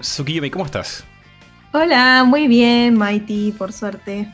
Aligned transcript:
Tsukiyomi, 0.00 0.50
¿cómo 0.50 0.64
estás? 0.66 1.04
Hola, 1.72 2.24
muy 2.26 2.48
bien, 2.48 2.98
Mighty, 2.98 3.52
por 3.56 3.72
suerte. 3.72 4.32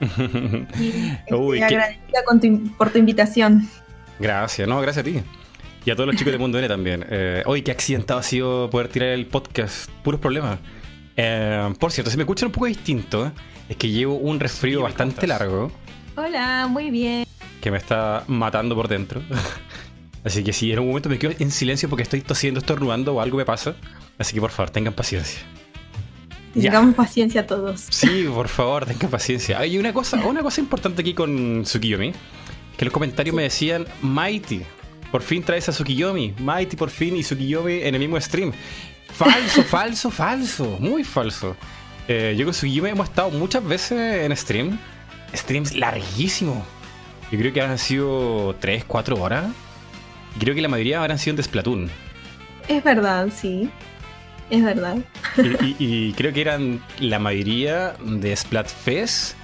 Y 0.00 1.10
estoy 1.10 1.38
Uy, 1.38 1.58
qué- 1.58 1.64
agradecida 1.64 2.24
con 2.24 2.40
tu- 2.40 2.76
por 2.76 2.90
tu 2.90 2.98
invitación. 2.98 3.68
Gracias, 4.18 4.66
no, 4.66 4.80
gracias 4.80 5.02
a 5.06 5.08
ti. 5.10 5.20
Y 5.84 5.90
a 5.90 5.94
todos 5.96 6.06
los 6.06 6.16
chicos 6.16 6.32
de 6.32 6.38
Mundo 6.38 6.58
N 6.58 6.68
también. 6.68 7.04
Eh, 7.08 7.42
Uy, 7.46 7.62
qué 7.62 7.70
accidentado 7.70 8.20
ha 8.20 8.22
sido 8.22 8.68
poder 8.70 8.88
tirar 8.88 9.08
el 9.10 9.26
podcast. 9.26 9.90
Puros 10.02 10.20
problemas. 10.20 10.58
Eh, 11.16 11.72
por 11.78 11.90
cierto, 11.92 12.10
si 12.10 12.16
me 12.16 12.22
escuchan 12.22 12.46
un 12.48 12.52
poco 12.52 12.66
distinto, 12.66 13.32
es 13.68 13.76
que 13.76 13.88
llevo 13.88 14.14
un 14.16 14.40
resfrío 14.40 14.72
Sí, 14.72 14.76
¿cómo 14.76 14.88
bastante 14.88 15.26
largo 15.26 15.72
Hola, 16.16 16.66
muy 16.68 16.90
bien. 16.90 17.26
que 17.62 17.70
me 17.70 17.78
está 17.78 18.24
matando 18.26 18.74
por 18.74 18.88
dentro. 18.88 19.22
Así 20.24 20.44
que 20.44 20.52
si 20.52 20.70
en 20.70 20.80
un 20.80 20.88
momento 20.88 21.08
me 21.08 21.18
quedo 21.18 21.32
en 21.38 21.50
silencio 21.50 21.88
porque 21.88 22.02
estoy 22.02 22.20
tosiendo, 22.20 22.60
estornudando 22.60 23.14
o 23.14 23.20
algo 23.22 23.38
me 23.38 23.46
pasa. 23.46 23.74
Así 24.20 24.34
que 24.34 24.40
por 24.40 24.50
favor, 24.50 24.68
tengan 24.68 24.92
paciencia. 24.92 25.40
Ya. 26.54 26.64
Tengamos 26.64 26.94
paciencia 26.94 27.46
todos. 27.46 27.86
Sí, 27.88 28.28
por 28.32 28.48
favor, 28.48 28.84
tengan 28.84 29.10
paciencia. 29.10 29.58
Hay 29.58 29.78
una 29.78 29.94
cosa, 29.94 30.18
una 30.26 30.42
cosa 30.42 30.60
importante 30.60 31.00
aquí 31.00 31.14
con 31.14 31.62
Tsukiyomi, 31.62 32.12
que 32.76 32.84
los 32.84 32.92
comentarios 32.92 33.34
me 33.34 33.44
decían, 33.44 33.86
Mighty, 34.02 34.60
por 35.10 35.22
fin 35.22 35.42
traes 35.42 35.70
a 35.70 35.72
Tsukiyomi, 35.72 36.34
Mighty 36.38 36.76
por 36.76 36.90
fin 36.90 37.16
y 37.16 37.22
Tsukiyomi 37.22 37.80
en 37.82 37.94
el 37.94 37.98
mismo 37.98 38.20
stream. 38.20 38.52
Falso, 39.10 39.62
falso, 39.68 40.10
falso, 40.10 40.76
muy 40.78 41.02
falso. 41.02 41.56
Eh, 42.06 42.34
yo 42.36 42.44
con 42.44 42.52
Tsukiyomi 42.52 42.90
hemos 42.90 43.08
estado 43.08 43.30
muchas 43.30 43.64
veces 43.64 44.26
en 44.26 44.36
stream, 44.36 44.78
streams 45.34 45.74
larguísimos. 45.74 46.58
Yo 47.32 47.38
creo 47.38 47.54
que 47.54 47.62
han 47.62 47.78
sido 47.78 48.54
3, 48.60 48.84
4 48.84 49.16
horas. 49.16 49.46
Y 50.36 50.40
creo 50.40 50.54
que 50.54 50.60
la 50.60 50.68
mayoría 50.68 51.00
habrán 51.00 51.18
sido 51.18 51.38
en 51.38 51.42
Splatoon. 51.42 51.90
Es 52.68 52.84
verdad, 52.84 53.30
sí. 53.34 53.70
Es 54.50 54.62
verdad. 54.64 54.98
Y, 55.36 55.66
y- 55.66 55.76
y 56.08 56.12
creo 56.14 56.32
que 56.32 56.40
eran 56.40 56.80
la 56.98 57.18
mayoría 57.18 57.94
de 58.04 58.34
Splatfest 58.34 59.34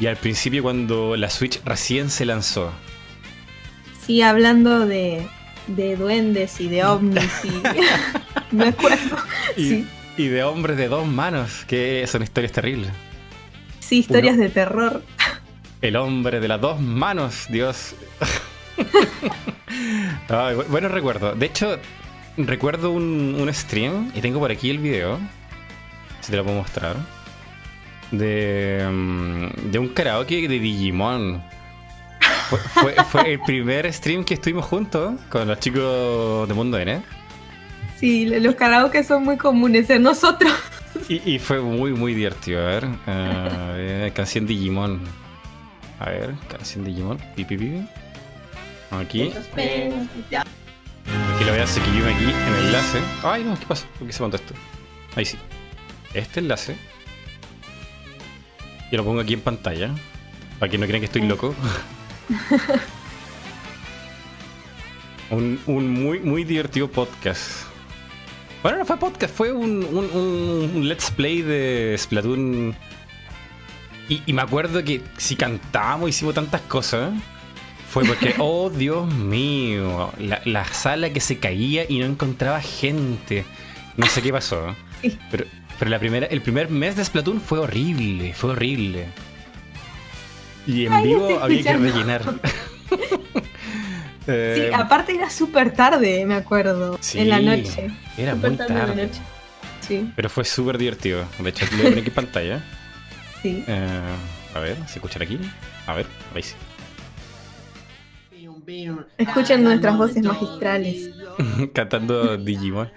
y 0.00 0.06
al 0.06 0.16
principio 0.16 0.62
cuando 0.62 1.16
la 1.16 1.30
Switch 1.30 1.62
recién 1.64 2.10
se 2.10 2.24
lanzó. 2.26 2.72
Sí, 4.04 4.22
hablando 4.22 4.86
de, 4.86 5.26
de 5.68 5.96
duendes 5.96 6.60
y 6.60 6.68
de 6.68 6.84
ovnis 6.84 7.30
y... 7.44 7.50
Me 8.54 8.68
acuerdo. 8.68 9.16
Y, 9.56 9.68
Sí. 9.68 9.88
y 10.16 10.26
de 10.28 10.42
hombres 10.44 10.76
de 10.76 10.88
dos 10.88 11.06
manos, 11.06 11.64
que 11.66 12.04
son 12.06 12.22
historias 12.22 12.52
terribles. 12.52 12.90
Sí, 13.80 13.98
historias 13.98 14.36
de 14.36 14.48
terror. 14.48 15.02
El 15.80 15.94
hombre 15.96 16.40
de 16.40 16.48
las 16.48 16.60
dos 16.60 16.80
manos, 16.80 17.46
Dios. 17.50 17.94
Ay, 20.28 20.54
bu- 20.56 20.66
bueno 20.68 20.88
recuerdo. 20.88 21.34
De 21.34 21.46
hecho, 21.46 21.78
recuerdo 22.36 22.90
un, 22.90 23.36
un 23.38 23.52
stream, 23.52 24.10
y 24.14 24.20
tengo 24.20 24.38
por 24.40 24.50
aquí 24.50 24.70
el 24.70 24.78
video, 24.78 25.18
si 26.20 26.30
te 26.30 26.36
lo 26.36 26.44
puedo 26.44 26.58
mostrar, 26.58 26.96
de, 28.10 28.86
mm, 28.90 29.70
de 29.70 29.78
un 29.78 29.88
karaoke 29.88 30.46
de 30.48 30.58
Digimon. 30.58 31.42
Fue, 32.48 32.58
fue- 32.58 33.04
fue 33.10 33.32
el 33.32 33.40
primer 33.40 33.92
stream 33.92 34.24
que 34.24 34.34
estuvimos 34.34 34.64
juntos 34.66 35.14
con 35.28 35.48
los 35.48 35.58
chicos 35.58 36.46
de 36.48 36.54
Mundo 36.54 36.78
N. 36.78 37.02
Sí, 37.98 38.26
los 38.26 38.54
karaoke 38.54 39.02
son 39.02 39.24
muy 39.24 39.36
comunes 39.36 39.88
en 39.90 40.02
nosotros. 40.02 40.52
Y, 41.08 41.34
y 41.34 41.38
fue 41.38 41.60
muy, 41.60 41.92
muy 41.92 42.14
divertido. 42.14 42.60
A 42.60 42.70
ver, 42.70 42.86
ver, 43.76 44.12
canción 44.12 44.46
Digimon. 44.46 45.00
A 45.98 46.10
ver, 46.10 46.34
canción 46.48 46.84
Digimon. 46.84 47.18
Pi, 47.34 47.44
pi, 47.44 47.56
pi. 51.06 51.12
Aquí. 51.12 51.34
Aquí 51.34 51.44
lo 51.44 51.50
voy 51.52 51.60
a 51.60 51.64
hacer 51.64 51.82
aquí 51.82 52.24
en 52.24 52.54
el 52.54 52.66
enlace. 52.66 53.00
Ay, 53.22 53.44
no, 53.44 53.58
¿qué 53.58 53.66
pasa? 53.66 53.86
¿Por 53.98 54.06
qué 54.06 54.12
se 54.12 54.22
montó 54.22 54.36
esto? 54.36 54.54
Ahí 55.14 55.24
sí. 55.24 55.38
Este 56.14 56.40
enlace. 56.40 56.76
Yo 58.90 58.98
lo 58.98 59.04
pongo 59.04 59.20
aquí 59.20 59.34
en 59.34 59.40
pantalla. 59.40 59.90
Para 60.58 60.70
que 60.70 60.78
no 60.78 60.86
crean 60.86 61.00
que 61.00 61.06
estoy 61.06 61.22
loco. 61.22 61.54
un, 65.30 65.60
un 65.66 65.90
muy, 65.90 66.20
muy 66.20 66.44
divertido 66.44 66.88
podcast. 66.88 67.64
Bueno, 68.62 68.78
no 68.78 68.84
fue 68.86 68.96
podcast, 68.96 69.34
fue 69.34 69.52
un- 69.52 69.84
un 69.84 70.88
let's 70.88 71.10
play 71.10 71.42
de 71.42 71.94
Splatoon. 71.98 72.74
Y, 74.08 74.22
y 74.24 74.32
me 74.32 74.42
acuerdo 74.42 74.82
que 74.84 75.02
si 75.18 75.36
cantábamos, 75.36 76.08
hicimos 76.10 76.34
tantas 76.34 76.60
cosas. 76.62 77.12
Fue 77.96 78.04
porque, 78.04 78.34
oh 78.40 78.68
Dios 78.68 79.06
mío, 79.14 80.12
la, 80.18 80.42
la 80.44 80.66
sala 80.66 81.08
que 81.14 81.20
se 81.20 81.38
caía 81.38 81.86
y 81.88 81.98
no 81.98 82.04
encontraba 82.04 82.60
gente. 82.60 83.46
No 83.96 84.04
sé 84.06 84.20
qué 84.20 84.30
pasó. 84.30 84.76
Sí. 85.00 85.18
Pero, 85.30 85.46
pero 85.78 85.90
la 85.90 85.98
primera, 85.98 86.26
el 86.26 86.42
primer 86.42 86.68
mes 86.68 86.94
de 86.94 87.02
Splatoon 87.02 87.40
fue 87.40 87.58
horrible, 87.58 88.34
fue 88.34 88.50
horrible. 88.50 89.06
Y 90.66 90.84
en 90.84 90.92
Ay, 90.92 91.06
vivo 91.06 91.38
había 91.40 91.62
que 91.62 91.72
rellenar. 91.72 92.22
Sí, 94.26 94.32
Eh, 94.32 94.70
aparte 94.74 95.14
era 95.14 95.30
súper 95.30 95.72
tarde, 95.72 96.26
me 96.26 96.34
acuerdo. 96.34 96.98
Sí, 97.00 97.20
en 97.20 97.30
la 97.30 97.40
noche. 97.40 97.90
Era 98.18 98.34
muy 98.34 98.56
tarde 98.56 98.72
en 98.74 98.78
la 98.88 98.94
noche. 98.94 99.20
Sí, 99.80 100.12
Pero 100.16 100.28
fue 100.28 100.44
súper 100.44 100.76
divertido. 100.76 101.24
De 101.38 101.48
hecho, 101.48 101.64
lo 101.70 101.70
voy 101.78 101.80
a 101.80 101.84
poner 101.84 101.98
aquí 102.00 102.08
en 102.08 102.14
pantalla. 102.14 102.64
sí. 103.40 103.64
Eh, 103.66 104.00
a 104.54 104.58
ver, 104.58 104.76
¿se 104.86 104.96
escuchan 104.96 105.22
aquí? 105.22 105.38
A 105.86 105.94
ver, 105.94 106.06
ahí 106.34 106.42
sí. 106.42 106.54
Escuchen 109.18 109.62
nuestras 109.64 109.96
voces 109.96 110.22
magistrales. 110.24 111.10
Cantando 111.72 112.36
Digimon. 112.36 112.90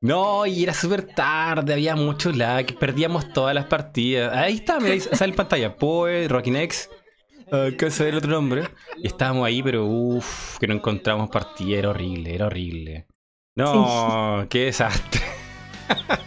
No, 0.00 0.44
y 0.46 0.62
era 0.62 0.74
súper 0.74 1.02
tarde, 1.02 1.72
había 1.72 1.96
mucho 1.96 2.30
lag, 2.30 2.66
perdíamos 2.78 3.32
todas 3.32 3.54
las 3.54 3.64
partidas. 3.64 4.32
Ahí 4.36 4.54
está, 4.56 4.78
mira, 4.78 5.00
sale 5.00 5.30
en 5.30 5.36
pantalla. 5.36 5.74
Poe, 5.76 6.28
Rockin 6.28 6.56
X, 6.56 6.90
acá 7.50 7.90
se 7.90 8.04
ve 8.04 8.10
el 8.10 8.16
otro 8.18 8.30
nombre. 8.30 8.68
Y 8.98 9.06
estábamos 9.06 9.46
ahí, 9.46 9.62
pero 9.62 9.86
uff, 9.86 10.58
que 10.58 10.66
no 10.66 10.74
encontramos 10.74 11.30
partida, 11.30 11.78
era 11.78 11.90
horrible, 11.90 12.34
era 12.34 12.46
horrible. 12.46 13.06
No, 13.56 14.46
qué 14.50 14.66
desastre. 14.66 15.22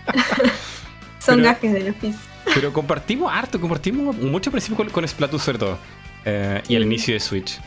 Son 1.20 1.36
Pero- 1.36 1.44
gajes 1.44 1.74
del 1.74 1.90
oficio. 1.90 2.20
Pero 2.54 2.74
compartimos 2.74 3.32
harto, 3.32 3.62
compartimos 3.62 4.18
mucho 4.18 4.50
al 4.50 4.54
principio 4.54 4.78
con, 4.78 4.90
con 4.90 5.08
Splatoon 5.08 5.40
sobre 5.40 5.60
todo. 5.60 5.78
Eh, 6.26 6.64
y 6.68 6.76
al 6.76 6.82
inicio 6.84 7.14
de 7.14 7.20
Switch. 7.20 7.60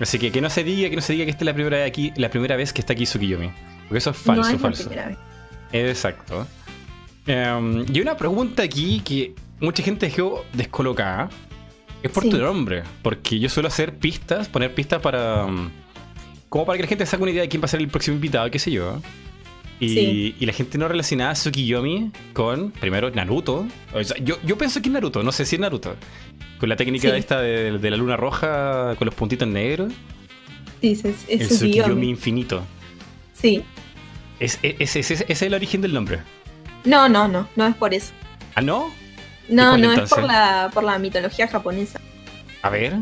Así 0.00 0.18
que 0.18 0.32
que 0.32 0.40
no 0.40 0.48
se 0.50 0.64
diga, 0.64 0.88
que 0.88 0.96
no 0.96 1.02
se 1.02 1.12
diga 1.12 1.24
que 1.26 1.30
esta 1.30 1.44
es 1.44 1.46
la 1.46 1.54
primera 1.54 1.76
vez 1.78 1.86
aquí, 1.86 2.12
la 2.16 2.30
primera 2.30 2.56
vez 2.56 2.72
que 2.72 2.80
está 2.80 2.94
aquí 2.94 3.04
Tsukiyomi. 3.04 3.50
Porque 3.86 3.98
eso 3.98 4.10
es 4.10 4.16
falso, 4.16 4.42
no 4.42 4.48
es 4.48 4.54
la 4.54 4.58
falso. 4.58 4.88
primera 4.88 5.08
vez. 5.08 5.18
Exacto. 5.72 6.46
Em, 7.26 7.84
y 7.92 8.00
una 8.00 8.16
pregunta 8.16 8.62
aquí 8.62 9.00
que 9.04 9.34
mucha 9.60 9.82
gente 9.82 10.06
dejó 10.06 10.44
descolocada. 10.52 11.28
Es 12.02 12.10
por 12.10 12.22
Sí. 12.22 12.30
tu 12.30 12.38
nombre. 12.38 12.82
Porque 13.02 13.38
yo 13.38 13.48
suelo 13.50 13.68
hacer 13.68 13.94
pistas, 13.98 14.48
poner 14.48 14.74
pistas 14.74 15.00
para. 15.02 15.44
um, 15.44 15.68
como 16.48 16.64
para 16.66 16.78
que 16.78 16.82
la 16.84 16.88
gente 16.88 17.04
saque 17.06 17.22
una 17.22 17.30
idea 17.32 17.42
de 17.42 17.48
quién 17.48 17.60
va 17.62 17.66
a 17.66 17.68
ser 17.68 17.80
el 17.80 17.88
próximo 17.88 18.14
invitado, 18.16 18.50
qué 18.50 18.58
sé 18.58 18.70
yo. 18.72 19.00
Y, 19.78 19.88
Sí. 19.88 20.34
y 20.40 20.46
la 20.46 20.52
gente 20.52 20.76
no 20.78 20.88
relacionaba 20.88 21.30
a 21.30 21.34
Tsukiyomi 21.34 22.10
con, 22.32 22.70
primero, 22.72 23.10
Naruto. 23.10 23.66
O 23.94 24.02
sea, 24.02 24.16
yo, 24.22 24.38
yo 24.44 24.58
pienso 24.58 24.80
que 24.82 24.88
es 24.88 24.92
Naruto, 24.92 25.22
no 25.22 25.30
sé 25.30 25.44
si 25.44 25.56
es 25.56 25.60
Naruto. 25.60 25.94
Con 26.60 26.68
la 26.68 26.76
técnica 26.76 27.08
Sí. 27.10 27.16
esta 27.16 27.40
de, 27.40 27.78
de 27.78 27.90
la 27.90 27.96
luna 27.96 28.16
roja 28.16 28.94
con 28.98 29.06
los 29.06 29.14
puntitos 29.14 29.48
negros. 29.48 29.92
Sí, 30.80 30.92
es, 30.92 31.04
es, 31.04 31.24
el. 31.28 31.48
Tsukiyomi 31.48 32.08
infinito. 32.10 32.62
Sí. 33.32 33.64
Es, 34.38 34.58
es, 34.62 34.74
es- 34.78 34.96
es- 34.96 35.10
ese 35.10 35.26
es 35.32 35.42
el 35.42 35.54
origen 35.54 35.80
del 35.80 35.92
nombre. 35.94 36.20
No, 36.84 37.08
no, 37.08 37.26
no, 37.28 37.48
no 37.56 37.66
es 37.66 37.74
por 37.76 37.92
eso. 37.94 38.12
¿Ah, 38.54 38.60
no? 38.62 38.90
No, 39.48 39.76
no 39.76 39.92
es 39.92 40.08
por 40.10 40.22
la, 40.22 40.70
por 40.72 40.84
la 40.84 40.98
mitología 40.98 41.48
japonesa. 41.48 41.98
A 42.62 42.68
ver. 42.70 42.94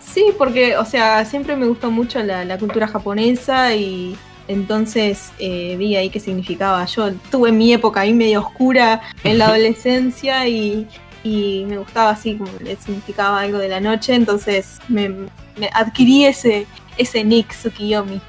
Sí, 0.00 0.26
porque, 0.36 0.76
o 0.76 0.84
sea, 0.84 1.24
siempre 1.24 1.56
me 1.56 1.66
gustó 1.66 1.90
mucho 1.90 2.22
la, 2.22 2.44
la 2.44 2.58
cultura 2.58 2.86
japonesa 2.88 3.74
y 3.74 4.16
entonces 4.48 5.32
eh, 5.38 5.76
vi 5.78 5.96
ahí 5.96 6.08
qué 6.08 6.20
significaba. 6.20 6.84
Yo 6.86 7.12
tuve 7.30 7.52
mi 7.52 7.72
época 7.72 8.00
ahí 8.00 8.12
medio 8.14 8.40
oscura 8.40 9.00
en 9.24 9.38
la 9.38 9.46
adolescencia 9.48 10.46
y, 10.48 10.86
y 11.24 11.64
me 11.66 11.78
gustaba 11.78 12.10
así 12.10 12.36
como 12.36 12.50
le 12.60 12.76
significaba 12.76 13.40
algo 13.40 13.58
de 13.58 13.68
la 13.68 13.80
noche, 13.80 14.14
entonces 14.14 14.78
me, 14.88 15.08
me 15.08 15.70
adquirí 15.74 16.24
ese, 16.26 16.66
ese 16.96 17.24
nick 17.24 17.48
Tsukiyomi. 17.48 18.20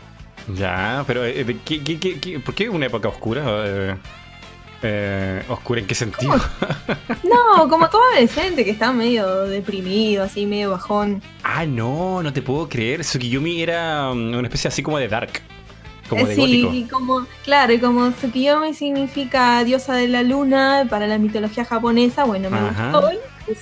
Ya, 0.55 1.03
pero 1.05 1.23
eh, 1.25 1.43
¿de 1.43 1.57
¿qué, 1.59 1.83
qué, 1.83 1.99
qué, 1.99 2.19
qué- 2.19 2.39
por 2.39 2.55
qué 2.55 2.69
una 2.69 2.87
época 2.87 3.07
oscura? 3.09 3.43
Eh, 3.65 3.95
eh, 4.81 5.43
¿Oscura 5.49 5.81
en 5.81 5.87
qué 5.87 5.93
sentido? 5.95 6.33
No, 7.23 7.67
como 7.69 7.89
todo 7.89 8.01
adolescente 8.13 8.63
que 8.65 8.71
está 8.71 8.91
medio 8.91 9.43
deprimido, 9.43 10.23
así 10.23 10.45
medio 10.45 10.71
bajón. 10.71 11.21
Ah, 11.43 11.65
no, 11.65 12.23
no 12.23 12.31
te 12.33 12.41
puedo 12.41 12.67
creer. 12.69 13.01
Tsukiyomi 13.01 13.61
era 13.61 14.09
um, 14.11 14.33
una 14.35 14.47
especie 14.47 14.67
así 14.69 14.81
como 14.81 14.97
de 14.97 15.07
dark. 15.07 15.41
Como 16.09 16.25
de 16.25 16.35
sí, 16.35 16.41
gótico. 16.41 16.73
y 16.73 16.83
como, 16.83 17.27
claro, 17.43 17.71
y 17.73 17.79
como 17.79 18.09
Tsukiyomi 18.11 18.73
significa 18.73 19.63
diosa 19.63 19.93
de 19.95 20.07
la 20.07 20.23
luna 20.23 20.87
para 20.89 21.05
la 21.07 21.17
mitología 21.17 21.63
japonesa, 21.65 22.23
bueno, 22.25 22.49
me 22.49 22.57
Ajá. 22.57 22.91
gustó. 22.91 23.09
pues, 23.45 23.59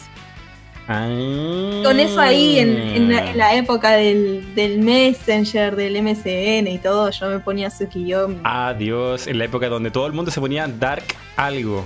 Ah. 0.89 1.81
Con 1.83 1.99
eso 1.99 2.19
ahí, 2.21 2.59
en, 2.59 2.69
en 2.77 3.11
la, 3.13 3.31
en 3.31 3.37
la 3.37 3.55
época 3.55 3.91
del, 3.91 4.55
del 4.55 4.79
Messenger, 4.79 5.75
del 5.75 6.01
MSN 6.01 6.67
y 6.67 6.79
todo, 6.81 7.09
yo 7.09 7.27
me 7.29 7.39
ponía 7.39 7.67
Tsukiyomi. 7.69 8.37
Adiós, 8.45 9.27
en 9.27 9.37
la 9.37 9.43
época 9.45 9.67
donde 9.67 9.91
todo 9.91 10.07
el 10.07 10.13
mundo 10.13 10.31
se 10.31 10.39
ponía 10.39 10.65
Dark 10.65 11.03
algo. 11.35 11.83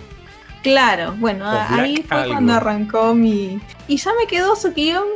Claro, 0.61 1.15
bueno, 1.17 1.45
ahí 1.49 2.03
fue 2.07 2.15
algo. 2.17 2.33
cuando 2.35 2.53
arrancó 2.53 3.15
mi... 3.15 3.59
Y 3.87 3.97
ya 3.97 4.11
me 4.19 4.27
quedó 4.27 4.53
Tsukiyomi 4.53 5.09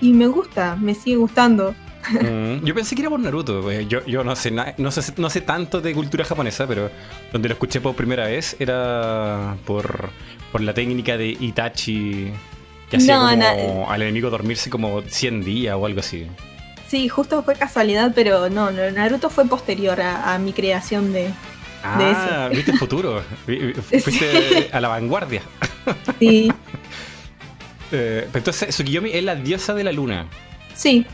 y 0.00 0.12
me 0.12 0.28
gusta, 0.28 0.76
me 0.76 0.94
sigue 0.94 1.16
gustando. 1.16 1.74
Mm, 2.10 2.64
yo 2.64 2.74
pensé 2.74 2.94
que 2.94 3.02
era 3.02 3.10
por 3.10 3.20
Naruto. 3.20 3.70
eh, 3.70 3.86
Yo, 3.88 4.04
yo 4.06 4.24
no, 4.24 4.34
sé 4.36 4.50
na- 4.50 4.74
no, 4.78 4.90
sé, 4.90 5.12
no 5.18 5.30
sé 5.30 5.40
tanto 5.42 5.80
de 5.80 5.94
cultura 5.94 6.24
japonesa, 6.24 6.66
pero 6.66 6.90
donde 7.32 7.48
lo 7.48 7.54
escuché 7.54 7.80
por 7.80 7.94
primera 7.94 8.26
vez 8.26 8.56
era 8.58 9.56
por, 9.64 10.10
por 10.50 10.60
la 10.60 10.74
técnica 10.74 11.16
de 11.16 11.28
Itachi 11.28 12.32
que 12.90 12.96
hacía 12.96 13.16
No, 13.36 13.46
como 13.56 13.90
al 13.90 14.02
enemigo 14.02 14.30
dormirse 14.30 14.68
como 14.68 15.02
100 15.02 15.42
días 15.44 15.76
o 15.78 15.86
algo 15.86 16.00
así. 16.00 16.26
Sí, 16.88 17.08
justo 17.08 17.42
fue 17.42 17.54
casualidad, 17.54 18.12
pero 18.14 18.50
no, 18.50 18.70
Naruto 18.70 19.30
fue 19.30 19.46
posterior 19.46 20.00
a, 20.00 20.34
a 20.34 20.38
mi 20.38 20.52
creación 20.52 21.12
de... 21.12 21.30
Ah, 21.84 22.48
viste 22.52 22.70
el 22.72 22.78
futuro. 22.78 23.22
Fuiste 23.88 24.68
a 24.72 24.80
la 24.80 24.88
vanguardia. 24.88 25.42
Sí, 26.18 26.52
Eh, 27.94 28.26
entonces, 28.32 28.70
Tsukiyomi 28.70 29.10
es 29.12 29.22
la 29.22 29.34
diosa 29.34 29.74
de 29.74 29.84
la 29.84 29.92
luna. 29.92 30.26
sí, 30.74 31.04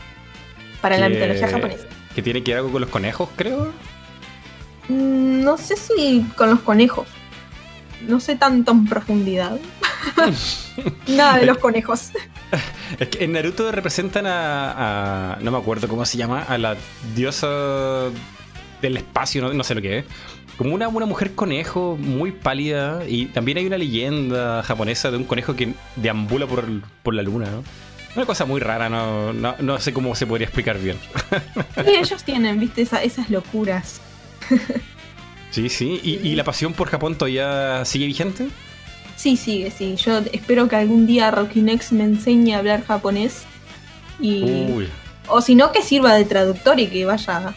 para 0.81 0.97
la 0.97 1.07
que- 1.07 1.13
mitología 1.15 1.47
japonesa. 1.49 1.85
Que 2.15 2.21
tiene 2.21 2.43
que 2.43 2.51
ver 2.51 2.59
algo 2.59 2.71
con 2.71 2.81
los 2.81 2.89
conejos, 2.89 3.29
creo. 3.35 3.71
Mm, 4.87 5.43
No 5.43 5.57
sé 5.57 5.75
si 5.75 6.25
con 6.35 6.49
los 6.49 6.59
conejos. 6.61 7.07
No 8.07 8.19
sé 8.19 8.35
tanto 8.35 8.71
en 8.71 8.85
profundidad. 8.87 9.57
Nada 11.07 11.37
de 11.39 11.45
los 11.45 11.57
conejos. 11.57 12.11
Es 12.99 13.07
que 13.09 13.23
en 13.23 13.33
Naruto 13.33 13.71
representan 13.71 14.25
a, 14.25 15.33
a- 15.35 15.39
No 15.41 15.51
me 15.51 15.57
acuerdo 15.59 15.87
cómo 15.87 16.03
se 16.05 16.17
llama. 16.17 16.41
A 16.43 16.57
la 16.57 16.75
diosa 17.15 17.47
del 18.81 18.97
espacio, 18.97 19.41
no, 19.43 19.53
no 19.53 19.63
sé 19.63 19.75
lo 19.75 19.81
que 19.81 19.99
es. 19.99 20.05
Como 20.57 20.73
una, 20.73 20.87
una 20.87 21.05
mujer 21.05 21.35
conejo 21.35 21.95
muy 21.99 22.31
pálida. 22.31 23.03
Y 23.07 23.27
también 23.27 23.59
hay 23.59 23.67
una 23.67 23.77
leyenda 23.77 24.63
japonesa 24.63 25.11
de 25.11 25.17
un 25.17 25.23
conejo 25.25 25.55
que 25.55 25.73
deambula 25.97 26.47
por, 26.47 26.65
por 27.03 27.13
la 27.13 27.21
luna, 27.21 27.45
¿no? 27.51 27.63
Una 28.19 28.25
cosa 28.25 28.43
muy 28.43 28.59
rara, 28.59 28.89
no, 28.89 29.31
no, 29.31 29.55
no 29.59 29.79
sé 29.79 29.93
cómo 29.93 30.13
se 30.13 30.27
podría 30.27 30.45
explicar 30.45 30.77
bien. 30.77 30.97
Y 31.87 31.91
ellos 31.95 32.21
tienen, 32.25 32.59
viste, 32.59 32.81
esa- 32.81 33.01
esas 33.01 33.29
locuras. 33.29 34.01
Sí, 35.51 35.69
sí. 35.69 36.01
¿Y, 36.03 36.15
y 36.27 36.35
la 36.35 36.43
pasión 36.43 36.73
por 36.73 36.89
Japón 36.89 37.15
todavía 37.17 37.83
sigue 37.85 38.05
vigente? 38.07 38.49
Sí, 39.15 39.35
sigue, 39.37 39.71
sí. 39.71 39.95
Yo 39.95 40.19
espero 40.33 40.67
que 40.67 40.75
algún 40.75 41.07
día 41.07 41.31
Rockinex 41.31 41.91
me 41.93 42.03
enseñe 42.03 42.53
a 42.53 42.59
hablar 42.59 42.85
japonés. 42.85 43.43
Y... 44.19 44.43
Uy. 44.43 44.89
O 45.27 45.41
si 45.41 45.55
no, 45.55 45.71
que 45.71 45.81
sirva 45.81 46.13
de 46.15 46.25
traductor 46.25 46.77
y 46.79 46.87
que 46.87 47.05
vaya 47.05 47.53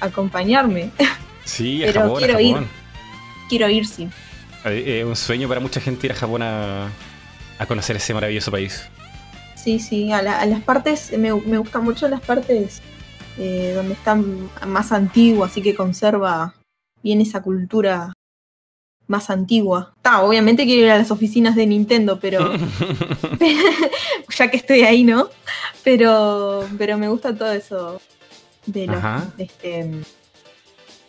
a 0.00 0.04
acompañarme. 0.04 0.90
Sí, 1.44 1.82
a 1.82 1.86
Pero 1.86 2.00
Japón, 2.02 2.16
a 2.22 2.26
quiero 2.26 2.40
ir. 2.40 2.56
Quiero 3.48 3.68
ir, 3.70 3.86
sí. 3.86 4.06
Eh, 4.66 4.98
Es 5.00 5.06
un 5.06 5.16
sueño 5.16 5.48
para 5.48 5.60
mucha 5.60 5.80
gente 5.80 6.06
ir 6.06 6.12
a 6.12 6.14
Japón 6.14 6.42
a, 6.42 6.88
a 7.58 7.66
conocer 7.66 7.96
ese 7.96 8.12
maravilloso 8.12 8.50
país. 8.50 8.84
Sí, 9.62 9.78
sí, 9.80 10.12
a, 10.12 10.22
la- 10.22 10.40
a 10.40 10.46
las 10.46 10.62
partes, 10.62 11.10
me, 11.18 11.32
me 11.34 11.58
gustan 11.58 11.84
mucho 11.84 12.08
las 12.08 12.20
partes 12.20 12.80
eh, 13.38 13.72
donde 13.74 13.94
están 13.94 14.48
más 14.66 14.92
antiguo, 14.92 15.44
así 15.44 15.60
que 15.62 15.74
conserva 15.74 16.54
bien 17.02 17.20
esa 17.20 17.42
cultura 17.42 18.12
más 19.06 19.30
antigua. 19.30 19.92
Está, 19.96 20.22
obviamente 20.22 20.64
quiero 20.64 20.86
ir 20.86 20.90
a 20.92 20.98
las 20.98 21.10
oficinas 21.10 21.56
de 21.56 21.66
Nintendo, 21.66 22.18
pero 22.20 22.52
ya 24.36 24.50
que 24.50 24.56
estoy 24.58 24.82
ahí, 24.82 25.02
¿no? 25.04 25.28
Pero, 25.82 26.66
pero 26.76 26.98
me 26.98 27.08
gusta 27.08 27.34
todo 27.34 27.52
eso 27.52 28.00
de 28.66 28.86
los 28.86 29.02
de 29.36 29.44
este, 29.44 29.90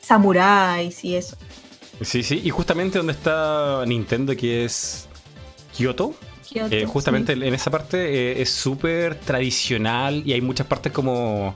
samuráis 0.01 1.03
y 1.03 1.15
eso. 1.15 1.35
Sí, 2.01 2.23
sí, 2.23 2.41
y 2.43 2.49
justamente 2.49 2.97
donde 2.97 3.13
está 3.13 3.83
Nintendo, 3.85 4.35
que 4.35 4.63
es 4.65 5.07
Kyoto, 5.75 6.13
Kioto, 6.13 6.28
eh, 6.55 6.85
justamente 6.85 7.33
en 7.33 7.53
esa 7.53 7.71
parte 7.71 7.97
eh, 8.37 8.41
es 8.41 8.49
súper 8.49 9.15
tradicional 9.15 10.23
y 10.25 10.33
hay 10.33 10.41
muchas 10.41 10.67
partes 10.67 10.91
como, 10.91 11.55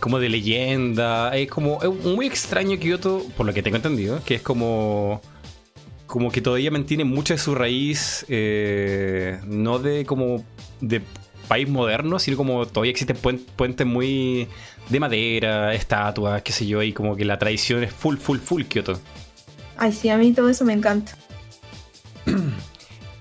como 0.00 0.18
de 0.18 0.28
leyenda. 0.28 1.36
Es 1.36 1.48
como 1.50 1.82
es 1.82 1.90
muy 2.04 2.26
extraño 2.26 2.78
Kyoto, 2.78 3.22
por 3.36 3.46
lo 3.46 3.52
que 3.52 3.62
tengo 3.62 3.76
entendido, 3.76 4.20
que 4.24 4.36
es 4.36 4.42
como, 4.42 5.20
como 6.06 6.30
que 6.30 6.40
todavía 6.40 6.70
mantiene 6.70 7.04
mucha 7.04 7.34
de 7.34 7.38
su 7.38 7.54
raíz, 7.54 8.24
eh, 8.28 9.40
no 9.46 9.78
de 9.78 10.04
como 10.04 10.44
de 10.80 11.02
país 11.48 11.68
moderno, 11.68 12.18
sino 12.18 12.36
como 12.36 12.66
todavía 12.66 12.90
existen 12.90 13.16
puen- 13.16 13.44
puentes 13.56 13.86
muy 13.86 14.48
de 14.88 15.00
madera, 15.00 15.74
estatuas, 15.74 16.42
qué 16.42 16.52
sé 16.52 16.66
yo, 16.66 16.82
y 16.82 16.92
como 16.92 17.16
que 17.16 17.24
la 17.24 17.38
tradición 17.38 17.82
es 17.84 17.92
full, 17.92 18.16
full, 18.16 18.38
full 18.38 18.62
Kyoto. 18.64 18.98
Ay, 19.76 19.92
sí, 19.92 20.08
a 20.08 20.16
mí 20.16 20.32
todo 20.32 20.48
eso 20.48 20.64
me 20.64 20.72
encanta. 20.72 21.12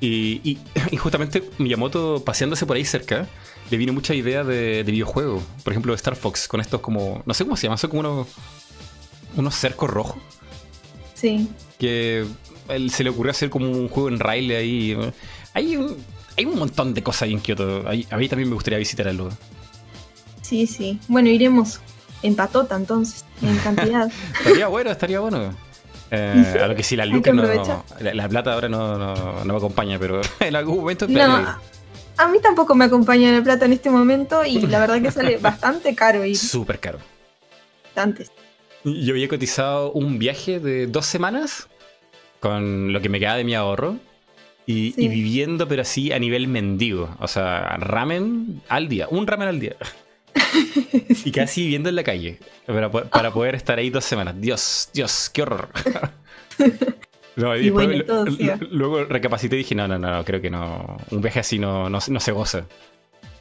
Y, 0.05 0.41
y- 0.44 0.57
y 0.91 0.97
justamente 0.97 1.41
Miyamoto 1.59 2.23
paseándose 2.25 2.65
por 2.65 2.75
ahí 2.75 2.83
cerca, 2.83 3.25
le 3.71 3.77
vino 3.77 3.94
mucha 3.94 4.13
idea 4.13 4.44
de, 4.44 4.83
de 4.83 4.91
videojuego. 4.91 5.41
Por 5.63 5.71
ejemplo, 5.71 5.94
Star 5.94 6.15
Fox, 6.17 6.47
con 6.50 6.59
estos 6.59 6.81
como. 6.81 7.23
No 7.25 7.33
sé 7.33 7.45
cómo 7.45 7.55
se 7.55 7.63
llaman, 7.67 7.77
son 7.77 7.89
como 7.89 8.00
unos. 8.01 8.27
unos 9.38 9.55
cercos 9.55 9.89
rojos. 9.89 10.17
Sí. 11.13 11.47
Que 11.79 12.25
él 12.67 12.91
se 12.91 13.03
le 13.05 13.11
ocurrió 13.11 13.31
hacer 13.31 13.50
como 13.50 13.69
un 13.71 13.88
juego 13.88 14.09
en 14.09 14.19
rail 14.19 14.51
ahí. 14.51 14.97
Hay 15.53 15.77
un, 15.77 15.95
hay 16.38 16.45
un 16.45 16.59
montón 16.59 16.94
de 16.94 17.01
cosas 17.01 17.23
ahí 17.23 17.33
en 17.33 17.39
Kioto. 17.39 17.88
Ahí- 17.88 18.06
A 18.11 18.17
mí 18.17 18.27
también 18.27 18.49
me 18.49 18.56
gustaría 18.56 18.79
visitarlo. 18.79 19.29
Sí, 20.41 20.67
sí. 20.67 20.99
Bueno, 21.07 21.29
iremos 21.29 21.79
en 22.23 22.35
patota 22.35 22.75
entonces, 22.75 23.23
en 23.41 23.57
cantidad. 23.59 24.11
Estaría 24.39 24.67
bueno, 24.67 24.91
estaría 24.91 25.21
bueno. 25.21 25.56
Eh, 26.15 26.54
Y 26.56 26.57
a 26.60 26.68
lo 26.68 26.75
que 26.75 26.83
sí, 26.83 26.95
la 26.95 27.06
que 27.06 27.33
no. 27.33 27.42
aprovechar. 27.44 27.77
La, 28.00 28.13
la 28.13 28.30
plata 28.30 28.54
ahora 28.54 28.69
no, 28.69 28.98
no- 29.00 29.44
no 29.44 29.54
me 29.54 29.57
acompaña, 29.57 29.98
pero 29.98 30.21
en 30.39 30.56
algún 30.56 30.77
momento 30.77 31.07
No, 31.07 31.24
a 32.18 32.27
mí 32.27 32.38
tampoco 32.39 32.75
me 32.75 32.86
acompaña 32.86 33.31
la 33.31 33.42
plata 33.44 33.65
en 33.65 33.74
este 33.74 33.89
momento 33.89 34.45
y 34.45 34.60
la 34.62 34.80
verdad 34.80 35.01
que 35.01 35.10
sale 35.10 35.38
bastante 35.42 35.95
caro 35.95 36.24
ir. 36.24 36.38
Súper 36.38 36.80
caro. 36.80 37.00
Bastante. 37.86 38.27
Yo 38.83 39.13
había 39.13 39.27
cotizado 39.27 39.92
un 39.94 40.19
viaje 40.19 40.60
de 40.60 40.86
dos 40.88 41.06
semanas 41.07 41.68
con 42.39 42.94
lo 42.94 43.01
que 43.01 43.09
me 43.09 43.19
queda 43.19 43.36
de 43.36 43.44
mi 43.45 43.56
ahorro 43.56 43.95
y, 44.68 44.92
Sí. 44.92 45.06
y 45.06 45.07
viviendo, 45.07 45.68
pero 45.68 45.81
así 45.81 46.12
a 46.12 46.19
nivel 46.19 46.48
mendigo. 46.48 47.09
O 47.19 47.27
sea, 47.27 47.77
ramen 47.80 48.62
al 48.69 48.88
día, 48.88 49.07
un 49.09 49.25
ramen 49.25 49.48
al 49.48 49.59
día. 49.59 49.75
Y 51.25 51.31
casi 51.31 51.62
viviendo 51.63 51.89
en 51.89 51.95
la 51.95 52.03
calle 52.03 52.39
para, 52.65 52.89
para 52.91 53.31
poder 53.31 53.56
estar 53.56 53.77
ahí 53.80 53.89
dos 53.89 54.06
semanas. 54.06 54.35
Dios, 54.39 54.89
Dios, 54.94 55.30
qué 55.33 55.41
horror. 55.44 55.69
No, 57.35 57.57
Y 57.57 57.71
bueno, 57.71 57.94
lo- 57.94 58.06
todo 58.06 58.25
lo- 58.25 58.31
sea. 58.35 58.59
luego 58.69 59.06
recapacité 59.06 59.56
y 59.56 59.59
dije, 59.59 59.73
no, 59.73 59.87
no, 59.87 59.97
no, 59.97 60.23
creo 60.23 60.40
que 60.40 60.52
no. 60.52 60.97
Un 61.09 61.19
viaje 61.19 61.40
así 61.40 61.57
no, 61.57 61.90
no, 61.90 61.97
no 62.07 62.19
se 62.19 62.31
goza. 62.31 62.68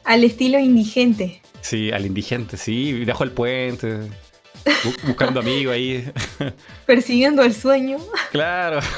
Al 0.03 0.23
estilo 0.23 0.57
indigente. 0.57 1.43
Sí, 1.61 1.91
al 1.91 2.03
indigente, 2.07 2.57
sí, 2.57 3.05
dejo 3.05 3.23
el 3.23 3.29
puente, 3.29 3.99
bu- 4.65 5.01
buscando 5.05 5.41
amigos 5.41 5.75
ahí. 5.75 6.11
Persiguiendo 6.87 7.43
el 7.43 7.53
sueño. 7.53 7.97
Claro. 8.31 8.79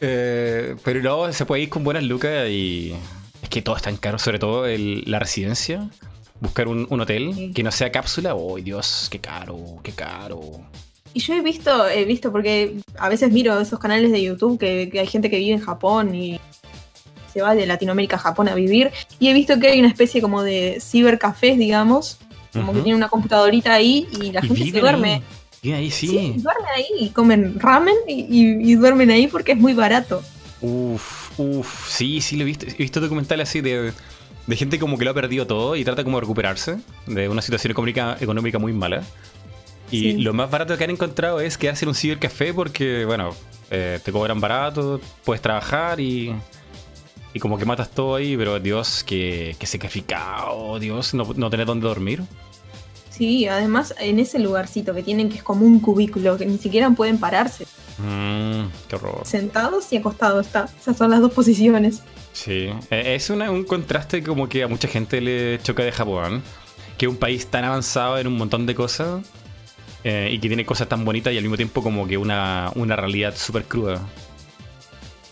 Eh, 0.00 0.76
pero 0.84 1.02
no, 1.02 1.32
se 1.32 1.44
puede 1.44 1.62
ir 1.62 1.68
con 1.68 1.82
buenas 1.82 2.04
lucas 2.04 2.48
y 2.48 2.94
es 3.42 3.48
que 3.48 3.62
todo 3.62 3.76
es 3.76 3.82
tan 3.82 3.96
caro, 3.96 4.18
sobre 4.18 4.38
todo 4.38 4.66
el- 4.66 5.04
la 5.06 5.18
residencia. 5.18 5.88
Buscar 6.40 6.68
un, 6.68 6.86
un 6.90 7.00
hotel 7.00 7.32
Sí. 7.34 7.52
que 7.52 7.62
no 7.64 7.72
sea 7.72 7.90
cápsula, 7.90 8.34
oh 8.34 8.56
Dios, 8.58 9.08
qué 9.10 9.18
caro, 9.18 9.58
qué 9.82 9.92
caro. 9.92 10.40
Y 11.14 11.20
yo 11.20 11.34
he 11.34 11.40
visto, 11.40 11.88
he 11.88 12.04
visto, 12.04 12.30
porque 12.30 12.76
a 12.98 13.08
veces 13.08 13.32
miro 13.32 13.58
esos 13.60 13.78
canales 13.80 14.12
de 14.12 14.22
YouTube 14.22 14.58
que, 14.58 14.88
que 14.90 15.00
hay 15.00 15.06
gente 15.06 15.30
que 15.30 15.38
vive 15.38 15.54
en 15.54 15.60
Japón 15.60 16.14
y 16.14 16.38
se 17.32 17.42
va 17.42 17.54
de 17.54 17.66
Latinoamérica 17.66 18.16
a 18.16 18.20
Japón 18.20 18.48
a 18.48 18.54
vivir. 18.54 18.92
Y 19.18 19.28
he 19.28 19.32
visto 19.34 19.58
que 19.58 19.68
hay 19.68 19.80
una 19.80 19.88
especie 19.88 20.20
como 20.20 20.42
de 20.42 20.78
cibercafés, 20.80 21.58
digamos. 21.58 22.18
Como 22.52 22.72
que 22.72 22.80
tiene 22.80 22.96
una 22.96 23.08
computadorita 23.08 23.74
ahí 23.74 24.06
y 24.20 24.32
la 24.32 24.40
Y 24.44 24.48
gente 24.48 24.70
se 24.70 24.80
duerme. 24.80 25.22
ahí. 25.64 25.90
Sí. 25.90 26.06
Sí, 26.08 26.34
duermen 26.36 26.66
ahí 26.74 26.86
y 27.00 27.08
comen 27.10 27.58
ramen 27.58 27.94
y, 28.06 28.20
y- 28.28 28.70
y 28.72 28.74
duermen 28.76 29.10
ahí 29.10 29.26
porque 29.26 29.52
es 29.52 29.58
muy 29.58 29.74
barato. 29.74 30.22
Uf, 30.60 31.27
uf, 31.38 31.88
sí, 31.88 32.20
sí 32.20 32.36
lo 32.36 32.42
he 32.42 32.46
visto. 32.46 32.66
He 32.66 32.74
visto 32.74 33.00
documentales 33.00 33.48
así 33.48 33.60
de, 33.60 33.92
de 34.46 34.56
gente 34.56 34.78
como 34.78 34.98
que 34.98 35.04
lo 35.04 35.12
ha 35.12 35.14
perdido 35.14 35.46
todo 35.46 35.76
y 35.76 35.84
trata 35.84 36.04
como 36.04 36.18
de 36.18 36.22
recuperarse 36.22 36.76
de 37.06 37.28
una 37.28 37.40
situación 37.42 37.70
económica, 37.70 38.16
económica 38.20 38.58
muy 38.58 38.72
mala. 38.72 39.02
Y 39.90 40.00
Sí. 40.00 40.12
lo 40.18 40.34
más 40.34 40.50
barato 40.50 40.76
que 40.76 40.84
han 40.84 40.90
encontrado 40.90 41.40
es 41.40 41.56
quedarse 41.56 41.84
en 41.86 41.88
un 41.90 41.94
cibercafé 41.94 42.52
porque, 42.52 43.04
bueno, 43.06 43.34
eh, 43.70 43.98
te 44.04 44.12
cobran 44.12 44.38
barato, 44.40 45.00
puedes 45.24 45.40
trabajar 45.40 45.98
y, 45.98 46.34
y 47.32 47.38
como 47.40 47.56
que 47.58 47.64
matas 47.64 47.90
todo 47.90 48.16
ahí, 48.16 48.36
pero 48.36 48.60
Dios, 48.60 49.02
que, 49.02 49.56
que 49.58 49.66
sacrificado, 49.66 50.78
Dios, 50.78 51.14
no, 51.14 51.32
no 51.36 51.48
tener 51.48 51.64
dónde 51.66 51.86
dormir. 51.88 52.22
Sí, 53.18 53.48
además 53.48 53.94
en 53.98 54.20
ese 54.20 54.38
lugarcito 54.38 54.94
que 54.94 55.02
tienen 55.02 55.28
que 55.28 55.38
es 55.38 55.42
como 55.42 55.66
un 55.66 55.80
cubículo, 55.80 56.38
que 56.38 56.46
ni 56.46 56.56
siquiera 56.56 56.88
pueden 56.90 57.18
pararse. 57.18 57.66
Mmm, 57.98 58.66
qué 58.88 58.94
horror. 58.94 59.22
Sentados 59.24 59.92
y 59.92 59.96
acostados 59.96 60.46
está. 60.46 60.68
Esas 60.80 60.96
son 60.96 61.10
las 61.10 61.20
dos 61.20 61.32
posiciones. 61.32 62.02
Sí, 62.32 62.70
e, 62.90 63.16
es 63.16 63.28
una- 63.30 63.50
un 63.50 63.64
contraste 63.64 64.22
como 64.22 64.48
que 64.48 64.62
a 64.62 64.68
mucha 64.68 64.86
gente 64.86 65.20
le 65.20 65.58
choca 65.64 65.82
de 65.82 65.90
Japón, 65.90 66.44
que 66.96 67.06
es 67.06 67.10
un 67.10 67.16
país 67.18 67.48
tan 67.48 67.64
avanzado 67.64 68.18
en 68.18 68.28
un 68.28 68.36
montón 68.36 68.66
de 68.66 68.76
cosas 68.76 69.24
eh, 70.04 70.30
y 70.32 70.38
que 70.38 70.46
tiene 70.46 70.64
cosas 70.64 70.88
tan 70.88 71.04
bonitas 71.04 71.32
y 71.32 71.36
al 71.38 71.42
mismo 71.42 71.56
tiempo 71.56 71.82
como 71.82 72.06
que 72.06 72.16
una, 72.16 72.70
una 72.76 72.94
realidad 72.94 73.34
súper 73.36 73.64
cruda. 73.64 74.00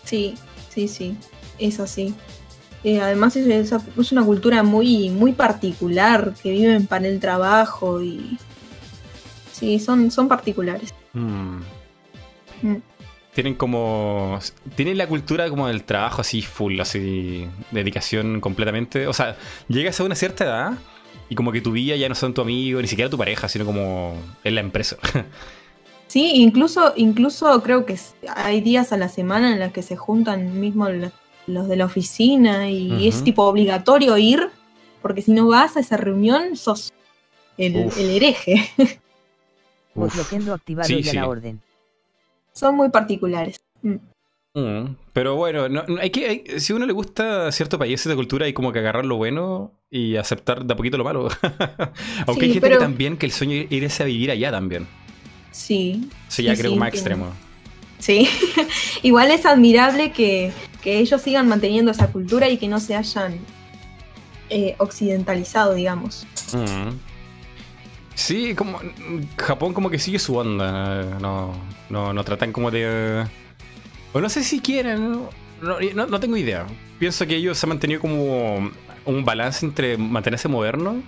Sí, 0.03 0.35
sí, 0.73 0.89
sí. 0.89 1.15
Es 1.59 1.79
así. 1.79 2.13
Eh, 2.87 3.01
además 3.01 3.35
es, 3.35 3.73
una 4.13 4.23
cultura 4.23 4.63
muy, 4.63 5.09
muy 5.09 5.33
particular, 5.33 6.33
que 6.41 6.51
viven 6.51 6.87
para 6.87 7.05
el 7.09 7.19
trabajo 7.19 8.01
y... 8.01 8.37
Sí, 9.51 9.77
son, 9.77 10.09
son 10.09 10.29
particulares. 10.29 10.93
Mm. 11.11 11.57
Mm. 12.61 12.75
Tienen 13.33 13.55
como. 13.55 14.39
Tienen 14.77 14.97
la 14.97 15.05
cultura 15.05 15.49
como 15.49 15.67
del 15.67 15.83
trabajo 15.83 16.21
así 16.21 16.41
full, 16.41 16.79
así. 16.79 17.45
Dedicación 17.71 18.39
completamente. 18.39 19.05
O 19.05 19.11
sea, 19.11 19.35
llegas 19.67 19.99
a 19.99 20.05
una 20.05 20.15
cierta 20.15 20.45
edad 20.45 20.71
y 21.27 21.35
como 21.35 21.51
que 21.51 21.59
tu 21.59 21.73
vida 21.73 21.97
ya 21.97 22.07
no 22.07 22.15
son 22.15 22.33
tu 22.33 22.39
amigo, 22.39 22.81
ni 22.81 22.87
siquiera 22.87 23.09
tu 23.09 23.17
pareja, 23.17 23.49
sino 23.49 23.65
como 23.65 24.15
es 24.45 24.53
la 24.53 24.61
empresa. 24.61 24.95
Sí, 26.09 26.31
incluso, 26.35 26.93
incluso 26.95 27.61
creo 27.63 27.85
que 27.85 27.99
hay 28.33 28.61
días 28.61 28.93
a 28.93 28.97
la 28.97 29.09
semana 29.09 29.51
en 29.51 29.59
los 29.59 29.73
que 29.73 29.81
se 29.81 29.97
juntan 29.97 30.57
mismo 30.57 30.87
la- 30.87 31.11
los 31.47 31.67
de 31.67 31.75
la 31.77 31.85
oficina 31.85 32.69
y 32.69 32.91
Ujú. 32.91 33.05
es 33.07 33.23
tipo 33.23 33.43
obligatorio 33.43 34.17
ir, 34.17 34.49
porque 35.01 35.21
si 35.21 35.31
no 35.31 35.47
vas 35.47 35.75
a 35.77 35.79
esa 35.79 35.97
reunión 35.97 36.55
sos 36.55 36.93
el, 37.57 37.75
el 37.97 38.09
hereje. 38.09 38.69
Uf. 39.95 40.15
Loquendo 40.15 40.53
activado 40.53 40.87
Sí, 40.87 40.95
y 41.03 41.07
a 41.07 41.11
sí. 41.11 41.15
la 41.15 41.27
orden. 41.27 41.61
Son 42.53 42.75
muy 42.75 42.89
particulares. 42.89 43.59
Mm. 43.81 43.95
Mm, 44.53 44.95
Pero 45.13 45.35
bueno, 45.35 45.69
no- 45.69 45.83
no- 45.87 46.01
hay 46.01 46.09
que, 46.09 46.27
hay- 46.27 46.59
si 46.59 46.73
a 46.73 46.75
uno 46.75 46.85
le 46.85 46.93
gusta 46.93 47.51
cierto 47.51 47.77
país, 47.79 48.01
cierta 48.01 48.15
cultura, 48.15 48.45
hay 48.45 48.53
como 48.53 48.71
que 48.71 48.79
agarrar 48.79 49.05
lo 49.05 49.15
bueno 49.17 49.71
y 49.89 50.15
aceptar 50.15 50.65
de 50.65 50.73
a 50.73 50.77
poquito 50.77 50.97
lo 50.97 51.03
malo. 51.03 51.27
Aunque 52.27 52.45
Sí, 52.45 52.45
hay 52.47 52.53
gente 52.53 52.61
pero- 52.61 52.77
que 52.77 52.83
también, 52.83 53.17
que 53.17 53.25
el 53.27 53.31
sueño 53.31 53.55
es 53.55 53.71
irse 53.71 54.03
a 54.03 54.05
vivir 54.07 54.31
allá 54.31 54.51
también. 54.51 54.87
Sí. 55.51 56.09
Eso 56.27 56.41
ya 56.41 56.55
Sí, 56.55 56.61
creo 56.61 56.73
sí, 56.73 56.77
más 56.79 56.87
entiendo. 56.93 57.25
extremo. 57.25 57.46
Sí. 57.99 58.27
Igual 59.03 59.31
es 59.31 59.45
admirable 59.45 60.11
que, 60.11 60.51
que 60.81 60.99
ellos 60.99 61.21
sigan 61.21 61.47
manteniendo 61.47 61.91
esa 61.91 62.07
cultura 62.07 62.47
y 62.49 62.57
que 62.57 62.67
no 62.67 62.79
se 62.79 62.95
hayan 62.95 63.39
eh, 64.49 64.75
occidentalizado, 64.77 65.73
digamos. 65.73 66.25
Mm. 66.53 66.95
Sí, 68.15 68.55
como 68.55 68.79
Japón 69.37 69.73
como 69.73 69.89
que 69.89 69.99
sigue 69.99 70.17
su 70.19 70.35
onda, 70.35 71.03
no, 71.19 71.53
no, 71.89 72.13
no 72.13 72.23
tratan 72.23 72.51
como 72.51 72.71
de... 72.71 73.25
O 74.13 74.19
no 74.21 74.29
sé 74.29 74.43
si 74.43 74.59
quieren, 74.59 75.11
no, 75.11 75.29
no- 75.93 76.07
no 76.07 76.19
tengo 76.19 76.35
idea. 76.37 76.65
Pienso 76.97 77.27
que 77.27 77.35
ellos 77.35 77.61
han 77.63 77.69
mantenido 77.69 78.01
como 78.01 78.71
un 79.05 79.25
balance 79.25 79.65
entre 79.65 79.97
mantenerse 79.97 80.47
moderno, 80.47 81.03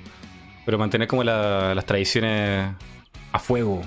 pero 0.66 0.78
mantener 0.78 1.08
como 1.08 1.24
la- 1.24 1.74
las 1.74 1.86
tradiciones 1.86 2.72
a 3.32 3.40
fuego. 3.40 3.82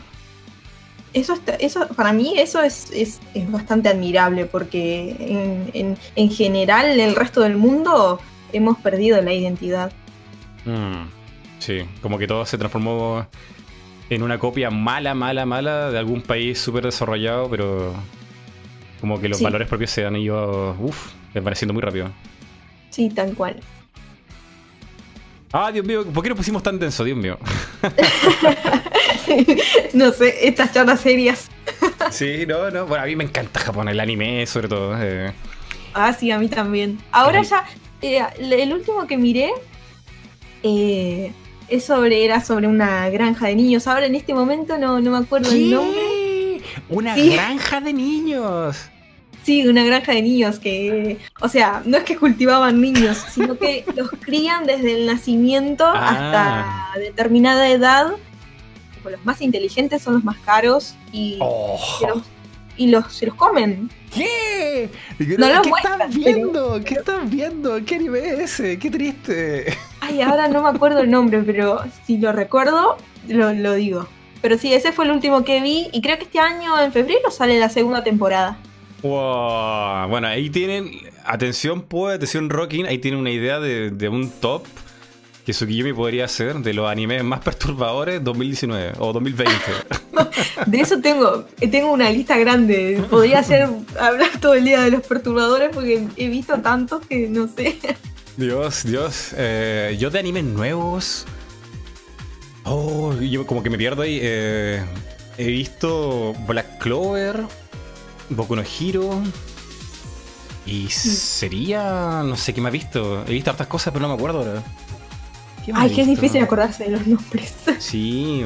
Eso, 1.15 1.35
está- 1.35 1.55
eso 1.57 1.87
para 1.89 2.13
mí 2.13 2.35
eso 2.39 2.63
es, 2.63 2.91
es- 2.93 3.21
es 3.35 3.51
bastante 3.51 3.89
admirable 3.91 4.47
porque 4.47 5.11
en, 5.21 5.71
en- 5.75 5.99
en 6.17 6.31
general 6.31 6.99
el 6.99 7.15
resto 7.15 7.43
del 7.43 7.57
mundo 7.57 8.19
hemos 8.53 8.79
perdido 8.79 9.21
la 9.23 9.33
identidad. 9.33 9.93
Mm, 10.65 11.05
Sí, 11.59 11.79
como 12.01 12.19
que 12.19 12.27
todo 12.27 12.45
se 12.45 12.59
transformó 12.59 13.25
en 14.11 14.23
una 14.25 14.37
copia 14.39 14.69
mala, 14.71 15.15
mala, 15.15 15.47
mala 15.47 15.91
de 15.93 15.99
algún 15.99 16.21
país 16.23 16.59
súper 16.59 16.85
desarrollado, 16.85 17.49
pero 17.49 17.95
como 19.01 19.21
que 19.21 19.29
los 19.29 19.39
Sí. 19.39 19.45
valores 19.45 19.69
propios 19.69 19.91
se 19.93 20.05
han 20.05 20.17
ido, 20.17 20.77
uff, 20.81 21.13
desvaneciendo 21.35 21.73
muy 21.73 21.83
rápido. 21.83 22.11
Sí, 22.91 23.09
tal 23.11 23.33
cual. 23.35 23.61
Ah, 25.53 25.71
Dios 25.71 25.87
mío, 25.87 26.05
¿por 26.05 26.23
qué 26.23 26.31
nos 26.31 26.39
pusimos 26.39 26.63
tan 26.65 26.79
denso, 26.81 27.05
Dios 27.05 27.17
mío? 27.17 27.39
no 29.95 30.13
sé, 30.13 30.47
estas 30.49 30.73
charlas 30.73 31.01
serias. 31.01 31.49
Sí, 32.11 32.45
no, 32.47 32.71
no. 32.71 32.87
Bueno, 32.87 33.05
a 33.05 33.07
mí 33.07 33.17
me 33.17 33.25
encanta 33.25 33.61
Japón, 33.61 33.89
el 33.89 34.01
anime 34.01 34.47
sobre 34.47 34.69
todo. 34.69 34.95
eh. 35.01 35.33
Ah, 35.95 36.13
sí, 36.13 36.31
a 36.31 36.39
mí 36.39 36.49
también. 36.49 36.99
Ahora 37.13 37.41
Ay. 37.41 37.47
ya, 37.47 37.65
eh, 38.03 38.23
el 38.39 38.73
último 38.73 39.07
que 39.07 39.17
miré 39.17 39.51
eh, 40.63 41.33
es 41.69 41.85
sobre, 41.85 42.25
era 42.25 42.43
sobre 42.45 42.67
una 42.69 43.09
granja 43.11 43.47
de 43.47 43.55
niños. 43.55 43.87
Ahora 43.87 44.07
en 44.07 44.15
este 44.15 44.35
momento 44.35 44.79
no, 44.79 45.01
no 45.01 45.11
me 45.11 45.19
acuerdo 45.19 45.51
el 45.51 45.71
nombre. 45.71 46.01
¿Qué? 46.01 46.63
Una 46.89 47.15
Sí. 47.15 47.31
granja 47.31 47.81
de 47.81 47.93
niños. 47.93 48.77
Sí, 49.45 49.67
una 49.67 49.83
granja 49.85 50.13
de 50.13 50.23
niños 50.23 50.61
que, 50.61 51.19
o 51.41 51.49
sea, 51.49 51.83
no 51.85 51.97
es 51.97 52.05
que 52.05 52.17
cultivaban 52.17 52.81
niños, 52.81 53.19
sino 53.33 53.59
que 53.59 53.85
los 53.97 54.09
crían 54.11 54.67
desde 54.67 54.95
el 54.95 55.07
nacimiento 55.07 55.85
Ah. 55.85 56.91
hasta 56.93 57.01
determinada 57.01 57.69
edad. 57.69 58.13
Tipo, 59.03 59.11
Los 59.11 59.25
más 59.25 59.41
inteligentes 59.43 60.01
son 60.03 60.15
los 60.15 60.23
más 60.25 60.37
caros 60.39 60.95
y, 61.13 61.39
Oh. 61.41 61.77
y 62.01 62.07
los, 62.07 62.23
y 62.77 62.87
los- 62.87 63.13
se 63.13 63.27
los 63.27 63.35
comen. 63.35 63.91
¿Qué? 64.15 64.89
No 65.39 65.49
lo 65.53 65.63
¿Qué 65.63 65.71
estás 65.77 66.15
viendo? 66.15 66.81
¿Qué 66.85 66.95
estás 66.95 67.29
viendo? 67.31 67.85
¿Qué 67.85 67.95
anime 67.97 68.19
es 68.21 68.39
ese? 68.61 68.79
Qué 68.79 68.91
triste. 68.91 69.77
Ay, 70.01 70.21
ahora 70.23 70.47
no 70.47 70.63
me 70.63 70.69
acuerdo 70.69 71.01
el 71.01 71.11
nombre, 71.11 71.43
pero 71.45 71.81
si 72.07 72.19
lo 72.19 72.31
recuerdo, 72.33 72.97
lo, 73.27 73.53
lo 73.53 73.75
digo. 73.75 74.07
Pero 74.41 74.57
sí, 74.59 74.73
ese 74.73 74.93
fue 74.93 75.05
el 75.07 75.11
último 75.11 75.45
que 75.45 75.61
vi 75.61 75.89
y 75.93 76.01
creo 76.01 76.17
que 76.19 76.25
este 76.25 76.39
año 76.39 76.79
en 76.81 76.93
febrero 76.93 77.31
sale 77.31 77.59
la 77.59 77.69
segunda 77.71 78.05
temporada. 78.05 78.57
Wow. 79.03 80.09
Bueno, 80.09 80.29
ahí 80.29 80.49
tienen. 80.51 80.91
Atención, 81.25 81.83
pues, 81.83 82.17
atención, 82.17 82.51
Rocking. 82.51 82.87
Ahí 82.87 82.99
tienen 82.99 83.19
una 83.21 83.31
idea 83.31 83.59
de, 83.61 83.91
de 83.91 84.09
un 84.09 84.31
top 84.31 84.65
que 85.45 85.53
Tsukiyomi 85.53 85.93
podría 85.93 86.27
hacer 86.27 86.57
de 86.59 86.73
los 86.73 86.89
animes 86.89 87.25
más 87.25 87.41
perturbadores 87.41 88.23
2019 88.23 88.93
o 88.99 89.13
2020. 89.13 89.55
De 90.67 90.81
eso 90.81 91.01
tengo, 91.01 91.45
tengo 91.59 91.93
una 91.93 92.11
lista 92.11 92.39
grande. 92.39 93.05
Podría 93.11 93.41
hacer 93.41 93.69
hablar 93.99 94.31
todo 94.41 94.55
el 94.55 94.65
día 94.65 94.83
de 94.83 94.91
los 94.91 95.03
perturbadores 95.03 95.71
porque 95.73 96.07
he 96.17 96.29
visto 96.29 96.61
tantos 96.61 97.05
que 97.07 97.29
no 97.29 97.49
sé. 97.49 97.79
Dios, 98.37 98.85
Dios. 98.85 99.31
Eh, 99.37 99.97
yo 99.99 100.11
de 100.11 100.19
animes 100.19 100.45
nuevos. 100.45 101.27
Oh, 102.65 103.13
yo 103.15 103.47
como 103.47 103.63
que 103.63 103.71
me 103.71 103.79
pierdo 103.79 104.03
ahí. 104.03 104.21
Eh, 104.23 104.83
he 105.39 105.47
visto 105.47 106.35
Black 106.47 106.79
Clover, 106.79 107.43
Boku 108.31 108.57
no 108.57 108.63
Hero. 108.63 109.23
Y 110.65 110.89
sería. 110.89 112.23
No 112.25 112.37
sé 112.37 112.55
qué 112.55 112.61
me 112.61 112.69
ha 112.69 112.73
visto. 112.73 113.25
He 113.27 113.33
visto 113.33 113.51
hartas 113.51 113.67
cosas, 113.67 113.93
pero 113.93 114.03
no 114.03 114.09
me 114.09 114.15
acuerdo 114.15 114.39
ahora. 114.39 114.63
¿Qué 115.65 115.73
Ay, 115.75 115.91
que 115.95 116.03
es 116.03 116.09
visto? 116.09 116.23
difícil 116.23 116.43
acordarse 116.43 116.85
de 116.85 116.91
los 116.91 117.07
nombres. 117.07 117.55
Sí, 117.79 118.45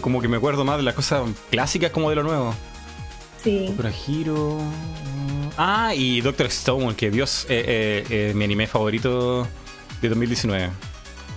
como 0.00 0.20
que 0.20 0.28
me 0.28 0.36
acuerdo 0.36 0.64
más 0.64 0.76
de 0.76 0.82
las 0.82 0.94
cosas 0.94 1.22
clásicas 1.50 1.90
como 1.90 2.10
de 2.10 2.16
lo 2.16 2.22
nuevo. 2.22 2.54
Sí. 3.42 3.74
Hero. 4.08 4.58
Ah, 5.56 5.94
y 5.94 6.20
Doctor 6.20 6.46
Stone, 6.46 6.94
que 6.94 7.10
Dios, 7.10 7.46
eh, 7.48 7.64
eh, 7.66 8.04
eh, 8.10 8.32
mi 8.34 8.44
anime 8.44 8.66
favorito 8.66 9.46
de 10.02 10.08
2019. 10.08 10.70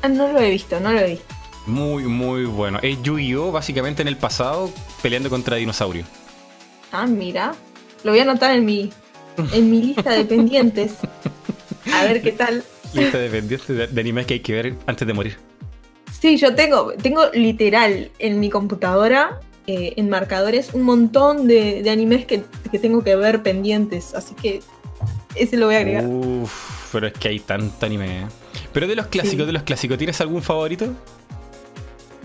Ah, 0.02 0.08
no 0.10 0.28
lo 0.32 0.40
he 0.40 0.50
visto, 0.50 0.80
no 0.80 0.92
lo 0.92 1.00
he 1.00 1.10
visto. 1.12 1.26
Muy, 1.68 2.04
muy 2.04 2.46
bueno. 2.46 2.80
Es 2.82 3.02
Yu-Gi-Oh! 3.04 3.52
básicamente 3.52 4.02
en 4.02 4.08
el 4.08 4.18
pasado 4.18 4.72
peleando 5.02 5.30
contra 5.30 5.56
dinosaurios. 5.58 6.08
Ah, 6.92 7.06
mira. 7.06 7.54
Lo 8.04 8.12
voy 8.12 8.20
a 8.20 8.24
anotar 8.24 8.56
en 8.56 8.66
mi, 8.66 8.92
en 9.54 9.70
mi 9.70 9.82
lista 9.82 10.12
de 10.12 10.26
pendientes. 10.26 10.94
A 11.94 12.04
ver 12.04 12.22
qué 12.22 12.32
tal. 12.32 12.64
Lista 12.94 13.18
de 13.18 13.30
pendientes 13.30 13.68
de, 13.68 13.88
de 13.88 14.02
animes 14.02 14.26
que 14.26 14.36
hay 14.36 14.40
que 14.40 14.54
ver 14.54 14.74
antes 14.88 15.08
de 15.08 15.14
morir. 15.14 15.38
Sí, 16.20 16.38
yo 16.38 16.56
tengo, 16.56 16.94
tengo 17.02 17.28
literal 17.34 18.12
en 18.20 18.40
mi 18.40 18.50
computadora, 18.50 19.40
eh, 19.68 19.94
en 19.96 20.10
marcadores, 20.10 20.74
un 20.74 20.82
montón 20.84 21.48
de, 21.48 21.82
de 21.84 21.90
animes 21.92 22.26
que, 22.26 22.44
que 22.72 22.80
tengo 22.80 23.04
que 23.04 23.16
ver 23.16 23.44
pendientes. 23.44 24.14
Así 24.16 24.34
que 24.36 24.62
ese 25.36 25.56
lo 25.58 25.68
voy 25.68 25.76
a 25.76 25.80
agregar. 25.80 26.06
Uf, 26.06 26.90
pero 26.92 27.08
es 27.08 27.14
que 27.14 27.28
hay 27.30 27.40
tanto 27.40 27.86
anime. 27.86 28.22
¿eh? 28.24 28.26
Pero 28.74 28.88
de 28.88 28.96
los 28.96 29.08
clásicos, 29.08 29.40
Sí. 29.42 29.46
de 29.46 29.54
los 29.54 29.64
clásicos, 29.64 29.98
¿tienes 29.98 30.20
algún 30.20 30.42
favorito? 30.42 30.88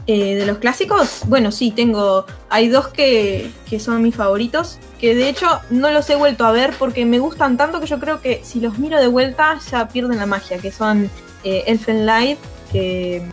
Eh, 0.07 0.35
de 0.35 0.45
los 0.45 0.59
clásicos, 0.59 1.23
bueno, 1.27 1.51
sí, 1.51 1.71
tengo. 1.71 2.27
Hay 2.51 2.69
dos 2.69 2.89
que, 2.89 3.51
que 3.69 3.81
son 3.81 4.03
mis 4.03 4.15
favoritos. 4.15 4.79
Que 5.01 5.15
de 5.15 5.29
hecho 5.29 5.61
no 5.71 5.91
los 5.91 6.09
he 6.11 6.15
vuelto 6.15 6.45
a 6.45 6.53
ver 6.53 6.75
porque 6.79 7.05
me 7.07 7.19
gustan 7.19 7.57
tanto 7.57 7.81
que 7.81 7.87
yo 7.87 7.99
creo 7.99 8.21
que 8.21 8.43
si 8.45 8.61
los 8.61 8.79
miro 8.79 9.01
de 9.01 9.07
vuelta 9.07 9.59
ya 9.71 9.89
pierden 9.89 10.19
la 10.19 10.27
magia. 10.27 10.59
Que 10.59 10.71
son 10.71 11.11
eh, 11.43 11.65
Elfen 11.67 12.05
Light, 12.05 12.39
que 12.71 13.27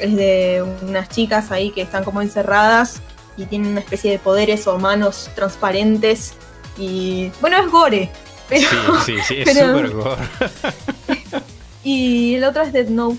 es 0.00 0.16
de 0.16 0.64
unas 0.82 1.08
chicas 1.08 1.52
ahí 1.52 1.70
que 1.70 1.82
están 1.82 2.02
como 2.02 2.20
encerradas 2.22 3.00
y 3.36 3.46
tienen 3.46 3.70
una 3.72 3.80
especie 3.80 4.10
de 4.10 4.18
poderes 4.18 4.66
o 4.66 4.78
manos 4.78 5.30
transparentes. 5.36 6.34
Y 6.76 7.30
bueno, 7.40 7.58
es 7.58 7.70
gore. 7.70 8.10
Pero, 8.48 8.68
Sí, 9.06 9.14
sí, 9.26 9.34
sí, 9.44 9.50
es 9.50 9.58
súper 9.58 9.90
gore. 9.90 10.22
Y 11.84 12.36
el 12.36 12.44
otro 12.44 12.62
es 12.62 12.72
Dead 12.72 12.88
Note. 12.88 13.18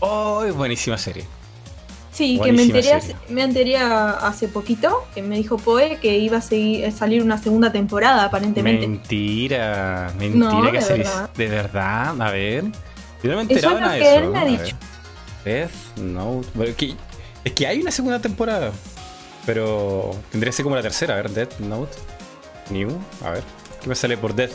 Oh, 0.00 0.44
buenísima 0.54 0.98
serie. 0.98 1.24
Sí, 2.16 2.40
que 2.42 2.50
me 2.50 2.62
enteré, 2.62 2.94
hace, 2.94 3.14
me 3.28 3.42
enteré 3.42 3.76
hace 3.76 4.48
poquito, 4.48 5.06
que 5.14 5.20
me 5.20 5.36
dijo 5.36 5.58
Poe 5.58 5.98
que 6.00 6.16
iba 6.16 6.38
a, 6.38 6.40
seguir, 6.40 6.90
salir 6.90 7.22
una 7.22 7.36
segunda 7.36 7.70
temporada, 7.70 8.24
aparentemente. 8.24 8.86
Mentira, 8.86 10.14
mentira 10.18 10.72
que 10.72 10.78
de 10.78 10.96
verdad. 10.96 11.30
de 11.36 11.46
verdad, 11.46 12.22
a 12.22 12.30
ver. 12.30 12.64
Yo 13.22 13.30
no 13.30 13.36
me 13.36 13.42
enteraba 13.42 13.80
nada 13.80 13.92
de 13.92 14.00
eso. 14.00 14.24
Él 14.24 14.30
me 14.30 14.38
ha 14.38 14.44
dicho. 14.46 14.76
Es 17.44 17.52
que 17.52 17.66
hay 17.66 17.82
una 17.82 17.90
segunda 17.90 18.18
temporada. 18.18 18.72
Pero 19.44 20.12
tendría 20.30 20.50
que 20.50 20.56
ser 20.56 20.62
como 20.62 20.74
la 20.74 20.82
tercera. 20.82 21.12
A 21.12 21.16
ver, 21.18 21.30
Death 21.30 21.58
Note 21.58 21.98
New. 22.70 22.98
A 23.26 23.32
ver. 23.32 23.42
¿Qué 23.82 23.90
me 23.90 23.94
sale 23.94 24.16
por 24.16 24.34
Death, 24.34 24.52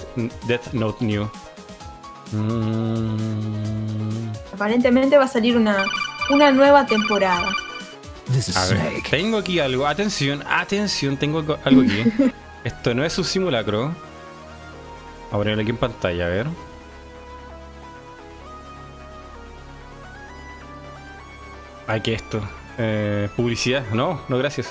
Death 0.48 0.74
Note 0.74 1.06
New? 1.06 1.30
Mm. 2.32 4.32
Aparentemente 4.52 5.18
va 5.18 5.26
a 5.26 5.28
salir 5.28 5.56
una, 5.56 5.86
una 6.32 6.52
nueva 6.52 6.86
temporada. 6.86 7.50
A 8.56 8.66
ver, 8.68 8.94
tengo 9.10 9.38
aquí 9.38 9.60
algo. 9.60 9.86
Atención, 9.86 10.44
atención, 10.48 11.18
tengo 11.18 11.40
algo 11.64 11.82
aquí. 11.82 12.04
Esto 12.64 12.94
no 12.94 13.04
es 13.04 13.18
un 13.18 13.26
simulacro. 13.26 13.88
Voy 13.88 13.94
a 15.32 15.38
ponerlo 15.38 15.62
aquí 15.62 15.72
en 15.72 15.78
pantalla, 15.78 16.26
a 16.26 16.30
ver. 16.30 16.48
Ay, 21.88 22.02
¿qué 22.02 22.14
es 22.14 22.22
esto? 22.22 22.42
Eh, 22.78 23.30
publicidad. 23.36 23.84
No, 23.92 24.22
no, 24.30 24.38
gracias. 24.38 24.70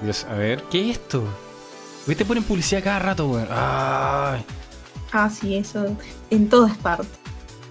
Dios, 0.00 0.26
a 0.28 0.34
ver, 0.34 0.62
¿qué 0.64 0.90
es 0.90 0.98
esto? 0.98 1.20
¿Por 1.20 2.08
qué 2.08 2.16
te 2.16 2.24
ponen 2.24 2.42
publicidad 2.42 2.82
cada 2.82 2.98
rato, 2.98 3.28
weón? 3.28 3.48
Ay. 3.50 4.44
Ah, 5.12 5.30
sí, 5.30 5.56
eso 5.56 5.96
en 6.30 6.48
todas 6.48 6.76
partes. 6.78 7.08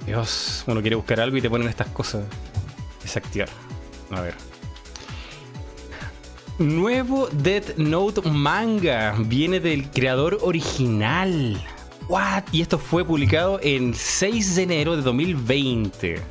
Dios, 0.06 0.64
uno 0.66 0.82
quiere 0.82 0.96
buscar 0.96 1.20
algo 1.20 1.38
y 1.38 1.42
te 1.42 1.50
ponen 1.50 1.68
estas 1.68 1.88
cosas. 1.90 2.24
Desactivar. 3.04 3.50
A 4.12 4.22
ver. 4.22 4.34
Nuevo 6.58 7.28
Death 7.32 7.78
Note 7.78 8.22
manga. 8.30 9.16
Viene 9.20 9.60
del 9.60 9.90
creador 9.90 10.40
original. 10.42 11.62
What? 12.10 12.44
Y 12.52 12.62
esto 12.62 12.78
fue 12.78 13.06
publicado 13.06 13.60
en 13.62 13.94
6 13.94 14.56
de 14.56 14.64
enero 14.64 14.96
de 14.96 15.02
2020. 15.02 16.22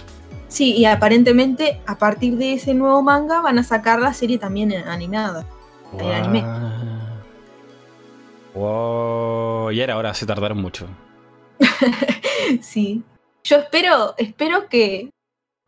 Sí, 0.49 0.75
y 0.75 0.85
aparentemente 0.85 1.81
a 1.87 1.97
partir 1.97 2.37
de 2.37 2.53
ese 2.53 2.75
nuevo 2.75 3.03
manga 3.03 3.41
van 3.41 3.59
a 3.59 3.63
sacar 3.63 4.01
la 4.01 4.13
serie 4.13 4.39
también 4.39 4.73
animada. 4.73 5.47
Wow. 5.93 6.13
anime. 6.13 6.45
Wow, 8.55 9.71
y 9.71 9.81
era 9.81 9.95
ahora 9.95 10.13
se 10.13 10.27
tardaron 10.27 10.61
mucho. 10.61 10.87
sí. 12.61 13.03
Yo 13.45 13.57
espero, 13.57 14.15
espero 14.19 14.69
que, 14.69 15.11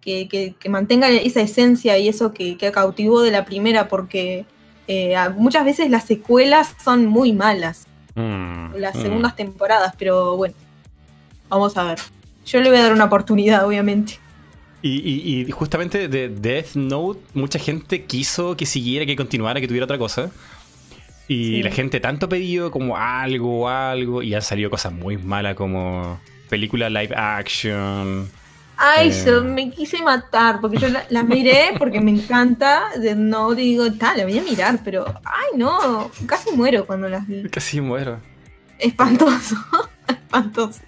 que, 0.04 0.54
mantenga 0.68 1.08
esa 1.08 1.40
esencia 1.40 1.98
y 1.98 2.08
eso 2.08 2.32
que, 2.32 2.56
cautivó 2.72 3.22
de 3.22 3.30
la 3.30 3.44
primera, 3.44 3.88
porque 3.88 4.44
eh, 4.86 5.16
muchas 5.36 5.64
veces 5.64 5.90
las 5.90 6.04
secuelas 6.04 6.74
son 6.82 7.06
muy 7.06 7.32
malas. 7.32 7.86
Mm, 8.14 8.76
las 8.76 8.94
mm. 8.94 9.02
segundas 9.02 9.34
temporadas, 9.34 9.94
pero 9.98 10.36
bueno, 10.36 10.54
vamos 11.48 11.76
a 11.76 11.84
ver. 11.84 11.98
Yo 12.44 12.60
le 12.60 12.68
voy 12.68 12.78
a 12.78 12.82
dar 12.82 12.92
una 12.92 13.04
oportunidad, 13.04 13.66
obviamente. 13.66 14.18
Y, 14.86 15.50
justamente 15.50 16.08
de 16.08 16.28
Death 16.28 16.74
Note, 16.74 17.18
mucha 17.32 17.58
gente 17.58 18.04
quiso 18.04 18.54
que 18.54 18.66
siguiera, 18.66 19.06
que 19.06 19.16
continuara, 19.16 19.58
que 19.58 19.66
tuviera 19.66 19.84
otra 19.84 19.96
cosa. 19.96 20.30
Y 21.26 21.62
la 21.62 21.70
gente 21.70 22.00
tanto 22.00 22.28
pedido 22.28 22.70
como 22.70 22.98
algo, 22.98 23.66
algo, 23.70 24.22
y 24.22 24.34
han 24.34 24.42
salido 24.42 24.68
cosas 24.68 24.92
muy 24.92 25.16
malas 25.16 25.54
como 25.54 26.20
película 26.50 26.90
live 26.90 27.14
action. 27.16 28.28
Ay, 28.76 29.10
eh, 29.10 29.22
yo 29.24 29.44
me 29.44 29.70
quise 29.70 30.02
matar, 30.02 30.60
porque 30.60 30.78
yo 30.78 30.88
la, 30.88 31.22
miré 31.22 31.74
porque 31.78 32.00
me 32.00 32.10
encanta 32.10 32.90
Death 32.98 33.16
Note 33.16 33.62
y 33.62 33.70
digo, 33.70 33.92
tal, 33.92 34.18
la 34.18 34.24
voy 34.24 34.38
a 34.38 34.42
mirar, 34.42 34.80
pero, 34.84 35.06
ay 35.24 35.56
no, 35.58 36.10
casi 36.26 36.50
muero 36.56 36.84
cuando 36.86 37.08
las 37.08 37.26
vi. 37.26 37.48
Casi 37.48 37.80
muero. 37.80 38.20
Espantoso, 38.78 39.56
espantoso. 40.08 40.80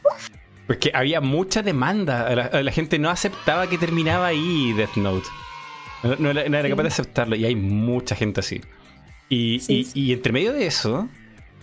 Pues 0.67 0.79
que 0.79 0.91
había 0.93 1.21
mucha 1.21 1.63
demanda. 1.63 2.35
La, 2.63 2.73
gente 2.73 2.99
no 2.99 3.09
aceptaba 3.09 3.69
que 3.69 3.79
terminaba 3.79 4.27
ahí 4.27 4.73
Death 4.73 4.97
Note. 4.97 5.29
No, 6.19 6.31
era, 6.31 6.69
capaz 6.69 6.83
de 6.83 6.89
aceptarlo. 6.89 7.37
Y 7.37 7.45
hay 7.45 7.55
mucha 7.55 8.17
gente 8.17 8.41
así. 8.41 8.61
Y, 9.29 10.13
entre 10.13 10.33
medio 10.33 10.53
de 10.53 10.67
eso, 10.67 11.09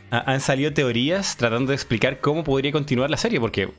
han 0.09 0.39
salido 0.39 0.73
teorías 0.73 1.35
tratando 1.35 1.71
de 1.71 1.75
explicar 1.75 2.21
cómo 2.21 2.45
podría 2.45 2.71
continuar 2.71 3.09
la 3.09 3.17
serie. 3.17 3.41
Porque 3.41 3.71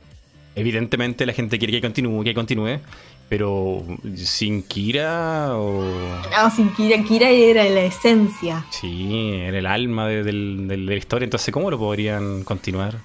evidentemente 0.55 1.25
la 1.25 1.33
gente 1.33 1.59
quiere 1.59 1.73
que 1.73 1.81
continúe, 1.81 2.23
que 2.23 2.33
continúe. 2.33 2.79
Pero 3.27 3.83
sin 4.15 4.61
Kira 4.61 5.57
o. 5.57 5.83
No, 5.83 6.51
sin 6.55 6.69
Kira. 6.75 7.03
Kira 7.03 7.29
era 7.29 7.63
la 7.63 7.81
esencia. 7.85 8.63
Sí, 8.69 9.31
era 9.33 9.57
el 9.57 9.65
alma 9.65 10.07
de 10.07 10.31
la 10.31 10.93
historia. 10.93 11.23
Entonces, 11.23 11.51
¿cómo 11.51 11.71
lo 11.71 11.79
podrían 11.79 12.43
continuar? 12.43 12.97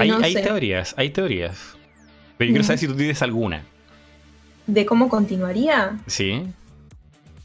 hay, 0.00 0.34
teorías, 0.34 0.94
hay 0.96 1.10
teorías. 1.10 1.76
Pero 2.36 2.48
yo 2.48 2.52
quiero 2.54 2.64
saber 2.64 2.78
si 2.78 2.88
tú 2.88 2.94
tienes 2.94 3.22
alguna. 3.22 3.62
¿De 4.66 4.86
cómo 4.86 5.08
continuaría? 5.08 5.98
Sí. 6.06 6.42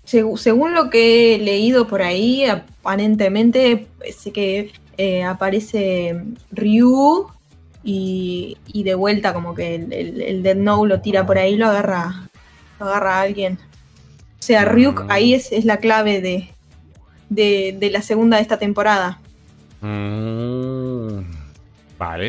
según 0.04 0.74
lo 0.74 0.90
que 0.90 1.36
he 1.36 1.38
leído 1.40 1.88
por 1.88 2.02
ahí, 2.02 2.46
aparentemente 2.46 3.88
sé 4.16 4.32
que 4.32 4.72
eh, 4.98 5.24
aparece 5.24 6.24
Ryu 6.52 7.28
y, 7.84 8.58
de 8.74 8.96
vuelta 8.96 9.34
como 9.34 9.56
que 9.56 9.76
el, 9.76 10.22
el, 10.22 10.44
Dead 10.44 10.56
Note 10.56 10.90
lo 10.90 11.02
tira 11.02 11.26
por 11.26 11.38
ahí 11.38 11.54
y 11.54 11.58
lo 11.58 11.68
agarra, 11.68 12.28
lo 12.80 12.86
agarra 12.86 13.18
a 13.18 13.22
alguien. 13.22 13.60
O 14.40 14.44
sea, 14.44 14.66
Ryuk 14.66 15.06
mm. 15.06 15.12
ahí 15.12 15.34
es, 15.34 15.66
la 15.66 15.78
clave 15.78 16.22
de, 16.22 16.50
de, 17.30 17.90
la 17.92 18.02
segunda 18.02 18.38
de 18.38 18.44
esta 18.44 18.60
temporada. 18.60 19.20
Mm. 19.82 21.38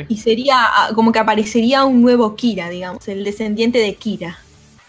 Y 0.09 0.17
sería 0.17 0.57
ah, 0.59 0.91
como 0.95 1.13
que 1.13 1.19
aparecería 1.19 1.85
un 1.85 2.01
nuevo 2.01 2.37
Kira, 2.37 2.71
digamos, 2.71 3.07
el 3.09 3.23
descendiente 3.23 3.79
de 3.79 3.95
Kira. 3.95 4.39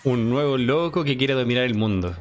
Un 0.05 0.29
nuevo 0.29 0.57
loco 0.57 1.03
que 1.03 1.17
quiere 1.17 1.33
dominar 1.33 1.65
el 1.65 1.75
mundo. 1.75 2.15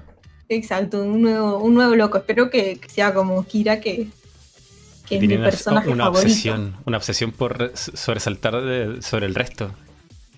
Exacto, 0.48 1.02
un 1.02 1.22
nuevo, 1.22 1.58
un 1.58 1.74
nuevo 1.74 1.94
loco. 1.94 2.18
Espero 2.18 2.50
que, 2.50 2.80
sea 2.88 3.14
como 3.14 3.46
Kira, 3.46 3.80
que, 3.80 4.08
es 5.10 5.20
mi 5.22 5.38
personaje 5.38 5.88
una 5.88 6.04
favorito. 6.04 6.26
Obsesión, 6.26 6.76
una 6.84 6.96
obsesión 6.96 7.32
por 7.32 7.72
sobresaltar 7.74 9.02
sobre 9.02 9.26
el 9.26 9.34
resto. 9.34 9.70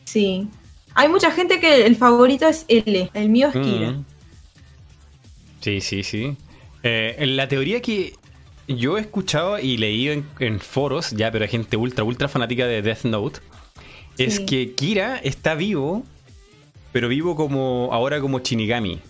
Sí. 0.05 0.49
Hay 0.95 1.09
mucha 1.09 1.31
gente 1.31 1.61
que 1.61 1.87
el 1.87 1.97
favorito 1.97 2.49
es 2.49 2.65
L, 2.69 3.11
el 3.15 3.29
mío 3.29 3.49
es 3.49 3.53
Kira. 3.53 3.93
Mm. 3.93 4.05
Sí, 5.61 5.81
sí, 5.81 6.03
sí. 6.03 6.37
Eh, 6.83 7.17
en 7.19 7.37
la 7.37 7.49
teoría 7.49 7.81
que 7.83 8.15
yo 8.67 8.99
he 8.99 9.01
escuchado 9.01 9.59
y 9.59 9.77
leído 9.77 10.23
en, 10.39 10.61
foros, 10.61 11.11
ya, 11.11 11.31
pero 11.31 11.45
hay 11.45 11.51
gente 11.51 11.77
ultra, 11.77 12.05
ultra 12.05 12.29
fanática 12.29 12.67
de 12.67 12.83
Death 12.83 13.05
Note, 13.05 13.41
es 14.19 14.41
que 14.41 14.75
Kira 14.75 15.17
está 15.17 15.55
vivo, 15.55 16.05
pero 16.93 17.09
vivo 17.09 17.37
como 17.37 17.89
ahora 17.93 18.21
como 18.21 18.41
Shinigami. 18.41 19.01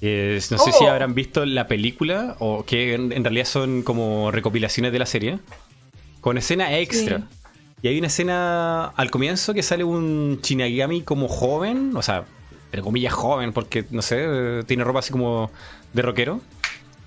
No 0.00 0.58
sé 0.58 0.72
si 0.72 0.84
oh. 0.84 0.90
habrán 0.90 1.14
visto 1.14 1.44
la 1.44 1.66
película 1.66 2.36
o 2.38 2.64
que 2.64 2.94
en, 2.94 3.24
realidad 3.24 3.46
son 3.46 3.82
como 3.82 4.30
recopilaciones 4.30 4.92
de 4.92 4.98
la 4.98 5.06
serie, 5.06 5.38
con 6.20 6.38
escena 6.38 6.78
extra. 6.78 7.28
Y 7.82 7.88
hay 7.88 7.98
una 7.98 8.08
escena 8.08 8.86
al 8.86 9.10
comienzo 9.10 9.54
que 9.54 9.62
sale 9.62 9.84
un 9.84 10.40
Shinigami 10.42 11.02
como 11.02 11.28
joven, 11.28 11.96
o 11.96 12.02
sea, 12.02 12.24
entre 12.66 12.82
comillas 12.82 13.12
joven, 13.12 13.52
porque 13.52 13.84
no 13.90 14.02
sé, 14.02 14.64
tiene 14.66 14.84
ropa 14.84 14.98
así 14.98 15.12
como 15.12 15.50
de 15.92 16.02
rockero. 16.02 16.40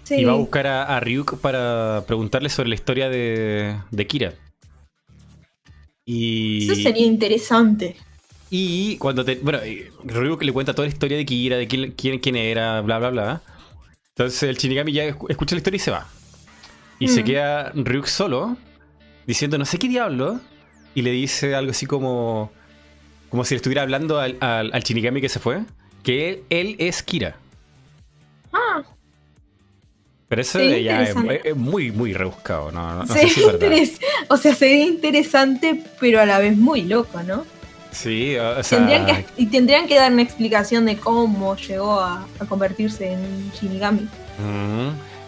Y 0.10 0.26
va 0.26 0.34
a 0.34 0.36
buscar 0.36 0.68
a, 0.68 1.00
Ryuk 1.00 1.40
para 1.40 2.04
preguntarle 2.06 2.50
sobre 2.50 2.70
la 2.70 2.76
historia 2.76 3.10
de, 3.10 4.08
Kira. 4.08 4.34
Y... 6.06 6.70
Eso 6.70 6.76
sería 6.76 7.06
interesante. 7.06 7.96
Y 8.54 8.98
cuando 8.98 9.24
te. 9.24 9.36
Bueno, 9.36 9.60
Ryuk 10.04 10.44
le 10.44 10.52
cuenta 10.52 10.74
toda 10.74 10.86
la 10.86 10.94
historia 10.94 11.16
de 11.16 11.26
Kira, 11.26 11.56
de 11.56 11.68
quién, 11.68 12.20
quién, 12.20 12.36
era, 12.36 12.82
bla, 12.82 13.00
bla, 13.00 13.10
bla. 13.10 13.42
Entonces 14.10 14.44
el 14.44 14.58
Shinigami 14.58 14.92
ya 14.92 15.06
escucha 15.06 15.56
la 15.56 15.60
historia 15.60 15.78
y 15.78 15.80
se 15.80 15.90
va. 15.90 16.10
Y 17.00 17.08
se 17.08 17.22
mm. 17.22 17.26
queda 17.26 17.72
Ryuk 17.74 18.08
solo, 18.08 18.58
diciendo 19.26 19.58
no 19.58 19.64
sé 19.64 19.80
qué 19.80 19.88
diablo. 19.88 20.42
Y 20.94 21.02
le 21.02 21.12
dice 21.12 21.56
algo 21.56 21.72
así 21.72 21.86
como. 21.86 22.52
Como 23.30 23.46
si 23.46 23.54
le 23.54 23.58
estuviera 23.58 23.84
hablando 23.84 24.20
al, 24.20 24.36
al, 24.42 24.74
al 24.74 24.84
Shinigami 24.84 25.22
que 25.22 25.30
se 25.30 25.40
fue. 25.40 25.62
Que 26.04 26.30
él, 26.30 26.44
él 26.50 26.76
es 26.78 27.02
Kira. 27.04 27.38
Ah. 28.52 28.84
Pero 30.28 30.42
eso 30.42 30.60
ya 30.60 31.04
es, 31.04 31.16
muy, 31.56 31.92
muy 31.94 32.14
rebuscado, 32.14 32.70
¿no? 32.74 33.02
o 34.30 34.38
sea, 34.38 34.56
sería 34.56 34.86
interesante, 34.86 35.84
pero 36.02 36.20
a 36.20 36.26
la 36.26 36.40
vez 36.40 36.58
muy 36.58 36.82
loco, 36.84 37.24
¿no? 37.24 37.46
Sí, 37.92 38.36
o 38.38 38.64
sea... 38.64 38.80
Tendrían 38.80 39.06
que, 39.06 39.26
y 39.38 39.46
tendrían 39.48 39.88
que 39.88 39.96
dar 39.96 40.12
una 40.12 40.22
explicación 40.22 40.86
de 40.86 40.98
cómo 40.98 41.56
llegó 41.56 42.00
a, 42.00 42.26
convertirse 42.48 43.12
en 43.12 43.52
Shinigami. 43.52 44.08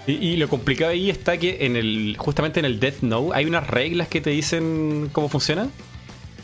y, 0.08 0.38
lo 0.38 0.48
complicado 0.48 0.92
ahí 0.92 1.10
está 1.10 1.38
que 1.38 1.66
en 1.66 1.76
el 1.76 2.16
justamente 2.18 2.60
en 2.60 2.66
el 2.66 2.80
Death 2.80 3.02
Note 3.02 3.32
hay 3.36 3.46
unas 3.46 3.68
reglas 3.68 4.08
que 4.08 4.22
te 4.22 4.30
dicen 4.30 5.10
cómo 5.12 5.30
funciona. 5.30 5.68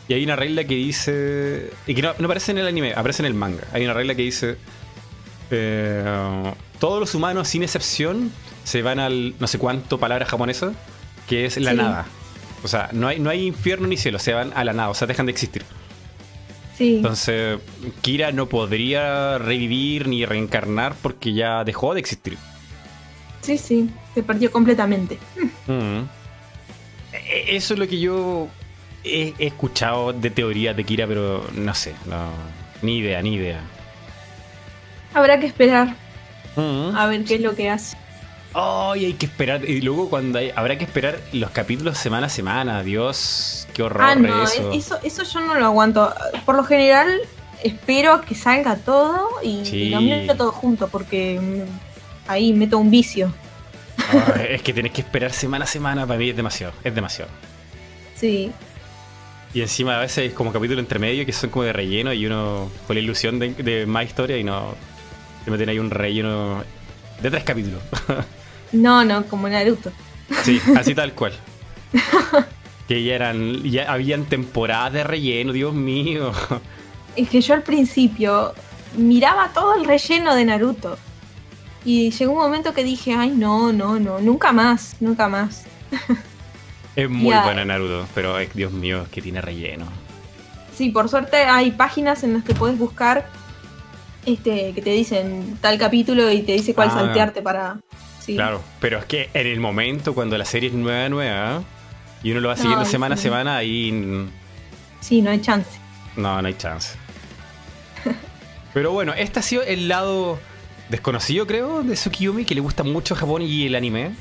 Y 0.08 0.14
hay 0.14 0.24
una 0.24 0.36
regla 0.36 0.64
que 0.64 0.74
dice... 0.76 1.70
Y 1.86 1.94
que 1.94 2.02
no, 2.02 2.14
no 2.18 2.26
aparece 2.26 2.52
en 2.52 2.58
el 2.58 2.68
anime, 2.68 2.94
aparece 2.94 3.22
en 3.22 3.28
el 3.28 3.36
manga. 3.36 3.64
Hay 3.72 3.84
una 3.86 3.94
regla 3.94 4.16
que 4.16 4.24
dice 4.24 4.58
Eh, 5.52 6.54
todos 6.80 7.00
los 7.00 7.14
humanos, 7.16 7.48
sin 7.48 7.64
excepción, 7.64 8.32
se 8.64 8.82
van 8.82 9.00
al 9.00 9.36
no 9.40 9.48
sé 9.48 9.58
cuánto 9.58 10.00
palabra 10.00 10.26
japonesa, 10.26 10.72
que 11.28 11.46
es 11.46 11.58
la 11.58 11.72
Sí. 11.72 11.78
nada. 11.78 12.06
O 12.64 12.68
sea, 12.68 12.90
no 12.92 13.08
hay, 13.08 13.20
no 13.20 13.30
hay 13.30 13.46
infierno 13.46 13.88
ni 13.88 13.98
cielo, 13.98 14.20
se 14.20 14.34
van 14.34 14.52
a 14.56 14.64
la 14.64 14.74
nada, 14.74 14.90
o 14.90 14.94
sea, 14.94 15.08
dejan 15.08 15.26
de 15.26 15.32
existir. 15.32 15.64
Sí, 16.80 16.96
Entonces, 16.96 17.60
Kira 18.02 18.32
no 18.32 18.48
podría 18.48 19.38
revivir 19.38 20.08
ni 20.08 20.26
reencarnar 20.26 20.96
porque 21.02 21.34
ya 21.34 21.64
dejó 21.66 21.94
de 21.94 22.00
existir. 22.00 22.38
sí, 23.42 23.58
sí, 23.58 23.90
se 24.16 24.24
perdió 24.24 24.50
completamente. 24.52 25.18
Mm. 25.68 26.04
E- 27.14 27.56
Eso 27.58 27.74
es 27.74 27.80
lo 27.80 27.86
que 27.88 28.00
yo 28.00 28.48
he, 29.04 29.34
he 29.40 29.48
escuchado 29.48 30.14
de 30.14 30.30
teorías 30.30 30.76
de 30.78 30.84
Kira, 30.86 31.06
pero 31.06 31.46
no 31.54 31.74
sé, 31.74 31.94
no, 32.06 32.30
ni 32.82 33.00
idea, 33.00 33.22
ni 33.22 33.34
idea. 33.36 33.60
Habrá 35.14 35.38
que 35.40 35.48
esperar 35.48 35.96
Mm. 36.56 36.96
a 36.96 37.08
ver 37.08 37.24
qué 37.26 37.36
es 37.36 37.42
lo 37.42 37.56
que 37.56 37.70
hace. 37.70 37.98
Ay, 38.54 39.06
hay 39.06 39.14
que 39.14 39.28
esperar. 39.28 39.64
Y 39.70 39.82
luego 39.82 40.10
cuando 40.10 40.40
hay- 40.40 40.52
habrá 40.56 40.78
que 40.78 40.84
esperar 40.86 41.20
los 41.34 41.52
capítulos 41.52 41.98
semana 41.98 42.28
a 42.28 42.30
semana. 42.30 42.84
Dios, 42.84 43.68
qué 43.74 43.84
horror 43.84 44.02
Ah, 44.04 44.16
no, 44.16 44.44
eso. 44.44 44.72
eso, 44.72 45.00
eso 45.04 45.24
yo 45.24 45.40
no 45.42 45.54
lo 45.56 45.66
aguanto. 45.66 46.12
Por 46.46 46.56
lo 46.56 46.64
general, 46.64 47.20
espero 47.64 48.22
que 48.22 48.34
salga 48.36 48.76
todo 48.78 49.28
y, 49.44 49.66
Sí. 49.66 49.94
y 49.94 50.28
todo 50.36 50.52
junto, 50.52 50.88
porque 50.88 51.40
mm, 51.40 52.30
ahí 52.30 52.54
meto 52.54 52.78
un 52.80 52.90
vicio. 52.90 53.32
Es 54.50 54.62
que 54.64 54.74
tenés 54.74 54.94
que 54.94 55.02
esperar 55.02 55.32
semana 55.32 55.66
a 55.66 55.68
semana 55.68 56.08
para 56.08 56.18
mí 56.18 56.30
es 56.30 56.36
demasiado. 56.36 56.74
Es 56.84 56.96
demasiado. 56.96 57.30
Sí, 58.16 58.52
Y 59.54 59.62
encima 59.62 59.98
a 59.98 60.00
veces 60.02 60.30
es 60.30 60.34
como 60.34 60.52
capítulos 60.54 60.80
entre 60.84 61.00
medio 61.00 61.26
que 61.26 61.32
son 61.34 61.50
como 61.50 61.64
de 61.64 61.74
relleno 61.74 62.14
y 62.14 62.26
uno 62.26 62.70
con 62.86 62.96
la 62.96 63.02
ilusión 63.02 63.40
de, 63.40 63.54
de 63.54 63.86
más 63.86 64.06
historia 64.06 64.38
y 64.38 64.44
no. 64.44 64.76
Te 65.46 65.50
meten 65.52 65.70
ahí 65.70 65.80
un 65.80 65.90
relleno 65.92 66.64
de 67.22 67.30
tres 67.32 67.44
capítulos. 67.44 67.82
no, 68.72 69.04
no, 69.06 69.26
como 69.26 69.48
Naruto. 69.50 69.92
Sí, 70.44 70.62
así 70.78 70.94
tal 70.96 71.14
cual. 71.14 71.34
Que 72.88 73.04
ya 73.04 73.16
eran. 73.16 73.64
Ya 73.64 73.92
habían 73.92 74.26
temporadas 74.26 74.94
de 74.94 75.04
relleno, 75.04 75.54
Dios 75.54 75.74
mío. 75.74 76.32
Es 77.16 77.30
que 77.30 77.42
yo 77.42 77.54
al 77.54 77.64
principio 77.64 78.54
miraba 78.98 79.50
todo 79.54 79.76
el 79.76 79.86
relleno 79.86 80.36
de 80.36 80.46
Naruto. 80.46 80.98
Y 81.86 82.12
llegó 82.12 82.34
un 82.34 82.40
momento 82.40 82.74
que 82.74 82.84
dije, 82.84 83.14
ay, 83.14 83.30
no, 83.32 83.72
no, 83.72 84.00
no, 84.00 84.20
nunca 84.20 84.52
más, 84.52 84.96
nunca 85.00 85.28
más. 85.30 85.64
Es 86.96 87.10
muy 87.10 87.30
Ya. 87.32 87.44
buena 87.44 87.64
Naruto, 87.66 88.06
pero 88.14 88.36
Dios 88.54 88.72
mío, 88.72 89.04
es 89.04 89.10
que 89.10 89.22
tiene 89.22 89.42
relleno. 89.42 89.86
Sí, 90.76 90.90
por 90.90 91.10
suerte 91.10 91.38
hay 91.38 91.72
páginas 91.72 92.24
en 92.24 92.34
las 92.34 92.44
que 92.44 92.54
puedes 92.54 92.78
buscar 92.78 93.28
este 94.26 94.74
que 94.74 94.82
te 94.82 94.92
dicen 94.92 95.58
tal 95.62 95.78
capítulo 95.78 96.30
y 96.32 96.42
te 96.42 96.54
dice 96.54 96.74
cuál 96.74 96.90
Ah. 96.90 96.94
saltearte 96.94 97.42
para. 97.42 97.78
Sí. 98.30 98.36
Claro, 98.36 98.62
pero 98.80 99.00
es 99.00 99.06
que 99.06 99.30
en 99.34 99.48
el 99.48 99.60
momento 99.60 100.14
cuando 100.14 100.38
la 100.38 100.46
serie 100.46 100.70
es 100.70 100.76
nueva, 100.76 101.10
nueva, 101.10 101.64
y 102.22 102.32
uno 102.32 102.42
lo 102.42 102.50
va 102.50 102.56
No, 102.56 102.62
siguiendo 102.62 102.86
sí. 102.86 102.92
semana 102.92 103.16
a 103.16 103.18
semana, 103.18 103.58
ahí 103.58 104.28
Sí, 105.02 105.22
no 105.22 105.32
hay 105.32 105.42
chance. 105.42 105.70
no, 106.16 106.40
no 106.42 106.48
hay 106.48 106.54
chance. 106.54 106.98
Pero 108.74 108.92
bueno, 108.92 109.14
este 109.14 109.40
ha 109.40 109.42
sido 109.42 109.64
el 109.64 109.88
lado 109.88 110.40
desconocido, 110.90 111.48
creo, 111.48 111.82
de 111.84 111.96
Tsukiyomi, 111.96 112.46
que 112.46 112.54
le 112.56 112.62
gusta 112.62 112.84
mucho 112.84 113.16
Japón 113.16 113.42
y 113.42 113.66
el 113.66 113.76
anime. 113.76 114.12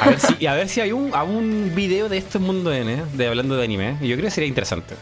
A 0.00 0.10
ver 0.10 0.20
si, 0.20 0.46
a 0.46 0.54
ver 0.54 0.68
si 0.68 0.80
hay 0.80 0.92
un, 0.92 1.12
un 1.12 1.72
video 1.74 2.08
de 2.08 2.18
esto 2.18 2.38
en 2.38 2.44
Mundo 2.44 2.72
N, 2.72 3.02
de 3.14 3.26
hablando 3.26 3.56
de 3.56 3.64
anime. 3.64 3.96
Y 4.00 4.06
yo 4.08 4.14
creo 4.16 4.26
que 4.26 4.30
sería 4.30 4.48
interesante. 4.48 4.94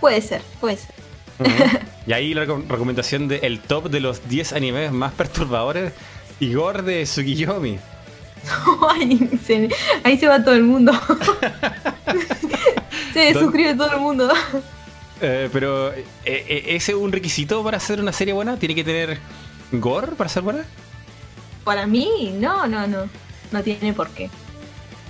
Puede 0.00 0.22
ser, 0.22 0.40
puede 0.60 0.78
ser. 0.78 0.94
Y 2.06 2.12
ahí 2.14 2.32
la 2.32 2.44
reco- 2.46 2.66
recomendación 2.66 3.28
de 3.28 3.36
el 3.40 3.60
top 3.60 3.90
de 3.90 4.00
los 4.00 4.26
10 4.28 4.54
animes 4.54 4.92
más 4.92 5.12
perturbadores. 5.12 5.92
Igor 6.40 6.82
de 6.82 7.04
Tsukiyomi. 7.04 7.78
Ay, 8.90 9.30
se- 9.44 9.68
ahí 10.04 10.18
se 10.18 10.28
va 10.28 10.42
todo 10.42 10.54
el 10.54 10.62
mundo. 10.62 10.92
se 13.12 13.32
suscribe 13.34 13.74
todo 13.74 13.92
el 13.92 14.00
mundo. 14.00 14.32
Eh, 15.20 15.48
pero, 15.52 15.92
eh, 15.92 16.04
eh, 16.24 16.64
¿ese 16.68 16.92
es 16.92 16.98
un 16.98 17.10
requisito 17.12 17.62
para 17.64 17.78
hacer 17.78 18.00
una 18.00 18.12
serie 18.12 18.34
buena? 18.34 18.56
¿Tiene 18.58 18.74
que 18.74 18.84
tener 18.84 19.18
gore 19.72 20.08
para 20.12 20.28
ser 20.28 20.42
buena? 20.42 20.64
Para 21.64 21.86
mí, 21.86 22.34
no, 22.38 22.66
no, 22.66 22.86
no. 22.86 23.08
No 23.50 23.62
tiene 23.62 23.92
por 23.92 24.08
qué. 24.10 24.30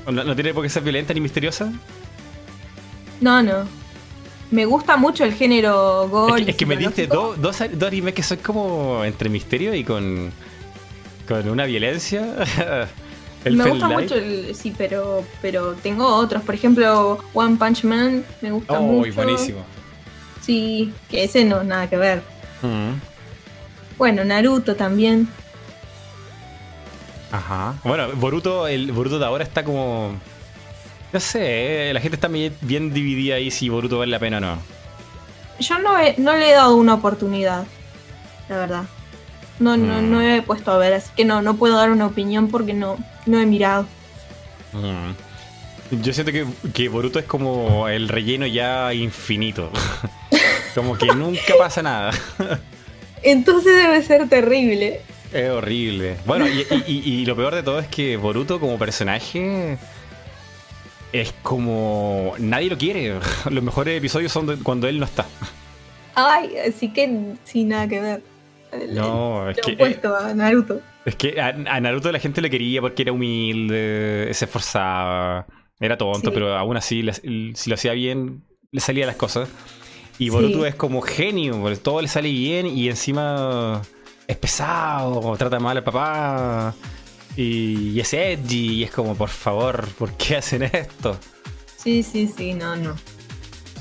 ¿O 0.06 0.12
¿No, 0.12 0.24
no 0.24 0.34
tiene 0.34 0.54
por 0.54 0.62
qué 0.62 0.70
ser 0.70 0.82
violenta 0.82 1.12
ni 1.12 1.20
misteriosa? 1.20 1.72
No, 3.20 3.42
no. 3.42 3.66
Me 4.50 4.64
gusta 4.64 4.96
mucho 4.96 5.24
el 5.24 5.34
género 5.34 6.04
Es 6.04 6.10
gore. 6.10 6.44
que, 6.44 6.50
es 6.52 6.56
que 6.56 6.66
me 6.66 6.76
diste 6.76 7.06
dos 7.08 7.60
animes 7.60 8.14
que 8.14 8.22
son 8.22 8.38
como 8.38 9.02
entre 9.04 9.28
misterio 9.28 9.74
y 9.74 9.82
con, 9.82 10.30
con 11.26 11.48
una 11.48 11.64
violencia. 11.64 12.24
el 13.44 13.56
me 13.56 13.68
gusta 13.70 13.88
Light. 13.88 14.00
mucho 14.02 14.14
el. 14.16 14.54
Sí, 14.54 14.74
pero, 14.76 15.24
pero 15.42 15.74
tengo 15.74 16.06
otros. 16.06 16.42
Por 16.42 16.54
ejemplo, 16.54 17.18
One 17.34 17.56
Punch 17.56 17.84
Man. 17.84 18.24
Me 18.40 18.50
gusta 18.50 18.78
Oh, 18.78 18.82
mucho. 18.82 19.12
buenísimo. 19.14 19.64
Sí, 20.40 20.92
que 21.10 21.24
ese 21.24 21.44
no, 21.44 21.62
nada 21.64 21.88
que 21.90 21.96
ver. 21.96 22.22
Mm. 22.62 22.92
Bueno, 23.98 24.24
Naruto 24.24 24.76
también. 24.76 25.28
Ajá. 27.32 27.74
Bueno, 27.84 28.08
Boruto, 28.14 28.68
el 28.68 28.92
Boruto 28.92 29.18
de 29.18 29.26
ahora 29.26 29.44
está 29.44 29.64
como. 29.64 30.14
No 31.12 31.20
sé, 31.20 31.90
eh, 31.90 31.94
la 31.94 32.00
gente 32.00 32.16
está 32.16 32.28
bien, 32.28 32.54
bien 32.60 32.92
dividida 32.92 33.36
ahí 33.36 33.50
si 33.50 33.68
Boruto 33.68 33.98
vale 33.98 34.10
la 34.12 34.18
pena 34.18 34.38
o 34.38 34.40
no. 34.40 34.58
Yo 35.58 35.78
no, 35.78 35.98
he- 35.98 36.14
no 36.18 36.34
le 36.36 36.50
he 36.50 36.52
dado 36.52 36.76
una 36.76 36.94
oportunidad, 36.94 37.64
la 38.48 38.56
verdad. 38.58 38.84
No, 39.59 39.77
no, 39.77 40.01
Mm. 40.03 40.11
no 40.11 40.21
he 40.23 40.42
puesto 40.42 40.71
a 40.71 40.79
ver, 40.79 40.92
así 40.95 41.11
que 41.16 41.25
no, 41.25 41.40
no 41.42 41.57
puedo 41.57 41.77
dar 41.77 41.90
una 41.90 42.07
opinión 42.07 42.49
porque 42.49 42.75
no, 42.75 42.97
no 43.27 43.40
he 43.40 43.47
mirado. 43.47 43.87
Mm. 44.73 46.03
Yo 46.03 46.12
siento 46.12 46.33
que, 46.33 46.45
que 46.75 46.88
Boruto 46.88 47.19
es 47.19 47.25
como 47.27 47.88
el 47.88 48.09
relleno 48.09 48.47
ya 48.47 48.92
infinito. 48.92 49.71
como 50.75 50.99
que 50.99 51.07
nunca 51.07 51.55
pasa 51.59 51.83
nada. 51.83 52.11
Entonces 53.23 53.77
debe 53.77 54.03
ser 54.03 54.29
terrible. 54.29 55.01
Es 55.33 55.49
horrible. 55.51 56.16
Bueno, 56.27 56.47
y, 56.49 56.61
y- 56.71 56.85
y- 56.87 57.14
y 57.23 57.27
lo 57.27 57.35
peor 57.37 57.55
de 57.55 57.62
todo 57.62 57.79
es 57.79 57.87
que 57.88 58.16
Boruto 58.16 58.61
como 58.61 58.79
personaje 58.79 59.79
es 61.12 61.33
como... 61.42 62.35
Nadie 62.38 62.69
lo 62.69 62.77
quiere. 62.79 63.19
Los 63.51 63.64
mejores 63.64 63.97
episodios 63.99 64.31
son 64.33 64.47
de- 64.47 64.57
cuando 64.59 64.87
él 64.88 64.99
no 64.99 65.05
está. 65.07 65.25
Ay, 66.14 66.51
así 66.69 66.92
que 66.92 67.35
sin 67.45 67.69
nada 67.69 67.88
que 67.88 68.01
ver. 68.01 68.23
No, 68.92 69.48
es 69.50 69.57
que... 69.59 69.72
opuesto 69.74 70.14
a 70.16 70.35
Naruto. 70.35 70.81
Es 71.05 71.14
que 71.16 71.40
a, 71.40 71.48
a 71.48 71.81
Naruto 71.81 72.11
la 72.12 72.18
gente 72.18 72.40
lo 72.42 72.50
quería 72.50 72.81
porque 72.81 73.02
era 73.02 73.12
humilde, 73.12 74.29
se 74.33 74.44
esforzaba, 74.44 75.46
era 75.81 75.96
tonto, 75.96 76.31
Sí. 76.31 76.35
pero 76.35 76.57
aún 76.57 76.76
así, 76.76 77.02
le- 77.02 77.12
si 77.14 77.70
lo 77.70 77.74
hacía 77.74 77.92
bien, 77.92 78.42
le 78.72 78.81
salían 78.81 79.07
las 79.07 79.16
cosas. 79.16 79.48
Y 80.18 80.24
Sí. 80.24 80.31
Boruto 80.31 80.66
es 80.66 80.74
como 80.74 81.00
genio, 81.02 81.61
porque 81.61 81.76
todo 81.76 82.00
le 82.02 82.09
sale 82.09 82.31
bien 82.31 82.66
y 82.66 82.88
encima 82.88 83.83
es 84.26 84.37
pesado, 84.37 85.37
trata 85.37 85.61
mal 85.61 85.76
al 85.76 85.85
papá. 85.85 86.74
Y, 87.37 87.90
y 87.90 88.00
es 88.00 88.12
edgy, 88.14 88.76
y 88.76 88.85
es 88.85 88.90
como, 88.90 89.14
por 89.14 89.29
favor, 89.29 89.87
¿por 89.98 90.12
qué 90.14 90.37
hacen 90.37 90.62
esto? 90.64 91.18
Sí, 91.76 92.02
sí, 92.02 92.26
sí, 92.35 92.55
no, 92.55 92.74
no. 92.76 92.96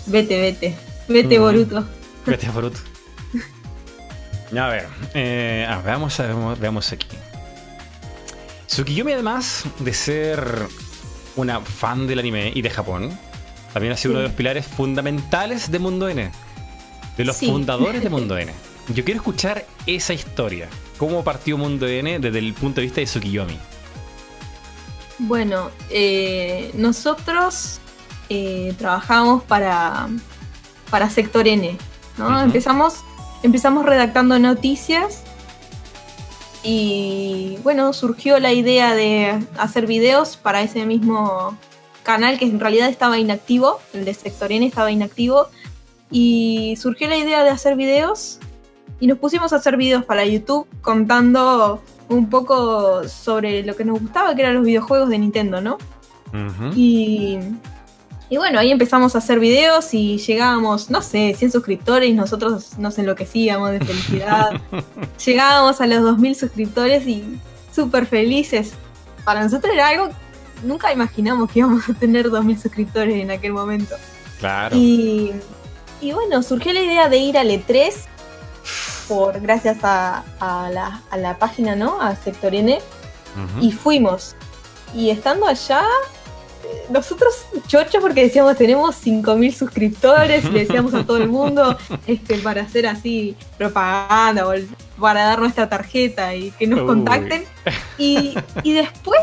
Vete, 0.08 0.39
vete. 0.39 0.76
Vete, 1.08 1.39
Mm. 1.39 1.41
Boruto. 1.41 1.86
Vete 2.26 2.50
Boruto. 2.50 2.80
A 4.58 4.68
ver, 4.68 4.88
eh, 5.13 5.65
ah, 5.70 5.82
veamos, 5.84 6.18
veamos, 6.18 6.60
veamos 6.60 6.91
aquí. 6.91 7.08
Tsukiyomi, 8.68 9.13
además 9.13 9.63
de 9.80 9.94
ser 9.94 10.68
una 11.36 11.60
fan 11.62 12.08
del 12.08 12.20
anime 12.20 12.52
y 12.56 12.62
de 12.62 12.70
Japón, 12.70 13.18
también 13.74 13.94
ha 13.94 13.98
sido 13.98 14.12
Sí. 14.12 14.15
uno 14.15 14.20
de 14.22 14.28
los 14.28 14.36
pilares 14.36 14.65
fundamentales 14.65 15.70
de 15.72 15.80
Mundo 15.80 16.08
N. 16.10 16.32
De 17.18 17.26
los 17.26 17.36
Sí. 17.38 17.48
fundadores 17.48 18.02
de 18.04 18.10
Mundo 18.10 18.38
N. 18.39 18.52
Yo 18.94 19.04
quiero 19.04 19.20
escuchar 19.20 19.65
esa 19.86 20.13
historia. 20.13 20.68
¿Cómo 20.98 21.24
partió 21.24 21.58
Mundo 21.58 21.88
N 21.88 22.20
desde 22.20 22.39
el 22.39 22.54
punto 22.54 22.80
de 22.82 22.84
vista 22.88 23.02
de 23.02 23.08
Tsukiyomi? 23.08 23.58
Bueno, 25.20 25.70
eh, 25.89 26.72
nosotros 26.74 27.80
eh, 28.30 28.74
trabajamos 28.78 29.44
para, 29.44 30.08
para 30.89 31.10
Sector 31.10 31.48
N, 31.48 31.78
¿no? 32.18 32.41
Empezamos, 32.41 32.96
empezamos 33.43 33.86
redactando 33.86 34.39
noticias 34.39 35.24
y 36.63 37.58
bueno, 37.63 37.93
surgió 37.93 38.39
la 38.39 38.52
idea 38.54 38.95
de 38.95 39.39
hacer 39.58 39.86
videos 39.86 40.36
para 40.36 40.62
ese 40.62 40.86
mismo 40.86 41.56
canal 42.04 42.39
que 42.39 42.45
en 42.45 42.60
realidad 42.60 42.89
estaba 42.89 43.19
inactivo, 43.19 43.80
el 43.93 44.06
de 44.06 44.13
Sector 44.13 44.52
N 44.52 44.65
estaba 44.65 44.91
inactivo, 44.91 45.48
y 46.10 46.76
surgió 46.80 47.08
la 47.08 47.17
idea 47.17 47.43
de 47.43 47.50
hacer 47.50 47.76
videos 47.76 48.39
y 49.00 49.08
nos 49.08 49.17
pusimos 49.17 49.54
a 49.54 49.58
hacer 49.58 49.78
videos 49.78 50.06
para 50.06 50.26
YouTube 50.26 50.67
contando 50.82 51.82
un 52.08 52.30
poco 52.30 53.08
sobre 53.10 53.63
lo 53.63 53.76
que 53.76 53.84
nos 53.84 54.00
gustaba, 54.00 54.36
que 54.36 54.41
eran 54.41 54.56
los 54.56 54.65
videojuegos 54.65 55.10
de 55.10 55.19
Nintendo, 55.19 55.62
¿no? 55.62 55.78
Ujú. 56.30 56.71
Y, 56.76 57.39
Y 58.30 58.38
bueno, 58.38 58.60
ahí 58.60 58.72
empezamos 58.72 59.14
a 59.16 59.20
hacer 59.20 59.40
videos 59.40 59.94
y 59.94 60.18
llegábamos, 60.18 60.90
no 60.90 61.02
sé, 61.02 61.36
100 61.38 61.52
suscriptores 61.52 62.10
y 62.10 62.14
nosotros 62.14 62.78
nos 62.78 62.98
enloquecíamos 62.98 63.72
de 63.72 63.80
felicidad. 63.80 64.60
llegábamos 65.26 65.80
a 65.80 65.88
los 65.88 66.02
2000 66.02 66.36
suscriptores 66.36 67.06
y 67.08 67.40
súper 67.74 68.08
felices. 68.08 68.74
Para 69.24 69.44
nosotros 69.44 69.74
era 69.74 69.90
algo, 69.90 70.10
nunca 70.64 70.92
imaginamos 70.92 71.52
que 71.52 71.60
íbamos 71.60 71.88
a 71.88 71.94
tener 71.94 72.30
2000 72.30 72.60
suscriptores 72.60 73.16
en 73.16 73.30
aquel 73.30 73.54
momento. 73.54 73.96
Claro. 74.40 74.76
Y, 74.76 75.32
y 76.02 76.12
bueno, 76.12 76.42
surgió 76.42 76.74
la 76.74 76.82
idea 76.82 77.10
de 77.10 77.18
ir 77.18 77.38
al 77.38 77.50
E3 77.50 77.94
por 79.08 79.40
gracias 79.40 79.84
a, 79.84 80.24
a 80.40 80.70
la, 80.72 81.02
a 81.12 81.18
la 81.18 81.38
página, 81.38 81.76
¿no? 81.76 82.02
A 82.02 82.16
Sector 82.16 82.56
N. 82.56 82.80
Y 83.60 83.72
fuimos. 83.72 84.36
Y 84.94 85.10
estando 85.10 85.46
allá, 85.46 85.84
nosotros 86.89 87.34
chochos 87.67 88.01
porque 88.01 88.23
decíamos 88.23 88.56
tenemos 88.58 88.95
5.000 89.04 89.54
suscriptores 89.54 90.45
y 90.45 90.49
le 90.49 90.60
decíamos 90.65 90.93
a 90.93 91.04
todo 91.06 91.17
el 91.17 91.28
mundo 91.28 91.78
este, 92.08 92.38
para 92.39 92.62
hacer 92.62 92.86
así 92.88 93.36
propaganda 93.58 94.47
o 94.47 94.54
el- 94.54 94.67
para 94.99 95.23
dar 95.25 95.39
nuestra 95.39 95.67
tarjeta 95.67 96.36
y 96.36 96.51
que 96.51 96.67
nos 96.67 96.82
Uy. 96.82 96.86
contacten. 96.88 97.43
Y, 97.97 98.36
y 98.63 98.73
después, 98.73 99.19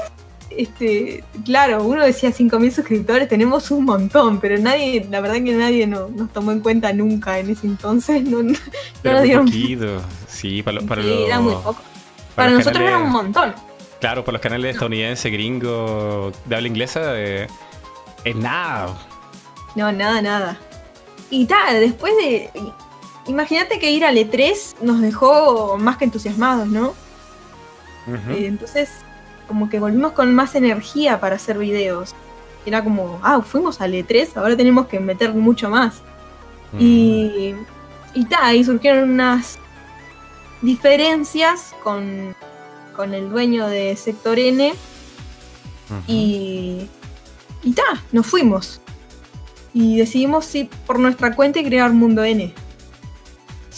este, 0.50 1.24
claro, 1.44 1.83
uno 1.85 2.05
decía 2.05 2.31
5.000 2.31 2.70
suscriptores, 2.72 3.28
tenemos 3.28 3.70
un 3.70 3.85
montón, 3.85 4.38
pero 4.40 4.59
nadie, 4.59 5.07
la 5.11 5.20
verdad 5.20 5.37
que 5.37 5.52
nadie 5.52 5.87
no- 5.87 6.09
nos 6.09 6.33
tomó 6.33 6.52
en 6.52 6.61
cuenta 6.61 6.92
nunca 6.92 7.38
en 7.38 7.50
ese 7.50 7.66
entonces. 7.66 8.22
No, 8.24 8.42
no 8.42 8.52
Pero 9.02 9.14
nos 9.18 9.22
dieron-. 9.24 9.48
Sí, 10.28 10.62
para, 10.62 10.81
lo- 10.81 10.87
para 10.87 11.02
sí, 11.02 11.11
era 11.26 11.40
muy 11.40 11.55
poco. 11.55 11.76
para 12.35 12.50
nosotros 12.50 12.83
era 12.83 12.98
un 12.98 13.11
montón. 13.11 13.55
Claro, 14.03 14.25
para 14.25 14.33
los 14.33 14.43
canales 14.43 14.75
estadounidenses, 14.75 15.31
gringos, 15.31 16.35
de 16.47 16.57
habla 16.57 16.67
inglesa, 16.67 17.17
eh, 17.21 17.47
es 18.25 18.35
nada. 18.35 18.99
No, 19.77 19.93
nada, 19.93 20.21
nada. 20.21 20.59
Y 21.31 21.47
tal, 21.47 21.79
después 21.79 22.12
de. 22.17 22.51
Imagínate 23.29 23.79
que 23.79 23.93
ir 23.93 24.05
al 24.05 24.17
E3 24.17 24.81
nos 24.81 25.01
dejó 25.01 25.79
más 25.79 25.99
que 25.99 26.07
entusiasmados, 26.07 26.67
¿no? 26.67 26.95
Eh, 28.09 28.47
entonces, 28.49 28.91
como 29.47 29.71
que 29.71 29.79
volvimos 29.79 30.11
con 30.15 30.35
más 30.35 30.57
energía 30.57 31.21
para 31.21 31.37
hacer 31.37 31.57
videos. 31.57 32.12
Era 32.67 32.83
como, 32.83 33.21
ah, 33.23 33.41
fuimos 33.41 33.81
al 33.81 33.93
E3, 33.93 34.31
ahora 34.35 34.57
tenemos 34.57 34.88
que 34.88 34.99
meter 34.99 35.33
mucho 35.33 35.71
más. 35.71 36.03
Y. 36.77 37.55
Y 38.15 38.25
tal, 38.25 38.43
ahí 38.43 38.65
surgieron 38.65 39.11
unas 39.11 39.61
diferencias 40.61 41.73
con, 41.85 42.35
con 42.92 43.14
el 43.14 43.31
dueño 43.31 43.66
de 43.66 43.96
Sector 43.96 44.38
N. 44.38 44.72
Y. 46.07 46.88
Y 47.62 47.72
ta, 47.72 48.02
nos 48.12 48.26
fuimos. 48.26 48.81
Y 49.74 49.96
decidimos 49.96 50.55
ir 50.55 50.68
por 50.87 50.98
nuestra 50.98 51.35
cuenta 51.35 51.61
y 51.61 51.64
crear 51.64 51.92
Mundo 51.92 52.24
N. 52.24 52.52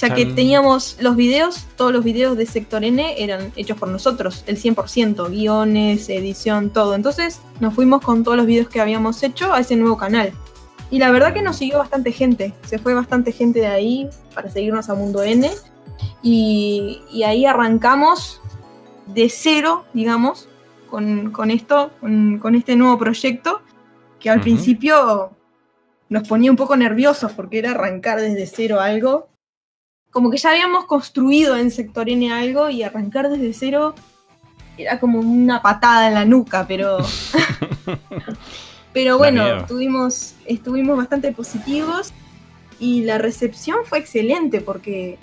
Ya 0.01 0.13
que 0.13 0.27
teníamos 0.27 0.97
los 1.01 1.15
videos, 1.15 1.67
todos 1.77 1.93
los 1.93 2.05
videos 2.05 2.37
de 2.37 2.47
Sector 2.47 2.85
N 2.85 3.15
eran 3.17 3.53
hechos 3.55 3.79
por 3.79 3.89
nosotros, 3.89 4.43
el 4.47 4.61
100%, 4.61 5.31
guiones, 5.31 6.09
edición, 6.09 6.71
todo. 6.71 6.95
Entonces 6.95 7.41
nos 7.61 7.75
fuimos 7.75 8.03
con 8.03 8.25
todos 8.25 8.37
los 8.37 8.45
videos 8.45 8.69
que 8.69 8.81
habíamos 8.81 9.23
hecho 9.23 9.53
a 9.53 9.61
ese 9.61 9.77
nuevo 9.77 9.97
canal. 9.97 10.33
Y 10.91 10.99
la 10.99 11.11
verdad 11.11 11.33
que 11.33 11.43
nos 11.43 11.57
siguió 11.57 11.79
bastante 11.79 12.13
gente, 12.13 12.53
se 12.67 12.79
fue 12.79 12.93
bastante 12.93 13.33
gente 13.33 13.61
de 13.61 13.69
ahí 13.69 14.11
para 14.35 14.51
seguirnos 14.51 14.91
a 14.91 14.95
Mundo 14.95 15.23
N. 15.23 15.49
Y, 16.23 17.01
y 17.11 17.23
ahí 17.23 17.47
arrancamos 17.47 18.41
de 19.07 19.29
cero, 19.29 19.85
digamos, 19.93 20.49
con, 20.91 21.31
con 21.31 21.51
esto, 21.51 21.91
con, 22.01 22.39
con 22.39 22.55
este 22.55 22.77
nuevo 22.77 22.99
proyecto, 22.99 23.63
que 24.21 24.31
al 24.31 24.41
principio 24.41 25.33
nos 26.09 26.29
ponía 26.29 26.51
un 26.51 26.57
poco 26.57 26.77
nerviosos 26.77 27.33
porque 27.33 27.59
era 27.59 27.73
arrancar 27.73 28.21
desde 28.21 28.47
cero 28.47 28.81
algo. 28.81 29.29
Como 30.11 30.31
que 30.31 30.39
ya 30.39 30.51
habíamos 30.51 30.85
construido 30.85 31.57
en 31.57 31.71
Sector 31.71 32.09
N 32.09 32.33
algo 32.33 32.71
y 32.71 32.83
arrancar 32.83 33.29
desde 33.29 33.53
cero 33.53 33.95
era 34.79 35.01
como 35.01 35.21
una 35.21 35.63
patada 35.63 36.09
en 36.09 36.15
la 36.15 36.25
nuca, 36.25 36.67
pero. 36.67 36.99
pero 38.93 39.19
bueno, 39.19 39.67
tuvimos, 39.67 40.35
estuvimos 40.47 40.97
bastante 40.97 41.33
positivos 41.33 42.13
y 42.79 43.03
la 43.03 43.19
recepción 43.19 43.79
fue 43.85 43.99
excelente 43.99 44.61
porque 44.61 45.19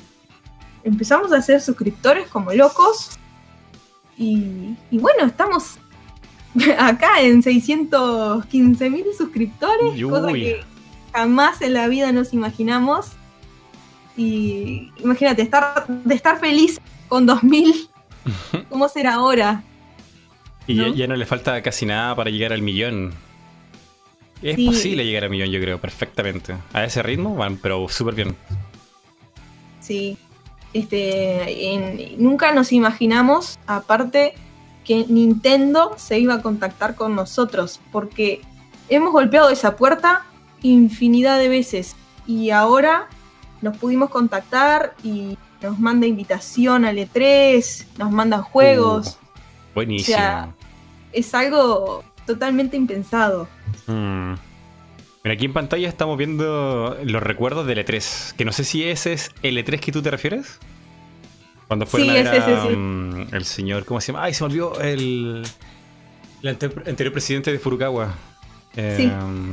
empezamos 0.83 1.31
a 1.31 1.37
hacer 1.37 1.61
suscriptores 1.61 2.27
como 2.27 2.51
locos 2.51 3.17
y, 4.21 4.75
y 4.91 4.97
bueno, 4.99 5.25
estamos 5.25 5.77
acá 6.77 7.21
en 7.21 7.41
615 7.43 8.89
mil 8.89 9.05
suscriptores, 9.17 10.01
cosa 10.03 10.27
Uy. 10.27 10.41
que 10.41 10.61
jamás 11.13 11.61
en 11.61 11.73
la 11.73 11.87
vida 11.87 12.11
nos 12.11 12.33
imaginamos. 12.33 13.07
Y 14.17 14.91
imagínate, 14.97 15.41
estar, 15.41 15.85
de 15.87 16.15
estar 16.15 16.39
feliz 16.39 16.79
con 17.07 17.25
2000, 17.25 17.89
¿cómo 18.69 18.87
será 18.89 19.15
ahora? 19.15 19.63
Y 20.67 20.75
ya, 20.75 20.87
¿no? 20.87 20.93
ya 20.93 21.07
no 21.07 21.15
le 21.15 21.25
falta 21.25 21.61
casi 21.63 21.85
nada 21.85 22.15
para 22.15 22.29
llegar 22.29 22.53
al 22.53 22.61
millón. 22.61 23.13
Es 24.41 24.55
Sí. 24.55 24.65
posible 24.67 25.05
llegar 25.05 25.23
al 25.25 25.29
millón, 25.29 25.49
yo 25.49 25.59
creo, 25.61 25.79
perfectamente. 25.79 26.55
A 26.73 26.83
ese 26.83 27.01
ritmo 27.03 27.35
van, 27.35 27.57
pero 27.57 27.87
súper 27.89 28.15
bien. 28.15 28.35
Sí. 29.79 30.17
Este, 30.73 31.73
en- 31.73 32.15
nunca 32.23 32.51
nos 32.53 32.71
imaginamos, 32.71 33.59
aparte, 33.67 34.33
que 34.85 35.05
Nintendo 35.07 35.93
se 35.97 36.17
iba 36.19 36.35
a 36.35 36.41
contactar 36.41 36.95
con 36.95 37.15
nosotros, 37.15 37.79
porque 37.91 38.41
hemos 38.89 39.11
golpeado 39.11 39.49
esa 39.49 39.75
puerta 39.75 40.25
infinidad 40.61 41.37
de 41.39 41.49
veces 41.49 41.95
y 42.27 42.51
ahora 42.51 43.07
nos 43.61 43.77
pudimos 43.77 44.09
contactar 44.09 44.95
y 45.03 45.37
nos 45.61 45.79
manda 45.79 46.07
invitación 46.07 46.85
al 46.85 46.97
E3, 46.97 47.85
nos 47.97 48.11
mandan 48.11 48.41
juegos, 48.41 49.17
Buenísimo. 49.75 50.17
O 50.17 50.19
sea, 50.19 50.53
es 51.13 51.33
algo 51.33 52.03
totalmente 52.25 52.75
impensado. 52.75 53.47
Mm. 53.87 54.33
Mira, 55.23 55.35
aquí 55.35 55.45
en 55.45 55.53
pantalla 55.53 55.87
estamos 55.87 56.17
viendo 56.17 56.97
los 57.03 57.21
recuerdos 57.23 57.67
del 57.67 57.77
E3. 57.85 58.33
Que 58.35 58.45
no 58.45 58.51
sé 58.51 58.63
si 58.63 58.83
ese 58.83 59.13
es 59.13 59.31
el 59.43 59.57
E3 59.57 59.79
que 59.79 59.91
tú 59.91 60.01
te 60.01 60.09
refieres. 60.09 60.59
Cuando 61.67 61.85
fue 61.85 62.01
Sí, 62.01 62.07
la 62.07 62.19
es 62.19 62.27
ese, 62.43 62.61
sí. 62.69 62.75
mm, 62.75 63.27
el 63.35 63.45
señor, 63.45 63.85
¿cómo 63.85 64.01
se 64.01 64.11
llama? 64.11 64.23
Ay, 64.25 64.33
se 64.33 64.43
me 64.43 64.47
olvidó 64.47 64.81
el, 64.81 65.43
el 66.41 66.49
ante- 66.49 66.89
anterior 66.89 67.13
presidente 67.13 67.51
de 67.51 67.59
Furukawa. 67.59 68.13
Eh, 68.75 69.11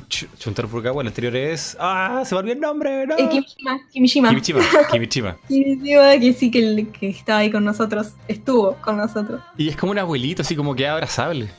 Ch- 0.08 0.26
Shuntaro 0.38 0.68
Furukawa, 0.68 1.02
el 1.02 1.08
anterior 1.08 1.36
es. 1.36 1.76
¡Ah! 1.78 2.22
Se 2.24 2.34
me 2.34 2.38
olvidó 2.40 2.54
el 2.54 2.60
nombre, 2.60 3.06
¿no? 3.06 3.16
Eh, 3.18 3.28
Kimishima, 3.28 3.80
Kimishima. 3.92 4.28
Kimichima. 4.30 4.60
Kimichima. 4.90 5.36
Kimishima, 5.48 6.18
que 6.18 6.32
sí 6.32 6.50
que, 6.50 6.86
que 6.98 7.08
estaba 7.10 7.40
ahí 7.40 7.50
con 7.50 7.62
nosotros, 7.64 8.14
estuvo 8.26 8.74
con 8.76 8.96
nosotros. 8.96 9.40
Y 9.56 9.68
es 9.68 9.76
como 9.76 9.92
un 9.92 9.98
abuelito, 9.98 10.42
así 10.42 10.56
como 10.56 10.74
que 10.74 10.88
abrazable. 10.88 11.50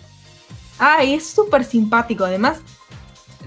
Ay, 0.77 1.13
es 1.13 1.27
súper 1.29 1.63
simpático, 1.63 2.23
además. 2.25 2.59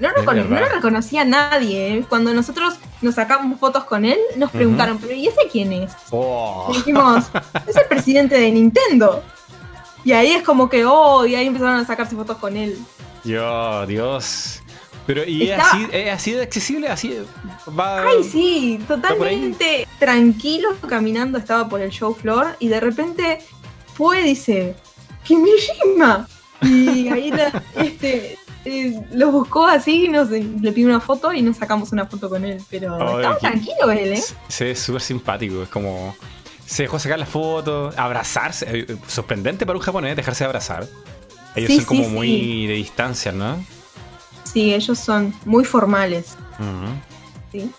No, 0.02 0.08
recono- 0.14 0.44
no 0.48 0.60
lo 0.60 0.68
reconocía 0.68 1.22
a 1.22 1.24
nadie. 1.24 1.94
¿eh? 1.98 2.04
Cuando 2.08 2.34
nosotros 2.34 2.74
nos 3.00 3.14
sacamos 3.14 3.58
fotos 3.58 3.84
con 3.84 4.04
él, 4.04 4.18
nos 4.36 4.50
preguntaron, 4.50 4.98
¿pero 4.98 5.14
y 5.14 5.28
ese 5.28 5.40
quién 5.50 5.72
es? 5.72 5.92
Oh. 6.10 6.68
Y 6.70 6.76
dijimos, 6.78 7.24
es 7.66 7.76
el 7.76 7.86
presidente 7.88 8.38
de 8.38 8.50
Nintendo. 8.50 9.22
Y 10.04 10.12
ahí 10.12 10.32
es 10.32 10.42
como 10.42 10.68
que, 10.68 10.84
oh, 10.84 11.24
y 11.24 11.34
ahí 11.36 11.46
empezaron 11.46 11.76
a 11.76 11.86
sacarse 11.86 12.16
fotos 12.16 12.36
con 12.38 12.56
él. 12.56 12.76
Yo, 13.24 13.86
Dios. 13.86 14.60
Pero, 15.06 15.24
¿y 15.24 15.50
es 15.50 15.58
así, 15.60 15.86
es 15.92 16.12
así 16.12 16.30
de 16.32 16.42
accesible? 16.42 16.88
¿Así 16.88 17.16
va...? 17.78 18.02
Ay, 18.06 18.22
sí, 18.24 18.78
totalmente 18.86 19.86
tranquilo 19.98 20.70
caminando, 20.88 21.38
estaba 21.38 21.68
por 21.68 21.80
el 21.80 21.90
show 21.90 22.14
floor 22.14 22.56
y 22.60 22.68
de 22.68 22.78
repente 22.80 23.38
fue 23.94 24.20
y 24.20 24.24
dice, 24.24 24.76
Kimishima. 25.24 26.28
Y 26.62 27.08
ahí 27.08 27.30
la- 27.32 27.62
este, 27.76 28.38
eh, 28.64 29.00
lo 29.12 29.30
buscó 29.32 29.66
así, 29.66 30.08
nos, 30.08 30.30
le 30.30 30.72
pidió 30.72 30.86
una 30.88 31.00
foto 31.00 31.32
y 31.32 31.42
nos 31.42 31.56
sacamos 31.56 31.92
una 31.92 32.06
foto 32.06 32.28
con 32.28 32.44
él. 32.44 32.62
Pero 32.70 32.94
Ay, 33.00 33.16
estaba 33.16 33.38
tranquilo 33.38 33.90
él, 33.90 34.12
¿eh? 34.14 34.22
Se- 34.48 34.64
ve 34.64 34.76
súper 34.76 35.00
simpático, 35.02 35.62
es 35.62 35.68
como... 35.68 36.14
Se 36.64 36.84
dejó 36.84 36.98
sacar 36.98 37.18
la 37.18 37.26
foto, 37.26 37.90
abrazarse. 37.96 38.66
eh, 38.68 38.96
Sorprendente 39.06 39.66
para 39.66 39.78
un 39.78 39.84
japonés 39.84 40.16
dejarse 40.16 40.44
abrazar. 40.44 40.86
Ellos 41.54 41.68
Sí, 41.70 41.76
son 41.78 41.84
como 41.84 42.04
sí, 42.04 42.10
muy 42.10 42.28
sí. 42.28 42.66
de 42.66 42.74
distancia, 42.74 43.32
¿no? 43.32 43.62
Sí, 44.44 44.72
ellos 44.72 44.98
son 44.98 45.34
muy 45.44 45.64
formales. 45.64 46.36
¿sí? 47.50 47.70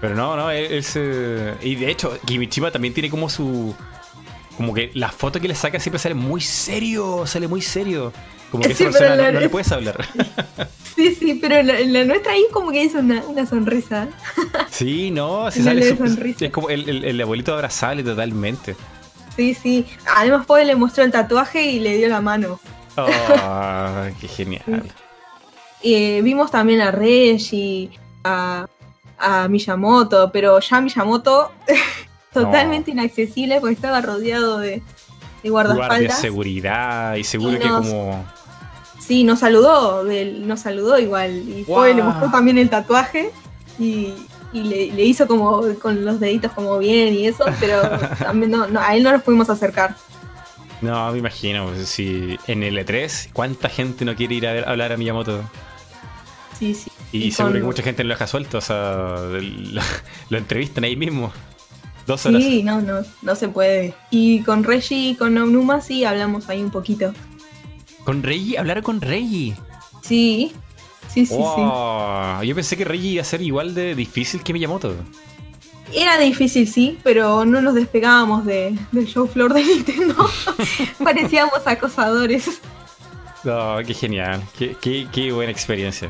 Pero 0.00 0.14
no, 0.14 0.36
no, 0.36 0.50
él, 0.50 0.66
él 0.72 0.84
se... 0.84 1.54
Y 1.62 1.74
de 1.74 1.90
hecho, 1.90 2.18
Kimichima 2.24 2.70
también 2.70 2.94
tiene 2.94 3.10
como 3.10 3.28
su... 3.28 3.74
Como 4.56 4.74
que 4.74 4.90
la 4.94 5.10
foto 5.10 5.40
que 5.40 5.48
le 5.48 5.54
saca 5.54 5.78
siempre 5.80 5.98
sale 5.98 6.14
muy 6.14 6.40
serio, 6.40 7.26
sale 7.26 7.48
muy 7.48 7.60
serio. 7.62 8.12
Como 8.52 8.62
que 8.62 8.74
Sí, 8.74 8.84
esa 8.84 8.98
persona 8.98 9.32
no, 9.32 9.40
le 9.40 9.48
puedes 9.48 9.72
hablar. 9.72 10.06
Sí, 10.94 11.14
sí, 11.14 11.38
pero 11.40 11.56
en 11.56 11.66
la, 11.66 11.80
en 11.80 11.92
la 11.92 12.04
nuestra 12.04 12.32
ahí 12.32 12.44
como 12.52 12.70
que 12.70 12.84
hizo 12.84 12.98
una, 12.98 13.22
una 13.26 13.46
sonrisa. 13.46 14.06
Sí, 14.70 15.10
no, 15.10 15.50
se 15.50 15.64
sale 15.64 15.88
súper- 15.90 16.08
sonrisa. 16.10 16.44
Es 16.44 16.52
como 16.52 16.68
el, 16.70 16.86
el- 16.88 17.04
el 17.04 17.20
abuelito 17.20 17.54
abrazable 17.54 18.04
totalmente. 18.04 18.76
Sí, 19.34 19.54
sí. 19.54 19.86
Además, 20.16 20.44
Poe 20.46 20.64
le 20.66 20.76
mostró 20.76 21.02
el 21.02 21.10
tatuaje 21.10 21.64
y 21.64 21.80
le 21.80 21.96
dio 21.96 22.08
la 22.08 22.20
mano. 22.20 22.60
Oh, 22.96 23.08
qué 24.20 24.28
genial. 24.28 24.82
Eh, 25.82 26.20
vimos 26.22 26.50
también 26.50 26.82
a 26.82 26.90
Reggie, 26.90 27.90
a, 28.22 28.66
a 29.18 29.48
Miyamoto, 29.48 30.30
pero 30.30 30.60
ya 30.60 30.80
Miyamoto 30.82 31.50
totalmente 32.34 32.90
inaccesible 32.90 33.60
porque 33.60 33.74
estaba 33.74 34.02
rodeado 34.02 34.58
de, 34.58 34.82
de 35.42 35.48
Guardia 35.50 35.74
guardaespaldas. 35.74 36.20
seguridad 36.20 37.14
y 37.16 37.24
seguro 37.24 37.56
Y 37.56 37.58
que 37.60 37.68
como... 37.68 38.24
Sí, 39.04 39.24
nos 39.24 39.40
saludó, 39.40 40.04
nos 40.04 40.60
saludó 40.60 40.98
igual. 40.98 41.30
Y 41.48 41.64
fue, 41.64 41.74
Guau. 41.74 41.94
le 41.96 42.02
mostró 42.02 42.30
también 42.30 42.56
el 42.58 42.70
tatuaje 42.70 43.30
y, 43.78 44.14
y 44.52 44.62
le, 44.62 44.92
le 44.92 45.04
hizo 45.04 45.26
como 45.26 45.62
con 45.80 46.04
los 46.04 46.20
deditos 46.20 46.52
como 46.52 46.78
bien 46.78 47.12
y 47.14 47.26
eso, 47.26 47.44
pero 47.58 47.80
también 48.18 48.50
no, 48.52 48.66
no, 48.68 48.80
a 48.80 48.94
él 48.94 49.02
no 49.02 49.10
nos 49.12 49.22
pudimos 49.22 49.50
acercar. 49.50 49.96
No, 50.80 51.12
me 51.12 51.18
imagino, 51.18 51.66
pues, 51.66 51.88
si 51.88 52.36
en 52.46 52.62
el 52.62 52.76
E3, 52.78 53.30
¿cuánta 53.32 53.68
gente 53.68 54.04
no 54.04 54.14
quiere 54.16 54.34
ir 54.36 54.46
a, 54.46 54.52
ver, 54.52 54.64
a 54.66 54.70
hablar 54.70 54.92
a 54.92 54.96
Miyamoto? 54.96 55.40
Sí, 56.58 56.74
sí. 56.74 56.90
Y, 57.12 57.24
Y 57.24 57.32
seguro 57.32 57.54
con- 57.54 57.60
que 57.60 57.66
mucha 57.66 57.82
gente 57.82 58.04
lo 58.04 58.10
deja 58.10 58.26
suelto, 58.26 58.58
o 58.58 58.60
sea, 58.60 59.16
lo, 59.30 59.82
lo 60.30 60.38
entrevistan 60.38 60.84
ahí 60.84 60.96
mismo. 60.96 61.32
Dos 62.06 62.26
horas. 62.26 62.42
Sí, 62.42 62.62
no, 62.64 62.80
no, 62.80 63.00
no 63.22 63.36
se 63.36 63.48
puede. 63.48 63.94
Y 64.10 64.42
con 64.42 64.64
Reggie 64.64 65.10
y 65.10 65.14
con 65.16 65.36
Onuma 65.38 65.80
sí 65.80 66.04
hablamos 66.04 66.48
ahí 66.48 66.60
un 66.62 66.70
poquito. 66.70 67.12
Con 68.04 68.22
Reggie, 68.22 68.58
hablar 68.58 68.82
con 68.82 69.00
Reggie. 69.00 69.56
Sí, 70.02 70.52
sí, 71.12 71.26
sí, 71.26 71.34
Wow, 71.34 72.42
Yo 72.42 72.54
pensé 72.54 72.76
que 72.76 72.84
Reggie 72.84 73.10
iba 73.12 73.22
a 73.22 73.24
ser 73.24 73.42
igual 73.42 73.74
de 73.74 73.94
difícil 73.94 74.42
que 74.42 74.52
Miyamoto. 74.52 74.92
sí. 74.92 74.98
Era 75.94 76.18
difícil, 76.18 76.66
sí, 76.66 76.98
pero 77.02 77.44
no 77.44 77.60
nos 77.60 77.74
despegábamos 77.74 78.46
de, 78.46 78.78
del 78.92 79.06
show 79.06 79.26
floor 79.28 79.52
de 79.52 79.62
Nintendo. 79.64 80.14
Parecíamos 81.04 81.66
acosadores. 81.66 82.60
No, 83.44 83.76
qué 83.86 83.92
genial. 83.92 84.42
Qué, 84.56 84.74
qué- 84.80 85.06
qué 85.12 85.32
buena 85.32 85.52
experiencia. 85.52 86.08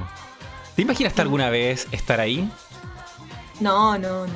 ¿Te 0.76 0.82
imaginas 0.82 1.18
alguna 1.18 1.50
vez 1.50 1.88
estar 1.90 2.20
ahí? 2.20 2.48
No, 3.60 3.98
no, 3.98 4.26
no. 4.26 4.32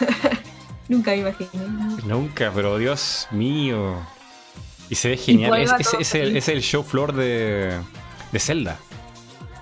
Nunca 0.88 1.10
me 1.10 1.18
imaginé. 1.18 1.50
Nunca, 2.06 2.50
pero 2.54 2.78
Dios 2.78 3.26
mío. 3.30 3.96
Y 4.90 4.94
se 4.94 5.10
ve 5.10 5.16
genial. 5.16 5.54
Es, 5.60 5.70
el, 5.94 6.04
feliz. 6.04 6.36
es 6.36 6.48
el 6.48 6.62
show 6.62 6.82
floor 6.82 7.12
de, 7.14 7.78
de 8.32 8.38
Zelda. 8.38 8.78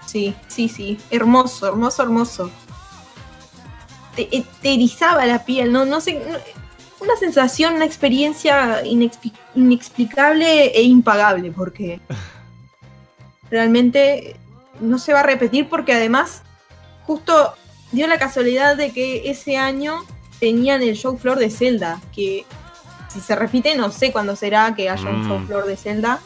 Sí, 0.07 0.35
sí, 0.49 0.69
sí. 0.69 0.99
Hermoso, 1.11 1.67
hermoso, 1.67 2.03
hermoso. 2.03 2.51
Te, 4.15 4.23
eh, 4.37 4.45
te 4.62 4.73
erizaba 4.75 5.27
la 5.27 5.45
piel, 5.45 5.73
no, 5.73 5.85
no 5.85 6.01
sé. 6.01 6.15
no- 6.15 6.39
una 6.99 7.15
sensación, 7.17 7.75
una 7.75 7.85
experiencia 7.85 8.83
inexpli- 8.83 9.33
inexplicable 9.55 10.67
e 10.69 10.83
impagable, 10.83 11.53
porque 11.53 12.01
realmente 13.51 14.37
no 14.81 14.99
se 14.99 15.12
va 15.12 15.21
a 15.21 15.25
repetir, 15.25 15.69
porque 15.69 15.93
además, 15.93 16.43
justo 17.07 17.55
dio 17.93 18.07
la 18.07 18.19
casualidad 18.19 18.77
de 18.77 18.93
que 18.93 19.31
ese 19.31 19.57
año 19.57 20.05
tenían 20.41 20.83
el 20.83 20.97
show 20.97 21.17
floor 21.19 21.39
de 21.39 21.51
Zelda, 21.51 22.01
que 22.15 22.45
si 23.09 23.21
se 23.21 23.35
repite, 23.37 23.77
no 23.77 23.90
sé 23.90 24.12
cuándo 24.12 24.37
será 24.37 24.75
que 24.75 24.88
haya 24.90 25.09
un 25.11 25.23
Mm. 25.23 25.29
show 25.29 25.47
floor 25.47 25.66
de 25.66 25.77
Zelda, 25.77 26.21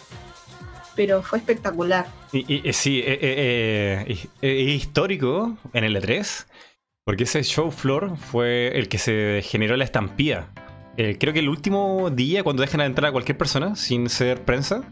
pero 0.97 1.23
fue 1.23 1.39
espectacular. 1.39 2.07
Y, 2.33 2.73
sí, 2.73 3.01
eh, 3.01 3.19
eh, 3.21 4.19
eh, 4.43 4.63
es 4.69 4.69
histórico 4.75 5.57
en 5.73 5.85
el 5.85 5.97
E3, 5.97 6.47
porque 7.05 7.25
ese 7.25 7.43
show 7.43 7.71
floor 7.71 8.17
fue 8.17 8.69
el 8.79 8.89
que 8.89 8.99
se 8.99 9.43
generó 9.45 9.77
la 9.77 9.85
estampida. 9.85 10.49
Creo 10.97 11.33
que 11.33 11.39
el 11.39 11.49
último 11.49 12.11
día, 12.11 12.43
cuando 12.45 12.61
dejan 12.61 12.83
entrar 12.83 13.09
a 13.09 13.13
cualquier 13.13 13.39
persona 13.39 13.75
sin 13.75 14.11
ser 14.11 14.45
prensa, 14.45 14.83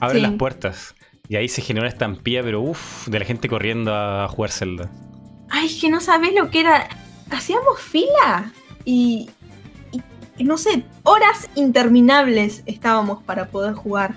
abren 0.00 0.16
Sí. 0.16 0.22
las 0.28 0.32
puertas. 0.32 0.94
Y 1.28 1.36
ahí 1.36 1.48
se 1.48 1.62
generó 1.62 1.84
una 1.84 1.92
estampida, 1.92 2.42
pero 2.42 2.60
uff, 2.60 3.06
de 3.06 3.20
la 3.20 3.24
gente 3.24 3.48
corriendo 3.48 3.94
a 3.94 4.26
jugar 4.26 4.50
Zelda. 4.50 4.90
Ay, 5.48 5.68
que 5.80 5.88
no 5.88 6.00
sabés 6.00 6.34
lo 6.34 6.50
que 6.50 6.60
era. 6.60 6.88
Hacíamos 7.30 7.78
fila 7.80 8.52
y 8.84 9.30
no 10.44 10.56
sé, 10.58 10.84
horas 11.02 11.48
interminables 11.54 12.62
estábamos 12.66 13.22
para 13.22 13.46
poder 13.48 13.74
jugar. 13.74 14.14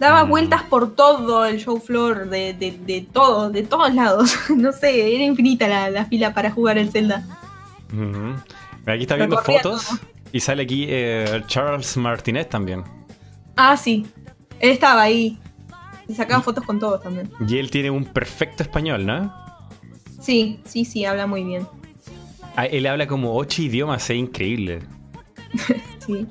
Daba 0.00 0.24
Mm. 0.24 0.28
vueltas 0.30 0.62
por 0.64 0.94
todo 0.96 1.44
el 1.46 1.58
show 1.60 1.78
floor, 1.80 2.28
de, 2.28 2.54
de, 2.54 2.72
de 2.72 3.02
todo, 3.12 3.50
de 3.50 3.62
todos 3.62 3.94
lados. 3.94 4.34
No 4.56 4.72
sé, 4.72 5.14
era 5.14 5.24
infinita 5.24 5.68
la, 5.68 5.90
la 5.90 6.04
fila 6.06 6.34
para 6.34 6.50
jugar 6.50 6.76
el 6.78 6.90
Zelda. 6.90 7.24
Aquí 8.86 9.02
está 9.02 9.16
viendo 9.16 9.38
fotos 9.38 9.88
y 10.32 10.40
sale 10.40 10.62
aquí 10.62 10.86
eh, 10.88 11.42
Charles 11.46 11.96
Martinet 11.96 12.48
también. 12.48 12.82
Ah, 13.56 13.76
sí. 13.76 14.06
Él 14.60 14.70
estaba 14.70 15.02
ahí. 15.02 15.38
Y 16.08 16.14
sacaba 16.14 16.42
fotos 16.42 16.64
con 16.64 16.78
todos 16.80 17.02
también. 17.02 17.30
Y 17.46 17.58
él 17.58 17.70
tiene 17.70 17.90
un 17.90 18.04
perfecto 18.04 18.62
español, 18.62 19.06
¿no? 19.06 19.32
Sí, 20.20 20.60
sí, 20.64 20.84
sí, 20.84 21.04
habla 21.04 21.26
muy 21.26 21.44
bien. 21.44 21.66
Ah, 22.56 22.66
Él 22.66 22.86
habla 22.86 23.06
como 23.06 23.36
ocho 23.36 23.62
idiomas, 23.62 24.08
es 24.10 24.16
increíble. 24.16 24.80
Sí. 26.06 26.26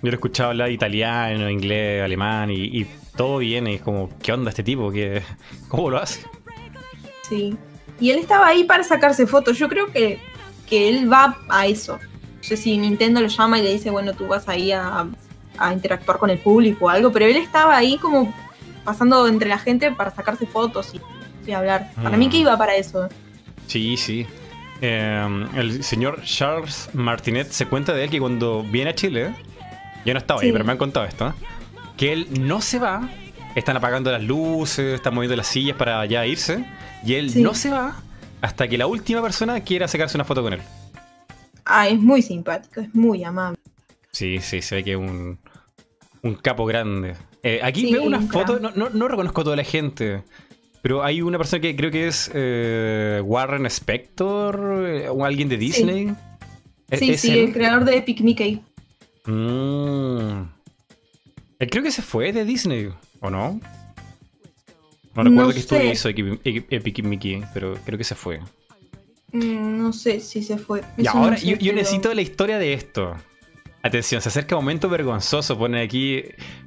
Yo 0.00 0.02
lo 0.02 0.10
he 0.10 0.14
escuchado 0.14 0.50
hablar 0.50 0.70
italiano, 0.70 1.50
inglés, 1.50 2.02
alemán 2.04 2.50
y, 2.50 2.64
y 2.80 2.86
todo 3.16 3.38
bien. 3.38 3.66
Y 3.66 3.74
es 3.74 3.82
como, 3.82 4.10
¿qué 4.22 4.32
onda 4.32 4.50
este 4.50 4.62
tipo? 4.62 4.92
¿Qué, 4.92 5.22
¿Cómo 5.68 5.90
lo 5.90 5.98
hace? 5.98 6.20
Sí. 7.28 7.56
Y 8.00 8.10
él 8.10 8.18
estaba 8.20 8.46
ahí 8.46 8.62
para 8.64 8.84
sacarse 8.84 9.26
fotos. 9.26 9.58
Yo 9.58 9.68
creo 9.68 9.88
que, 9.90 10.20
que 10.68 10.88
él 10.88 11.12
va 11.12 11.36
a 11.48 11.66
eso. 11.66 11.98
No 12.36 12.42
sé 12.42 12.56
si 12.56 12.78
Nintendo 12.78 13.20
lo 13.20 13.26
llama 13.26 13.58
y 13.58 13.62
le 13.62 13.72
dice, 13.72 13.90
bueno, 13.90 14.12
tú 14.12 14.28
vas 14.28 14.48
ahí 14.48 14.70
a, 14.70 15.08
a 15.58 15.72
interactuar 15.72 16.18
con 16.18 16.30
el 16.30 16.38
público 16.38 16.84
o 16.86 16.88
algo, 16.88 17.10
pero 17.10 17.24
él 17.26 17.36
estaba 17.36 17.76
ahí 17.76 17.98
como 17.98 18.32
pasando 18.84 19.26
entre 19.26 19.48
la 19.48 19.58
gente 19.58 19.90
para 19.90 20.12
sacarse 20.14 20.46
fotos 20.46 20.92
y, 20.94 21.00
y 21.50 21.52
hablar. 21.52 21.90
Para 22.00 22.16
Mm. 22.16 22.20
mí 22.20 22.28
que 22.30 22.36
iba 22.38 22.56
para 22.56 22.76
eso. 22.76 23.08
Sí, 23.66 23.96
sí. 23.96 24.26
Eh, 24.80 25.46
el 25.56 25.82
señor 25.82 26.22
Charles 26.24 26.88
Martinet 26.92 27.50
se 27.50 27.66
cuenta 27.66 27.92
de 27.94 28.04
él 28.04 28.10
que 28.10 28.20
cuando 28.20 28.62
viene 28.62 28.90
a 28.90 28.94
Chile, 28.94 29.34
yo 30.04 30.14
no 30.14 30.18
estaba 30.18 30.40
ahí, 30.40 30.52
pero 30.52 30.64
me 30.64 30.72
han 30.72 30.78
contado 30.78 31.04
esto, 31.06 31.34
que 31.96 32.12
él 32.12 32.28
no 32.40 32.60
se 32.60 32.78
va, 32.78 33.08
están 33.56 33.76
apagando 33.76 34.12
las 34.12 34.22
luces, 34.22 34.94
están 34.94 35.14
moviendo 35.14 35.34
las 35.36 35.48
sillas 35.48 35.76
para 35.76 36.04
ya 36.06 36.24
irse, 36.26 36.64
y 37.04 37.14
él 37.14 37.30
Sí. 37.30 37.42
no 37.42 37.54
se 37.54 37.70
va 37.70 37.96
hasta 38.40 38.68
que 38.68 38.78
la 38.78 38.86
última 38.86 39.20
persona 39.20 39.60
quiera 39.60 39.88
sacarse 39.88 40.16
una 40.16 40.24
foto 40.24 40.42
con 40.42 40.52
él. 40.52 40.60
Ah, 41.64 41.88
es 41.88 41.98
muy 41.98 42.22
simpático, 42.22 42.80
es 42.80 42.94
muy 42.94 43.24
amable. 43.24 43.58
Sí, 44.12 44.38
sí, 44.40 44.62
se 44.62 44.76
ve 44.76 44.84
que 44.84 44.92
es 44.92 44.96
un, 44.96 45.38
un 46.22 46.34
capo 46.36 46.64
grande. 46.66 47.14
Eh, 47.42 47.60
aquí 47.62 47.82
Sí, 47.82 47.92
veo 47.92 48.02
una 48.04 48.18
un 48.18 48.28
foto, 48.28 48.58
crack. 48.58 48.74
no, 48.76 48.84
no, 48.88 48.90
no 48.94 49.08
reconozco 49.08 49.40
a 49.40 49.44
toda 49.44 49.56
la 49.56 49.64
gente, 49.64 50.22
pero 50.82 51.02
hay 51.04 51.20
una 51.22 51.38
persona 51.38 51.60
que 51.60 51.74
creo 51.76 51.90
que 51.90 52.06
es 52.08 52.30
eh, 52.34 53.20
Warren 53.24 53.66
Spector 53.66 54.84
eh, 54.86 55.08
o 55.08 55.24
alguien 55.24 55.48
de 55.48 55.56
Disney. 55.56 56.08
¿Es- 56.90 57.00
Sí, 57.00 57.10
es 57.10 57.20
sí, 57.20 57.38
el 57.38 57.52
creador 57.52 57.84
de 57.84 57.98
Epic 57.98 58.20
Mickey. 58.22 58.62
Mm. 59.26 60.42
Él 61.58 61.70
creo 61.70 61.82
que 61.82 61.90
se 61.90 62.02
fue 62.02 62.32
de 62.32 62.44
Disney, 62.44 62.88
¿o 63.20 63.30
no? 63.30 63.60
No 65.14 65.24
No 65.24 65.30
recuerdo 65.30 65.52
qué 65.52 65.58
estudio 65.58 65.82
sé. 65.82 65.88
hizo 65.92 66.08
Epic, 66.08 67.02
Mickey, 67.04 67.42
pero 67.52 67.74
creo 67.84 67.98
que 67.98 68.04
se 68.04 68.14
fue. 68.14 68.40
Mm, 69.32 69.78
no 69.82 69.92
sé 69.92 70.20
si 70.20 70.42
se 70.42 70.56
fue. 70.56 70.82
Y 70.96 71.02
Eso 71.02 71.10
ahora 71.18 71.32
no 71.32 71.36
sé, 71.38 71.46
yo, 71.46 71.52
yo 71.52 71.58
pero- 71.58 71.74
necesito 71.76 72.14
la 72.14 72.22
historia 72.22 72.58
de 72.58 72.72
esto. 72.72 73.14
Atención, 73.82 74.20
se 74.22 74.28
acerca 74.28 74.56
un 74.56 74.64
momento 74.64 74.88
vergonzoso, 74.88 75.58
pone 75.58 75.82
aquí 75.82 76.22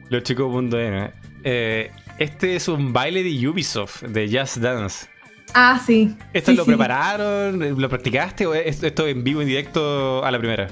los 0.09 0.23
chicos.n. 0.23 1.11
Eh, 1.43 1.91
este 2.21 2.55
es 2.55 2.67
un 2.67 2.93
baile 2.93 3.23
de 3.23 3.47
Ubisoft, 3.47 4.03
de 4.03 4.27
Just 4.39 4.57
Dance. 4.57 5.07
Ah, 5.53 5.81
sí. 5.85 6.15
¿Esto 6.33 6.51
Sí, 6.51 6.57
lo 6.57 6.63
sí. 6.63 6.69
prepararon? 6.69 7.79
¿Lo 7.81 7.89
practicaste 7.89 8.45
o 8.45 8.53
es 8.53 8.81
esto 8.83 9.07
en 9.07 9.23
vivo, 9.23 9.41
en 9.41 9.47
directo 9.47 10.23
a 10.23 10.31
la 10.31 10.37
primera? 10.39 10.69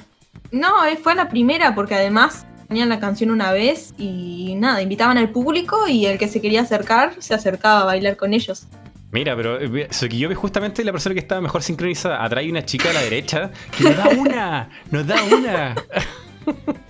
No, 0.52 0.84
eh, 0.86 0.96
fue 0.96 1.14
la 1.14 1.28
primera 1.28 1.74
porque 1.74 1.94
además 1.94 2.46
ponían 2.68 2.88
la 2.88 2.98
canción 3.00 3.30
una 3.30 3.52
vez 3.52 3.92
y 3.98 4.54
nada, 4.56 4.80
invitaban 4.80 5.18
al 5.18 5.30
público 5.30 5.86
y 5.88 6.06
el 6.06 6.18
que 6.18 6.28
se 6.28 6.40
quería 6.40 6.62
acercar 6.62 7.14
se 7.18 7.34
acercaba 7.34 7.82
a 7.82 7.84
bailar 7.84 8.16
con 8.16 8.32
ellos. 8.32 8.66
Mira, 9.12 9.34
pero 9.36 9.60
eh, 9.60 9.88
Tsukiyomi 9.90 10.34
es 10.34 10.38
justamente 10.38 10.84
la 10.84 10.92
persona 10.92 11.14
que 11.14 11.20
estaba 11.20 11.40
mejor 11.40 11.62
sincronizada. 11.62 12.24
Atrás 12.24 12.42
hay 12.42 12.50
una 12.50 12.64
chica 12.64 12.90
a 12.90 12.92
la 12.92 13.02
derecha 13.02 13.50
que 13.76 13.84
nos 13.84 13.96
da 13.96 14.08
una, 14.10 14.68
nos 14.90 15.06
da 15.06 15.16
una. 15.24 15.74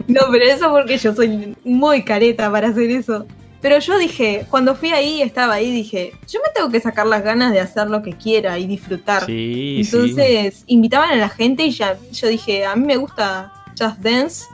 No, 0.06 0.22
pero 0.30 0.44
eso 0.44 0.70
porque 0.70 0.96
yo 0.96 1.14
soy 1.14 1.54
muy 1.64 2.02
careta 2.04 2.50
para 2.50 2.68
hacer 2.68 2.90
eso. 2.90 3.26
Pero 3.62 3.78
yo 3.78 3.98
dije, 3.98 4.46
cuando 4.48 4.74
fui 4.74 4.90
ahí, 4.90 5.20
estaba 5.20 5.54
ahí, 5.54 5.70
dije, 5.70 6.12
yo 6.26 6.40
me 6.46 6.50
tengo 6.54 6.70
que 6.70 6.80
sacar 6.80 7.06
las 7.06 7.22
ganas 7.22 7.52
de 7.52 7.60
hacer 7.60 7.90
lo 7.90 8.02
que 8.02 8.12
quiera 8.14 8.58
y 8.58 8.66
disfrutar. 8.66 9.26
Sí, 9.26 9.82
sí. 9.84 9.96
Entonces 9.96 10.64
invitaban 10.66 11.10
a 11.10 11.16
la 11.16 11.28
gente 11.28 11.64
y 11.64 11.70
ya 11.70 11.98
yo 12.12 12.28
dije, 12.28 12.64
a 12.64 12.74
mí 12.76 12.86
me 12.86 12.96
gusta 12.96 13.52
Just 13.78 13.98
Dance. 13.98 14.44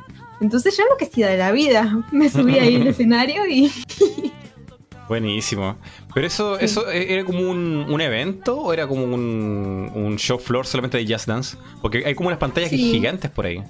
Entonces 0.41 0.77
ya 0.77 0.83
enloquecida 0.83 1.29
de 1.29 1.39
la 1.39 1.53
vida. 1.53 2.05
Me 2.13 2.29
subí 2.29 2.59
ahí 2.59 2.77
al 2.77 2.87
escenario 2.89 3.47
y 3.47 3.71
Buenísimo. 5.09 5.77
Pero 6.13 6.27
eso, 6.27 6.59
Sí. 6.59 6.65
eso 6.65 6.91
e- 6.91 7.15
era 7.15 7.25
como 7.25 7.49
un, 7.49 7.87
un 7.89 8.01
evento 8.01 8.59
o 8.61 8.73
era 8.73 8.89
como 8.89 9.05
un, 9.05 9.91
un 9.95 10.17
show 10.19 10.39
floor 10.39 10.67
solamente 10.67 10.99
de 10.99 11.07
Just 11.13 11.27
Dance? 11.29 11.57
Porque 11.81 12.03
hay 12.05 12.15
como 12.15 12.27
unas 12.29 12.41
pantallas 12.41 12.71
gigantes 12.71 13.31
por 13.31 13.47
ahí. 13.47 13.63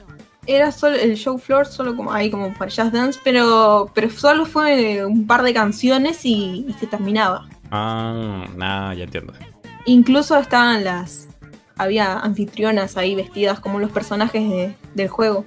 Era 0.46 0.72
solo 0.72 0.96
el 0.96 1.16
show 1.16 1.38
floor, 1.38 1.66
solo 1.66 1.96
como 1.96 2.12
ahí 2.12 2.30
como 2.30 2.52
para 2.54 2.70
Just 2.70 2.92
Dance, 2.92 3.20
pero, 3.24 3.90
pero 3.94 4.10
solo 4.10 4.46
fue 4.46 5.04
un 5.04 5.26
par 5.26 5.42
de 5.42 5.52
canciones 5.54 6.24
y, 6.24 6.66
y 6.68 6.72
se 6.78 6.86
terminaba. 6.86 7.48
Ah, 7.70 8.44
ah, 8.60 8.94
ya 8.96 9.04
entiendo. 9.04 9.32
Incluso 9.84 10.38
estaban 10.38 10.84
las. 10.84 11.28
Había 11.78 12.18
anfitrionas 12.20 12.96
ahí 12.96 13.14
vestidas 13.14 13.60
como 13.60 13.78
los 13.78 13.90
personajes 13.90 14.48
de- 14.48 14.74
del 14.94 15.08
juego. 15.08 15.44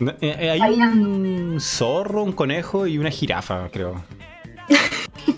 Eh, 0.00 0.14
eh, 0.20 0.50
hay 0.60 0.74
un 0.74 1.56
zorro, 1.60 2.22
un 2.22 2.32
conejo 2.32 2.86
y 2.86 2.98
una 2.98 3.10
jirafa, 3.10 3.68
creo. 3.70 4.02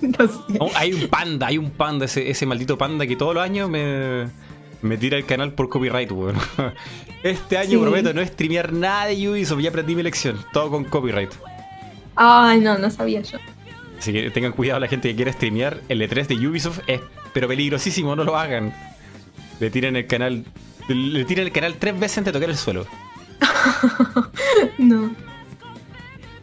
No 0.01 0.27
sé. 0.27 0.57
Oh, 0.61 0.71
hay 0.75 0.93
un 0.93 1.09
panda, 1.09 1.47
hay 1.47 1.59
un 1.59 1.71
panda, 1.71 2.05
ese, 2.05 2.29
ese 2.31 2.45
maldito 2.47 2.77
panda 2.77 3.07
que 3.07 3.17
todos 3.17 3.35
los 3.35 3.43
años 3.43 3.69
me, 3.71 4.27
me 4.83 4.97
tira 4.97 5.17
el 5.17 5.25
canal 5.27 5.53
por 5.53 5.69
copyright, 5.69 6.11
weón. 6.13 6.37
Este 7.23 7.59
año 7.59 7.71
Sí. 7.71 7.77
prometo 7.79 8.13
no 8.15 8.25
streamear 8.25 8.73
nada 8.73 9.07
de 9.07 9.29
Ubisoft, 9.29 9.61
ya 9.61 9.71
aprendí 9.71 9.97
mi 9.97 10.03
lección, 10.05 10.39
todo 10.53 10.71
con 10.71 10.85
copyright. 10.85 11.33
Ay, 12.15 12.61
no, 12.61 12.79
no 12.79 12.91
sabía 12.91 13.21
yo. 13.23 13.39
Así 13.99 14.13
que 14.13 14.31
tengan 14.31 14.53
cuidado 14.53 14.79
la 14.79 14.87
gente 14.87 15.09
que 15.09 15.17
quiera 15.17 15.33
streamear 15.33 15.81
el 15.89 16.01
E3 16.01 16.27
de 16.29 16.47
Ubisoft, 16.49 16.81
es 16.87 17.01
pero 17.33 17.49
peligrosísimo, 17.49 18.15
no 18.15 18.23
lo 18.23 18.37
hagan. 18.37 18.73
Le 19.59 19.71
tiran 19.71 19.97
el 19.97 20.07
canal, 20.07 20.45
le 20.89 21.25
tiran 21.25 21.47
el 21.47 21.53
canal 21.53 21.75
tres 21.79 21.99
veces 21.99 22.19
antes 22.19 22.33
de 22.33 22.39
tocar 22.39 22.51
el 22.51 22.57
suelo. 22.57 22.87
No. 24.79 25.11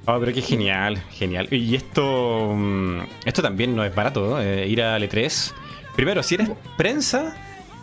Ah, 0.05 0.17
pero 0.19 0.33
qué 0.33 0.41
genial, 0.41 1.01
genial. 1.11 1.47
Y 1.51 1.75
esto, 1.75 2.53
mm, 2.55 2.99
esto 3.25 3.41
también 3.41 3.75
no 3.75 3.83
es 3.83 3.95
barato, 3.95 4.39
eh, 4.41 4.67
ir 4.67 4.81
al 4.83 5.01
E3. 5.03 5.53
Primero, 5.95 6.21
si 6.21 6.35
eres 6.35 6.49
prensa, 6.77 7.35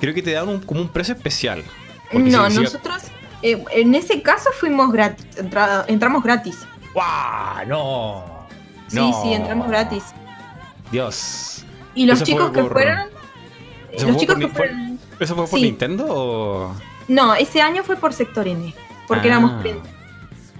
creo 0.02 0.12
que 0.14 0.22
te 0.22 0.32
dan 0.32 0.48
un- 0.48 0.60
como 0.60 0.80
un 0.82 0.88
precio 0.88 1.14
especial. 1.14 1.62
No, 2.12 2.46
si- 2.50 2.56
si- 2.56 2.62
nosotros. 2.62 3.02
eh, 3.40 3.64
en 3.70 3.94
ese 3.94 4.20
caso 4.20 4.50
fuimos 4.60 4.92
gratis. 4.92 5.24
entra- 5.38 5.84
entramos 5.88 6.22
gratis. 6.22 6.58
¡Guau! 6.92 7.66
¡No! 7.66 8.46
Sí, 8.88 8.96
No. 8.96 9.22
sí, 9.22 9.32
entramos 9.32 9.68
gratis. 9.68 10.04
Dios. 10.90 11.64
Y 11.94 12.06
los 12.06 12.22
chicos 12.22 12.50
que 12.50 12.62
por- 12.62 12.72
fueron. 12.72 12.98
¿Eso 13.92 14.06
Los 14.06 14.12
fue 14.16 14.20
chicos 14.20 14.34
por 14.34 14.42
que 14.42 14.48
fue- 14.48 14.68
fueron. 14.68 14.98
¿Eso 15.20 15.34
fue 15.36 15.46
por 15.46 15.58
Sí. 15.58 15.64
Nintendo 15.66 16.06
o...? 16.08 16.74
No, 17.08 17.34
ese 17.34 17.60
año 17.62 17.82
fue 17.84 17.96
por 17.96 18.12
sector 18.12 18.46
N. 18.48 18.74
Porque 19.06 19.28
Ah. 19.28 19.32
éramos 19.32 19.62
prensa. 19.62 19.88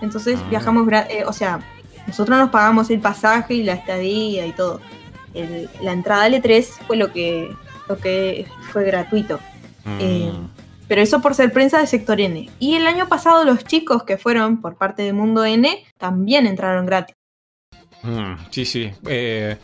Entonces 0.00 0.38
Ah. 0.42 0.46
viajamos. 0.50 0.86
eh, 1.10 1.24
o 1.26 1.32
sea, 1.32 1.60
nosotros 2.06 2.38
nos 2.38 2.50
pagamos 2.50 2.90
el 2.90 3.00
pasaje 3.00 3.54
y 3.54 3.62
la 3.62 3.74
estadía 3.74 4.46
y 4.46 4.52
todo. 4.52 4.80
El- 5.34 5.68
la 5.80 5.92
entrada 5.92 6.24
al 6.24 6.34
E3 6.34 6.68
fue 6.86 6.96
lo 6.96 7.12
que, 7.12 7.54
lo 7.88 7.98
que 7.98 8.46
fue 8.70 8.84
gratuito. 8.84 9.38
Mm, 9.84 9.98
Eh, 10.00 10.32
Pero 10.88 11.00
eso 11.00 11.22
por 11.22 11.34
ser 11.34 11.52
prensa 11.52 11.80
de 11.80 11.86
sector 11.86 12.20
N. 12.20 12.50
Y 12.58 12.74
el 12.74 12.86
año 12.86 13.08
pasado 13.08 13.44
los 13.44 13.64
chicos 13.64 14.02
que 14.04 14.18
fueron 14.18 14.60
por 14.60 14.76
parte 14.76 15.02
de 15.02 15.12
Mundo 15.12 15.44
N 15.44 15.82
también 15.96 16.46
entraron 16.46 16.84
gratis. 16.86 17.16
mm, 18.02 18.34
sí, 18.50 18.64
sí. 18.64 18.90
Eh, 19.06 19.56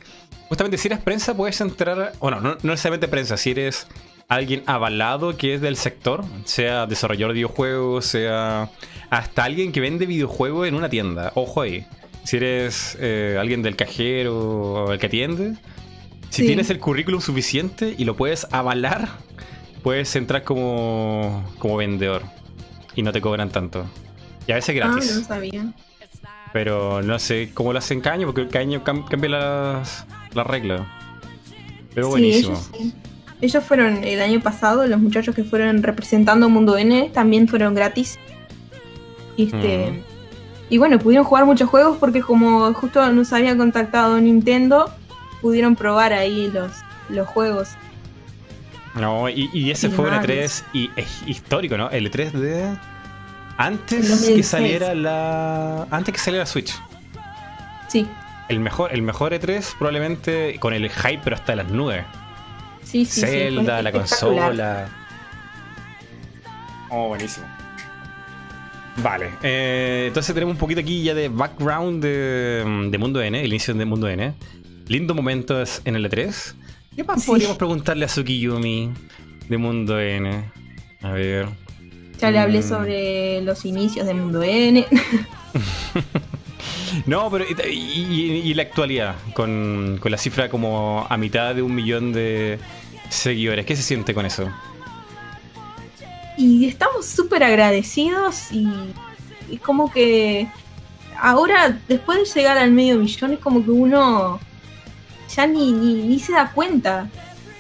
justamente 0.49 0.79
si 0.79 0.89
eres 0.89 1.01
prensa 1.01 1.37
puedes 1.37 1.61
entrar... 1.61 2.13
Bueno, 2.21 2.41
no, 2.41 2.51
no 2.51 2.71
necesariamente 2.71 3.09
prensa, 3.09 3.37
si 3.37 3.51
eres 3.51 3.87
alguien 4.29 4.63
avalado 4.67 5.37
que 5.37 5.55
es 5.55 5.61
del 5.61 5.77
sector, 5.77 6.25
sea 6.45 6.87
desarrollador 6.87 7.33
de 7.33 7.39
videojuegos, 7.41 8.07
sea 8.07 8.71
hasta 9.11 9.45
alguien 9.45 9.73
que 9.73 9.81
vende 9.81 10.07
videojuegos 10.07 10.69
en 10.69 10.75
una 10.75 10.89
tienda. 10.89 11.33
Ojo 11.35 11.63
ahí. 11.63 11.85
Si 12.25 12.37
eres 12.37 12.97
eh, 13.01 13.37
alguien 13.41 13.63
del 13.63 13.75
cajero 13.77 14.37
o 14.39 14.93
el 14.93 14.99
que 14.99 15.07
atiende, 15.07 15.55
si 16.31 16.43
Sí. 16.43 16.47
tienes 16.47 16.71
el 16.71 16.79
currículum 16.79 17.21
suficiente 17.21 17.95
y 17.97 18.05
lo 18.05 18.17
puedes 18.17 18.47
avalar, 18.53 19.09
puedes 19.83 20.15
entrar 20.17 20.45
como, 20.45 21.45
como 21.59 21.77
vendedor 21.77 22.23
y 22.95 23.03
no 23.03 23.13
te 23.13 23.21
cobran 23.21 23.51
tanto. 23.51 23.87
Y 24.47 24.53
a 24.53 24.57
veces 24.57 24.75
gratis. 24.75 25.11
Ah, 25.15 25.19
no 25.21 25.25
sabía. 25.27 25.73
Pero 26.53 27.03
no 27.03 27.19
sé 27.19 27.51
cómo 27.53 27.73
lo 27.73 27.79
hacen 27.79 28.01
cada 28.01 28.15
año, 28.17 28.27
porque 28.27 28.47
cada 28.49 28.61
año 28.61 28.83
cam- 28.83 29.07
cambia 29.07 29.31
las, 29.31 30.07
las 30.35 30.47
reglas. 30.47 30.83
Pero 31.95 32.07
Sí, 32.07 32.11
buenísimo. 32.11 32.53
ellos, 32.55 32.71
sí. 32.79 32.95
Ellos 33.41 33.63
fueron 33.65 34.03
el 34.05 34.21
año 34.21 34.41
pasado, 34.41 34.87
los 34.87 34.99
muchachos 34.99 35.35
que 35.35 35.45
fueron 35.45 35.83
representando 35.83 36.49
Mundo 36.49 36.77
N 36.77 37.11
también 37.13 37.47
fueron 37.49 37.75
gratis. 37.75 38.19
Este, 39.37 39.91
Mm. 39.93 39.99
Y 40.71 40.77
bueno, 40.79 40.99
pudieron 40.99 41.25
jugar 41.25 41.47
muchos 41.47 41.69
juegos 41.71 41.97
porque 41.99 42.21
como 42.21 42.73
justo 42.75 43.11
nos 43.13 43.33
había 43.33 43.57
contactado 43.57 44.21
Nintendo, 44.21 44.91
pudieron 45.41 45.77
probar 45.77 46.13
ahí 46.13 46.51
los, 46.53 46.73
los 47.09 47.27
juegos. 47.29 47.71
No, 48.95 49.29
y, 49.29 49.51
y 49.53 49.71
ese 49.71 49.89
Y 49.89 49.91
fue 49.91 50.07
un 50.07 50.11
varios. 50.17 50.63
E3 50.63 50.65
y, 50.73 50.91
es 50.97 51.23
histórico, 51.27 51.77
¿no? 51.77 51.91
El 51.91 52.11
E3 52.11 52.31
de. 52.33 52.77
Antes 53.57 54.05
El 54.05 54.09
2006. 54.09 54.37
que 54.37 54.43
saliera 54.43 54.95
la. 54.95 55.87
Antes 55.91 56.15
que 56.15 56.21
saliera 56.21 56.47
Switch. 56.47 56.75
Sí, 57.89 58.07
El 58.49 58.61
mejor, 58.61 58.93
el 58.93 59.03
mejor 59.03 59.33
E3 59.33 59.77
probablemente 59.79 60.59
con 60.61 60.75
el 60.75 60.91
hype, 60.91 61.21
pero 61.25 61.37
hasta 61.37 61.57
las 61.57 61.69
nubes. 61.71 62.05
sí, 62.83 63.05
sí. 63.05 63.21
Zelda, 63.21 63.83
la 63.83 63.93
consola. 63.93 64.89
Oh, 66.91 67.09
buenísimo. 67.09 67.47
Vale, 69.03 69.31
eh, 69.43 70.07
entonces 70.09 70.35
tenemos 70.35 70.55
un 70.55 70.59
poquito 70.59 70.81
aquí 70.81 71.05
ya 71.05 71.15
de 71.15 71.29
background 71.29 72.03
de, 72.03 72.89
de 72.91 72.99
Mundo 72.99 73.23
N, 73.23 73.41
el 73.41 73.47
inicio 73.47 73.73
de 73.73 73.85
Mundo 73.85 74.09
N. 74.09 74.35
Lindo 74.89 75.15
momento 75.15 75.61
es 75.61 75.83
en 75.85 75.97
el 75.97 76.07
E3. 76.11 76.55
¿Qué 76.97 77.05
más 77.05 77.23
Sí. 77.23 77.27
podríamos 77.29 77.57
preguntarle 77.59 78.05
a 78.05 78.09
Tsukiyumi 78.09 78.91
de 79.49 79.59
Mundo 79.59 80.01
N? 80.01 80.51
A 81.03 81.11
ver. 81.13 81.49
Ya 82.21 82.31
le 82.31 82.39
hablé 82.39 82.61
Mm. 82.61 82.69
sobre 82.69 83.41
los 83.43 83.65
inicios 83.65 84.07
de 84.07 84.15
Mundo 84.15 84.43
N. 84.43 84.85
No, 87.07 87.31
pero 87.31 87.45
y, 87.69 87.71
y- 87.71 88.41
y 88.51 88.55
la 88.55 88.63
actualidad, 88.63 89.15
con, 89.35 89.99
con 90.01 90.11
la 90.11 90.17
cifra 90.19 90.49
como 90.49 91.07
a 91.09 91.17
mitad 91.19 91.55
de 91.55 91.61
un 91.63 91.75
millón 91.75 92.13
de 92.13 92.59
seguidores. 93.11 93.65
¿Qué 93.67 93.77
se 93.77 93.83
siente 93.83 94.15
con 94.15 94.25
eso? 94.27 94.49
Y 96.39 96.67
estamos 96.67 97.05
súper 97.07 97.43
agradecidos 97.45 98.51
y 98.53 98.69
es 99.53 99.61
como 99.61 99.93
que 99.93 100.49
ahora, 101.21 101.79
después 101.89 102.19
de 102.35 102.41
llegar 102.41 102.57
al 102.59 102.71
medio 102.73 102.97
millón, 102.99 103.33
es 103.35 103.39
como 103.39 103.63
que 103.65 103.71
uno 103.71 104.41
ya 105.35 105.47
ni, 105.47 105.73
ni, 105.73 105.95
ni 105.95 106.19
se 106.19 106.33
da 106.33 106.53
cuenta 106.53 107.09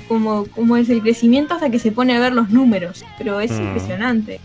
como, 0.09 0.47
como 0.47 0.77
es 0.77 0.89
el 0.89 1.03
crecimiento 1.03 1.55
hasta 1.55 1.71
que 1.71 1.79
se 1.79 1.93
pone 1.93 2.17
a 2.17 2.21
ver 2.21 2.33
los 2.33 2.51
números. 2.51 3.05
Pero 3.19 3.41
es 3.41 3.51
Mm. 3.53 3.63
impresionante. 3.63 4.41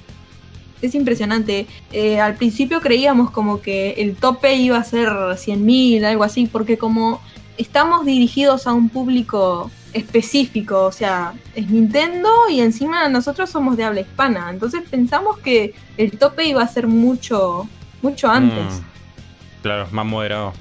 Es 0.82 0.94
impresionante. 0.96 1.66
Eh, 1.94 2.20
al 2.20 2.36
principio 2.36 2.82
creíamos 2.82 3.32
como 3.32 3.62
que 3.62 3.92
el 3.92 4.16
tope 4.16 4.56
iba 4.56 4.78
a 4.78 4.84
ser 4.84 5.10
100.000, 5.38 6.04
algo 6.04 6.24
así, 6.26 6.46
porque 6.48 6.78
como 6.78 7.22
estamos 7.58 8.06
dirigidos 8.06 8.68
a 8.68 8.74
un 8.74 8.90
público 8.90 9.72
específico, 9.94 10.86
o 10.86 10.92
sea, 10.92 11.34
es 11.56 11.70
Nintendo 11.70 12.30
y 12.50 12.60
encima 12.62 13.08
nosotros 13.10 13.50
somos 13.50 13.78
de 13.78 13.84
habla 13.86 14.02
hispana, 14.02 14.50
entonces 14.50 14.82
pensamos 14.90 15.38
que 15.38 15.74
el 15.98 16.18
tope 16.18 16.46
iba 16.48 16.64
a 16.64 16.68
ser 16.68 16.88
mucho, 16.88 17.70
mucho 18.02 18.28
antes, 18.28 18.80
Mm, 18.82 19.62
claro, 19.62 19.88
más 19.92 20.06
moderado. 20.06 20.52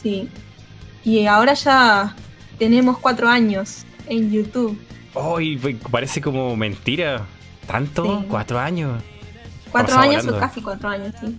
sí. 0.00 0.28
Y 1.08 1.26
ahora 1.26 1.54
ya 1.54 2.14
tenemos 2.58 2.98
cuatro 2.98 3.28
años 3.30 3.84
en 4.08 4.30
YouTube, 4.30 4.78
Oh, 5.14 5.40
y 5.40 5.56
parece 5.90 6.20
como 6.20 6.54
mentira. 6.54 7.24
¿Tanto? 7.66 8.20
Sí. 8.20 8.26
¿Cuatro 8.28 8.58
años? 8.58 9.02
cuatro 9.72 9.98
años 9.98 10.26
o 10.26 10.38
casi 10.38 10.60
cuatro 10.60 10.88
años, 10.90 11.14
sí. 11.20 11.38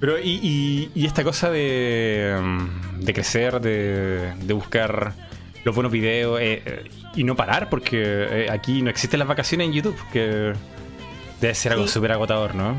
Pero, 0.00 0.18
y, 0.18 0.38
y- 0.42 0.90
y 0.94 1.06
esta 1.06 1.22
cosa 1.24 1.48
de, 1.50 2.36
de 2.98 3.14
crecer, 3.14 3.60
de, 3.60 4.34
de 4.34 4.52
buscar 4.52 5.12
los 5.64 5.74
buenos 5.74 5.90
videos 5.92 6.40
eh, 6.40 6.62
eh, 6.66 6.90
y 7.14 7.22
no 7.24 7.34
parar, 7.36 7.70
porque 7.70 7.98
eh, 8.02 8.46
aquí 8.50 8.82
no 8.82 8.90
existen 8.90 9.18
las 9.20 9.28
vacaciones 9.28 9.68
en 9.68 9.72
YouTube, 9.72 9.96
que 10.12 10.52
debe 11.40 11.54
ser 11.54 11.72
algo 11.72 11.86
Sí. 11.86 11.94
súper 11.94 12.12
agotador, 12.12 12.54
¿no? 12.56 12.76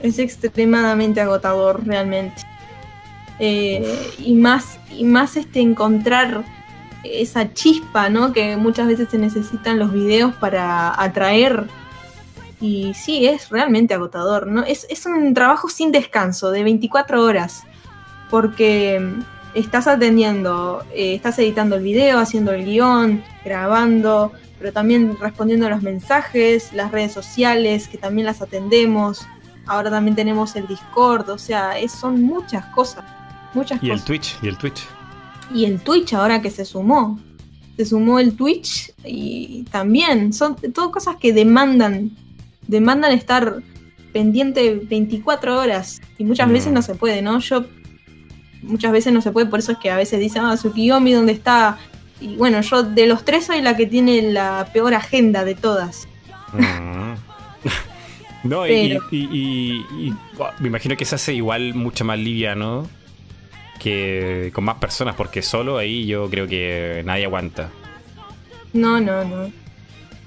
Es 0.00 0.18
extremadamente 0.18 1.20
agotador 1.20 1.86
realmente. 1.86 2.42
Eh, 3.42 4.12
y 4.18 4.34
más, 4.34 4.78
y 4.90 5.04
más 5.04 5.36
este 5.36 5.60
encontrar 5.60 6.44
esa 7.02 7.54
chispa, 7.54 8.10
¿no? 8.10 8.32
Que 8.32 8.58
muchas 8.58 8.86
veces 8.86 9.08
se 9.10 9.18
necesitan 9.18 9.78
los 9.78 9.92
videos 9.92 10.34
para 10.34 11.00
atraer. 11.02 11.66
Y 12.60 12.92
sí, 12.92 13.26
es 13.26 13.48
realmente 13.48 13.94
agotador, 13.94 14.46
¿no? 14.46 14.62
Es, 14.62 14.86
es 14.90 15.06
un 15.06 15.32
trabajo 15.32 15.70
sin 15.70 15.90
descanso, 15.90 16.50
de 16.50 16.62
24 16.62 17.24
horas. 17.24 17.64
Porque 18.28 19.00
mm, 19.00 19.22
estás 19.54 19.86
atendiendo, 19.86 20.84
eh, 20.92 21.14
estás 21.14 21.38
editando 21.38 21.76
el 21.76 21.82
video, 21.82 22.18
haciendo 22.18 22.52
el 22.52 22.66
guion, 22.66 23.24
grabando, 23.42 24.32
pero 24.58 24.74
también 24.74 25.16
respondiendo 25.18 25.66
a 25.66 25.70
los 25.70 25.82
mensajes, 25.82 26.74
las 26.74 26.92
redes 26.92 27.12
sociales, 27.12 27.88
que 27.88 27.96
también 27.96 28.26
las 28.26 28.42
atendemos. 28.42 29.26
Ahora 29.66 29.88
también 29.88 30.14
tenemos 30.14 30.54
el 30.56 30.66
Discord, 30.66 31.30
o 31.30 31.38
sea, 31.38 31.72
son 31.88 32.22
muchas 32.22 32.66
cosas. 32.66 33.04
Muchas 33.54 33.82
Y 33.82 33.90
el. 33.90 34.02
Twitch, 34.02 34.36
y 34.42 34.48
el 34.48 34.56
Twitch. 34.56 34.82
Y 35.54 35.64
el 35.64 35.80
Twitch 35.80 36.12
ahora 36.14 36.40
que 36.40 36.50
se 36.50 36.64
sumó. 36.64 37.18
Se 37.76 37.84
sumó 37.86 38.18
el 38.18 38.34
Twitch 38.36 38.92
y 39.04 39.64
también 39.70 40.32
son 40.32 40.56
todo 40.74 40.90
cosas 40.92 41.16
que 41.16 41.32
demandan, 41.32 42.10
demandan 42.66 43.12
estar 43.12 43.62
pendiente 44.12 44.74
24 44.88 45.58
horas 45.58 46.00
y 46.18 46.24
muchas 46.24 46.48
Mm. 46.48 46.52
veces 46.52 46.72
no 46.72 46.82
se 46.82 46.94
puede, 46.94 47.22
¿no? 47.22 47.38
Yo 47.38 47.64
muchas 48.62 48.92
veces 48.92 49.12
no 49.12 49.22
se 49.22 49.30
puede, 49.32 49.46
por 49.46 49.60
eso 49.60 49.72
es 49.72 49.78
que 49.78 49.90
a 49.90 49.96
veces 49.96 50.20
dicen, 50.20 50.42
ah, 50.44 50.56
Tsukiyomi, 50.56 51.12
¿dónde 51.12 51.32
está? 51.32 51.78
Y 52.20 52.36
bueno, 52.36 52.60
yo 52.60 52.82
de 52.82 53.06
los 53.06 53.24
tres 53.24 53.46
soy 53.46 53.62
la 53.62 53.76
que 53.76 53.86
tiene 53.86 54.20
la 54.30 54.68
peor 54.74 54.92
agenda 54.94 55.44
de 55.44 55.54
todas. 55.54 56.06
Mm. 56.52 57.14
no, 58.44 58.66
y, 58.66 58.72
y- 58.72 58.98
y- 59.10 59.86
y- 60.08 60.14
buah, 60.36 60.52
me 60.58 60.68
imagino 60.68 60.96
que 60.96 61.04
se 61.04 61.14
hace 61.14 61.32
igual 61.34 61.74
mucho 61.74 62.04
más 62.04 62.18
liviano 62.18 62.88
que 63.80 64.52
con 64.54 64.62
más 64.64 64.76
personas, 64.76 65.16
porque 65.16 65.42
solo 65.42 65.78
ahí 65.78 66.06
yo 66.06 66.30
creo 66.30 66.46
que 66.46 67.02
nadie 67.04 67.24
aguanta. 67.24 67.70
No, 68.72 69.00
no, 69.00 69.24
no. 69.24 69.50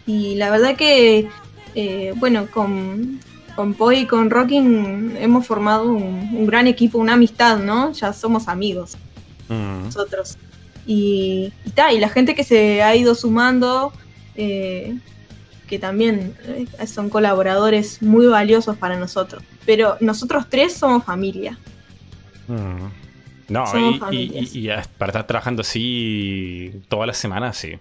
Y 0.05 0.35
la 0.35 0.49
verdad 0.49 0.75
que, 0.75 1.29
eh, 1.75 2.13
bueno, 2.17 2.47
con, 2.51 3.19
con 3.55 3.73
Poi 3.73 3.99
y 3.99 4.05
con 4.05 4.29
Rocking 4.29 5.15
hemos 5.17 5.47
formado 5.47 5.85
un, 5.85 6.29
un 6.33 6.45
gran 6.45 6.67
equipo, 6.67 6.97
una 6.97 7.13
amistad, 7.13 7.59
¿no? 7.59 7.93
Ya 7.93 8.11
somos 8.11 8.49
amigos 8.49 8.97
Mm. 9.49 9.83
nosotros. 9.85 10.37
Y, 10.85 11.53
y, 11.65 11.69
ta, 11.71 11.91
y 11.93 11.99
la 11.99 12.09
gente 12.09 12.35
que 12.35 12.43
se 12.43 12.81
ha 12.83 12.95
ido 12.95 13.15
sumando, 13.15 13.93
eh, 14.35 14.97
que 15.67 15.79
también 15.79 16.35
eh, 16.45 16.87
son 16.87 17.09
colaboradores 17.09 18.01
muy 18.01 18.27
valiosos 18.27 18.77
para 18.77 18.97
nosotros. 18.97 19.43
Pero 19.65 19.97
nosotros 20.01 20.45
tres 20.49 20.73
somos 20.73 21.03
familia. 21.03 21.57
Mm. 22.47 22.87
No, 23.49 23.67
Somos 23.67 23.95
y, 24.11 24.67
para 24.97 25.11
estar 25.11 25.27
trabajando 25.27 25.61
así 25.61 26.81
todas 26.87 27.07
las 27.07 27.17
semanas, 27.17 27.57
sí. 27.57 27.73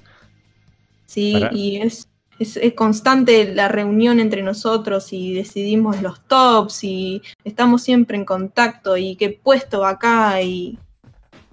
Sí, 1.06 1.32
Para- 1.34 1.54
y 1.54 1.76
es, 1.76 2.08
es, 2.38 2.56
es 2.56 2.74
constante 2.74 3.54
la 3.54 3.68
reunión 3.68 4.18
entre 4.18 4.42
nosotros 4.42 5.12
y 5.12 5.34
decidimos 5.34 6.02
los 6.02 6.20
tops 6.26 6.84
y 6.84 7.22
estamos 7.44 7.82
siempre 7.82 8.16
en 8.16 8.24
contacto 8.24 8.96
y 8.96 9.16
qué 9.16 9.30
puesto 9.30 9.80
va 9.80 9.90
acá 9.90 10.42
y, 10.42 10.78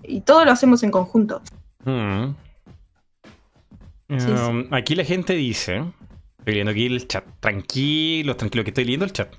y 0.03 0.21
todo 0.21 0.45
lo 0.45 0.51
hacemos 0.51 0.81
en 0.83 0.91
conjunto. 0.91 1.41
Mm. 1.85 2.35
Sí, 4.17 4.25
Um, 4.31 4.67
Aquí 4.71 4.95
la 4.95 5.03
gente 5.03 5.33
dice, 5.33 5.83
estoy 6.39 6.53
leyendo 6.53 6.71
aquí 6.71 6.87
el 6.87 7.07
chat, 7.07 7.23
tranquilo, 7.39 8.35
tranquilo 8.35 8.63
que 8.63 8.71
estoy 8.71 8.85
leyendo 8.85 9.05
el 9.05 9.13
chat. 9.13 9.31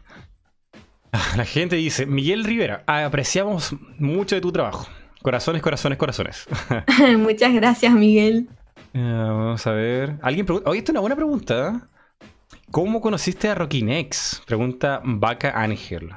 La 1.36 1.44
gente 1.44 1.76
dice, 1.76 2.06
Miguel 2.06 2.44
Rivera, 2.44 2.84
apreciamos 2.86 3.74
mucho 3.98 4.34
de 4.34 4.40
tu 4.40 4.52
trabajo. 4.52 4.86
Corazones, 5.22 5.62
corazones, 5.62 5.98
corazones. 5.98 6.46
Muchas 7.18 7.52
gracias, 7.52 7.92
Miguel. 7.92 8.48
Ah, 8.94 9.32
vamos 9.32 9.66
a 9.66 9.72
ver. 9.72 10.16
Alguien 10.22 10.46
pregunta, 10.46 10.70
oye, 10.70 10.78
esta 10.78 10.90
es 10.90 10.94
una 10.94 11.00
buena 11.00 11.16
pregunta. 11.16 11.68
¿eh? 11.74 12.26
¿Cómo 12.70 13.00
conociste 13.00 13.48
a 13.48 13.54
Rockinex? 13.54 14.42
Pregunta 14.46 15.00
Vaca 15.04 15.52
Ángel. 15.60 16.10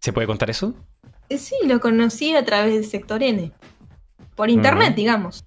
¿Se 0.00 0.12
puede 0.12 0.26
contar 0.26 0.50
eso? 0.50 0.74
Eh, 1.28 1.38
Sí, 1.38 1.54
lo 1.66 1.80
conocí 1.80 2.34
a 2.34 2.44
través 2.44 2.74
del 2.74 2.84
sector 2.84 3.22
N. 3.22 3.52
Por 4.34 4.50
internet, 4.50 4.94
digamos. 4.94 5.44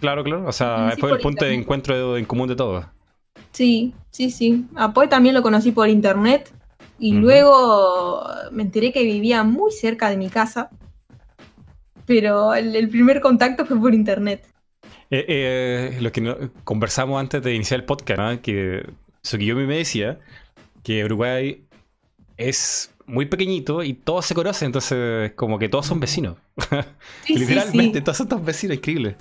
Claro, 0.00 0.22
claro. 0.24 0.46
O 0.46 0.52
sea, 0.52 0.94
fue 0.98 1.10
el 1.12 1.18
punto 1.18 1.44
de 1.44 1.54
encuentro 1.54 2.16
en 2.16 2.24
común 2.24 2.48
de 2.48 2.56
todos. 2.56 2.86
Sí, 3.52 3.94
sí, 4.10 4.30
sí. 4.30 4.66
A 4.76 4.92
Poi 4.92 5.08
también 5.08 5.34
lo 5.34 5.42
conocí 5.42 5.72
por 5.72 5.88
internet. 5.88 6.52
Y 6.98 7.12
luego 7.12 8.26
me 8.50 8.62
enteré 8.64 8.92
que 8.92 9.02
vivía 9.04 9.44
muy 9.44 9.70
cerca 9.72 10.10
de 10.10 10.16
mi 10.16 10.28
casa. 10.28 10.70
Pero 12.06 12.54
el, 12.54 12.74
el 12.74 12.88
primer 12.88 13.20
contacto 13.20 13.66
fue 13.66 13.78
por 13.78 13.94
internet. 13.94 14.44
Eh, 15.10 15.24
eh, 15.28 15.98
lo 16.00 16.10
que 16.12 16.50
conversamos 16.64 17.18
antes 17.20 17.42
de 17.42 17.54
iniciar 17.54 17.80
el 17.80 17.86
podcast, 17.86 18.18
¿no? 18.20 18.42
que 18.42 18.86
Tsukiyomi 19.22 19.66
me 19.66 19.78
decía 19.78 20.18
que 20.82 21.04
Uruguay 21.04 21.64
es 22.36 22.90
muy 23.06 23.26
pequeñito 23.26 23.82
y 23.82 23.94
todos 23.94 24.26
se 24.26 24.34
conocen, 24.34 24.66
entonces 24.66 25.32
como 25.32 25.58
que 25.58 25.68
todos 25.68 25.86
son 25.86 26.00
vecinos. 26.00 26.36
Sí, 27.24 27.36
Literalmente, 27.36 27.98
sí. 27.98 28.04
todos 28.04 28.16
son 28.18 28.28
todos 28.28 28.44
vecinos, 28.44 28.76
increíble. 28.78 29.16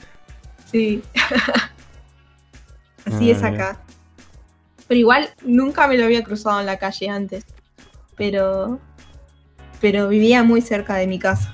Sí. 0.71 1.01
Así 3.05 3.31
es 3.31 3.43
Ah, 3.43 3.47
acá. 3.47 3.81
Pero 4.87 4.99
igual 4.99 5.29
nunca 5.45 5.87
me 5.87 5.97
lo 5.97 6.05
había 6.05 6.23
cruzado 6.23 6.59
en 6.59 6.65
la 6.65 6.77
calle 6.77 7.09
antes. 7.09 7.45
Pero. 8.17 8.79
Pero 9.79 10.07
vivía 10.09 10.43
muy 10.43 10.61
cerca 10.61 10.95
de 10.95 11.05
mi 11.07 11.19
casa. 11.19 11.53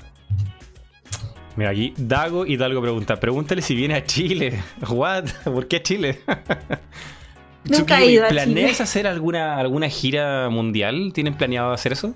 Mira, 1.56 1.70
aquí 1.70 1.94
Dago 1.96 2.46
Hidalgo 2.46 2.80
pregunta, 2.82 3.20
pregúntale 3.20 3.62
si 3.62 3.74
viene 3.74 3.94
a 3.94 4.04
Chile. 4.04 4.62
What? 4.88 5.26
¿Por 5.44 5.68
qué 5.68 5.82
Chile? 5.82 6.20
Nunca 7.64 8.00
he 8.00 8.06
ido 8.12 8.24
a 8.24 8.28
¿Planeas 8.28 8.72
Chile. 8.72 8.82
hacer 8.82 9.06
alguna, 9.06 9.56
alguna 9.58 9.88
gira 9.88 10.48
mundial? 10.50 11.12
¿Tienen 11.14 11.34
planeado 11.34 11.72
hacer 11.72 11.92
eso? 11.92 12.12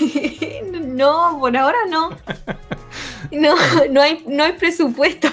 no, 0.84 1.36
por 1.38 1.56
ahora 1.56 1.78
no. 1.90 2.10
No, 3.32 3.54
no 3.90 4.00
hay, 4.02 4.24
no 4.26 4.42
hay 4.44 4.52
presupuesto. 4.54 5.28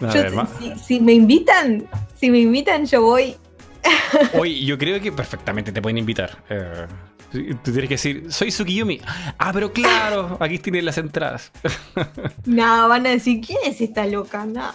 A 0.00 0.14
Yo- 0.14 0.22
ver, 0.22 0.32
si, 0.58 0.78
si 0.78 1.00
me 1.00 1.12
invitan, 1.12 1.86
si 2.16 2.30
me 2.30 2.38
invitan, 2.38 2.86
yo 2.86 3.02
voy. 3.02 3.36
Oye, 4.38 4.64
yo 4.64 4.78
creo 4.78 5.00
que 5.00 5.12
perfectamente 5.12 5.72
te 5.72 5.80
pueden 5.82 5.98
invitar. 5.98 6.42
Eh, 6.48 6.86
tú 7.32 7.72
tienes 7.72 7.88
que 7.88 7.94
decir, 7.94 8.26
soy 8.32 8.48
Tsukiyomi. 8.48 9.00
Ah, 9.38 9.50
pero 9.52 9.72
claro, 9.72 10.36
aquí 10.40 10.58
tienen 10.58 10.84
las 10.84 10.98
entradas. 10.98 11.52
No, 12.46 12.88
van 12.88 13.06
a 13.06 13.10
decir, 13.10 13.44
¿quién 13.44 13.58
es 13.66 13.80
esta 13.80 14.06
loca? 14.06 14.46
No. 14.46 14.72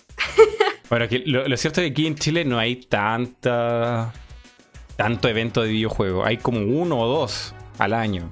Bueno, 0.90 1.06
aquí, 1.06 1.24
lo, 1.26 1.48
lo 1.48 1.58
cierto 1.58 1.82
es 1.82 1.88
que 1.88 1.92
aquí 1.92 2.06
en 2.08 2.16
Chile 2.16 2.46
no 2.46 2.60
hay 2.60 2.76
tanta 2.76 4.14
tanto 4.96 5.28
evento 5.28 5.64
de 5.64 5.70
videojuego. 5.70 6.24
Hay 6.24 6.38
como 6.38 6.60
uno 6.60 7.00
o 7.00 7.08
dos 7.08 7.56
al 7.80 7.94
año. 7.94 8.30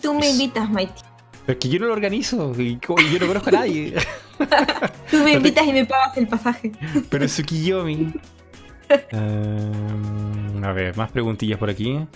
Tú 0.00 0.14
me 0.14 0.20
Es- 0.28 0.32
Invitas, 0.34 0.70
Mighty. 0.70 1.02
Pero 1.44 1.58
es 1.58 1.58
que 1.58 1.68
yo 1.68 1.80
no 1.80 1.86
lo 1.86 1.92
organizo 1.94 2.54
y, 2.56 2.78
yo 2.78 3.18
no 3.18 3.26
conozco 3.26 3.48
a 3.48 3.52
nadie. 3.52 3.94
Tú 5.10 5.18
me 5.24 5.32
invitas 5.32 5.66
y 5.66 5.72
me 5.72 5.84
pagas 5.84 6.16
el 6.16 6.28
pasaje. 6.28 6.70
Pero 7.10 7.26
Tsukiyomi. 7.26 8.12
Eh, 8.88 9.72
a 10.62 10.72
ver, 10.72 10.96
más 10.96 11.10
preguntillas 11.10 11.58
por 11.58 11.70
aquí. 11.70 12.06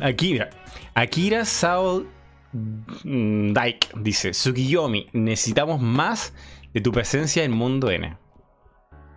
Aquí, 0.00 0.32
mira. 0.32 0.50
Akira 0.94 1.44
Sao 1.44 2.04
Daik 2.52 3.94
dice: 3.96 4.30
Tsukiyomi, 4.30 5.08
necesitamos 5.12 5.80
más 5.80 6.32
de 6.72 6.80
tu 6.80 6.92
presencia 6.92 7.44
en 7.44 7.52
Mundo 7.52 7.90
N. 7.90 8.16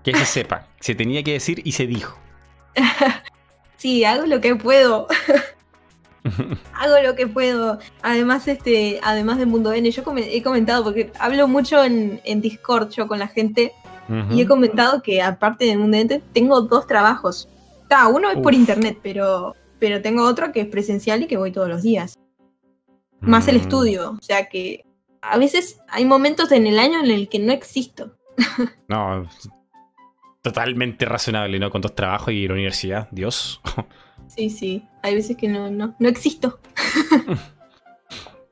Que 0.03 0.13
se 0.13 0.25
sepa. 0.25 0.67
Se 0.79 0.95
tenía 0.95 1.23
que 1.23 1.33
decir 1.33 1.61
y 1.63 1.71
se 1.73 1.87
dijo. 1.87 2.17
Sí, 3.75 4.05
hago 4.05 4.25
lo 4.27 4.39
que 4.39 4.55
puedo. 4.55 5.07
hago 6.73 7.01
lo 7.03 7.15
que 7.15 7.27
puedo. 7.27 7.79
Además, 8.01 8.47
este, 8.47 9.01
además 9.03 9.39
de 9.39 9.45
Mundo 9.45 9.73
N, 9.73 9.91
yo 9.91 10.03
he 10.05 10.41
comentado, 10.41 10.85
porque 10.85 11.11
hablo 11.19 11.49
mucho 11.49 11.83
en, 11.83 12.21
en 12.23 12.39
Discord 12.39 12.91
yo 12.91 13.09
con 13.09 13.19
la 13.19 13.27
gente, 13.27 13.73
y 14.31 14.41
he 14.41 14.47
comentado 14.47 15.01
que 15.01 15.21
aparte 15.21 15.65
de 15.65 15.77
Mundo 15.77 15.97
N, 15.97 16.21
tengo 16.33 16.61
dos 16.61 16.85
trabajos. 16.87 17.47
Está, 17.83 18.07
uno 18.07 18.29
es 18.31 18.37
por 18.39 18.53
internet, 18.53 18.99
pero, 19.01 19.55
pero 19.79 20.01
tengo 20.01 20.23
otro 20.25 20.51
que 20.51 20.61
es 20.61 20.67
presencial 20.67 21.23
y 21.23 21.27
que 21.27 21.37
voy 21.37 21.51
todos 21.51 21.69
los 21.69 21.81
días. 21.83 22.15
Más 23.21 23.47
el 23.47 23.57
Mm. 23.57 23.61
estudio. 23.61 24.11
O 24.11 24.21
sea 24.23 24.49
que 24.49 24.85
a 25.21 25.37
veces 25.37 25.79
hay 25.87 26.03
momentos 26.05 26.51
en 26.51 26.67
el 26.67 26.77
año 26.79 26.99
en 27.03 27.11
el 27.11 27.29
que 27.29 27.39
no 27.39 27.53
existo. 27.53 28.17
No, 28.89 29.27
totalmente 30.41 31.05
razonable, 31.05 31.57
¿no? 31.59 31.69
Con 31.71 31.81
dos 31.81 31.95
trabajos 31.95 32.33
y 32.33 32.47
la 32.47 32.53
universidad. 32.53 33.07
Dios. 33.11 33.61
Sí, 34.27 34.49
sí. 34.49 34.87
Hay 35.03 35.15
veces 35.15 35.35
que 35.37 35.47
no, 35.47 35.69
no, 35.69 35.95
no 35.99 36.09
existo. 36.09 36.59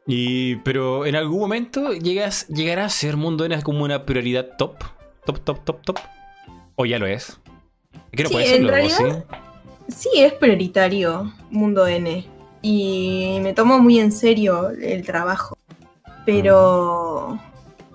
Y, 0.08 0.56
pero 0.58 1.06
en 1.06 1.16
algún 1.16 1.40
momento 1.40 1.94
llegas, 1.94 2.48
llegará 2.48 2.86
a 2.86 2.90
ser 2.90 3.18
Mundo 3.18 3.46
N 3.46 3.62
como 3.62 3.84
una 3.84 4.06
prioridad 4.06 4.58
top. 4.58 4.76
Top, 5.26 5.40
top, 5.42 5.64
top, 5.64 5.82
top. 5.84 6.00
O 6.76 6.86
ya 6.86 6.98
lo 7.00 7.06
es. 7.08 7.40
Es 8.12 8.18
que 8.18 8.24
no 8.24 8.30
Sí, 8.30 8.34
puede 8.36 8.46
en 8.46 8.52
serlo, 8.52 8.68
¿o 8.68 8.72
realidad- 8.72 9.26
¿sí? 9.88 9.96
Sí, 10.10 10.22
es 10.22 10.34
prioritario 10.34 11.34
Mundo 11.50 11.86
N. 11.88 12.26
Y 12.62 13.40
me 13.42 13.54
tomo 13.54 13.80
muy 13.80 14.00
en 14.00 14.12
serio 14.12 14.70
el 14.70 15.06
trabajo. 15.06 15.58
Pero. 16.26 17.40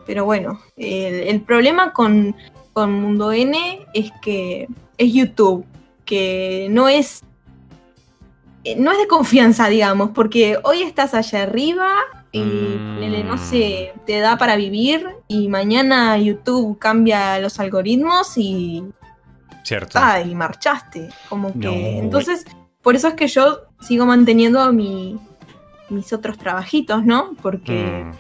Pero 0.07 0.25
bueno, 0.25 0.61
el, 0.77 1.15
el 1.29 1.41
problema 1.41 1.93
con, 1.93 2.37
con 2.73 2.93
Mundo 2.93 3.33
N 3.33 3.87
es 3.93 4.11
que 4.23 4.69
es 4.99 5.13
YouTube, 5.13 5.65
que 6.05 6.69
no 6.71 6.89
es. 6.89 7.23
eh, 8.65 8.77
No 8.77 8.93
es 8.93 8.99
de 8.99 9.07
confianza, 9.09 9.69
digamos, 9.69 10.11
porque 10.11 10.59
hoy 10.63 10.83
estás 10.83 11.15
allá 11.15 11.43
arriba 11.45 11.89
y 12.33 12.41
Mm. 12.41 13.27
no 13.27 13.39
sé, 13.39 13.93
te 14.07 14.19
da 14.21 14.37
para 14.37 14.57
vivir 14.57 15.07
y 15.29 15.49
mañana 15.49 16.17
YouTube 16.19 16.79
cambia 16.79 17.39
los 17.39 17.59
algoritmos 17.61 18.37
y 18.37 18.85
Cierto. 19.65 19.99
ah, 20.01 20.21
y 20.21 20.35
marchaste. 20.35 21.09
Como 21.29 21.53
que. 21.53 21.67
No. 21.67 21.73
Entonces, 21.73 22.45
por 22.83 22.95
eso 22.95 23.09
es 23.09 23.15
que 23.15 23.27
yo 23.27 23.61
sigo 23.81 24.07
manteniendo 24.07 24.73
mi, 24.73 25.19
mis 25.89 26.13
otros 26.13 26.37
trabajitos, 26.39 27.05
¿no? 27.05 27.33
Porque, 27.43 27.73
Mm, 28.05 28.13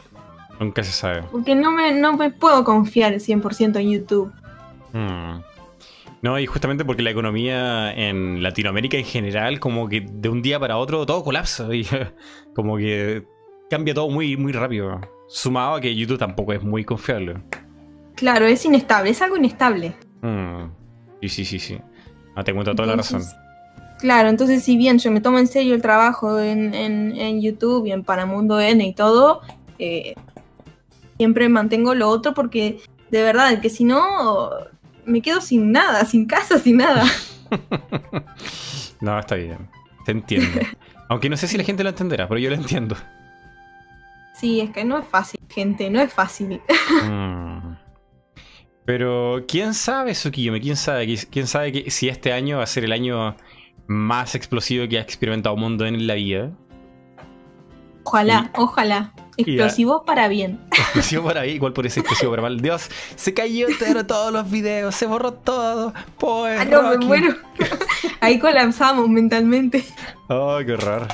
Nunca 0.60 0.82
se 0.82 0.92
sabe. 0.92 1.22
porque 1.30 1.54
no, 1.54 1.70
me, 1.70 1.92
no 1.92 2.16
me 2.16 2.30
puedo 2.30 2.64
confiar 2.64 3.12
el 3.12 3.20
100% 3.20 3.78
en 3.78 3.90
YouTube. 3.92 4.32
Mm. 4.92 5.40
No, 6.22 6.38
y 6.40 6.46
justamente 6.46 6.84
porque 6.84 7.02
la 7.02 7.10
economía 7.10 7.92
en 7.92 8.42
Latinoamérica 8.42 8.96
en 8.96 9.04
general, 9.04 9.60
como 9.60 9.88
que 9.88 10.00
de 10.10 10.28
un 10.28 10.40
día 10.42 10.58
para 10.58 10.78
otro 10.78 11.04
todo 11.06 11.22
colapsa. 11.22 11.68
Y 11.74 11.86
como 12.54 12.76
que 12.78 13.24
cambia 13.70 13.94
todo 13.94 14.08
muy, 14.10 14.36
muy 14.36 14.52
rápido. 14.52 15.00
Sumado 15.28 15.74
a 15.76 15.80
que 15.80 15.94
YouTube 15.94 16.18
tampoco 16.18 16.52
es 16.52 16.62
muy 16.62 16.84
confiable. 16.84 17.36
Claro, 18.14 18.46
es 18.46 18.64
inestable, 18.64 19.10
es 19.10 19.20
algo 19.22 19.36
inestable. 19.36 19.94
Mm. 20.22 20.64
Sí, 21.22 21.28
sí, 21.28 21.44
sí, 21.44 21.58
sí. 21.58 21.78
No, 22.36 22.44
te 22.44 22.52
cuento 22.54 22.74
toda 22.74 22.88
la 22.88 22.96
razón. 22.96 23.22
Claro, 23.98 24.28
entonces 24.28 24.62
si 24.62 24.76
bien 24.76 24.98
yo 24.98 25.10
me 25.10 25.20
tomo 25.20 25.38
en 25.38 25.46
serio 25.46 25.74
el 25.74 25.82
trabajo 25.82 26.38
en, 26.38 26.74
en- 26.74 27.16
en 27.16 27.40
YouTube 27.40 27.86
y 27.86 27.92
en 27.92 28.04
Paramundo 28.04 28.60
N 28.60 28.84
y 28.86 28.94
todo, 28.94 29.40
eh, 29.78 30.14
siempre 31.16 31.48
mantengo 31.48 31.94
lo 31.94 32.08
otro 32.10 32.34
porque 32.34 32.78
de 33.10 33.22
verdad 33.22 33.58
que 33.60 33.70
si 33.70 33.84
no 33.84 34.50
me 35.06 35.22
quedo 35.22 35.40
sin 35.40 35.72
nada, 35.72 36.04
sin 36.04 36.26
casa, 36.26 36.58
sin 36.58 36.76
nada. 36.78 37.04
No, 39.00 39.18
está 39.18 39.34
bien. 39.34 39.58
Te 40.04 40.12
entiendo. 40.12 40.60
Aunque 41.08 41.28
no 41.28 41.36
sé 41.36 41.46
si 41.48 41.56
la 41.58 41.64
gente 41.64 41.82
lo 41.82 41.90
entenderá, 41.90 42.26
pero 42.28 42.38
yo 42.38 42.48
lo 42.50 42.56
entiendo. 42.56 42.96
Sí, 44.38 44.60
es 44.60 44.70
que 44.70 44.84
no 44.84 44.98
es 44.98 45.06
fácil, 45.06 45.40
gente, 45.48 45.88
no 45.88 46.00
es 46.00 46.12
fácil. 46.12 46.60
Mm. 47.02 47.76
Pero, 48.84 49.44
¿quién 49.48 49.74
sabe, 49.74 50.12
Tsukiyome? 50.12 50.60
¿Quién 50.60 50.76
sabe? 50.76 51.16
¿Quién 51.30 51.46
sabe 51.46 51.72
que 51.72 51.90
si 51.90 52.08
este 52.08 52.32
año 52.32 52.58
va 52.58 52.62
a 52.62 52.66
ser 52.66 52.84
el 52.84 52.92
año 52.92 53.34
más 53.86 54.34
explosivo 54.34 54.86
que 54.88 54.98
ha 54.98 55.00
experimentado 55.00 55.56
Mundo 55.56 55.86
en 55.86 56.06
la 56.06 56.14
vida? 56.14 56.52
Ojalá, 58.04 58.52
ojalá. 58.54 59.12
Explosivo 59.36 60.04
para 60.04 60.28
bien. 60.28 60.60
Explosivo 60.70 61.24
por 61.24 61.38
ahí, 61.38 61.52
igual 61.52 61.72
por 61.72 61.86
ese 61.86 62.00
explosivo 62.00 62.30
para 62.30 62.42
mal. 62.42 62.60
Dios, 62.60 62.88
se 63.16 63.34
cayó 63.34 63.68
entero 63.68 64.06
todos 64.06 64.32
los 64.32 64.48
videos, 64.48 64.94
se 64.94 65.06
borró 65.06 65.32
todo. 65.32 65.92
Ah, 66.22 66.64
no, 66.70 66.90
me 66.90 66.98
muero. 66.98 67.34
Ahí 68.20 68.38
colapsamos 68.38 69.08
mentalmente. 69.08 69.84
Ay, 70.28 70.66
qué 70.66 70.76
raro. 70.76 71.08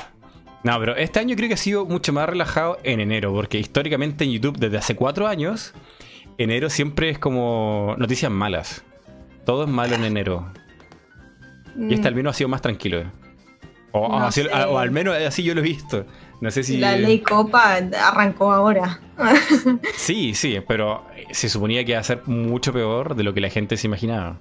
No, 0.63 0.79
pero 0.79 0.95
este 0.95 1.19
año 1.19 1.35
creo 1.35 1.47
que 1.49 1.55
ha 1.55 1.57
sido 1.57 1.85
mucho 1.85 2.13
más 2.13 2.27
relajado 2.27 2.77
en 2.83 2.99
enero, 3.01 3.33
porque 3.33 3.59
históricamente 3.59 4.23
en 4.23 4.31
YouTube 4.31 4.57
desde 4.57 4.77
hace 4.77 4.95
cuatro 4.95 5.27
años, 5.27 5.73
enero 6.37 6.69
siempre 6.69 7.09
es 7.09 7.19
como 7.19 7.95
noticias 7.97 8.31
malas. 8.31 8.83
Todo 9.45 9.63
es 9.65 9.69
malo 9.69 9.95
en 9.95 10.05
enero. 10.05 10.47
Y 11.77 11.93
este 11.95 12.07
al 12.07 12.15
menos 12.15 12.35
ha 12.35 12.37
sido 12.37 12.47
más 12.49 12.61
tranquilo. 12.61 13.03
O, 13.91 14.07
Mm. 14.07 14.11
No 14.19 14.25
así- 14.27 14.41
o 14.69 14.77
al 14.79 14.91
menos 14.91 15.15
así 15.17 15.43
yo 15.43 15.53
lo 15.53 15.59
he 15.59 15.63
visto. 15.63 16.05
No 16.39 16.49
sé 16.51 16.63
si. 16.63 16.77
La 16.77 16.95
ley 16.97 17.19
Copa 17.19 17.75
arrancó 18.01 18.51
ahora. 18.53 18.99
Sí, 19.95 20.33
sí, 20.33 20.59
pero 20.67 21.05
se 21.31 21.49
suponía 21.49 21.83
que 21.85 21.91
iba 21.91 21.99
a 21.99 22.03
ser 22.03 22.21
mucho 22.25 22.71
peor 22.73 23.15
de 23.15 23.23
lo 23.23 23.33
que 23.33 23.41
la 23.41 23.49
gente 23.49 23.75
se 23.77 23.87
imaginaba. 23.87 24.37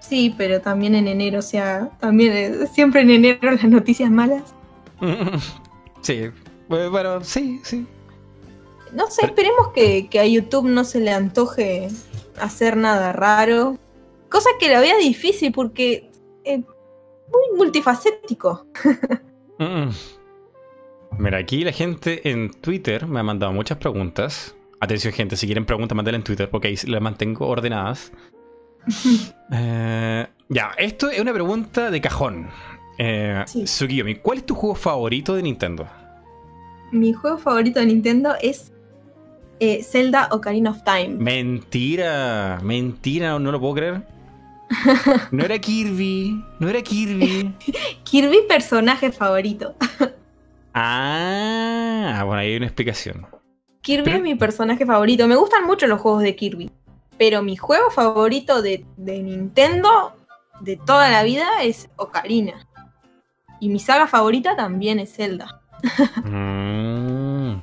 Sí, 0.00 0.34
pero 0.38 0.60
también 0.60 0.94
en 0.94 1.06
enero, 1.08 1.40
o 1.40 1.42
sea, 1.42 1.90
también 2.00 2.32
eh, 2.32 2.66
siempre 2.72 3.02
en 3.02 3.10
enero 3.10 3.50
las 3.50 3.64
noticias 3.64 4.10
malas. 4.10 4.54
Sí, 6.00 6.12
eh, 6.12 6.32
bueno, 6.68 7.24
sí, 7.24 7.60
sí. 7.64 7.84
No 8.92 9.08
sé, 9.10 9.26
esperemos 9.26 9.72
que, 9.74 10.08
que 10.08 10.20
a 10.20 10.26
YouTube 10.26 10.68
no 10.68 10.84
se 10.84 11.00
le 11.00 11.10
antoje 11.10 11.88
hacer 12.40 12.76
nada 12.76 13.12
raro. 13.12 13.76
Cosa 14.30 14.48
que 14.60 14.68
la 14.68 14.80
vea 14.80 14.96
difícil 14.96 15.52
porque 15.52 16.10
es 16.44 16.58
muy 16.58 17.56
multifacético. 17.56 18.66
Mm. 19.60 19.90
Mira, 21.18 21.38
aquí 21.38 21.64
la 21.64 21.72
gente 21.72 22.30
en 22.30 22.52
Twitter 22.60 23.08
me 23.08 23.18
ha 23.18 23.24
mandado 23.24 23.52
muchas 23.52 23.76
preguntas. 23.78 24.54
Atención, 24.78 25.12
gente, 25.12 25.36
si 25.36 25.46
quieren 25.46 25.64
preguntas, 25.64 25.96
mándenlas 25.96 26.20
en 26.20 26.24
Twitter 26.24 26.48
porque 26.48 26.68
ahí 26.68 26.76
las 26.86 27.02
mantengo 27.02 27.48
ordenadas. 27.48 28.12
Eh, 29.50 30.26
ya, 30.50 30.72
esto 30.76 31.10
es 31.10 31.18
una 31.18 31.32
pregunta 31.32 31.90
de 31.90 32.00
cajón. 32.00 32.48
Eh, 32.98 33.44
Sí. 33.46 33.64
Tsukiyomi, 33.64 34.16
¿cuál 34.16 34.38
es 34.38 34.46
tu 34.46 34.54
juego 34.54 34.74
favorito 34.74 35.34
de 35.34 35.42
Nintendo? 35.42 35.86
Mi 36.90 37.12
juego 37.12 37.38
favorito 37.38 37.78
de 37.80 37.86
Nintendo 37.86 38.34
es 38.40 38.72
eh, 39.60 39.82
Zelda 39.82 40.28
Ocarina 40.32 40.70
of 40.70 40.82
Time. 40.84 41.16
Mentira, 41.18 42.58
mentira, 42.62 43.38
no 43.38 43.52
lo 43.52 43.60
puedo 43.60 43.74
creer. 43.74 44.02
No 45.30 45.44
era 45.44 45.58
Kirby, 45.58 46.44
no 46.58 46.68
era 46.68 46.82
Kirby. 46.82 47.54
Kirby 48.04 48.38
personaje 48.48 49.12
favorito. 49.12 49.74
Ah, 50.80 52.22
bueno, 52.24 52.40
ahí 52.40 52.50
hay 52.50 52.56
una 52.56 52.66
explicación. 52.66 53.26
Kirby 53.80 54.04
Pero- 54.04 54.16
es 54.18 54.22
mi 54.22 54.34
personaje 54.36 54.86
favorito. 54.86 55.26
Me 55.26 55.34
gustan 55.34 55.66
mucho 55.66 55.86
los 55.88 56.00
juegos 56.00 56.22
de 56.22 56.36
Kirby. 56.36 56.70
Pero 57.18 57.42
mi 57.42 57.56
juego 57.56 57.90
favorito 57.90 58.62
de, 58.62 58.84
de 58.96 59.22
Nintendo 59.22 60.12
de 60.60 60.76
toda 60.76 61.08
la 61.10 61.24
vida 61.24 61.48
es 61.64 61.88
Ocarina. 61.96 62.64
Y 63.60 63.68
mi 63.68 63.78
saga 63.78 64.06
favorita 64.06 64.56
también 64.56 64.98
es 64.98 65.14
Zelda. 65.14 65.60
Mm. 66.24 67.62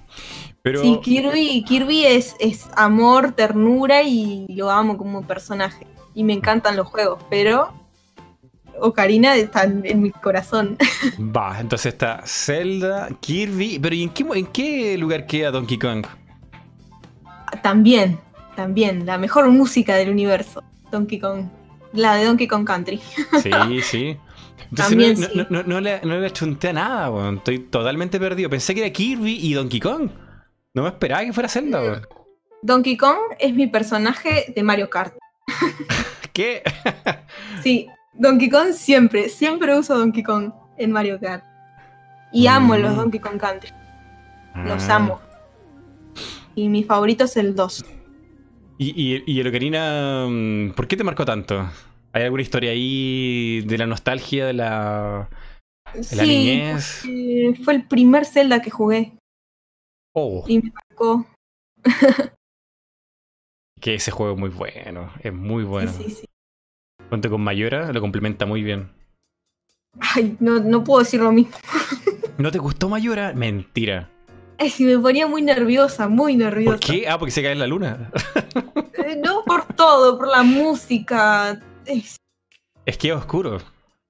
Pero 0.62 0.82
Sí, 0.82 1.00
Kirby, 1.04 1.64
Kirby 1.64 2.06
es, 2.06 2.36
es 2.40 2.68
amor, 2.76 3.34
ternura 3.34 4.02
y 4.04 4.48
lo 4.50 4.72
amo 4.72 4.98
como 4.98 5.26
personaje. 5.26 5.86
Y 6.14 6.24
me 6.24 6.34
encantan 6.34 6.76
los 6.76 6.88
juegos, 6.88 7.24
pero 7.30 7.72
Ocarina 8.80 9.36
está 9.36 9.64
en, 9.64 10.02
mi 10.02 10.12
corazón. 10.12 10.78
Va, 11.20 11.60
entonces 11.60 11.94
está 11.94 12.24
Zelda, 12.26 13.10
Kirby. 13.20 13.80
Pero 13.80 13.96
¿y 13.96 14.04
en 14.04 14.10
qué, 14.10 14.26
en 14.34 14.48
qué 14.48 14.98
lugar 14.98 15.26
queda 15.28 15.52
Donkey 15.52 15.78
Kong? 15.78 16.06
también, 17.62 18.20
también, 18.56 19.06
la 19.06 19.18
mejor 19.18 19.50
música 19.50 19.96
del 19.96 20.10
universo, 20.10 20.64
Donkey 20.92 21.20
Kong. 21.20 21.46
La 21.94 22.16
de 22.16 22.26
Donkey 22.26 22.48
Kong 22.48 22.66
Country. 22.66 23.00
Sí, 23.42 23.82
sí. 23.82 24.18
Entonces 24.70 24.88
También 24.90 25.20
no, 25.20 25.28
sí. 25.28 25.34
no, 25.36 25.46
no, 25.50 25.64
no 25.64 25.82
le, 25.82 26.02
no 26.04 26.18
le 26.20 26.26
achunté 26.28 26.70
a 26.70 26.74
nada, 26.74 27.10
weón. 27.12 27.38
Estoy 27.38 27.60
totalmente 27.60 28.20
perdido. 28.20 28.50
Pensé 28.50 28.74
que 28.74 28.82
era 28.82 28.92
Kirby 28.92 29.38
y 29.42 29.54
Donkey 29.54 29.80
Kong. 29.80 30.10
No 30.74 30.84
me 30.84 30.90
esperaba 30.90 31.24
que 31.24 31.34
fuera 31.34 31.50
Zelda, 31.50 31.82
weón. 31.82 32.08
Donkey 32.62 32.98
Kong 32.98 33.18
es 33.40 33.54
mi 33.54 33.68
personaje 33.68 34.52
de 34.56 34.64
Mario 34.64 34.90
Kart. 34.90 35.14
¿Qué? 36.34 36.64
Sí, 37.64 37.88
Donkey 38.14 38.50
Kong 38.50 38.72
siempre, 38.74 39.30
siempre 39.30 39.78
uso 39.78 39.98
Donkey 39.98 40.24
Kong 40.24 40.52
en 40.78 40.92
Mario 40.92 41.20
Kart. 41.20 41.44
Y 42.32 42.48
amo 42.48 42.76
Mm. 42.76 42.82
los 42.82 42.96
Donkey 42.96 43.20
Kong 43.20 43.38
Country, 43.40 43.70
los 44.66 44.90
Ah. 44.90 44.96
amo. 44.96 45.20
Y 46.56 46.70
mi 46.70 46.84
favorito 46.84 47.26
es 47.26 47.36
el 47.38 47.56
2. 47.56 47.86
¿Y, 48.78 48.90
y, 49.16 49.24
y 49.26 49.40
el 49.40 49.48
Ocarina, 49.48 50.26
mm, 50.30 50.72
por 50.72 50.88
qué 50.88 50.98
te 50.98 51.04
marcó 51.04 51.26
tanto? 51.26 51.70
¿Hay 52.16 52.24
alguna 52.24 52.44
historia 52.44 52.72
ahí 52.72 53.60
de 53.66 53.78
la 53.78 53.86
nostalgia 53.88 54.46
de 54.46 54.54
la, 54.54 55.30
de 55.94 56.16
la 56.16 56.24
Sí, 56.24 56.30
niñez? 56.30 57.00
porque 57.02 57.62
fue 57.62 57.74
el 57.74 57.88
primer 57.88 58.24
Zelda 58.26 58.62
que 58.62 58.70
jugué 58.70 59.12
Oh, 60.16 60.46
y 60.48 60.60
me 60.62 60.72
marcó. 60.72 61.26
que 63.82 63.96
ese 63.96 64.12
juego 64.12 64.32
es 64.36 64.40
muy 64.40 64.50
bueno. 64.50 65.12
Es 65.20 65.34
muy 65.34 65.66
bueno. 65.66 65.92
Sí, 65.92 66.06
sí, 66.06 66.12
sí. 66.22 66.26
Con 67.10 67.42
Mayora, 67.42 67.92
lo 67.92 68.00
complementa 68.00 68.46
muy 68.46 68.64
bien. 68.64 68.90
Ay, 70.00 70.38
no, 70.40 70.62
no 70.62 70.86
puedo 70.86 71.00
decir 71.00 71.20
lo 71.20 71.34
mismo. 71.34 71.58
¿No 72.38 72.50
te 72.50 72.60
gustó 72.60 72.88
Mayora? 72.88 73.34
Mentira. 73.34 74.10
Ay, 74.58 74.70
sí, 74.70 74.86
me 74.86 74.98
ponía 74.98 75.28
muy 75.28 75.42
nerviosa, 75.42 76.08
muy 76.08 76.38
¿Por 76.38 76.44
nerviosa. 76.46 76.80
qué? 76.80 77.10
Ah, 77.10 77.20
porque 77.20 77.32
se 77.32 77.44
cae 77.44 77.52
en 77.52 77.60
la 77.60 77.68
luna. 77.68 78.10
Eh, 79.06 79.20
no 79.22 79.44
por 79.44 79.66
todo, 79.76 80.18
por 80.18 80.30
la 80.30 80.44
música. 80.44 81.62
Es- 81.86 82.18
Es 82.86 82.98
que 82.98 83.14
oscuro. 83.14 83.60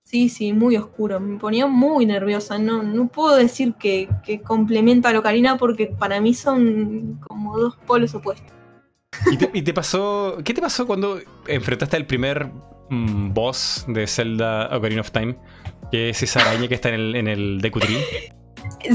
Sí, 0.04 0.30
sí, 0.30 0.54
muy 0.54 0.78
oscuro. 0.78 1.20
Me 1.20 1.40
ponía 1.40 1.66
muy 1.66 2.06
nerviosa. 2.06 2.60
No, 2.60 2.84
no 2.84 3.08
puedo 3.08 3.36
decir 3.36 3.74
que, 3.74 4.08
que 4.24 4.42
complementa 4.42 5.10
a 5.10 5.14
la 5.14 5.20
Ocarina 5.20 5.58
porque 5.58 5.88
para 5.88 6.22
mí 6.22 6.34
son 6.34 7.20
como 7.28 7.58
dos 7.58 7.76
polos 7.88 8.14
opuestos. 8.14 8.52
¿Y 9.32 9.38
te, 9.38 9.50
y 9.54 9.62
te 9.62 9.74
pasó. 9.74 10.38
¿Qué 10.44 10.54
te 10.54 10.62
pasó 10.62 10.86
cuando 10.86 11.20
enfrentaste 11.48 11.96
al 11.98 12.06
primer 12.06 12.52
mm, 12.90 13.34
boss 13.34 13.86
de 13.88 14.06
Zelda 14.06 14.70
Ocarina 14.78 15.02
of 15.02 15.12
Time? 15.12 15.38
Que 15.92 16.10
es 16.10 16.22
esa 16.22 16.42
araña 16.42 16.68
que 16.68 16.76
está 16.76 16.90
en 16.90 16.96
el, 16.96 17.16
en 17.16 17.28
el 17.28 17.62
Deku 17.62 17.80
Tree. 17.80 17.98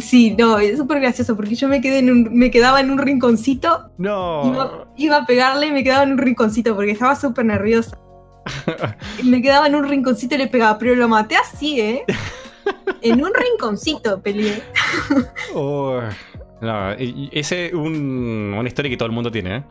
Sí, 0.01 0.35
no, 0.39 0.59
es 0.59 0.79
súper 0.79 1.01
gracioso 1.01 1.35
porque 1.37 1.55
yo 1.55 1.67
me, 1.69 1.81
quedé 1.81 1.99
en 2.01 2.11
un- 2.11 2.29
me 2.33 2.51
quedaba 2.51 2.81
en 2.81 2.91
un 2.91 2.99
rinconcito, 2.99 3.91
No. 3.99 4.43
iba, 4.47 4.89
iba 4.97 5.17
a 5.19 5.27
pegarle 5.27 5.67
y 5.69 5.73
me 5.73 5.83
quedaba 5.83 6.03
en 6.05 6.13
un 6.13 6.19
rinconcito 6.19 6.75
porque 6.77 6.93
estaba 6.93 7.17
súper 7.17 7.45
nerviosa. 7.47 7.99
Me 9.25 9.43
quedaba 9.43 9.67
en 9.67 9.75
un 9.75 9.89
rinconcito 9.89 10.35
y 10.35 10.39
le 10.39 10.47
pegaba, 10.49 10.79
pero 10.79 10.95
lo 10.95 11.09
maté 11.09 11.37
así, 11.37 11.81
¿eh? 11.81 12.05
En 13.03 13.23
un 13.25 13.31
rinconcito 13.35 14.21
peleé. 14.21 14.63
Oh, 15.55 16.01
no, 16.61 16.91
ese 16.93 17.67
es 17.67 17.73
un- 17.73 18.55
una 18.57 18.69
historia 18.69 18.91
que 18.91 18.97
todo 18.97 19.07
el 19.07 19.13
mundo 19.15 19.31
tiene, 19.31 19.57
¿eh? 19.57 19.65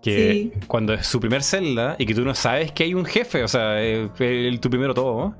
Que 0.00 0.32
Sí. 0.32 0.52
cuando 0.66 0.94
es 0.94 1.06
su 1.06 1.20
primer 1.20 1.42
Zelda 1.42 1.96
y 1.98 2.06
que 2.06 2.14
tú 2.14 2.24
no 2.24 2.34
sabes 2.34 2.72
que 2.72 2.84
hay 2.84 2.94
un 2.94 3.04
jefe, 3.04 3.42
o 3.42 3.48
sea, 3.48 3.82
eh, 3.82 4.08
el, 4.20 4.60
tu 4.60 4.70
primero 4.70 4.94
todo, 4.94 5.18
¿no? 5.20 5.36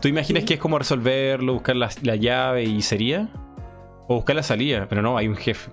¿tú 0.00 0.08
imaginas 0.08 0.42
Sí. 0.42 0.46
que 0.48 0.54
es 0.54 0.60
como 0.60 0.78
resolverlo, 0.78 1.52
buscar 1.52 1.76
la, 1.76 1.90
la 2.02 2.16
llave 2.16 2.64
y 2.64 2.82
sería? 2.82 3.28
O 4.08 4.16
buscar 4.16 4.34
la 4.34 4.42
salida, 4.42 4.86
pero 4.88 5.02
no, 5.02 5.16
hay 5.18 5.28
un 5.28 5.36
jefe. 5.36 5.70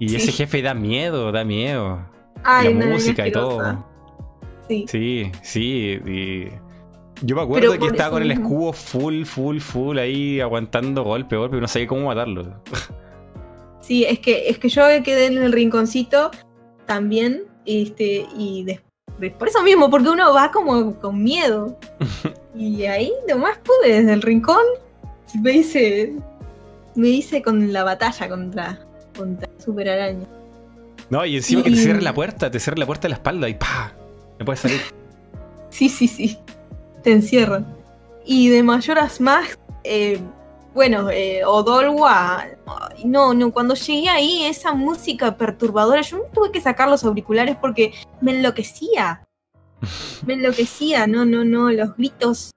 Y 0.00 0.08
Sí. 0.08 0.16
ese 0.16 0.32
jefe 0.32 0.62
da 0.62 0.74
miedo, 0.74 1.30
da 1.30 1.44
miedo. 1.44 2.00
Ay, 2.42 2.74
la 2.74 2.86
no, 2.86 2.92
música 2.92 3.28
y 3.28 3.32
todo. 3.32 3.86
Sí. 4.68 4.86
Sí, 4.88 5.32
sí. 5.42 5.98
y- 6.06 6.48
Yo 7.22 7.36
me 7.36 7.42
acuerdo 7.42 7.70
Pero 7.70 7.80
que 7.80 7.86
estaba 7.92 8.10
con 8.10 8.22
el 8.22 8.30
escudo 8.32 8.72
full, 8.72 9.24
full, 9.24 9.58
full 9.58 9.98
ahí 9.98 10.40
aguantando 10.40 11.04
golpe, 11.04 11.36
golpe, 11.36 11.50
pero 11.52 11.60
no 11.62 11.68
sabía 11.68 11.86
cómo 11.88 12.06
matarlo. 12.06 12.62
Sí, 13.80 14.02
es 14.04 14.18
que, 14.18 14.48
es 14.48 14.56
que 14.58 14.70
yo 14.70 14.82
quedé 15.04 15.26
en 15.26 15.36
el 15.36 15.52
rinconcito 15.52 16.30
también, 16.86 17.42
este, 17.66 18.24
y 18.34 18.64
des- 18.64 18.80
por 19.38 19.46
eso 19.48 19.62
mismo, 19.62 19.90
porque 19.90 20.08
uno 20.08 20.32
va 20.32 20.50
como 20.50 20.98
con 21.00 21.22
miedo. 21.22 21.78
y 22.56 22.84
ahí 22.86 23.12
nomás 23.28 23.58
pude, 23.58 23.92
desde 24.00 24.14
el 24.14 24.22
rincón, 24.22 24.62
me 25.42 25.52
hice, 25.52 26.14
me 26.94 27.08
hice 27.08 27.42
con 27.42 27.74
la 27.74 27.84
batalla 27.84 28.26
contra, 28.26 28.78
contra 29.18 29.50
Super 29.62 29.90
Araña. 29.90 30.26
No, 31.10 31.24
y 31.26 31.36
encima 31.36 31.62
que 31.62 31.68
te 31.70 31.76
cierre 31.76 32.00
la 32.00 32.14
puerta, 32.14 32.50
te 32.50 32.58
cierre 32.60 32.78
la 32.78 32.86
puerta 32.86 33.02
de 33.02 33.10
la 33.10 33.16
espalda 33.16 33.48
y 33.50 33.54
¡pa! 33.54 33.92
No 34.44 34.46
puedes 34.46 34.60
salir. 34.60 34.82
Sí, 35.70 35.88
sí, 35.88 36.06
sí. 36.06 36.38
Te 37.02 37.12
encierran. 37.12 37.66
Y 38.26 38.50
de 38.50 38.62
Mayoras 38.62 39.18
Mask, 39.22 39.58
eh, 39.84 40.20
bueno, 40.74 41.08
eh, 41.10 41.42
Odolwa. 41.46 42.44
No, 43.06 43.32
no, 43.32 43.50
cuando 43.52 43.74
llegué 43.74 44.10
ahí, 44.10 44.44
esa 44.44 44.74
música 44.74 45.38
perturbadora, 45.38 46.02
yo 46.02 46.18
me 46.18 46.24
tuve 46.34 46.52
que 46.52 46.60
sacar 46.60 46.90
los 46.90 47.04
auriculares 47.04 47.56
porque 47.56 47.94
me 48.20 48.32
enloquecía. 48.32 49.26
Me 50.26 50.34
enloquecía, 50.34 51.06
no, 51.06 51.24
no, 51.24 51.42
no, 51.42 51.70
los 51.70 51.96
gritos 51.96 52.50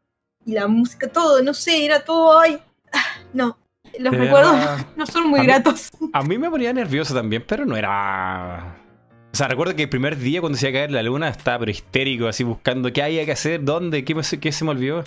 y 0.46 0.52
la 0.52 0.68
música, 0.68 1.08
todo, 1.08 1.42
no 1.42 1.54
sé, 1.54 1.86
era 1.86 2.04
todo, 2.04 2.38
ay, 2.38 2.60
ah, 2.92 3.00
no. 3.34 3.58
Los 3.98 4.14
recuerdos 4.14 4.56
no 4.98 5.06
son 5.06 5.30
muy 5.30 5.40
A 5.40 5.44
mí- 5.44 5.48
gratos. 5.48 5.90
A 6.12 6.22
mí 6.22 6.38
me 6.38 6.50
ponía 6.50 6.74
nervioso 6.74 7.14
también, 7.14 7.46
pero 7.48 7.66
no 7.66 7.78
era. 7.78 8.76
O 9.34 9.38
sea, 9.38 9.48
recuerdo 9.48 9.76
que 9.76 9.84
el 9.84 9.90
primer 9.90 10.18
día 10.18 10.40
cuando 10.42 10.58
se 10.58 10.68
iba 10.70 10.78
a 10.80 10.82
caer 10.82 10.92
la 10.92 11.04
luna 11.04 11.28
estaba 11.30 11.60
pero 11.60 11.72
histérico, 11.72 12.28
así 12.28 12.44
buscando 12.44 12.92
qué 12.92 13.04
había 13.04 13.26
que 13.26 13.34
hacer, 13.34 13.64
dónde, 13.64 14.04
qué, 14.04 14.16
qué 14.40 14.52
se 14.52 14.66
me 14.66 14.72
olvidó. 14.72 15.04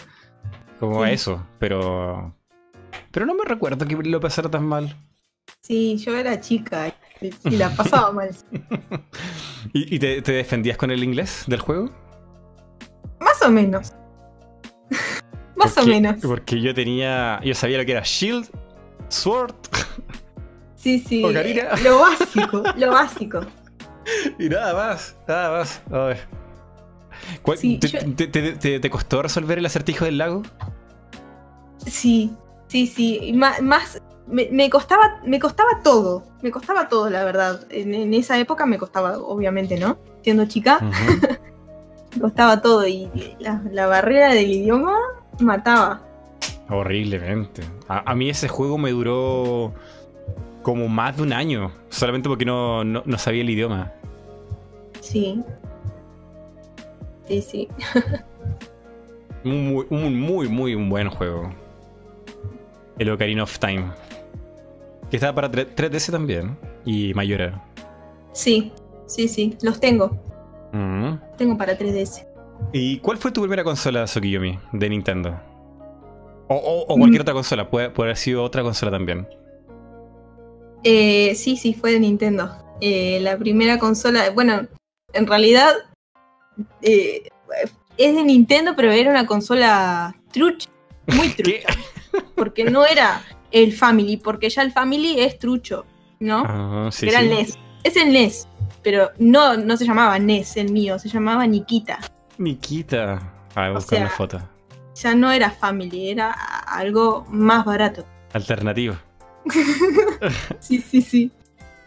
Como 0.79 1.05
Sí. 1.05 1.11
eso, 1.12 1.47
pero. 1.59 2.35
Pero 3.11 3.27
no 3.27 3.35
me 3.35 3.45
recuerdo 3.45 3.87
que 3.87 3.97
lo 3.97 4.21
pasara 4.21 4.51
tan 4.51 4.64
mal. 4.64 4.97
Sí, 5.62 5.97
yo 5.99 6.16
era 6.16 6.41
chica 6.41 6.95
y, 7.21 7.51
la 7.57 7.71
pasaba 7.71 8.12
mal. 8.12 8.31
¿Y, 9.73 9.97
y 9.97 9.99
te, 9.99 10.23
te 10.23 10.33
defendías 10.33 10.77
con 10.77 10.91
el 10.91 11.03
inglés 11.03 11.45
del 11.49 11.61
juego? 11.61 11.91
Más 13.21 13.43
o 13.43 13.51
menos. 13.51 13.93
Más 15.57 15.77
o 15.77 15.87
menos. 15.87 16.16
Porque 16.23 16.61
yo 16.61 16.73
tenía. 16.73 17.41
Yo 17.45 17.55
sabía 17.55 17.79
lo 17.79 17.85
que 17.85 17.93
era 17.93 18.03
Shield, 18.05 18.49
Sword 19.09 19.55
Sí, 20.77 20.99
sí. 21.01 21.23
Ocarina. 21.25 21.62
eh, 21.62 21.83
Lo 21.83 21.99
básico, 22.01 22.62
lo 22.77 22.91
básico. 22.93 23.41
Y 24.38 24.48
nada 24.48 24.74
más. 24.74 25.16
Nada 25.28 25.51
más. 25.59 25.82
Ay. 25.90 26.16
¿Cuál- 27.42 27.59
Sí, 27.59 27.78
te, 27.78 27.88
yo- 27.88 27.98
te- 28.14 28.26
te- 28.28 28.53
te- 28.53 28.80
te 28.80 28.90
costó 28.90 29.22
resolver 29.22 29.59
el 29.59 29.66
acertijo 29.66 30.05
del 30.05 30.18
lago? 30.18 30.42
Sí, 31.86 32.34
sí, 32.68 32.86
sí. 32.86 33.32
ma- 33.34 33.61
Más, 33.62 34.01
me, 34.26 34.48
me 34.53 34.70
costaba, 34.70 35.20
me 35.24 35.38
costaba 35.38 35.82
todo. 35.82 36.24
Me 36.42 36.51
costaba 36.51 36.88
todo, 36.88 37.11
la 37.11 37.24
verdad. 37.24 37.66
En, 37.70 37.94
en 37.94 38.14
esa 38.14 38.38
época 38.38 38.66
me 38.66 38.78
costaba, 38.78 39.18
obviamente, 39.18 39.78
¿no? 39.78 39.98
Siendo 40.22 40.46
chica, 40.46 40.78
me 42.14 42.20
costaba 42.20 42.61
todo. 42.62 42.86
Y 42.86 43.09
la, 43.38 43.62
la 43.70 43.86
barrera 43.86 44.32
del 44.32 44.51
idioma 44.51 44.96
mataba. 45.40 46.03
Horriblemente. 46.68 47.62
A, 47.88 48.11
a 48.11 48.14
mí 48.14 48.30
ese 48.30 48.48
juego 48.48 48.78
me 48.78 48.90
duró 48.92 49.74
como 50.63 50.89
más 50.89 51.17
de 51.17 51.23
un 51.23 51.33
año, 51.33 51.73
solamente 51.89 52.29
porque 52.29 52.45
no, 52.45 52.85
no, 52.85 53.03
no 53.05 53.19
sabía 53.19 53.41
el 53.43 53.51
idioma. 53.51 53.93
Sí. 55.01 55.43
Sí, 57.27 57.43
sí. 57.43 57.69
Un 59.45 59.69
muy, 59.73 59.87
un 59.89 60.21
muy, 60.21 60.49
muy 60.49 60.75
un 60.75 60.89
buen 60.91 61.09
juego. 61.09 61.51
El 62.99 63.11
Ocarina 63.11 63.45
of 63.45 63.59
Time. 63.59 63.85
Que 65.11 65.17
estaba 65.17 65.35
para 65.35 65.51
3, 65.51 65.69
3DS 65.75 66.11
también. 66.13 66.57
Y 66.85 67.15
Mayora. 67.15 67.65
Sí, 68.33 68.73
sí, 69.07 69.29
sí. 69.29 69.57
Los 69.63 69.81
tengo. 69.81 70.11
Mm. 70.73 71.15
Tengo 71.39 71.57
para 71.57 71.77
3DS. 71.79 72.27
¿Y 72.73 72.99
cuál 72.99 73.17
fue 73.17 73.33
tu 73.33 73.41
primera 73.41 73.65
consola, 73.65 74.05
Tsukiyomi, 74.05 74.59
de 74.73 74.89
Nintendo? 74.91 75.41
O, 76.49 76.55
o- 76.57 76.83
o 76.93 76.97
cualquier 76.99 77.21
Mm. 77.21 77.23
otra 77.23 77.35
consola, 77.35 77.71
puede, 77.71 77.91
puede 77.91 78.09
haber 78.09 78.17
sido 78.19 78.43
otra 78.45 78.63
consola 78.63 78.91
también. 78.93 79.27
Eh, 80.85 81.35
sí, 81.35 81.57
sí, 81.57 81.74
fue 81.74 81.93
de 81.93 82.01
Nintendo. 82.01 82.57
Eh, 82.81 83.18
la 83.20 83.37
primera 83.37 83.78
consola, 83.78 84.31
bueno, 84.31 84.66
en 85.12 85.26
realidad 85.26 85.72
eh, 86.83 87.28
es 87.97 88.14
de 88.14 88.22
Nintendo, 88.22 88.74
pero 88.76 88.91
era 88.91 89.11
una 89.11 89.26
consola 89.26 90.14
trucha, 90.33 90.68
muy 91.07 91.28
¿Qué? 91.35 91.43
trucha, 91.43 91.81
porque 92.35 92.64
no 92.64 92.87
era 92.87 93.22
el 93.51 93.72
Family, 93.72 94.16
porque 94.16 94.49
ya 94.49 94.62
el 94.62 94.72
Family 94.72 95.20
es 95.20 95.39
trucho, 95.39 95.85
¿no? 96.20 96.43
Ah, 96.47 96.89
sí, 96.93 97.09
era 97.09 97.20
sí. 97.20 97.26
el 97.26 97.31
NES. 97.35 97.59
Es 97.83 97.97
el 97.97 98.12
NES, 98.12 98.49
pero 98.83 99.11
no, 99.18 99.57
no 99.57 99.76
se 99.76 99.85
llamaba 99.87 100.18
NES 100.18 100.57
el 100.57 100.70
mío, 100.72 100.99
se 100.99 101.09
llamaba 101.09 101.47
Nikita. 101.47 101.99
Nikita. 102.39 103.33
A 103.55 103.61
ver, 103.62 103.70
O 103.72 103.74
buscar 103.74 103.99
una 104.01 104.09
sea- 104.09 104.16
foto. 104.16 104.41
Ya 105.03 105.14
no 105.14 105.31
era 105.33 105.51
Family, 105.51 106.11
era 106.11 106.31
algo 106.31 107.24
más 107.31 107.64
barato. 107.64 108.05
Alternativo. 108.33 108.97
Sí, 110.61 110.78
sí, 110.80 111.03
sí. 111.03 111.30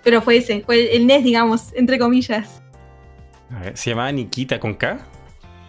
Pero 0.04 0.22
fue 0.22 0.38
ese, 0.38 0.62
fue 0.66 0.96
el 0.96 1.08
NES, 1.08 1.24
digamos, 1.24 1.74
entre 1.74 1.98
comillas. 1.98 2.62
A 3.56 3.60
ver, 3.60 3.78
se 3.78 3.92
llamaba 3.92 4.12
Nikita 4.12 4.60
con 4.60 4.74
K. 4.74 5.00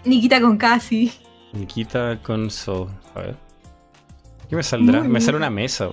Nikita 0.04 0.40
con 0.40 0.56
casi. 0.56 1.12
Nikita 1.52 2.18
Console. 2.22 2.90
A 3.14 3.20
ver. 3.20 3.36
¿Qué 4.48 4.56
me 4.56 4.62
saldrá? 4.62 5.00
Muy 5.00 5.08
me 5.08 5.20
sale 5.20 5.36
una 5.36 5.50
mesa. 5.50 5.88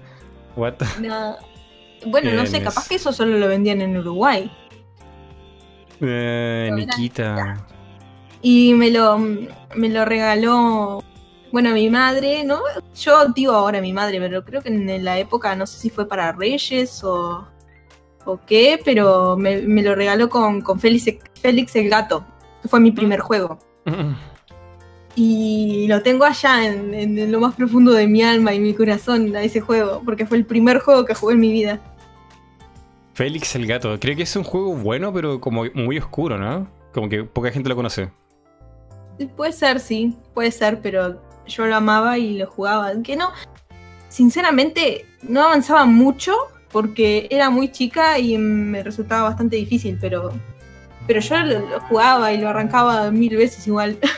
What? 0.56 0.74
No. 1.00 1.36
Bueno, 2.06 2.30
no 2.32 2.46
sé, 2.46 2.52
Tienes. 2.52 2.68
capaz 2.68 2.88
que 2.88 2.94
eso 2.94 3.12
solo 3.12 3.38
lo 3.38 3.48
vendían 3.48 3.80
en 3.82 3.96
Uruguay. 3.96 4.50
Eh, 6.00 6.66
era 6.68 6.76
Nikita. 6.76 7.66
Y 8.42 8.72
me 8.74 8.90
lo, 8.90 9.18
me 9.18 9.88
lo 9.90 10.04
regaló, 10.06 11.04
bueno, 11.52 11.72
mi 11.72 11.90
madre, 11.90 12.44
¿no? 12.44 12.60
Yo 12.94 13.26
digo 13.34 13.52
ahora 13.52 13.80
mi 13.80 13.92
madre, 13.92 14.20
pero 14.20 14.44
creo 14.44 14.62
que 14.62 14.68
en 14.68 15.04
la 15.04 15.18
época, 15.18 15.54
no 15.56 15.66
sé 15.66 15.78
si 15.78 15.90
fue 15.90 16.06
para 16.06 16.32
Reyes 16.32 17.02
o, 17.02 17.46
o 18.24 18.40
qué, 18.46 18.80
pero 18.84 19.36
me, 19.36 19.62
me 19.62 19.82
lo 19.82 19.94
regaló 19.94 20.28
con, 20.28 20.60
con 20.60 20.78
Félix, 20.78 21.18
Félix 21.40 21.74
el 21.76 21.88
Gato, 21.88 22.24
que 22.62 22.68
fue 22.68 22.80
mi 22.80 22.92
primer 22.92 23.20
juego. 23.20 23.58
Y 25.16 25.86
lo 25.88 26.02
tengo 26.02 26.24
allá 26.24 26.64
en, 26.64 26.94
en 26.94 27.32
lo 27.32 27.40
más 27.40 27.54
profundo 27.54 27.92
de 27.92 28.06
mi 28.06 28.22
alma 28.22 28.54
y 28.54 28.60
mi 28.60 28.74
corazón 28.74 29.34
a 29.34 29.42
ese 29.42 29.60
juego, 29.60 30.02
porque 30.04 30.26
fue 30.26 30.36
el 30.36 30.46
primer 30.46 30.78
juego 30.78 31.04
que 31.04 31.14
jugué 31.14 31.34
en 31.34 31.40
mi 31.40 31.50
vida. 31.50 31.80
Félix 33.14 33.54
el 33.56 33.66
gato. 33.66 33.98
Creo 33.98 34.16
que 34.16 34.22
es 34.22 34.36
un 34.36 34.44
juego 34.44 34.74
bueno, 34.76 35.12
pero 35.12 35.40
como 35.40 35.64
muy 35.74 35.98
oscuro, 35.98 36.38
¿no? 36.38 36.68
Como 36.94 37.08
que 37.08 37.24
poca 37.24 37.50
gente 37.50 37.68
lo 37.68 37.76
conoce. 37.76 38.10
Puede 39.36 39.52
ser, 39.52 39.80
sí, 39.80 40.16
puede 40.32 40.50
ser, 40.50 40.80
pero 40.80 41.20
yo 41.50 41.66
lo 41.66 41.76
amaba 41.76 42.18
y 42.18 42.38
lo 42.38 42.46
jugaba. 42.46 42.92
Que 43.02 43.16
no, 43.16 43.30
sinceramente, 44.08 45.06
no 45.22 45.42
avanzaba 45.42 45.84
mucho 45.84 46.34
porque 46.72 47.26
era 47.30 47.50
muy 47.50 47.70
chica 47.70 48.18
y 48.18 48.38
me 48.38 48.82
resultaba 48.82 49.24
bastante 49.24 49.56
difícil, 49.56 49.98
pero, 50.00 50.32
pero 51.06 51.20
yo 51.20 51.38
lo, 51.38 51.68
lo 51.68 51.80
jugaba 51.80 52.32
y 52.32 52.38
lo 52.38 52.48
arrancaba 52.48 53.10
mil 53.10 53.36
veces 53.36 53.66
igual. 53.66 53.98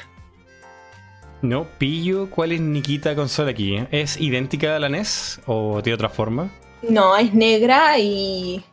No 1.42 1.66
pillo 1.76 2.30
cuál 2.30 2.52
es 2.52 2.60
Nikita 2.60 3.16
consola 3.16 3.50
aquí. 3.50 3.74
¿eh? 3.74 3.88
¿Es 3.90 4.18
idéntica 4.20 4.76
a 4.76 4.78
la 4.78 4.88
NES 4.88 5.40
o 5.46 5.82
tiene 5.82 5.96
otra 5.96 6.08
forma? 6.08 6.52
No, 6.88 7.16
es 7.16 7.34
negra 7.34 7.98
y... 7.98 8.64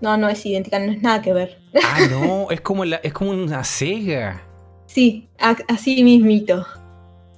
No, 0.00 0.16
no 0.16 0.28
es 0.30 0.44
idéntica, 0.44 0.78
no 0.78 0.90
es 0.90 1.02
nada 1.02 1.20
que 1.20 1.34
ver. 1.34 1.60
Ah, 1.84 1.98
no, 2.10 2.46
es 2.50 2.62
como, 2.62 2.86
la, 2.86 2.96
es 2.96 3.12
como 3.12 3.30
una 3.30 3.62
Sega. 3.62 4.42
Sí, 4.86 5.28
así 5.68 6.02
mismito, 6.02 6.66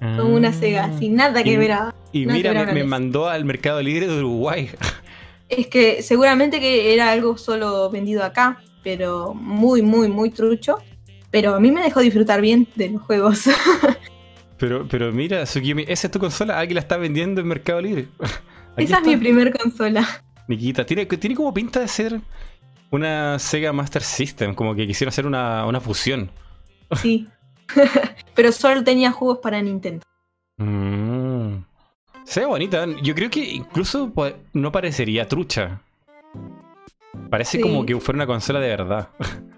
como 0.00 0.34
una 0.34 0.48
Ah. 0.48 0.52
Sega, 0.52 0.98
sin 0.98 1.14
nada 1.16 1.42
que 1.42 1.52
Y- 1.52 1.56
ver 1.56 1.72
a... 1.72 1.94
Y 2.12 2.26
mira, 2.26 2.52
me, 2.52 2.72
me 2.72 2.84
mandó 2.84 3.28
al 3.28 3.44
Mercado 3.44 3.82
Libre 3.82 4.06
de 4.06 4.18
Uruguay. 4.18 4.70
Es 5.48 5.68
que 5.68 6.02
seguramente 6.02 6.58
que 6.58 6.92
era 6.92 7.12
algo 7.12 7.38
solo 7.38 7.88
vendido 7.88 8.24
acá, 8.24 8.58
pero 8.82 9.32
muy, 9.32 9.80
muy, 9.80 10.08
muy 10.08 10.30
trucho. 10.30 10.78
Pero 11.30 11.54
a 11.54 11.60
mí 11.60 11.70
me 11.70 11.82
dejó 11.82 12.00
disfrutar 12.00 12.40
bien 12.40 12.66
de 12.74 12.88
los 12.90 13.02
juegos. 13.02 13.44
Pero, 14.58 14.86
pero 14.88 15.12
mira, 15.12 15.42
esa 15.42 15.58
es 15.60 16.10
tu 16.10 16.18
consola. 16.18 16.58
Aquí 16.58 16.72
la 16.72 16.80
está 16.80 16.96
vendiendo 16.96 17.42
en 17.42 17.46
Mercado 17.46 17.80
Libre. 17.80 18.08
Esa 18.78 18.98
es 19.00 19.06
mi 19.06 19.16
primer 19.18 19.52
consola. 19.56 20.24
Nikita, 20.48 20.84
tiene, 20.86 21.04
tiene 21.04 21.36
como 21.36 21.52
pinta 21.52 21.78
de 21.80 21.88
ser 21.88 22.20
una 22.90 23.38
Sega 23.38 23.72
Master 23.74 24.02
System, 24.02 24.54
como 24.54 24.74
que 24.74 24.86
quisieron 24.86 25.10
hacer 25.10 25.26
una, 25.26 25.66
una 25.66 25.78
fusión. 25.80 26.30
Sí. 27.02 27.28
pero 28.34 28.52
solo 28.52 28.82
tenía 28.84 29.10
juegos 29.12 29.38
para 29.38 29.60
Nintendo. 29.62 30.02
Mm. 30.58 31.64
Se 32.24 32.40
ve 32.40 32.46
bonita. 32.46 32.86
Yo 33.02 33.14
creo 33.14 33.30
que 33.30 33.40
incluso 33.44 34.12
no 34.52 34.72
parecería 34.72 35.28
trucha. 35.28 35.80
Parece 37.30 37.58
Sí. 37.58 37.62
como 37.62 37.86
que 37.86 37.98
fuera 38.00 38.16
una 38.16 38.26
consola 38.26 38.60
de 38.60 38.68
verdad. 38.68 39.08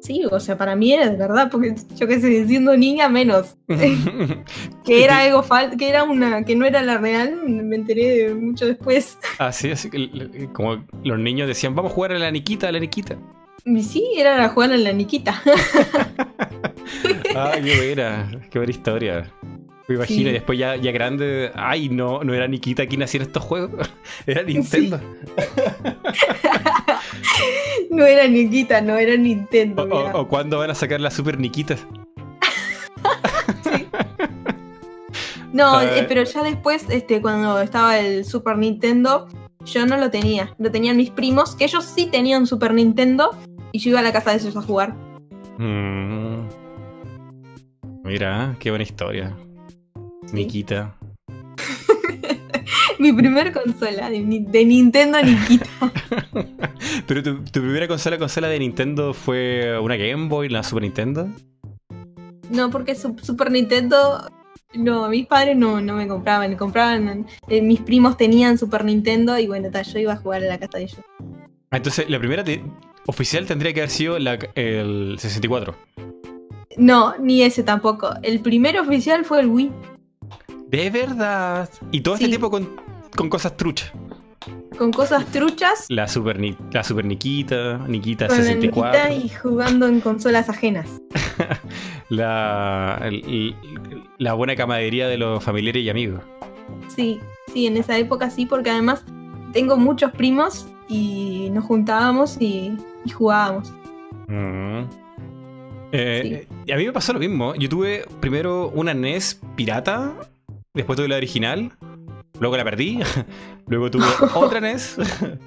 Sí, 0.00 0.24
o 0.30 0.40
sea, 0.40 0.56
para 0.56 0.74
mí 0.74 0.92
era 0.92 1.10
de 1.10 1.16
verdad, 1.18 1.50
porque 1.50 1.74
yo 1.96 2.06
qué 2.06 2.18
sé, 2.20 2.46
siendo 2.46 2.74
niña 2.76 3.10
menos. 3.10 3.56
que 4.84 5.04
era 5.04 5.18
algo 5.18 5.42
falso, 5.42 5.76
que 5.76 5.88
era 5.88 6.04
una, 6.04 6.44
que 6.44 6.56
no 6.56 6.64
era 6.64 6.80
la 6.82 6.96
real, 6.98 7.36
me 7.46 7.76
enteré 7.76 8.32
mucho 8.32 8.64
después. 8.64 9.18
Así, 9.38 9.70
así 9.70 9.90
que 9.90 10.48
como 10.54 10.82
los 11.04 11.18
niños 11.18 11.46
decían, 11.48 11.74
vamos 11.74 11.92
a 11.92 11.94
jugar 11.94 12.12
a 12.12 12.18
la 12.18 12.30
Niquita, 12.30 12.68
a 12.68 12.72
la 12.72 12.78
Niquita. 12.78 13.18
Sí, 13.64 14.04
era 14.16 14.38
la 14.38 14.48
jugar 14.48 14.72
a 14.72 14.76
la 14.76 14.92
Niquita. 14.92 15.42
ah, 17.36 17.52
qué 17.62 17.76
buena, 17.76 18.30
qué 18.50 18.58
buena 18.58 18.70
historia. 18.70 19.30
Me 19.88 19.94
imagino, 19.94 20.24
Sí. 20.24 20.28
y 20.28 20.32
después 20.32 20.58
ya, 20.58 20.76
ya 20.76 20.92
grande, 20.92 21.50
ay, 21.54 21.88
no, 21.88 22.22
no 22.22 22.34
era 22.34 22.46
Nikita 22.46 22.86
quien 22.86 23.02
hacía 23.02 23.22
estos 23.22 23.42
juegos, 23.42 23.90
era 24.26 24.42
Nintendo. 24.42 25.00
No 27.90 28.04
era 28.04 28.28
Niquita, 28.28 28.80
no 28.80 28.96
era 28.96 29.16
Nintendo. 29.16 29.82
O, 29.82 29.86
mira. 29.86 30.14
o, 30.14 30.20
o 30.20 30.28
cuándo 30.28 30.58
van 30.58 30.70
a 30.70 30.74
sacar 30.74 31.00
la 31.00 31.10
Super 31.10 31.38
Nikita. 31.40 31.76
No, 35.52 35.76
A 35.78 35.84
eh, 35.98 36.04
pero 36.06 36.22
ya 36.24 36.42
después, 36.42 36.84
este, 36.90 37.20
cuando 37.22 37.60
estaba 37.60 37.98
el 37.98 38.24
Super 38.24 38.58
Nintendo, 38.58 39.26
yo 39.72 39.86
no 39.86 39.96
lo 39.96 40.10
tenía. 40.10 40.54
Lo 40.58 40.70
tenían 40.70 40.96
mis 40.96 41.10
primos, 41.10 41.54
que 41.56 41.64
ellos 41.64 41.84
sí 41.84 42.06
tenían 42.06 42.46
Super 42.46 42.74
Nintendo, 42.74 43.30
y 43.72 43.78
yo 43.78 43.90
iba 43.90 44.00
a 44.00 44.02
la 44.02 44.12
casa 44.12 44.30
de 44.30 44.36
ellos 44.38 44.56
a 44.56 44.62
jugar. 44.62 44.94
Mm. 45.58 46.38
Mira, 48.04 48.56
qué 48.58 48.70
buena 48.70 48.84
historia. 48.84 49.36
Nikita. 50.32 50.94
Mi 52.98 53.12
primer 53.12 53.52
consola 53.52 54.10
de, 54.10 54.24
de 54.48 54.64
Nintendo 54.64 55.22
Nikita. 55.22 55.66
Pero 57.06 57.22
tu, 57.22 57.44
tu 57.44 57.60
primera 57.60 57.86
consola, 57.88 58.18
consola 58.18 58.48
de 58.48 58.58
Nintendo 58.58 59.14
fue 59.14 59.78
una 59.80 59.96
Game 59.96 60.28
Boy, 60.28 60.48
la 60.48 60.62
Super 60.62 60.82
Nintendo. 60.82 61.28
No, 62.50 62.70
porque 62.70 62.94
su- 62.94 63.16
Super 63.22 63.50
Nintendo. 63.50 64.28
No, 64.74 65.08
mis 65.08 65.26
padres 65.26 65.56
no, 65.56 65.80
no 65.80 65.94
me 65.94 66.06
compraban. 66.06 66.54
compraban 66.56 67.26
eh, 67.48 67.62
mis 67.62 67.80
primos 67.80 68.16
tenían 68.16 68.58
Super 68.58 68.84
Nintendo 68.84 69.38
y 69.38 69.46
bueno, 69.46 69.70
ta, 69.70 69.82
yo 69.82 69.98
iba 69.98 70.12
a 70.12 70.16
jugar 70.16 70.42
a 70.42 70.46
la 70.46 70.58
casa 70.58 70.78
de 70.78 70.84
ellos. 70.84 71.00
Entonces 71.70 72.08
la 72.10 72.18
primera 72.18 72.44
te- 72.44 72.62
oficial 73.06 73.46
tendría 73.46 73.72
que 73.72 73.80
haber 73.80 73.90
sido 73.90 74.18
la, 74.18 74.34
el 74.54 75.16
64. 75.18 75.74
No, 76.76 77.14
ni 77.18 77.42
ese 77.42 77.62
tampoco. 77.62 78.10
El 78.22 78.40
primer 78.40 78.78
oficial 78.78 79.24
fue 79.24 79.40
el 79.40 79.46
Wii. 79.46 79.70
De 80.68 80.90
verdad. 80.90 81.68
Y 81.90 82.02
todo 82.02 82.14
este 82.14 82.26
Sí. 82.26 82.30
tiempo 82.30 82.50
con, 82.50 82.68
con 83.16 83.28
cosas 83.30 83.56
truchas. 83.56 83.90
Con 84.76 84.92
cosas 84.92 85.24
truchas. 85.26 85.86
La 85.88 86.06
Super, 86.08 86.38
Ni- 86.38 86.56
la 86.72 86.84
Super 86.84 87.04
Nikita, 87.04 87.78
Nikita 87.88 88.26
Con 88.28 88.36
la 88.38 88.42
64. 88.44 89.08
Nikita 89.08 89.24
y 89.24 89.28
jugando 89.30 89.86
en 89.86 90.00
consolas 90.00 90.48
ajenas. 90.48 90.88
La, 92.08 92.98
el- 93.04 93.54
la 94.18 94.32
buena 94.34 94.56
camaradería 94.56 95.08
de 95.08 95.18
los 95.18 95.42
familiares 95.44 95.82
y 95.82 95.90
amigos. 95.90 96.22
Sí, 96.88 97.20
sí, 97.52 97.66
en 97.66 97.76
esa 97.76 97.96
época 97.98 98.30
sí, 98.30 98.46
porque 98.46 98.70
además 98.70 99.04
tengo 99.52 99.76
muchos 99.76 100.10
primos 100.12 100.66
y 100.88 101.50
nos 101.52 101.64
juntábamos 101.64 102.40
y, 102.40 102.76
y 103.04 103.10
jugábamos. 103.10 103.72
Mm. 104.26 104.84
Eh, 105.92 106.46
a 106.72 106.76
mí 106.76 106.84
me 106.86 106.92
pasó 106.92 107.12
lo 107.12 107.18
mismo. 107.18 107.54
Yo 107.54 107.68
tuve 107.68 108.04
primero 108.20 108.68
una 108.70 108.94
NES 108.94 109.40
pirata, 109.56 110.14
después 110.74 110.96
tuve 110.96 111.08
la 111.08 111.16
original, 111.16 111.72
luego 112.40 112.56
la 112.56 112.64
perdí, 112.64 112.98
luego 113.68 113.90
tuve 113.90 114.04
otra 114.34 114.60
NES, 114.60 114.96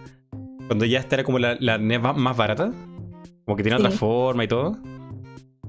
cuando 0.68 0.86
ya 0.86 1.00
esta 1.00 1.16
era 1.16 1.24
como 1.24 1.40
la, 1.40 1.56
la 1.60 1.78
NES 1.78 2.02
más 2.16 2.38
barata, 2.38 2.72
como 3.46 3.56
que 3.58 3.64
tenía 3.64 3.78
Sí. 3.78 3.84
otra 3.86 3.98
forma 3.98 4.44
y 4.44 4.48
todo. 4.48 4.78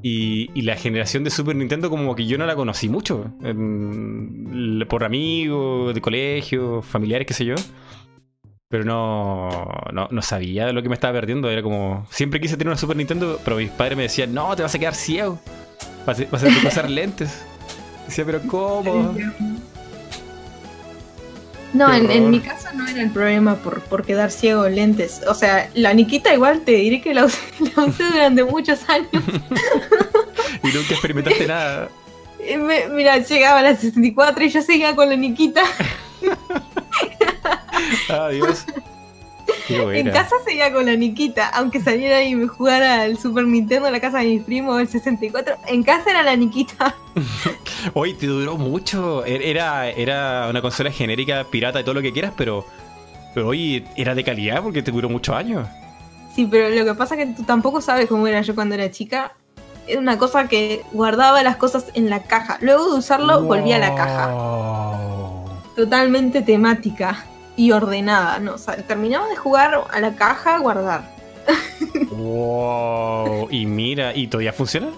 Y, 0.04 0.50
y 0.54 0.62
la 0.62 0.74
generación 0.74 1.22
de 1.22 1.30
Super 1.30 1.54
Nintendo 1.54 1.88
como 1.88 2.16
que 2.16 2.26
yo 2.26 2.36
no 2.36 2.44
la 2.44 2.56
conocí 2.56 2.88
mucho, 2.88 3.26
en- 3.44 4.84
por 4.88 5.04
amigos, 5.04 5.94
de 5.94 6.00
colegio, 6.00 6.82
familiares, 6.82 7.26
qué 7.26 7.34
sé 7.34 7.44
yo. 7.44 7.54
Pero 8.68 8.84
no, 8.84 9.48
no, 9.92 10.08
no 10.10 10.22
sabía 10.22 10.66
de 10.66 10.72
lo 10.72 10.82
que 10.82 10.88
me 10.88 10.94
estaba 10.94 11.12
perdiendo. 11.12 11.48
Era 11.50 11.62
como. 11.62 12.06
Siempre 12.10 12.40
quise 12.40 12.56
tener 12.56 12.68
una 12.70 12.78
Super 12.78 12.96
Nintendo, 12.96 13.38
pero 13.44 13.56
mis 13.56 13.70
padres 13.70 13.96
me 13.96 14.04
decían: 14.04 14.32
No, 14.34 14.56
te 14.56 14.62
vas 14.62 14.74
a 14.74 14.78
quedar 14.78 14.94
ciego. 14.94 15.38
Vas 16.06 16.18
a, 16.18 16.24
vas 16.30 16.42
a 16.42 16.46
tener 16.46 16.60
que 16.62 16.68
usar 16.68 16.90
lentes. 16.90 17.44
Decía, 18.06 18.24
pero 18.24 18.40
¿cómo? 18.48 19.14
No, 21.72 21.92
en, 21.92 22.28
mi 22.30 22.40
caso 22.40 22.68
no 22.74 22.86
era 22.86 23.00
el 23.00 23.10
problema 23.10 23.56
por, 23.56 23.80
por 23.82 24.04
quedar 24.04 24.30
ciego 24.30 24.66
en 24.66 24.74
lentes. 24.76 25.22
O 25.26 25.34
sea, 25.34 25.70
la 25.74 25.94
Nikita 25.94 26.34
igual 26.34 26.60
te 26.60 26.72
diré 26.72 27.00
que 27.00 27.14
la 27.14 27.24
usé, 27.24 27.38
la 27.76 27.84
usé 27.84 28.04
durante 28.04 28.44
muchos 28.44 28.80
años. 28.88 29.08
Y 30.64 30.68
nunca 30.68 30.92
experimentaste 30.92 31.46
nada. 31.46 31.88
Me- 32.58 32.86
mira, 32.88 33.18
llegaba 33.18 33.60
a 33.60 33.62
las 33.62 33.80
64 33.80 34.44
y 34.44 34.48
yo 34.50 34.62
seguía 34.62 34.94
con 34.94 35.08
la 35.08 35.16
Nikita. 35.16 35.62
Adiós. 38.08 38.64
Qué 39.72 39.98
En 40.00 40.10
casa 40.10 40.36
seguía 40.44 40.72
con 40.72 40.86
la 40.86 40.96
Nikita, 40.96 41.48
aunque 41.48 41.80
saliera 41.80 42.22
y 42.22 42.34
me 42.34 42.46
jugara 42.46 43.02
al 43.02 43.18
Super 43.18 43.44
Nintendo 43.46 43.86
en 43.86 43.92
la 43.92 44.00
casa 44.00 44.18
de 44.18 44.26
mis 44.26 44.42
primos, 44.42 44.80
el 44.80 44.88
64. 44.88 45.54
En 45.68 45.82
casa 45.82 46.10
era 46.10 46.22
la 46.22 46.36
Nikita. 46.36 46.94
Hoy 47.94 48.14
te 48.14 48.26
duró 48.26 48.56
mucho. 48.56 49.24
Er- 49.24 49.42
Era, 49.44 49.88
era 49.90 50.46
una 50.50 50.60
consola 50.62 50.90
genérica, 50.90 51.44
pirata 51.50 51.80
y 51.80 51.84
todo 51.84 51.94
lo 51.94 52.02
que 52.02 52.12
quieras, 52.12 52.32
pero. 52.36 52.64
Pero 53.34 53.48
hoy 53.48 53.82
era 53.96 54.14
de 54.14 54.24
calidad 54.24 54.62
porque 54.62 54.82
te 54.82 54.90
duró 54.90 55.08
muchos 55.08 55.34
años. 55.34 55.66
Sí, 56.36 56.46
pero 56.50 56.68
lo 56.68 56.84
que 56.84 56.94
pasa 56.94 57.14
es 57.14 57.26
que 57.26 57.32
tú 57.34 57.44
tampoco 57.44 57.80
sabes 57.80 58.06
cómo 58.06 58.26
era 58.26 58.42
yo 58.42 58.54
cuando 58.54 58.74
era 58.74 58.90
chica. 58.90 59.32
Era 59.86 59.98
una 60.00 60.18
cosa 60.18 60.48
que 60.48 60.82
guardaba 60.92 61.42
las 61.42 61.56
cosas 61.56 61.86
en 61.94 62.10
la 62.10 62.22
caja. 62.24 62.58
Luego 62.60 62.92
de 62.92 62.98
usarlo, 62.98 63.42
volvía 63.42 63.76
a 63.76 63.78
la 63.78 63.94
caja. 63.94 64.26
Wow. 64.28 65.44
Totalmente 65.76 66.42
temática 66.42 67.24
y 67.62 67.70
ordenada. 67.72 68.38
¿no? 68.38 68.54
O 68.54 68.58
sea, 68.58 68.76
terminaba 68.76 69.28
de 69.28 69.36
jugar 69.36 69.84
a 69.90 70.00
la 70.00 70.14
caja, 70.16 70.58
guardar. 70.58 71.10
Wow. 72.10 73.48
Y 73.50 73.66
mira, 73.66 74.14
¿y 74.14 74.26
todavía 74.26 74.52
funciona? 74.52 74.88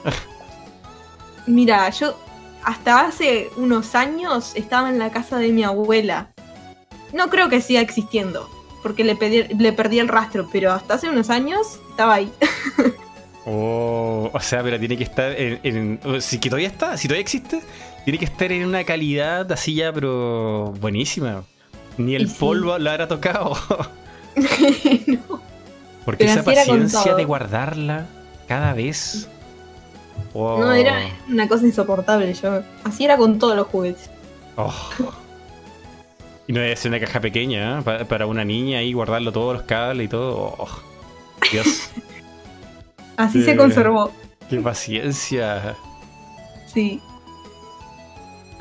Mira, 1.47 1.89
yo 1.91 2.19
hasta 2.63 3.01
hace 3.07 3.51
unos 3.57 3.95
años 3.95 4.53
estaba 4.55 4.89
en 4.89 4.99
la 4.99 5.11
casa 5.11 5.39
de 5.39 5.49
mi 5.53 5.63
abuela. 5.65 6.29
No 7.13 7.29
creo 7.29 7.49
que 7.49 7.61
siga 7.61 7.81
existiendo, 7.81 8.49
porque 8.83 9.05
le, 9.05 9.17
pedí- 9.17 9.49
le 9.59 9.73
perdí 9.73 9.99
el 9.99 10.09
rastro, 10.09 10.49
pero 10.51 10.73
hasta 10.73 10.95
hace 10.95 11.09
unos 11.09 11.31
años 11.31 11.81
estaba 11.91 12.15
ahí. 12.15 12.33
Oh, 13.47 14.31
o 14.33 14.41
sea, 14.41 14.63
pero 14.63 14.79
tiene 14.79 14.97
que 14.97 15.05
estar 15.05 15.35
en, 15.39 16.01
Si 16.21 16.39
que 16.41 16.49
todavía 16.49 16.69
está, 16.69 16.97
si 16.97 17.09
todavía 17.09 17.21
existe, 17.21 17.61
tiene 18.05 18.19
que 18.19 18.25
estar 18.25 18.51
en 18.51 18.65
una 18.65 18.85
calidad 18.85 19.53
así 19.53 19.75
ya, 19.75 19.93
pero 19.93 20.73
buenísima. 20.81 21.45
Ni 21.99 22.15
el 22.15 22.29
sí. 22.29 22.37
polvo 22.39 22.79
la 22.79 22.93
habrá 22.93 23.09
tocado. 23.09 23.57
No. 25.07 25.41
Porque 26.05 26.25
Pero 26.25 26.33
esa 26.41 26.43
paciencia 26.45 27.15
de 27.15 27.25
guardarla 27.25 28.07
cada 28.49 28.73
vez. 28.73 29.29
Oh. 30.33 30.59
No, 30.59 30.73
era 30.73 30.99
una 31.29 31.49
cosa 31.49 31.65
insoportable. 31.67 32.35
Yo 32.35 32.63
así 32.83 33.05
era 33.05 33.17
con 33.17 33.39
todos 33.39 33.57
los 33.57 33.67
juguetes. 33.69 34.11
Oh. 34.57 34.75
Y 36.47 36.53
no 36.53 36.61
ser 36.77 36.91
una 36.91 37.01
caja 37.01 37.21
pequeña, 37.21 37.79
¿eh? 37.79 37.83
Pa- 37.83 38.05
para 38.05 38.27
una 38.27 38.45
niña 38.45 38.79
ahí 38.81 38.93
guardarlo 38.93 39.33
todos 39.33 39.55
los 39.55 39.63
cables 39.63 40.07
y 40.07 40.09
todo. 40.09 40.55
Oh. 40.59 40.69
Dios, 41.53 41.89
Así 43.17 43.39
Sí. 43.39 43.45
se 43.45 43.57
conservó. 43.57 44.11
qué 44.51 44.59
paciencia. 44.59 45.77
Sí. 46.67 47.01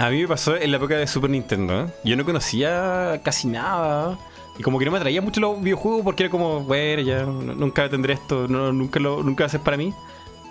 A 0.05 0.09
mí 0.09 0.21
me 0.21 0.27
pasó 0.27 0.55
en 0.57 0.69
la 0.71 0.77
época 0.77 0.95
de 0.97 1.07
Super 1.07 1.29
Nintendo. 1.29 1.85
¿eh? 1.85 1.85
Yo 2.03 2.17
no 2.17 2.25
conocía 2.25 3.21
casi 3.23 3.47
nada. 3.47 4.17
Y 4.59 4.63
como 4.63 4.77
que 4.77 4.85
no 4.85 4.91
me 4.91 4.97
atraía 4.97 5.21
mucho 5.21 5.39
los 5.39 5.61
videojuegos 5.61 6.01
porque 6.03 6.23
era 6.23 6.29
como, 6.29 6.59
bueno, 6.61 7.01
ya 7.01 7.23
nunca 7.23 7.89
tendré 7.89 8.13
esto, 8.15 8.47
no, 8.47 8.71
nunca 8.73 8.99
lo 8.99 9.23
nunca 9.23 9.43
va 9.43 9.47
a 9.47 9.49
ser 9.49 9.61
para 9.61 9.77
mí. 9.77 9.93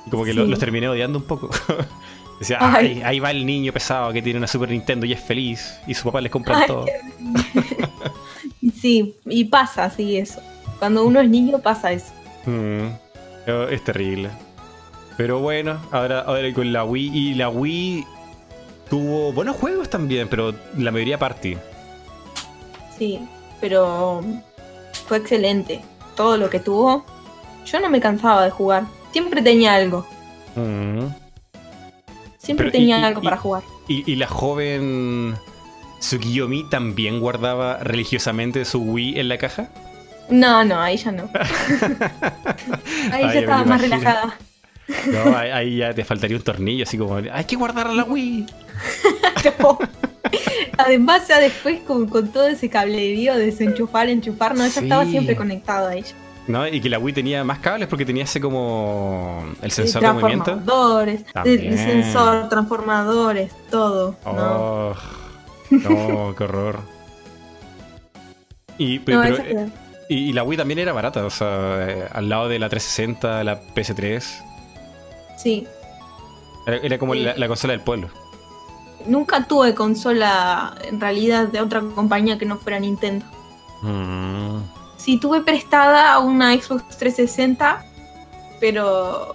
Y 0.07 0.11
como 0.11 0.25
que 0.25 0.33
lo- 0.35 0.47
los 0.47 0.59
terminé 0.59 0.89
odiando 0.89 1.19
un 1.19 1.25
poco. 1.25 1.51
Decía, 2.41 2.57
Ay. 2.61 2.87
Ay, 2.97 3.03
ahí 3.05 3.21
va 3.21 3.31
el 3.31 3.45
niño 3.47 3.73
pesado 3.73 4.13
que 4.13 4.21
tiene 4.23 4.39
una 4.39 4.49
Super 4.49 4.71
Nintendo 4.71 5.07
y 5.07 5.13
es 5.13 5.21
feliz. 5.21 5.75
Y 5.87 5.95
su 5.95 6.05
papá 6.05 6.21
les 6.21 6.33
compra 6.33 6.59
Ay, 6.61 6.67
todo. 6.67 6.87
Sí, 8.81 9.15
y 9.27 9.45
pasa 9.45 9.85
así 9.85 10.17
eso. 10.17 10.41
Cuando 10.79 11.05
uno 11.05 11.21
es 11.21 11.29
niño 11.29 11.59
pasa 11.61 11.93
eso. 11.93 12.13
Mm, 12.47 12.87
es 13.71 13.85
terrible. 13.85 14.31
Pero 15.17 15.41
bueno, 15.41 15.79
ahora, 15.93 16.21
ahora 16.21 16.53
con 16.53 16.73
la 16.73 16.85
Wii. 16.85 17.11
Y 17.17 17.35
la 17.35 17.49
Wii 17.49 18.05
tuvo 18.93 19.33
buenos 19.33 19.57
juegos 19.57 19.89
también, 19.89 20.29
pero 20.29 20.53
la 20.77 20.91
mayoría 20.91 21.19
party. 21.19 21.57
Sí, 22.99 23.19
pero 23.59 24.23
fue 25.09 25.17
excelente. 25.17 25.81
Todo 26.15 26.37
lo 26.37 26.51
que 26.51 26.61
tuvo. 26.61 27.03
Yo 27.65 27.81
no 27.81 27.89
me 27.89 28.01
cansaba 28.03 28.45
de 28.45 28.51
jugar. 28.51 28.85
Siempre 29.13 29.41
tenía 29.41 29.75
algo. 29.77 30.07
Mm. 30.57 31.07
Siempre 32.37 32.67
Pero, 32.67 32.73
tenía 32.73 32.99
y- 32.99 33.03
algo 33.05 33.23
y- 33.23 33.25
para 33.25 33.39
jugar. 33.39 33.63
Y, 33.89 34.13
y 34.13 34.17
la 34.17 34.27
joven 34.27 35.37
Tsukiyomi 36.01 36.69
también 36.69 37.19
guardaba 37.19 37.79
religiosamente 37.79 38.67
su 38.67 38.83
Wii 38.83 39.19
en 39.19 39.29
la 39.31 39.39
caja. 39.39 39.69
No, 40.29 40.65
no, 40.67 40.79
ahí 40.83 40.99
ya 40.99 41.13
no. 41.13 41.31
Ahí 43.11 43.23
Ay, 43.25 43.35
ya 43.35 43.41
estaba 43.41 43.65
más 43.65 43.81
relajada. 43.81 44.37
No, 45.07 45.37
ahí, 45.37 45.51
ahí 45.51 45.77
ya 45.79 45.95
te 45.95 46.05
faltaría 46.05 46.37
un 46.37 46.43
tornillo, 46.43 46.83
así 46.83 46.99
como, 46.99 47.17
hay 47.17 47.45
que 47.45 47.57
guardar 47.57 47.89
la 47.91 48.05
Wii. 48.05 48.45
No. 49.61 49.79
Además, 50.79 51.29
ya 51.29 51.39
después 51.41 51.81
con, 51.81 52.09
con 52.09 52.29
todo 52.33 52.47
ese 52.47 52.69
cablerío 52.71 53.35
de 53.37 53.47
desenchufar, 53.47 54.09
enchufar, 54.09 54.57
no, 54.57 54.65
Sí. 54.69 54.81
estaba 54.81 55.05
siempre 55.05 55.37
conectado 55.37 55.89
a 55.89 55.95
ella. 55.95 56.15
¿No? 56.47 56.67
Y 56.67 56.81
que 56.81 56.89
la 56.89 56.99
Wii 56.99 57.13
tenía 57.15 57.45
más 57.45 57.59
cables 57.61 57.87
porque 57.89 58.05
tenía 58.05 58.25
ese 58.25 58.41
como 58.41 59.45
el 59.63 59.69
Eh, 59.69 59.71
sensor 59.71 60.03
de 60.03 60.13
movimiento. 60.13 60.45
transformadores, 60.45 61.25
el, 61.45 61.79
sensor, 61.79 62.49
transformadores, 62.49 63.53
todo. 63.71 64.17
¿no? 64.25 64.33
Oh, 64.33 64.95
no, 65.71 66.35
qué 66.37 66.45
horror. 66.45 66.81
Y, 68.79 68.99
pe- 69.01 69.13
No, 69.13 69.23
pero, 69.23 69.35
esa 69.35 69.45
era- 69.47 69.67
y, 70.09 70.17
y 70.31 70.33
la 70.33 70.43
Wii 70.43 70.57
también 70.59 70.79
era 70.79 70.93
barata, 70.93 71.25
o 71.25 71.31
sea, 71.31 71.87
eh, 71.89 72.09
al 72.13 72.29
lado 72.29 72.49
de 72.49 72.59
la 72.59 72.69
360, 72.69 73.39
de 73.39 73.45
la 73.45 73.61
PS3. 73.61 74.43
Sí. 75.37 75.67
Era, 76.67 76.77
era 76.79 76.99
como 76.99 77.15
Sí. 77.15 77.21
la, 77.21 77.37
la 77.37 77.49
consola 77.49 77.73
del 77.73 77.83
pueblo. 77.83 78.09
Nunca 79.07 79.45
tuve 79.45 79.75
consola 79.75 80.75
en 80.85 81.01
realidad 81.01 81.49
de 81.49 81.61
otra 81.61 81.81
compañía 81.81 82.39
que 82.39 82.47
no 82.47 82.57
fuera 82.59 82.79
Nintendo. 82.79 83.25
Mm. 83.83 84.59
Sí, 84.97 85.19
tuve 85.19 85.41
prestada 85.41 86.19
una 86.21 86.55
Xbox 86.55 86.97
360, 86.97 87.85
pero 88.61 89.35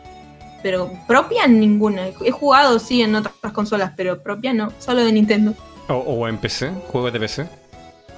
pero 0.63 0.89
propia 1.07 1.47
ninguna. 1.47 2.07
He 2.23 2.31
jugado 2.31 2.79
sí 2.79 3.01
en 3.01 3.15
otras 3.15 3.53
consolas, 3.53 3.91
pero 3.95 4.21
propia 4.21 4.53
no, 4.53 4.71
solo 4.79 5.03
de 5.03 5.11
Nintendo. 5.11 5.53
O, 5.87 5.95
o 5.95 6.27
en 6.27 6.37
PC, 6.37 6.71
juegos 6.91 7.13
de 7.13 7.19
PC. 7.19 7.47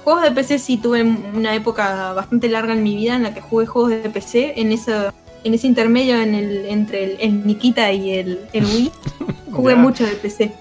Juegos 0.04 0.22
de 0.22 0.30
PC 0.30 0.58
sí 0.58 0.76
tuve 0.78 1.02
una 1.02 1.54
época 1.54 2.12
bastante 2.12 2.48
larga 2.48 2.72
en 2.72 2.82
mi 2.82 2.96
vida 2.96 3.16
en 3.16 3.24
la 3.24 3.34
que 3.34 3.40
jugué 3.40 3.66
juegos 3.66 3.90
de 3.90 4.08
PC 4.08 4.54
en 4.60 4.72
ese 4.72 5.10
en 5.44 5.54
ese 5.54 5.66
intermedio 5.66 6.20
en 6.20 6.34
el, 6.34 6.66
entre 6.66 7.04
el, 7.04 7.16
el 7.20 7.46
Nikita 7.46 7.92
y 7.92 8.12
el, 8.12 8.40
el 8.52 8.64
Wii. 8.64 8.92
Jugué 9.52 9.74
mucho 9.74 10.04
de 10.04 10.12
PC. 10.12 10.52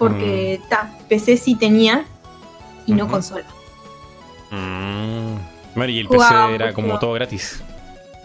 Porque 0.00 0.60
ta, 0.70 0.96
PC 1.08 1.36
sí 1.36 1.54
tenía 1.54 2.04
y 2.86 2.94
no 2.94 3.06
consola. 3.06 3.44
Mm. 4.50 5.36
Bueno, 5.76 5.92
y 5.92 5.98
el 6.00 6.06
Jugaba 6.06 6.46
PC 6.46 6.54
era 6.54 6.72
como 6.72 6.98
todo 6.98 7.12
gratis. 7.12 7.62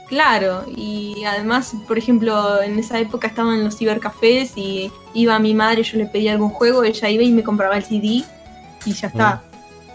Claro, 0.08 0.64
y 0.74 1.24
además, 1.26 1.74
por 1.88 1.98
ejemplo, 1.98 2.62
en 2.62 2.80
esa 2.80 2.98
época 3.00 3.28
estaban 3.28 3.64
los 3.64 3.76
cibercafés 3.78 4.54
y 4.56 4.90
iba 5.14 5.38
mi 5.40 5.54
madre, 5.54 5.84
yo 5.84 5.98
le 5.98 6.06
pedía 6.06 6.32
algún 6.32 6.50
juego, 6.50 6.84
ella 6.84 7.10
iba 7.10 7.24
y 7.24 7.32
me 7.32 7.44
compraba 7.44 7.76
el 7.76 7.84
CD 7.84 8.24
y 8.86 8.94
ya 8.94 9.08
está. 9.08 9.42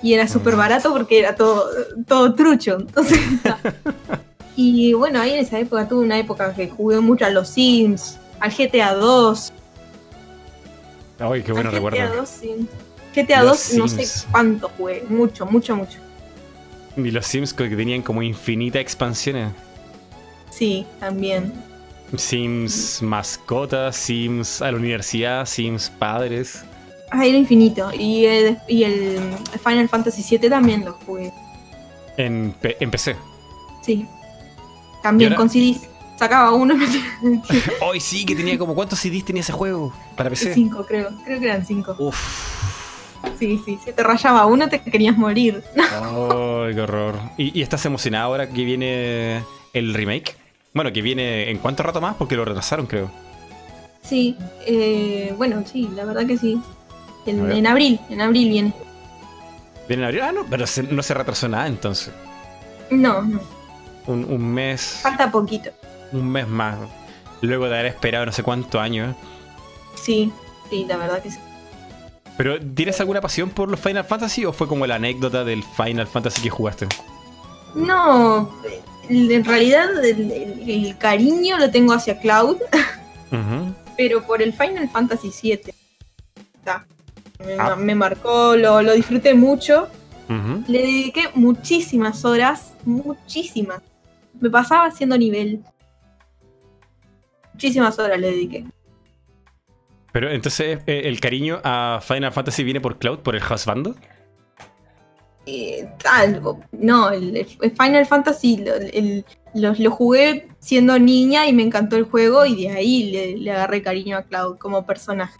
Y 0.02 0.12
era 0.14 0.28
súper 0.28 0.54
Mm. 0.54 0.58
barato 0.58 0.92
porque 0.92 1.18
era 1.18 1.34
todo, 1.34 1.64
todo 2.06 2.34
trucho. 2.34 2.76
Entonces, 2.80 3.20
y 4.56 4.92
bueno, 4.92 5.20
ahí 5.20 5.32
en 5.32 5.38
esa 5.40 5.58
época 5.58 5.88
tuve 5.88 6.04
una 6.04 6.18
época 6.18 6.52
que 6.54 6.68
jugué 6.68 7.00
mucho 7.00 7.24
a 7.24 7.30
los 7.30 7.48
Sims, 7.48 8.18
al 8.40 8.50
GTA 8.52 8.94
2. 8.94 9.52
Ay, 11.20 11.42
qué 11.42 11.52
bueno 11.52 11.68
al 11.70 11.76
GTA 11.76 11.90
recuerdo. 11.90 12.16
2, 12.16 12.28
sí. 12.28 12.68
GTA 13.14 13.42
Los 13.42 13.68
2 13.70 13.78
no 13.78 13.88
sé 13.88 14.26
cuánto 14.30 14.70
jugué, 14.76 15.04
mucho, 15.08 15.46
mucho, 15.46 15.76
mucho. 15.76 15.98
Y 16.96 17.10
los 17.10 17.26
Sims 17.26 17.52
que 17.54 17.68
tenían 17.68 18.02
como 18.02 18.22
infinitas 18.22 18.80
expansiones. 18.80 19.52
Sí, 20.50 20.86
también. 20.98 21.52
Sims 22.16 23.00
mascotas, 23.02 23.94
Sims 23.96 24.60
a 24.62 24.70
la 24.72 24.78
universidad, 24.78 25.46
Sims 25.46 25.90
padres. 25.98 26.64
Ah, 27.10 27.24
era 27.24 27.36
infinito. 27.38 27.90
Y, 27.96 28.24
el- 28.24 28.58
y 28.68 28.84
el 28.84 29.20
Final 29.64 29.88
Fantasy 29.88 30.38
VII 30.38 30.48
también 30.50 30.84
lo 30.84 30.94
jugué. 31.06 31.32
En, 32.16 32.54
en 32.62 32.90
PC. 32.90 33.16
Sí. 33.82 34.06
También 35.02 35.34
con 35.34 35.48
CDs. 35.48 35.88
Sacaba 36.20 36.52
uno 36.52 36.74
Hoy 37.80 37.98
sí, 37.98 38.26
que 38.26 38.36
tenía 38.36 38.58
como. 38.58 38.74
¿Cuántos 38.74 38.98
CDs 38.98 39.24
tenía 39.24 39.40
ese 39.40 39.52
juego? 39.54 39.90
Para 40.18 40.28
PC. 40.28 40.52
cinco, 40.52 40.84
creo. 40.86 41.08
Creo 41.24 41.40
que 41.40 41.46
eran 41.46 41.64
cinco. 41.64 41.96
Uf. 41.98 42.14
Sí, 43.38 43.58
sí. 43.64 43.78
Si 43.82 43.90
te 43.94 44.02
rayaba 44.02 44.44
uno, 44.44 44.68
te 44.68 44.82
querías 44.82 45.16
morir. 45.16 45.64
Ay, 45.78 46.74
qué 46.74 46.80
horror. 46.82 47.14
¿Y, 47.38 47.58
y 47.58 47.62
estás 47.62 47.86
emocionado 47.86 48.26
ahora 48.26 48.50
que 48.50 48.64
viene 48.64 49.42
el 49.72 49.94
remake? 49.94 50.36
Bueno, 50.74 50.92
que 50.92 51.00
viene 51.00 51.50
en 51.50 51.56
cuánto 51.56 51.82
rato 51.82 52.02
más, 52.02 52.14
porque 52.16 52.36
lo 52.36 52.44
retrasaron, 52.44 52.84
creo. 52.84 53.10
Sí. 54.02 54.36
eh, 54.66 55.32
bueno, 55.38 55.64
sí, 55.64 55.88
la 55.94 56.04
verdad 56.04 56.26
que 56.26 56.36
sí. 56.36 56.60
En, 57.24 57.66
abril. 57.66 57.98
En 58.10 58.20
abril 58.20 58.50
viene. 58.50 58.74
Viene 59.88 60.02
en 60.02 60.06
abril. 60.06 60.20
Ah, 60.20 60.32
no, 60.32 60.44
pero 60.50 60.66
se- 60.66 60.82
no 60.82 61.02
se 61.02 61.14
retrasó 61.14 61.48
nada 61.48 61.66
entonces. 61.66 62.12
No, 62.90 63.22
no. 63.22 63.40
Un, 64.06 64.24
un 64.30 64.52
mes. 64.52 64.98
Falta 65.02 65.30
poquito. 65.30 65.70
Un 66.12 66.28
mes 66.30 66.46
más. 66.48 66.76
Luego 67.40 67.66
de 67.68 67.74
haber 67.74 67.86
esperado 67.86 68.26
no 68.26 68.32
sé 68.32 68.42
cuántos 68.42 68.80
años. 68.80 69.14
Sí. 69.94 70.32
Sí, 70.68 70.84
la 70.88 70.96
verdad 70.96 71.22
que 71.22 71.30
sí. 71.30 71.38
¿Pero 72.36 72.58
tienes 72.60 72.98
alguna 73.00 73.20
pasión 73.20 73.50
por 73.50 73.68
los 73.70 73.80
Final 73.80 74.04
Fantasy 74.04 74.44
o 74.44 74.52
fue 74.52 74.66
como 74.68 74.86
la 74.86 74.94
anécdota 74.96 75.44
del 75.44 75.62
Final 75.62 76.06
Fantasy 76.06 76.40
que 76.42 76.50
jugaste? 76.50 76.86
No. 77.74 78.50
En 79.08 79.44
realidad, 79.44 80.04
el, 80.04 80.30
el- 80.30 80.70
el 80.86 80.98
cariño 80.98 81.58
lo 81.58 81.70
tengo 81.70 81.92
hacia 81.92 82.18
Cloud. 82.20 82.56
Pero 83.96 84.22
por 84.26 84.40
el 84.42 84.52
Final 84.52 84.88
Fantasy 84.88 85.30
VII. 85.42 85.60
Está. 86.54 86.86
Me, 87.44 87.54
Ah. 87.58 87.76
me 87.76 87.94
marcó, 87.94 88.56
lo, 88.56 88.82
lo 88.82 88.92
disfruté 88.94 89.34
mucho. 89.34 89.88
Le 90.68 90.78
dediqué 90.78 91.24
muchísimas 91.34 92.24
horas, 92.24 92.74
muchísimas. 92.84 93.80
Me 94.40 94.48
pasaba 94.48 94.86
haciendo 94.86 95.18
nivel. 95.18 95.60
Muchísimas 97.60 97.98
horas 97.98 98.18
le 98.18 98.28
dediqué. 98.30 98.64
Pero 100.12 100.30
entonces, 100.30 100.78
eh, 100.86 101.02
¿el 101.04 101.20
cariño 101.20 101.60
a 101.62 102.00
Final 102.02 102.32
Fantasy 102.32 102.64
viene 102.64 102.80
por 102.80 102.98
Cloud, 102.98 103.18
por 103.18 103.36
el 103.36 103.42
husbando? 103.42 103.94
Eh, 105.46 105.86
algo. 106.10 106.60
No, 106.72 107.10
el, 107.10 107.36
el 107.36 107.70
Final 107.72 108.06
Fantasy 108.06 108.56
lo, 108.58 108.74
el- 108.74 109.24
lo- 109.54 109.74
lo 109.78 109.90
jugué 109.90 110.48
siendo 110.58 110.98
niña 110.98 111.46
y 111.46 111.52
me 111.52 111.62
encantó 111.62 111.96
el 111.96 112.04
juego 112.04 112.44
y 112.46 112.62
de 112.64 112.70
ahí 112.70 113.10
le, 113.10 113.36
le 113.36 113.52
agarré 113.52 113.82
cariño 113.82 114.16
a 114.16 114.22
Cloud 114.22 114.56
como 114.58 114.86
personaje. 114.86 115.38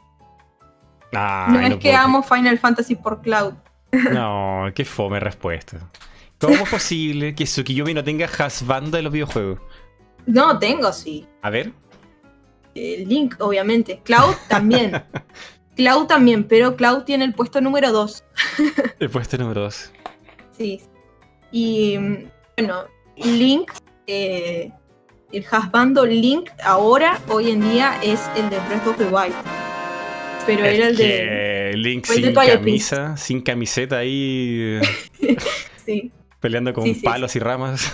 Ay, 1.12 1.52
no 1.52 1.60
es 1.60 1.76
que 1.76 1.94
amo 1.94 2.22
Final 2.22 2.58
Fantasy 2.58 2.96
por 2.96 3.22
Cloud. 3.22 3.54
No, 4.12 4.66
qué 4.74 4.84
fome 4.84 5.18
respuesta. 5.20 5.78
¿Cómo 6.38 6.54
es 6.54 6.68
posible 6.70 7.34
que 7.34 7.44
Tsukiyomi 7.44 7.92
no 7.94 8.04
tenga 8.04 8.26
husbando 8.46 8.96
en 8.98 9.04
los 9.04 9.12
videojuegos? 9.12 9.60
No, 10.26 10.58
tengo 10.60 10.92
sí. 10.92 11.26
A 11.42 11.50
ver. 11.50 11.72
Eh, 12.74 13.04
Link, 13.06 13.36
obviamente. 13.40 14.00
Cloud 14.04 14.34
también. 14.48 15.02
Cloud 15.76 16.06
también, 16.06 16.44
pero 16.44 16.76
Cloud 16.76 17.04
tiene 17.04 17.24
el 17.24 17.34
puesto 17.34 17.60
número 17.60 17.92
2. 17.92 18.24
El 18.98 19.10
puesto 19.10 19.38
número 19.38 19.62
2. 19.62 19.92
Sí. 20.58 20.80
Y 21.52 21.96
bueno, 22.56 22.84
Link, 23.16 23.72
eh, 24.06 24.70
el 25.32 25.44
husbando 25.44 26.04
Link 26.04 26.50
ahora, 26.62 27.20
hoy 27.28 27.50
en 27.50 27.60
día, 27.60 27.98
es 28.02 28.20
el 28.36 28.50
de 28.50 28.58
Breath 28.60 28.86
of 28.86 28.96
the 28.98 29.04
Wild. 29.04 29.34
Pero 30.46 30.64
era 30.64 30.88
el 30.88 30.96
de. 30.96 31.72
Link 31.76 32.06
de 32.06 32.14
sin 32.14 32.34
camisa, 32.34 33.16
sin 33.16 33.40
camiseta 33.40 33.98
ahí 33.98 34.80
Sí, 35.86 36.10
peleando 36.40 36.72
con 36.72 36.84
Sí, 36.84 36.94
sí, 36.94 37.02
palos 37.02 37.36
y 37.36 37.38
ramas. 37.38 37.92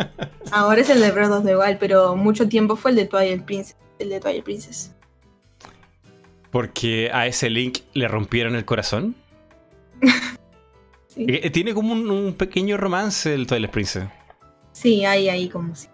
ahora 0.52 0.80
es 0.80 0.90
el 0.90 1.00
de 1.00 1.10
Breath 1.10 1.32
of 1.32 1.44
the 1.44 1.56
Wild, 1.56 1.78
pero 1.78 2.16
mucho 2.16 2.48
tiempo 2.48 2.76
fue 2.76 2.92
el 2.92 2.96
de 2.96 3.06
Twilight 3.06 3.42
Princess. 3.44 3.76
El 3.98 4.10
de 4.10 4.20
Twilight 4.20 4.44
Princess. 4.44 4.92
Porque 6.50 7.10
a 7.12 7.26
ese 7.26 7.50
Link 7.50 7.78
le 7.94 8.08
rompieron 8.08 8.54
el 8.56 8.64
corazón. 8.64 9.14
Sí, 11.08 11.24
Eh, 11.30 11.48
Tiene 11.48 11.72
como 11.72 11.94
un, 11.94 12.10
un 12.10 12.34
pequeño 12.34 12.76
romance 12.76 13.32
el 13.32 13.46
Twilight 13.46 13.70
Princess. 13.70 14.04
sí 14.72 15.02
ahí, 15.06 15.30
ahí, 15.30 15.48
como 15.48 15.74
si. 15.74 15.88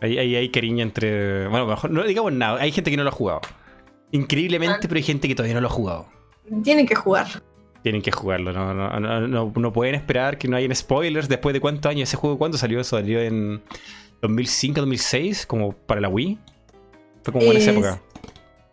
Ahí 0.00 0.18
hay, 0.18 0.36
hay 0.36 0.48
cariño 0.50 0.84
entre. 0.84 1.48
Bueno, 1.48 1.66
mejor 1.66 1.90
no 1.90 2.04
digamos 2.04 2.32
nada. 2.32 2.60
Hay 2.60 2.70
gente 2.70 2.92
que 2.92 2.96
no 2.96 3.02
lo 3.02 3.08
ha 3.08 3.12
jugado. 3.12 3.40
Increíblemente, 4.12 4.76
Ah. 4.76 4.82
pero 4.82 4.98
hay 4.98 5.02
gente 5.02 5.26
que 5.26 5.34
todavía 5.34 5.54
no 5.56 5.60
lo 5.60 5.66
ha 5.66 5.70
jugado. 5.72 6.06
Tienen 6.62 6.86
que 6.86 6.94
jugar. 6.94 7.26
Tienen 7.82 8.02
que 8.02 8.12
jugarlo. 8.12 8.52
No, 8.52 8.72
no, 8.72 9.00
no, 9.00 9.26
no, 9.26 9.52
no 9.52 9.72
pueden 9.72 9.96
esperar 9.96 10.38
que 10.38 10.46
no 10.46 10.56
hayan 10.56 10.74
spoilers 10.76 11.28
después 11.28 11.52
de 11.52 11.58
cuántos 11.60 11.90
años. 11.90 12.08
¿Ese 12.08 12.16
juego 12.16 12.38
cuándo 12.38 12.56
salió? 12.56 12.84
¿Salió 12.84 13.20
en 13.20 13.60
2005, 14.22 14.80
2006? 14.80 15.44
Como 15.44 15.72
para 15.72 16.00
la 16.00 16.08
Wii. 16.08 16.38
Fue 17.22 17.32
como 17.32 17.44
en 17.50 17.56
esa 17.56 17.70
Es- 17.70 17.76
época. 17.76 18.02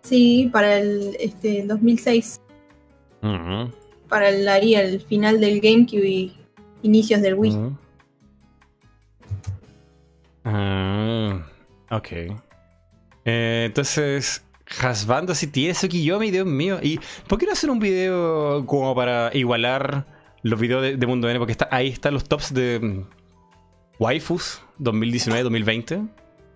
Sí, 0.03 0.49
para 0.53 0.77
el 0.77 1.17
este, 1.19 1.63
2006. 1.65 2.39
Ujú, 3.21 3.71
Para 4.07 4.29
el, 4.29 4.47
ahí, 4.47 4.75
el 4.75 5.01
final 5.01 5.39
del 5.41 5.59
GameCube 5.59 6.07
y 6.07 6.37
inicios 6.83 7.21
del 7.21 7.33
Wii. 7.35 7.51
ujú. 7.51 7.77
Ah, 10.45 11.45
ok. 11.91 12.07
Eh, 13.25 13.63
entonces, 13.65 14.43
Hasbando 14.81 15.33
si 15.35 15.47
tiene 15.47 15.73
Tsukiyomi, 15.73 16.31
Dios 16.31 16.45
mío. 16.45 16.79
¿Y 16.81 16.99
por 17.27 17.37
qué 17.39 17.45
no 17.45 17.53
hacer 17.53 17.69
un 17.69 17.79
video 17.79 18.65
como 18.65 18.93
para 18.95 19.29
igualar 19.33 20.05
los 20.43 20.59
videos 20.59 20.81
de, 20.83 20.95
de 20.97 21.07
Mundo 21.07 21.29
N? 21.29 21.39
Porque 21.39 21.51
está, 21.53 21.67
ahí 21.71 21.87
están 21.89 22.13
los 22.13 22.23
tops 22.25 22.53
de 22.53 22.79
mm, 22.81 23.03
waifus 23.99 24.61
2019-2020. 24.79 26.07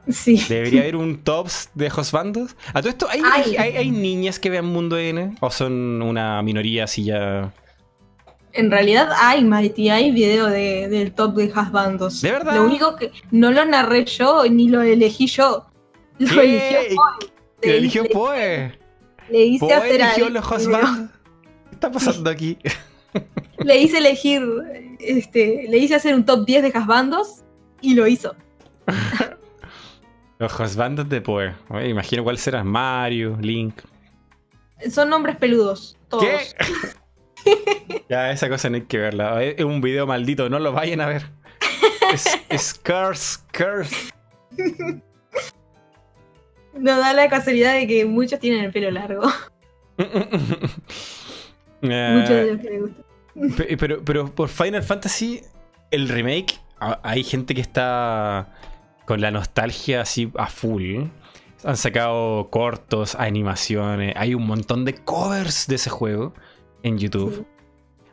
Sí. 0.09 0.43
Debería 0.49 0.81
haber 0.81 0.95
un 0.95 1.23
tops 1.23 1.69
de 1.75 1.89
Josbandos. 1.89 2.55
A 2.73 2.81
todo 2.81 2.89
esto, 2.89 3.07
¿hay, 3.09 3.21
Ay. 3.31 3.55
hay, 3.57 3.75
hay 3.77 3.91
niñas 3.91 4.39
que 4.39 4.49
vean 4.49 4.65
Mundo 4.65 4.97
N? 4.97 5.35
¿O 5.39 5.49
son 5.51 6.01
una 6.01 6.41
minoría 6.41 6.85
así 6.85 7.03
ya.? 7.05 7.53
En 8.53 8.69
realidad 8.71 9.09
hay, 9.17 9.43
Mighty, 9.45 9.89
hay 9.89 10.11
video 10.11 10.47
de- 10.47 10.89
del 10.89 11.13
top 11.13 11.35
de 11.35 11.51
Hasbandos. 11.55 12.21
¿De 12.21 12.31
verdad? 12.31 12.55
Lo 12.55 12.63
único 12.65 12.95
que 12.97 13.11
no 13.31 13.51
lo 13.51 13.63
narré 13.65 14.03
yo 14.05 14.43
ni 14.49 14.67
lo 14.67 14.81
elegí 14.81 15.27
yo. 15.27 15.67
Lo 16.19 16.27
¿Qué? 16.41 16.79
eligió 16.81 16.95
Poe. 16.95 17.29
¿Que 17.61 17.67
Le- 17.69 17.77
eligió 17.77 18.03
Poe? 18.05 18.77
Le 19.29 19.45
hice 19.45 19.59
¿Poe 19.65 19.73
hacer 19.73 20.01
eligió 20.01 20.29
los. 20.29 20.43
Josbandos? 20.45 21.09
¿Qué 21.69 21.75
está 21.75 21.91
pasando 21.91 22.29
aquí? 22.29 22.57
Le 23.59 23.77
hice 23.79 23.99
elegir, 23.99 24.41
este, 24.99 25.67
le 25.69 25.77
hice 25.77 25.93
hacer 25.95 26.15
un 26.15 26.25
top 26.25 26.45
10 26.45 26.63
de 26.63 26.71
Hasbandos 26.73 27.43
y 27.79 27.93
lo 27.93 28.07
hizo. 28.07 28.35
Los 30.41 30.51
Josbandos 30.53 31.07
de 31.07 31.21
Poe. 31.21 31.53
Imagino 31.87 32.23
cuál 32.23 32.39
será. 32.39 32.63
Mario, 32.63 33.37
Link. 33.39 33.75
Son 34.89 35.07
nombres 35.07 35.35
peludos, 35.35 35.95
todos. 36.09 36.25
¿Qué? 37.45 38.03
ya, 38.09 38.31
esa 38.31 38.49
cosa 38.49 38.67
no 38.71 38.77
hay 38.77 38.81
que 38.81 38.97
verla. 38.97 39.43
Es 39.43 39.63
un 39.63 39.81
video 39.81 40.07
maldito, 40.07 40.49
no 40.49 40.57
lo 40.57 40.71
vayan 40.71 40.99
a 40.99 41.05
ver. 41.05 41.27
Es, 42.11 42.25
es 42.49 42.73
curse, 42.73 43.37
curse. 43.55 44.11
No 46.73 46.97
da 46.99 47.13
la 47.13 47.29
casualidad 47.29 47.75
de 47.75 47.85
que 47.85 48.05
muchos 48.05 48.39
tienen 48.39 48.63
el 48.65 48.71
pelo 48.71 48.89
largo. 48.91 49.21
Eh, 51.83 52.11
muchos 52.13 52.29
de 52.29 52.45
los 52.53 52.61
que 52.61 52.69
les 52.69 52.81
gusta. 52.81 53.01
Pe- 53.57 53.75
Pero, 53.77 54.05
pero 54.05 54.35
por 54.35 54.49
Final 54.49 54.83
Fantasy, 54.83 55.41
el 55.89 56.07
remake, 56.09 56.59
hay 57.01 57.23
gente 57.23 57.55
que 57.55 57.61
está 57.61 58.53
con 59.05 59.21
la 59.21 59.31
nostalgia 59.31 60.01
así 60.01 60.31
a 60.37 60.47
full. 60.47 61.03
Han 61.63 61.77
sacado 61.77 62.49
cortos, 62.49 63.15
animaciones, 63.15 64.15
hay 64.17 64.33
un 64.33 64.47
montón 64.47 64.83
de 64.85 64.95
covers 64.95 65.67
de 65.67 65.75
ese 65.75 65.89
juego 65.89 66.33
en 66.83 66.97
YouTube. 66.97 67.35
Sí. 67.35 67.45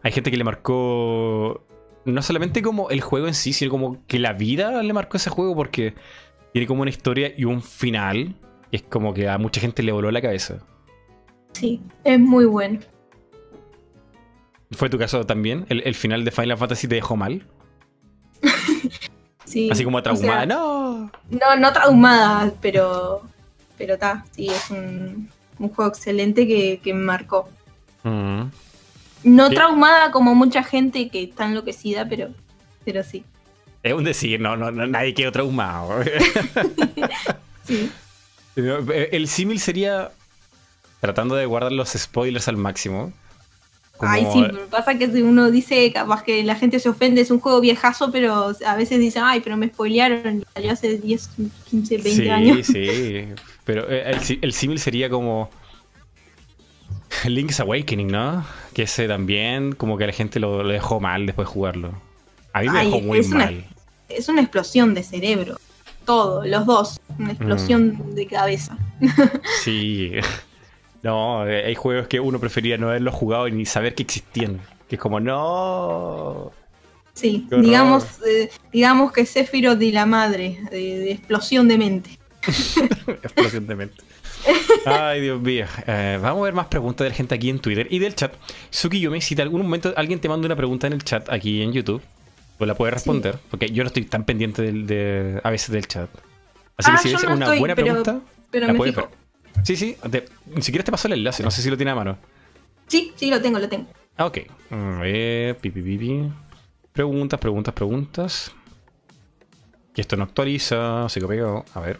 Hay 0.02 0.12
gente 0.12 0.30
que 0.30 0.36
le 0.36 0.44
marcó 0.44 1.64
no 2.04 2.22
solamente 2.22 2.62
como 2.62 2.90
el 2.90 3.00
juego 3.00 3.26
en 3.26 3.34
sí, 3.34 3.52
sino 3.52 3.70
como 3.70 4.04
que 4.06 4.18
la 4.18 4.32
vida 4.32 4.82
le 4.82 4.92
marcó 4.92 5.16
ese 5.16 5.30
juego 5.30 5.54
porque 5.54 5.94
tiene 6.52 6.66
como 6.66 6.82
una 6.82 6.90
historia 6.90 7.32
y 7.36 7.44
un 7.44 7.62
final 7.62 8.34
que 8.70 8.76
es 8.78 8.82
como 8.82 9.14
que 9.14 9.28
a 9.28 9.38
mucha 9.38 9.60
gente 9.60 9.82
le 9.82 9.92
voló 9.92 10.10
la 10.10 10.20
cabeza. 10.20 10.58
Sí, 11.52 11.80
es 12.04 12.20
muy 12.20 12.44
bueno. 12.44 12.80
¿Fue 14.72 14.90
tu 14.90 14.98
caso 14.98 15.24
también? 15.24 15.64
¿El, 15.68 15.82
el 15.86 15.94
final 15.94 16.24
de 16.24 16.30
Final 16.30 16.58
Fantasy 16.58 16.88
te 16.88 16.96
dejó 16.96 17.16
mal? 17.16 17.46
Sí. 19.48 19.70
Así 19.70 19.82
como 19.82 19.98
O 19.98 20.02
sea, 20.02 20.12
traumada. 20.12 20.46
¡No! 20.46 21.10
No, 21.30 21.56
no 21.58 21.72
traumada, 21.72 22.52
pero. 22.60 23.22
Pero 23.78 23.94
está, 23.94 24.24
sí, 24.32 24.48
es 24.48 24.70
un, 24.70 25.30
un 25.58 25.68
juego 25.70 25.90
excelente 25.90 26.46
que, 26.46 26.80
que 26.82 26.92
me 26.92 27.04
marcó. 27.04 27.48
Mm. 28.02 28.42
No 29.24 29.50
traumada 29.50 30.10
como 30.10 30.34
mucha 30.34 30.62
gente 30.62 31.08
que 31.08 31.22
está 31.22 31.46
enloquecida, 31.46 32.08
pero, 32.08 32.30
pero 32.84 33.02
sí. 33.02 33.24
Es 33.82 33.92
un 33.92 34.04
decir, 34.04 34.40
no, 34.40 34.56
no, 34.56 34.70
no, 34.70 34.86
nadie 34.86 35.14
quedó 35.14 35.32
traumado. 35.32 36.02
Sí. 37.64 37.90
el 38.56 39.28
símil 39.28 39.60
sería 39.60 40.10
tratando 41.00 41.34
de 41.34 41.44
guardar 41.44 41.70
los 41.70 41.90
spoilers 41.90 42.48
al 42.48 42.56
máximo. 42.56 43.12
Como- 43.98 44.10
Ay, 44.12 44.26
sí, 44.32 44.42
pero 44.46 44.66
pasa 44.68 44.96
que 44.96 45.10
si 45.10 45.22
uno 45.22 45.50
dice, 45.50 45.92
capaz 45.92 46.22
que 46.22 46.44
la 46.44 46.54
gente 46.54 46.78
se 46.78 46.88
ofende, 46.88 47.20
es 47.20 47.30
un 47.32 47.40
juego 47.40 47.60
viejazo, 47.60 48.10
pero 48.12 48.54
a 48.64 48.76
veces 48.76 49.00
dicen, 49.00 49.22
ay, 49.26 49.40
pero 49.40 49.56
me 49.56 49.66
spoilearon 49.68 50.40
y 50.40 50.44
salió 50.54 50.72
hace 50.72 50.98
10, 50.98 51.30
15, 51.68 51.96
20 51.98 52.10
sí, 52.22 52.28
años. 52.28 52.66
Sí, 52.66 53.24
Pero 53.64 53.90
eh, 53.90 54.04
el, 54.10 54.20
sí- 54.20 54.38
el 54.40 54.52
símil 54.52 54.78
sería 54.78 55.10
como 55.10 55.50
Link's 57.26 57.58
Awakening, 57.60 58.06
¿no? 58.08 58.44
Que 58.72 58.82
ese 58.82 59.08
también 59.08 59.72
como 59.72 59.98
que 59.98 60.06
la 60.06 60.12
gente 60.12 60.38
lo, 60.38 60.62
lo 60.62 60.68
dejó 60.68 61.00
mal 61.00 61.26
después 61.26 61.48
de 61.48 61.52
jugarlo. 61.54 61.92
A 62.52 62.60
mí 62.60 62.68
me 62.68 62.78
Ay, 62.78 62.86
dejó 62.86 63.00
muy 63.00 63.18
es 63.18 63.28
una- 63.28 63.44
mal. 63.46 63.64
Es 64.08 64.28
una 64.28 64.40
explosión 64.42 64.94
de 64.94 65.02
cerebro. 65.02 65.58
Todo, 66.06 66.46
los 66.46 66.64
dos. 66.64 67.00
Una 67.18 67.32
explosión 67.32 67.98
Mm. 67.98 68.14
de 68.14 68.26
cabeza. 68.26 68.78
Sí. 69.64 70.12
No, 71.02 71.46
eh, 71.48 71.64
hay 71.66 71.74
juegos 71.74 72.08
que 72.08 72.18
uno 72.20 72.38
prefería 72.40 72.76
no 72.76 72.88
haberlos 72.88 73.14
jugado 73.14 73.46
y 73.48 73.52
ni 73.52 73.66
saber 73.66 73.94
que 73.94 74.02
existían. 74.02 74.60
Que 74.88 74.96
es 74.96 75.00
como, 75.00 75.20
no. 75.20 76.50
Sí, 77.14 77.46
digamos, 77.50 78.04
eh, 78.26 78.48
digamos 78.72 79.12
que 79.12 79.26
Sephiroth 79.26 79.80
y 79.82 79.90
la 79.92 80.06
madre, 80.06 80.58
de, 80.70 80.98
de 80.98 81.10
explosión 81.12 81.66
de 81.68 81.78
mente. 81.78 82.10
Explosión 83.22 83.66
de 83.66 83.74
mente. 83.74 83.96
Ay, 84.86 85.20
Dios 85.22 85.40
mío. 85.40 85.66
Eh, 85.86 86.18
vamos 86.22 86.42
a 86.42 86.44
ver 86.44 86.54
más 86.54 86.66
preguntas 86.68 87.04
de 87.04 87.10
la 87.10 87.14
gente 87.16 87.34
aquí 87.34 87.50
en 87.50 87.58
Twitter 87.58 87.88
y 87.90 87.98
del 87.98 88.14
chat. 88.14 88.32
Suki 88.70 89.00
Yumi, 89.00 89.20
si 89.20 89.34
en 89.34 89.40
algún 89.40 89.62
momento 89.62 89.92
alguien 89.96 90.20
te 90.20 90.28
manda 90.28 90.46
una 90.46 90.54
pregunta 90.56 90.86
en 90.86 90.92
el 90.92 91.02
chat 91.02 91.28
aquí 91.28 91.60
en 91.62 91.72
YouTube, 91.72 92.00
pues 92.56 92.68
la 92.68 92.74
puedes 92.76 92.94
responder. 92.94 93.38
Porque 93.50 93.68
yo 93.70 93.82
no 93.82 93.88
estoy 93.88 94.04
tan 94.04 94.24
pendiente 94.24 94.62
del, 94.62 94.86
de, 94.86 95.40
a 95.42 95.50
veces 95.50 95.70
del 95.70 95.86
chat. 95.88 96.08
Así 96.76 96.90
Ah, 96.92 96.98
que 97.02 97.08
si 97.08 97.14
ves 97.14 97.24
no 97.24 97.34
una 97.34 97.44
estoy, 97.46 97.58
buena 97.58 97.74
pero- 97.74 97.86
pregunta, 97.86 98.20
Pero 98.52 98.66
la 98.68 98.74
puedes 98.74 98.94
ver. 98.94 99.06
Sí, 99.64 99.76
sí. 99.76 99.96
te- 100.10 100.26
si 100.60 100.72
quieres 100.72 100.84
te 100.84 100.90
paso 100.92 101.08
el 101.08 101.14
enlace. 101.14 101.42
No 101.42 101.50
sé 101.50 101.62
si 101.62 101.70
lo 101.70 101.76
tiene 101.76 101.92
a 101.92 101.94
mano. 101.94 102.18
Sí, 102.86 103.12
sí, 103.16 103.30
lo 103.30 103.40
tengo, 103.40 103.58
lo 103.58 103.68
tengo. 103.68 103.86
Ah, 104.16 104.26
ok. 104.26 104.38
A 104.70 104.76
ver, 105.02 105.56
pi, 105.58 105.70
pi, 105.70 105.82
pi, 105.82 105.98
pi. 105.98 106.22
Preguntas, 106.92 107.38
preguntas, 107.38 107.74
preguntas. 107.74 108.52
Que 109.94 110.00
esto 110.00 110.16
no 110.16 110.24
actualiza, 110.24 111.08
se 111.08 111.20
pegado. 111.20 111.64
A 111.74 111.80
ver. 111.80 111.98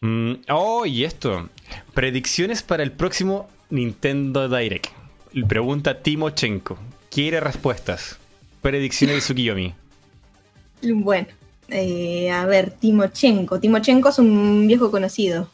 Mm, 0.00 0.34
oh, 0.50 0.86
y 0.86 1.04
esto. 1.04 1.48
Predicciones 1.94 2.62
para 2.62 2.82
el 2.82 2.92
próximo 2.92 3.48
Nintendo 3.70 4.48
Direct. 4.48 4.86
Pregunta 5.48 6.02
Timochenko. 6.02 6.78
Quiere 7.10 7.40
respuestas. 7.40 8.18
Predicciones 8.62 9.16
de 9.16 9.20
Tsukiyomi. 9.22 9.74
Bueno, 10.82 11.26
eh, 11.68 12.30
a 12.30 12.46
ver, 12.46 12.70
Timochenko. 12.70 13.58
Timochenko 13.60 14.08
es 14.10 14.18
un 14.18 14.66
viejo 14.66 14.90
conocido. 14.90 15.50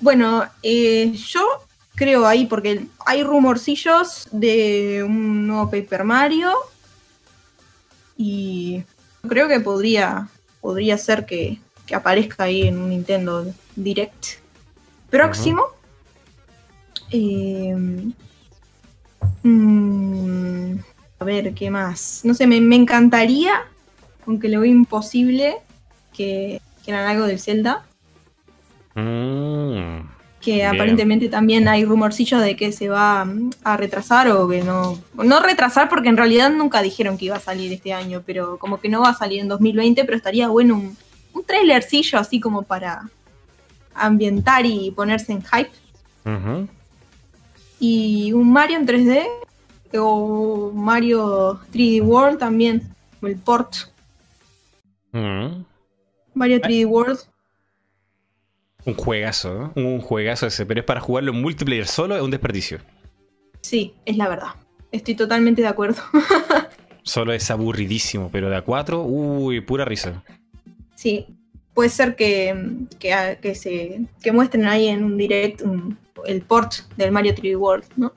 Bueno, 0.00 0.44
eh, 0.62 1.12
yo 1.12 1.46
creo 1.94 2.26
ahí, 2.26 2.46
porque 2.46 2.86
hay 3.04 3.22
rumorcillos 3.22 4.28
de 4.30 5.02
un 5.04 5.46
nuevo 5.46 5.70
Paper 5.70 6.04
Mario. 6.04 6.52
Y 8.16 8.84
creo 9.28 9.48
que 9.48 9.60
podría, 9.60 10.28
podría 10.60 10.96
ser 10.98 11.26
que, 11.26 11.58
que 11.86 11.94
aparezca 11.94 12.44
ahí 12.44 12.62
en 12.62 12.78
un 12.78 12.90
Nintendo 12.90 13.46
Direct 13.74 14.26
próximo. 15.10 15.64
Eh, 17.10 17.74
mm, 19.42 20.78
a 21.18 21.24
ver, 21.24 21.54
¿qué 21.54 21.70
más? 21.70 22.20
No 22.24 22.34
sé, 22.34 22.46
me, 22.46 22.60
me 22.60 22.76
encantaría, 22.76 23.64
aunque 24.26 24.48
lo 24.48 24.60
veo 24.60 24.70
imposible, 24.70 25.56
que, 26.12 26.60
que 26.84 26.92
hagan 26.92 27.08
algo 27.08 27.26
del 27.26 27.40
Zelda. 27.40 27.84
Mm. 28.98 30.08
Que 30.40 30.54
Bien. 30.54 30.66
aparentemente 30.66 31.28
también 31.28 31.66
hay 31.68 31.84
rumorcillos 31.84 32.40
de 32.42 32.56
que 32.56 32.72
se 32.72 32.88
va 32.88 33.24
mm, 33.24 33.50
a 33.64 33.76
retrasar 33.76 34.28
o 34.30 34.48
que 34.48 34.62
no. 34.62 34.98
No 35.14 35.40
retrasar 35.40 35.88
porque 35.88 36.08
en 36.08 36.16
realidad 36.16 36.50
nunca 36.50 36.82
dijeron 36.82 37.16
que 37.16 37.26
iba 37.26 37.36
a 37.36 37.40
salir 37.40 37.72
este 37.72 37.92
año, 37.92 38.22
pero 38.24 38.58
como 38.58 38.80
que 38.80 38.88
no 38.88 39.02
va 39.02 39.10
a 39.10 39.14
salir 39.14 39.40
en 39.40 39.48
2020, 39.48 40.04
pero 40.04 40.16
estaría 40.16 40.48
bueno 40.48 40.74
un, 40.74 40.96
un 41.32 41.44
trailercillo 41.44 42.18
así 42.18 42.40
como 42.40 42.62
para 42.62 43.08
ambientar 43.94 44.66
y 44.66 44.90
ponerse 44.90 45.32
en 45.32 45.42
hype. 45.42 45.70
Y 47.80 48.32
un 48.32 48.52
Mario 48.52 48.78
en 48.78 48.86
3D 48.86 49.26
o 49.94 50.72
Mario 50.74 51.60
3D 51.72 52.02
World 52.02 52.38
también, 52.38 52.82
el 53.22 53.36
port. 53.36 53.74
Mm. 55.12 55.62
Mario 56.34 56.60
3D 56.60 56.86
World. 56.86 57.20
Un 58.84 58.94
juegazo, 58.94 59.72
¿eh? 59.76 59.80
Un 59.80 60.00
juegazo 60.00 60.46
ese. 60.46 60.64
Pero 60.66 60.80
es 60.80 60.86
para 60.86 61.00
jugarlo 61.00 61.32
en 61.32 61.40
multiplayer 61.42 61.86
solo, 61.86 62.16
es 62.16 62.22
un 62.22 62.30
desperdicio. 62.30 62.78
Sí, 63.60 63.94
es 64.04 64.16
la 64.16 64.28
verdad. 64.28 64.48
Estoy 64.92 65.14
totalmente 65.14 65.60
de 65.62 65.68
acuerdo. 65.68 66.00
Solo 67.02 67.32
es 67.32 67.50
aburridísimo, 67.50 68.28
pero 68.30 68.50
de 68.50 68.56
a 68.56 68.62
4, 68.62 69.02
uy, 69.02 69.60
pura 69.62 69.84
risa. 69.84 70.22
Sí, 70.94 71.26
puede 71.74 71.88
ser 71.88 72.16
que, 72.16 72.54
que, 72.98 73.38
que 73.40 73.54
se, 73.54 74.00
que 74.22 74.32
muestren 74.32 74.66
ahí 74.66 74.88
en 74.88 75.04
un 75.04 75.16
direct 75.16 75.62
un- 75.62 75.96
el 76.26 76.42
port 76.42 76.72
del 76.96 77.10
Mario 77.12 77.34
3D 77.34 77.56
World, 77.58 77.84
¿no? 77.96 78.12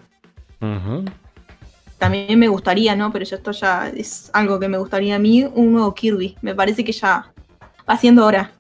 También 1.98 2.38
me 2.40 2.48
gustaría, 2.48 2.96
¿no? 2.96 3.12
Pero 3.14 3.26
yo 3.26 3.36
esto 3.38 3.52
ya 3.52 3.90
es 3.90 4.30
algo 4.34 4.60
que 4.60 4.68
me 4.68 4.78
gustaría 4.78 5.16
a 5.16 5.20
mí, 5.20 5.44
un 5.44 5.72
nuevo 5.74 5.94
Kirby. 5.94 6.36
Me 6.42 6.56
parece 6.56 6.84
que 6.84 6.92
ya 6.92 7.32
va 7.90 7.98
siendo 7.98 8.26
hora. 8.26 8.52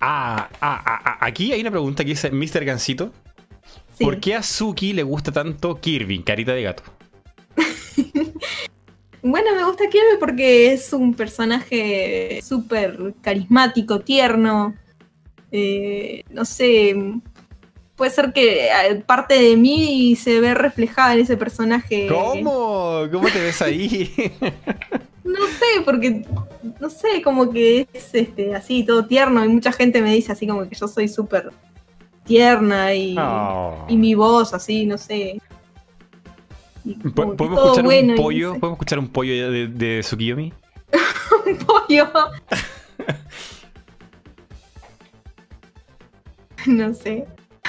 Ah, 0.00 0.48
ah, 0.60 0.82
ah, 0.84 1.00
ah, 1.04 1.18
aquí 1.20 1.52
hay 1.52 1.60
una 1.60 1.70
pregunta 1.70 2.04
que 2.04 2.10
dice 2.10 2.30
Mr. 2.30 2.64
Gansito. 2.64 3.12
Sí. 3.96 4.04
¿Por 4.04 4.18
qué 4.18 4.34
a 4.34 4.42
Suki 4.42 4.94
le 4.94 5.02
gusta 5.02 5.30
tanto 5.30 5.78
Kirby, 5.78 6.22
carita 6.22 6.52
de 6.52 6.62
gato? 6.62 6.82
Bueno, 9.22 9.54
me 9.54 9.64
gusta 9.64 9.84
Kirby 9.90 10.16
porque 10.18 10.72
es 10.72 10.94
un 10.94 11.12
personaje 11.12 12.40
súper 12.42 13.14
carismático, 13.20 14.00
tierno. 14.00 14.74
Eh, 15.52 16.24
no 16.30 16.46
sé, 16.46 16.96
puede 17.96 18.10
ser 18.10 18.32
que 18.32 18.68
eh, 18.68 19.02
parte 19.06 19.34
de 19.34 19.58
mí 19.58 20.16
se 20.16 20.40
ve 20.40 20.54
reflejada 20.54 21.14
en 21.14 21.20
ese 21.20 21.36
personaje. 21.36 22.06
¿Cómo? 22.06 23.06
¿Cómo 23.12 23.28
te 23.28 23.40
ves 23.40 23.60
ahí? 23.60 24.10
no 25.24 25.46
sé, 25.46 25.82
porque, 25.84 26.24
no 26.80 26.90
sé, 26.90 27.22
como 27.22 27.50
que 27.50 27.86
es 27.92 28.14
este, 28.14 28.54
así, 28.54 28.84
todo 28.84 29.06
tierno 29.06 29.44
y 29.44 29.48
mucha 29.48 29.72
gente 29.72 30.02
me 30.02 30.14
dice 30.14 30.32
así 30.32 30.46
como 30.46 30.68
que 30.68 30.74
yo 30.74 30.88
soy 30.88 31.08
súper 31.08 31.50
tierna 32.24 32.94
y, 32.94 33.16
Oh. 33.18 33.84
y 33.88 33.96
mi 33.96 34.14
voz 34.14 34.52
así, 34.54 34.86
no 34.86 34.98
sé. 34.98 35.40
Y 36.84 36.94
¿Po- 36.94 37.22
como 37.22 37.30
que 37.32 37.36
¿Podemos 37.36 37.60
escuchar 37.64 37.84
bueno 37.84 38.14
pollo? 38.16 38.50
¿Podemos 38.54 38.72
escuchar 38.76 38.98
un 38.98 39.08
pollo 39.08 39.50
de, 39.50 39.66
de 39.68 40.00
Tsukiyomi? 40.00 40.52
Un 41.46 41.56
pollo. 41.58 42.10
no 46.66 46.94
sé. 46.94 47.26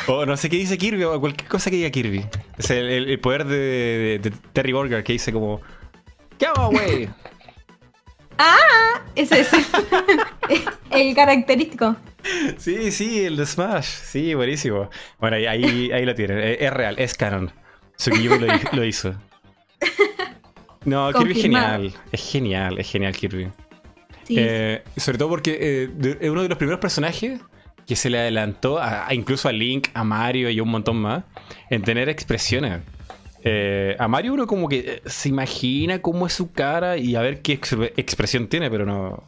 O 0.08 0.26
no 0.26 0.36
sé 0.38 0.50
qué 0.50 0.58
dice 0.58 0.78
Kirby, 0.78 1.04
o 1.04 1.20
cualquier 1.20 1.48
cosa 1.50 1.70
que 1.70 1.76
diga 1.78 1.90
Kirby. 1.92 2.26
Es 2.58 2.70
el, 2.72 2.90
el- 2.90 3.10
el 3.10 3.20
poder 3.20 3.46
de, 3.46 3.58
de- 3.58 4.20
de 4.20 4.32
Terry 4.54 4.74
Burger 4.74 5.04
que 5.04 5.14
dice 5.14 5.32
como... 5.32 5.62
¿Qué 6.38 6.48
hago, 6.48 6.72
güey? 8.44 9.24
Ese 9.24 9.42
es 9.42 9.50
el 10.92 11.16
característico. 11.16 11.96
Sí, 12.58 12.92
sí, 12.92 13.26
el 13.26 13.36
de 13.38 13.46
Smash. 13.46 13.86
Sí, 13.86 14.34
buenísimo. 14.36 14.90
Bueno, 15.20 15.38
ahí, 15.38 15.46
ahí, 15.48 15.92
ahí 15.92 16.06
lo 16.06 16.14
tienen. 16.16 16.38
Es, 16.60 16.72
real, 16.72 16.96
es 17.00 17.14
canon. 17.16 17.52
Tsukiyomi 17.98 18.46
lo, 18.46 18.54
lo 18.74 18.86
hizo. 18.86 19.16
No, 20.86 21.12
Kirby 21.14 21.32
es 21.32 21.42
genial. 21.42 21.94
Es 22.12 22.32
genial, 22.32 22.80
es 22.80 22.92
genial 22.92 23.16
Kirby. 23.16 23.50
Sí, 24.24 24.36
Eh, 24.38 24.84
sobre 24.98 25.18
todo 25.18 25.30
porque 25.30 25.58
eh, 25.60 26.16
es 26.22 26.30
uno 26.30 26.44
de 26.44 26.50
los 26.50 26.58
primeros 26.58 26.80
personajes 26.80 27.40
que 27.88 27.96
se 27.96 28.10
le 28.10 28.20
adelantó 28.20 28.80
a, 28.80 29.08
a 29.08 29.14
incluso 29.14 29.50
a 29.50 29.52
Link, 29.52 29.90
a 29.94 30.04
Mario 30.04 30.50
y 30.50 30.60
a 30.60 30.64
un 30.64 30.70
montón 30.70 30.98
más 30.98 31.24
en 31.70 31.82
tener 31.82 32.08
expresiones. 32.10 32.82
Eh, 33.44 33.96
a 33.98 34.08
Mario 34.08 34.34
uno 34.34 34.46
como 34.48 34.70
que 34.70 34.80
eh, 34.80 35.02
se 35.06 35.30
imagina 35.30 36.02
cómo 36.02 36.28
es 36.28 36.34
su 36.34 36.52
cara 36.52 36.98
y 36.98 37.16
a 37.16 37.22
ver 37.22 37.42
qué 37.42 37.54
ex- 37.54 37.76
expresión 37.98 38.48
tiene, 38.48 38.70
pero 38.70 38.86
no... 38.86 39.24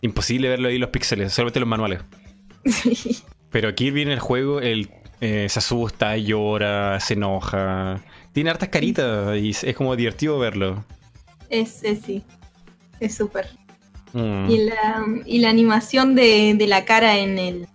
Imposible 0.00 0.48
verlo 0.48 0.68
ahí 0.68 0.78
los 0.78 0.90
píxeles, 0.90 1.32
solamente 1.32 1.58
los 1.58 1.68
manuales. 1.68 2.00
sí. 2.64 3.18
Pero 3.50 3.74
Kirby 3.74 4.02
en 4.02 4.10
el 4.10 4.20
juego, 4.20 4.60
él 4.60 4.90
eh, 5.20 5.46
se 5.48 5.58
asusta, 5.58 6.16
llora, 6.16 7.00
se 7.00 7.14
enoja. 7.14 8.02
Tiene 8.32 8.50
hartas 8.50 8.68
caritas 8.68 9.36
y 9.38 9.50
es 9.50 9.74
como 9.76 9.96
divertido 9.96 10.38
verlo. 10.38 10.84
Es, 11.48 11.82
es 11.82 12.00
sí. 12.02 12.22
Es 13.00 13.14
súper. 13.14 13.48
Mm. 14.12 14.50
Y 14.50 14.58
la, 14.64 15.04
y 15.24 15.38
la 15.38 15.50
animación 15.50 16.14
de, 16.14 16.54
de 16.56 16.66
la 16.66 16.84
cara 16.84 17.18
en 17.18 17.38
el. 17.38 17.68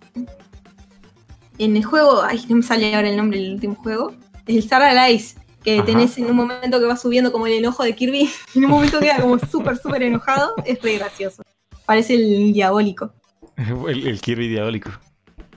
En 1.58 1.76
el 1.76 1.84
juego. 1.84 2.22
Ay, 2.22 2.44
no 2.48 2.56
me 2.56 2.62
sale 2.62 2.94
ahora 2.94 3.08
el 3.08 3.16
nombre 3.16 3.38
del 3.40 3.54
último 3.54 3.74
juego. 3.74 4.14
El 4.46 4.58
Star 4.58 4.82
Allies. 4.82 5.36
Que 5.62 5.76
Ajá. 5.76 5.84
tenés 5.84 6.18
en 6.18 6.26
un 6.26 6.36
momento 6.36 6.80
que 6.80 6.86
va 6.86 6.96
subiendo 6.96 7.32
como 7.32 7.46
el 7.46 7.54
enojo 7.54 7.84
de 7.84 7.94
Kirby. 7.94 8.28
Y 8.54 8.58
en 8.58 8.64
un 8.64 8.70
momento 8.70 9.00
queda 9.00 9.20
como 9.20 9.38
súper, 9.38 9.76
súper 9.76 10.02
enojado. 10.02 10.54
Es 10.64 10.80
re 10.82 10.98
gracioso. 10.98 11.42
Parece 11.86 12.14
el 12.14 12.52
diabólico. 12.52 13.12
El, 13.88 14.06
el 14.06 14.20
Kirby 14.20 14.48
diabólico. 14.48 14.90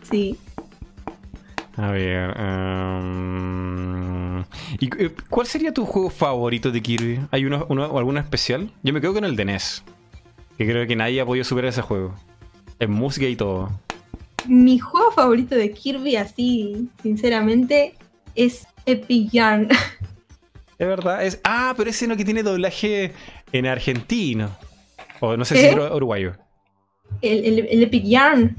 Sí. 0.10 0.38
A 1.78 1.92
ver. 1.92 2.34
um, 2.40 4.40
¿y, 4.80 4.90
¿Cuál 5.30 5.48
sería 5.48 5.74
tu 5.74 5.86
juego 5.86 6.10
favorito 6.10 6.72
de 6.72 6.82
Kirby? 6.82 7.20
¿Hay 7.32 7.46
uno, 7.46 7.66
uno 7.70 7.86
o 7.86 7.98
alguno 7.98 8.20
especial? 8.20 8.72
Yo 8.84 8.94
me 8.94 9.02
quedo 9.02 9.14
con 9.14 9.26
el 9.26 9.36
de 9.36 9.46
NES. 9.46 9.84
Que 10.58 10.66
creo 10.66 10.88
que 10.88 10.96
nadie 10.96 11.20
ha 11.20 11.26
podido 11.26 11.44
superar 11.44 11.70
ese 11.70 11.82
juego. 11.82 12.16
En 12.80 12.92
música 12.92 13.26
y 13.26 13.36
todo. 13.36 13.70
Mi 14.48 14.80
juego 14.80 15.12
favorito 15.12 15.56
de 15.56 15.72
Kirby, 15.72 16.16
así, 16.16 16.90
sinceramente, 17.02 17.96
es 18.36 18.68
Epic 18.86 19.30
Yarn. 19.32 19.70
Es 20.78 20.88
verdad. 20.88 21.24
Es, 21.24 21.40
ah, 21.44 21.74
pero 21.78 21.90
ese 21.90 22.08
no 22.08 22.18
que 22.18 22.26
tiene 22.26 22.44
doblaje 22.44 23.14
en 23.52 23.66
argentino. 23.68 24.56
O 25.22 25.38
no 25.38 25.46
sé 25.46 25.56
si 25.56 25.66
es 25.66 25.76
uru- 25.76 25.96
uruguayo. 25.96 26.34
El, 27.22 27.46
el- 27.46 27.68
el 27.72 27.84
Epic 27.84 28.04
Yarn. 28.06 28.56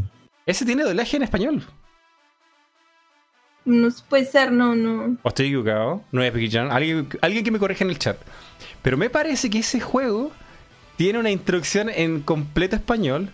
Ese 0.46 0.64
tiene 0.64 0.84
doblaje 0.84 1.16
en 1.16 1.22
español. 1.24 1.62
No 3.64 3.88
puede 4.08 4.24
ser, 4.24 4.52
no, 4.52 4.76
no. 4.76 5.16
¿O 5.22 5.28
estoy 5.28 5.46
equivocado? 5.46 6.02
No 6.12 6.22
es 6.22 6.28
Epic 6.32 6.52
Jam. 6.52 6.70
Alguien, 6.70 7.08
alguien 7.20 7.44
que 7.44 7.50
me 7.50 7.58
corrija 7.58 7.82
en 7.84 7.90
el 7.90 7.98
chat. 7.98 8.16
Pero 8.80 8.96
me 8.96 9.10
parece 9.10 9.50
que 9.50 9.58
ese 9.58 9.80
juego 9.80 10.30
tiene 10.96 11.18
una 11.18 11.30
instrucción 11.30 11.90
en 11.90 12.20
completo 12.20 12.76
español 12.76 13.30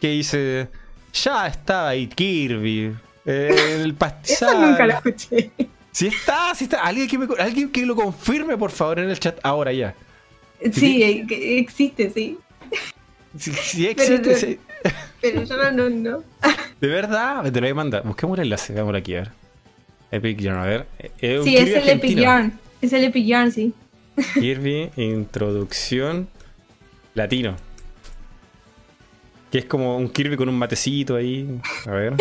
que 0.00 0.08
dice: 0.08 0.68
Ya 1.12 1.46
está 1.46 1.88
ahí 1.88 2.06
Kirby. 2.06 2.96
El 3.26 3.94
pastizal. 3.94 4.48
Eso 4.54 4.66
nunca 4.66 4.86
lo 4.86 4.92
escuché. 4.94 5.50
Sí 5.96 6.08
está, 6.08 6.54
sí 6.54 6.64
está. 6.64 6.82
Alguien 6.82 7.08
que, 7.08 7.16
me 7.16 7.26
co- 7.26 7.36
alguien 7.38 7.70
que 7.70 7.86
lo 7.86 7.96
confirme, 7.96 8.58
por 8.58 8.70
favor, 8.70 8.98
en 8.98 9.08
el 9.08 9.18
chat 9.18 9.38
ahora 9.42 9.72
ya. 9.72 9.94
Sí, 10.70 11.02
eh, 11.02 11.24
existe, 11.58 12.10
sí. 12.10 12.36
Sí, 13.38 13.50
sí 13.54 13.86
existe. 13.86 14.34
sí. 14.34 14.58
Pero 15.22 15.44
yo 15.44 15.56
no, 15.56 15.70
no, 15.70 15.88
no. 15.88 16.22
De 16.82 16.88
verdad, 16.88 17.42
te 17.44 17.50
lo 17.52 17.60
voy 17.62 17.70
a 17.70 17.74
mandar. 17.74 18.02
Busquemos 18.04 18.38
el 18.38 18.44
enlace, 18.44 18.74
veámoslo 18.74 18.98
aquí, 18.98 19.14
a 19.14 19.20
ver. 19.20 19.30
Epic 20.10 20.38
Yarn, 20.38 20.58
a 20.58 20.66
ver. 20.66 20.86
Eh, 21.18 21.38
un 21.38 21.44
Sí, 21.46 21.56
es 21.56 21.70
el 21.70 21.88
Epic. 21.88 22.18
Yarn. 22.18 22.60
Es 22.82 22.92
el 22.92 23.04
Epic 23.04 23.24
Yarn, 23.24 23.50
sí. 23.52 23.72
Kirby 24.34 24.90
Introducción 24.96 26.28
Latino. 27.14 27.56
Que 29.50 29.58
es 29.60 29.64
como 29.64 29.96
un 29.96 30.10
Kirby 30.10 30.36
con 30.36 30.50
un 30.50 30.58
matecito 30.58 31.16
ahí. 31.16 31.58
A 31.86 31.90
ver. 31.90 32.14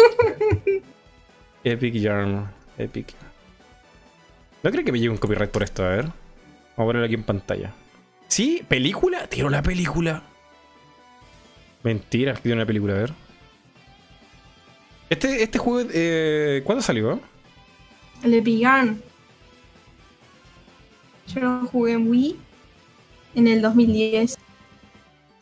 Epic 1.65 1.93
Yarn. 1.95 2.47
Epic. 2.77 3.07
No 4.65 4.71
creo 4.71 4.83
que 4.83 4.91
me 4.91 4.97
llegue 4.97 5.11
un 5.11 5.17
copyright 5.17 5.51
por 5.51 5.61
esto, 5.61 5.85
a 5.85 5.89
ver. 5.89 6.05
Vamos 6.05 6.15
a 6.75 6.85
ponerlo 6.85 7.05
aquí 7.05 7.13
en 7.13 7.21
pantalla. 7.21 7.71
¿Sí? 8.27 8.63
¿Película? 8.67 9.27
Tiene 9.27 9.47
una 9.47 9.61
película. 9.61 10.23
Mentira, 11.83 12.33
tiene 12.33 12.55
una 12.55 12.65
película, 12.65 12.95
a 12.95 12.97
ver. 12.97 13.13
Este, 15.07 15.43
este 15.43 15.59
juego, 15.59 15.87
eh, 15.93 16.63
¿cuándo 16.65 16.81
salió? 16.81 17.19
El 18.23 18.33
Epic 18.33 18.57
Yarn. 18.61 19.03
Yo 21.27 21.41
lo 21.41 21.67
jugué 21.67 21.91
en 21.91 22.09
Wii 22.09 22.35
en 23.35 23.47
el 23.47 23.61
2010. 23.61 24.35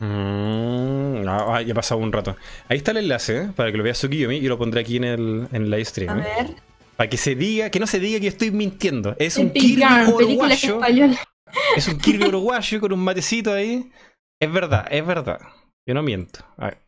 Mm, 0.00 1.26
ah, 1.26 1.62
ya 1.62 1.72
ha 1.72 1.74
pasado 1.74 1.98
un 2.02 2.12
rato. 2.12 2.36
Ahí 2.68 2.76
está 2.76 2.90
el 2.90 2.98
enlace, 2.98 3.38
¿eh? 3.38 3.50
para 3.56 3.72
que 3.72 3.78
lo 3.78 3.84
vea 3.84 3.94
Tsukiyomi 3.94 4.36
y 4.36 4.48
lo 4.48 4.58
pondré 4.58 4.82
aquí 4.82 4.98
en 4.98 5.04
el, 5.04 5.48
en 5.50 5.62
el 5.62 5.70
live 5.70 5.84
stream. 5.86 6.10
A 6.10 6.14
ver. 6.16 6.73
Para 6.96 7.10
que 7.10 7.16
se 7.16 7.34
diga, 7.34 7.70
que 7.70 7.80
no 7.80 7.86
se 7.86 7.98
diga 7.98 8.20
que 8.20 8.28
estoy 8.28 8.50
mintiendo. 8.50 9.16
Es 9.18 9.36
un 9.36 9.50
Kirby 9.50 9.82
uruguayo. 10.12 10.80
Es 11.76 11.88
un 11.88 11.98
Kirby 11.98 12.28
uruguayo 12.28 12.80
con 12.80 12.92
un 12.92 13.00
matecito 13.00 13.52
ahí. 13.52 13.90
Es 14.40 14.52
verdad, 14.52 14.86
es 14.90 15.04
verdad. 15.04 15.40
Yo 15.86 15.94
no 15.94 16.02
miento. 16.02 16.40
A 16.56 16.66
ver. 16.66 16.78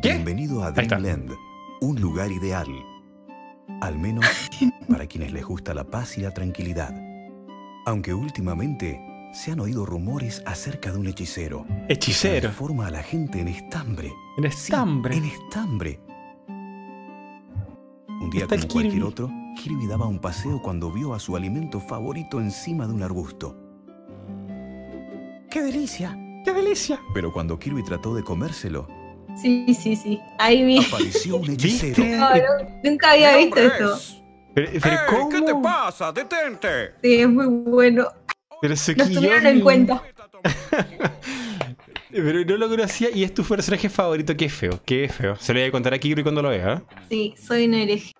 ¿Qué? 0.00 0.12
Bienvenido 0.12 0.62
a. 0.62 0.70
Dreamland, 0.70 1.34
un 1.82 2.00
lugar 2.00 2.30
ideal. 2.30 2.68
Al 3.82 3.98
menos 3.98 4.24
para 4.88 5.06
quienes 5.06 5.32
les 5.32 5.44
gusta 5.44 5.74
la 5.74 5.84
paz 5.84 6.16
y 6.16 6.22
la 6.22 6.32
tranquilidad. 6.32 6.94
Aunque 7.84 8.14
últimamente 8.14 9.07
se 9.32 9.52
han 9.52 9.60
oído 9.60 9.84
rumores 9.86 10.42
acerca 10.46 10.90
de 10.92 10.98
un 10.98 11.06
hechicero. 11.06 11.66
Hechicero. 11.88 12.40
Transforma 12.40 12.86
a 12.86 12.90
la 12.90 13.02
gente 13.02 13.40
en 13.40 13.48
estambre. 13.48 14.12
En 14.36 14.42
Sí, 14.44 14.48
estambre. 14.48 15.16
en 15.16 15.24
estambre. 15.24 16.00
Un 16.48 18.30
día 18.30 18.46
como 18.46 18.60
cualquier 18.60 18.88
Kirby. 18.92 19.02
otro, 19.02 19.30
Kirby 19.62 19.86
daba 19.86 20.06
un 20.06 20.18
paseo 20.18 20.60
cuando 20.60 20.90
vio 20.90 21.14
a 21.14 21.20
su 21.20 21.36
alimento 21.36 21.80
favorito 21.80 22.40
encima 22.40 22.86
de 22.86 22.92
un 22.94 23.02
arbusto. 23.02 23.56
¡Qué 25.50 25.62
delicia! 25.62 26.16
¡Qué 26.44 26.52
delicia! 26.52 27.00
Pero 27.14 27.32
cuando 27.32 27.58
Kirby 27.58 27.82
trató 27.84 28.14
de 28.14 28.22
comérselo, 28.22 28.88
Sí, 29.40 29.72
sí, 29.72 29.94
sí. 29.94 30.18
Ahí 30.40 30.64
vi. 30.64 30.78
apareció 30.84 31.36
un 31.36 31.48
hechicero. 31.50 32.02
No, 32.18 32.34
no, 32.34 32.80
nunca 32.82 33.12
había 33.12 33.36
visto 33.36 33.60
esto. 33.60 33.96
Pero, 34.52 34.70
pero 34.82 34.94
¡Ey! 34.94 34.98
¿cómo? 35.08 35.28
¿Qué 35.28 35.42
te 35.42 35.54
pasa? 35.54 36.10
¡Detente! 36.10 36.94
Sí, 37.02 37.20
es 37.20 37.28
muy 37.28 37.46
bueno. 37.46 38.08
Pero 38.60 38.74
Lo 38.96 39.04
tuvieron 39.06 39.42
Tsukiyomi- 39.44 39.48
en 39.48 39.60
cuenta. 39.60 40.02
Pero 42.10 42.44
no 42.44 42.56
lo 42.56 42.68
conocía 42.68 43.08
y 43.14 43.22
es 43.22 43.34
tu 43.34 43.44
personaje 43.44 43.88
favorito. 43.88 44.36
Qué 44.36 44.48
feo, 44.48 44.80
qué 44.84 45.08
feo. 45.08 45.36
Se 45.36 45.52
lo 45.52 45.60
voy 45.60 45.68
a 45.68 45.72
contar 45.72 45.92
a 45.94 45.98
Kirby 45.98 46.22
cuando 46.22 46.40
lo 46.42 46.48
vea. 46.48 46.74
¿eh? 46.74 46.96
Sí, 47.10 47.34
soy 47.40 47.66
un 47.66 47.74
hereje. 47.74 48.12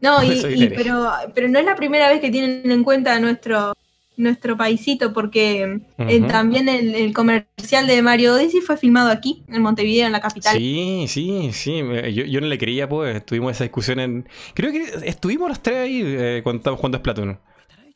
No, 0.00 0.22
y, 0.24 0.32
y- 0.54 0.68
pero, 0.70 1.08
pero 1.34 1.48
no 1.48 1.58
es 1.58 1.64
la 1.64 1.76
primera 1.76 2.08
vez 2.08 2.20
que 2.20 2.30
tienen 2.30 2.68
en 2.70 2.82
cuenta 2.82 3.18
nuestro, 3.20 3.74
nuestro 4.16 4.56
paisito, 4.56 5.12
porque 5.12 5.80
eh, 5.98 6.20
también 6.26 6.68
el, 6.68 6.94
el 6.96 7.12
comercial 7.14 7.86
de 7.86 8.02
Mario 8.02 8.34
Odyssey 8.34 8.60
fue 8.60 8.76
filmado 8.76 9.10
aquí, 9.10 9.44
en 9.48 9.62
Montevideo, 9.62 10.06
en 10.06 10.12
la 10.12 10.20
capital. 10.20 10.56
Sí, 10.58 11.04
sí, 11.06 11.50
sí. 11.52 11.78
Yo, 12.12 12.24
yo 12.24 12.40
no 12.40 12.48
le 12.48 12.58
creía, 12.58 12.88
pues. 12.88 13.24
Tuvimos 13.24 13.52
esa 13.52 13.62
discusión 13.64 14.00
en. 14.00 14.28
Creo 14.54 14.72
que 14.72 14.84
estuvimos 15.04 15.48
los 15.48 15.62
tres 15.62 15.76
ahí 15.76 16.02
eh, 16.04 16.40
cuando 16.42 16.58
estábamos 16.58 16.80
jugando 16.80 16.98
Splatoon. 16.98 17.38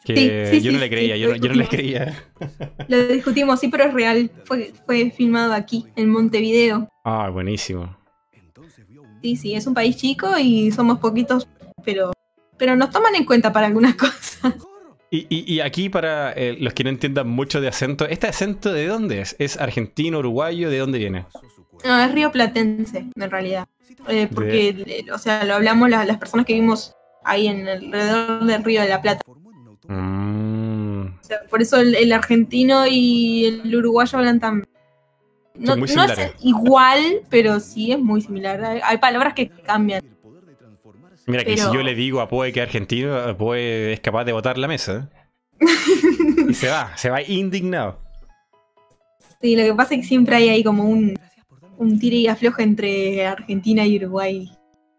Que 0.06 0.48
Sí, 0.50 0.60
sí, 0.60 0.66
yo 0.66 0.72
no 0.72 0.78
le 0.78 0.88
creía, 0.88 1.16
yo, 1.16 1.26
no- 1.28 1.34
lo 1.34 1.38
yo 1.40 1.48
no 1.48 1.54
le 1.56 1.66
creía. 1.68 2.24
Lo 2.88 3.06
discutimos, 3.08 3.58
sí, 3.60 3.68
pero 3.68 3.84
es 3.84 3.92
real. 3.94 4.30
Fue, 4.44 4.72
fue 4.86 5.10
filmado 5.10 5.52
aquí, 5.52 5.84
en 5.96 6.08
Montevideo. 6.10 6.88
Ah, 7.04 7.28
buenísimo. 7.30 7.96
Sí, 9.22 9.36
sí, 9.36 9.54
es 9.54 9.66
un 9.66 9.74
país 9.74 9.96
chico 9.96 10.28
y 10.38 10.70
somos 10.70 10.98
poquitos, 11.00 11.48
pero, 11.84 12.12
pero 12.56 12.76
nos 12.76 12.90
toman 12.90 13.14
en 13.16 13.24
cuenta 13.24 13.52
para 13.52 13.66
algunas 13.66 13.94
cosas. 13.96 14.54
Y, 15.10 15.26
y- 15.28 15.54
y 15.54 15.60
aquí, 15.60 15.88
para 15.88 16.32
eh, 16.32 16.56
los 16.60 16.72
que 16.74 16.84
no 16.84 16.90
entiendan 16.90 17.28
mucho 17.28 17.60
de 17.60 17.68
acento, 17.68 18.06
¿este 18.06 18.26
acento 18.28 18.72
de 18.72 18.86
dónde 18.86 19.20
es? 19.20 19.34
¿Es 19.38 19.56
argentino, 19.56 20.18
uruguayo? 20.20 20.70
¿De 20.70 20.78
dónde 20.78 20.98
viene? 20.98 21.26
No, 21.84 22.00
es 22.00 22.12
río 22.12 22.30
platense, 22.32 23.06
en 23.14 23.30
realidad. 23.30 23.66
Eh, 24.08 24.28
porque, 24.32 24.68
eh, 24.86 25.04
o 25.12 25.18
sea, 25.18 25.44
lo 25.44 25.54
hablamos 25.54 25.90
las, 25.90 26.06
las 26.06 26.18
personas 26.18 26.46
que 26.46 26.52
vivimos 26.54 26.92
ahí 27.24 27.48
en 27.48 27.66
alrededor 27.68 28.44
del 28.44 28.62
río 28.64 28.82
de 28.82 28.88
la 28.88 29.02
Plata. 29.02 29.22
Mm, 29.88 31.06
O 31.20 31.24
sea, 31.24 31.38
por 31.50 31.62
eso 31.62 31.76
el, 31.78 31.94
el 31.94 32.12
argentino 32.12 32.86
y 32.86 33.44
el 33.62 33.74
uruguayo 33.76 34.18
hablan 34.18 34.40
tan... 34.40 34.64
No, 35.54 35.74
es 35.74 35.96
igual, 36.42 37.22
pero 37.30 37.60
sí 37.60 37.90
es 37.92 37.98
muy 37.98 38.20
similar. 38.20 38.62
Hay, 38.62 38.80
hay 38.84 38.98
palabras 38.98 39.32
que 39.32 39.48
cambian. 39.48 40.02
Mira, 41.26 41.42
que 41.44 41.54
Pero- 41.54 41.70
si 41.70 41.74
yo 41.76 41.82
le 41.82 41.94
digo 41.94 42.20
a 42.20 42.28
Poe 42.28 42.52
que 42.52 42.60
es 42.60 42.66
argentino, 42.66 43.36
Poe 43.38 43.92
es 43.94 44.00
capaz 44.00 44.24
de 44.24 44.32
botar 44.32 44.58
la 44.58 44.68
mesa. 44.68 45.08
y 46.48 46.52
se 46.54 46.68
va, 46.68 46.94
se 46.96 47.08
va 47.10 47.22
indignado. 47.22 47.98
Sí, 49.40 49.56
lo 49.56 49.62
que 49.64 49.74
pasa 49.74 49.94
es 49.94 50.02
que 50.02 50.06
siempre 50.06 50.36
hay 50.36 50.48
ahí 50.50 50.62
como 50.62 50.84
un, 50.84 51.18
un 51.78 51.98
tire 51.98 52.16
y 52.16 52.26
afloje 52.28 52.62
entre 52.62 53.26
Argentina 53.26 53.84
y 53.86 53.96
Uruguay. 53.96 54.50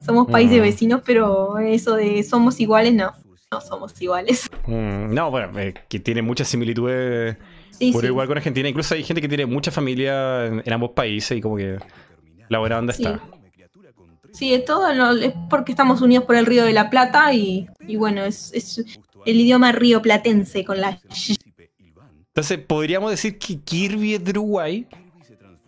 Somos 0.03 0.27
países 0.27 0.57
Mm. 0.59 0.61
vecinos, 0.61 1.01
pero 1.05 1.59
eso 1.59 1.95
de 1.95 2.23
somos 2.23 2.59
iguales, 2.59 2.93
no. 2.93 3.14
No 3.52 3.61
somos 3.61 3.99
iguales. 4.02 4.49
Mm, 4.68 5.14
no, 5.14 5.32
bueno, 5.32 5.57
eh, 5.57 5.74
que 5.88 5.98
tiene 6.02 6.22
muchas 6.22 6.49
similitudes 6.49 7.38
Sí, 7.72 7.94
por 7.94 8.02
sí. 8.02 8.07
igual 8.07 8.28
con 8.28 8.36
Argentina. 8.36 8.68
Incluso 8.68 8.95
hay 8.95 9.03
gente 9.03 9.22
que 9.22 9.30
tiene 9.30 9.45
mucha 9.45 9.72
familia 9.72 10.45
en, 10.45 10.61
en 10.65 10.74
ambos 10.74 10.90
países 10.91 11.38
y 11.38 11.41
como 11.41 11.56
que 11.56 11.78
la 12.49 12.60
buena 12.60 12.78
onda 12.80 12.91
Sí. 12.91 13.03
está. 13.06 13.22
Sí, 14.34 14.53
es 14.53 14.65
todo 14.65 14.94
lo- 14.94 15.11
es 15.15 15.34
porque 15.49 15.72
estamos 15.72 16.02
unidos 16.02 16.26
por 16.26 16.36
el 16.36 16.45
río 16.45 16.65
de 16.65 16.74
la 16.74 16.90
Plata 16.90 17.32
y, 17.34 17.65
y 17.88 17.95
bueno, 17.95 18.26
es, 18.26 18.52
es 18.53 18.86
el 19.26 19.40
idioma 19.40 19.72
río 19.72 20.02
platense 20.02 20.65
con 20.65 20.82
la. 20.82 20.99
Entonces, 22.28 22.60
podríamos 22.60 23.10
decir 23.11 23.40
que 23.40 23.60
Kirby 23.61 24.15
es 24.15 24.24
de 24.26 24.32
Uruguay. 24.32 24.86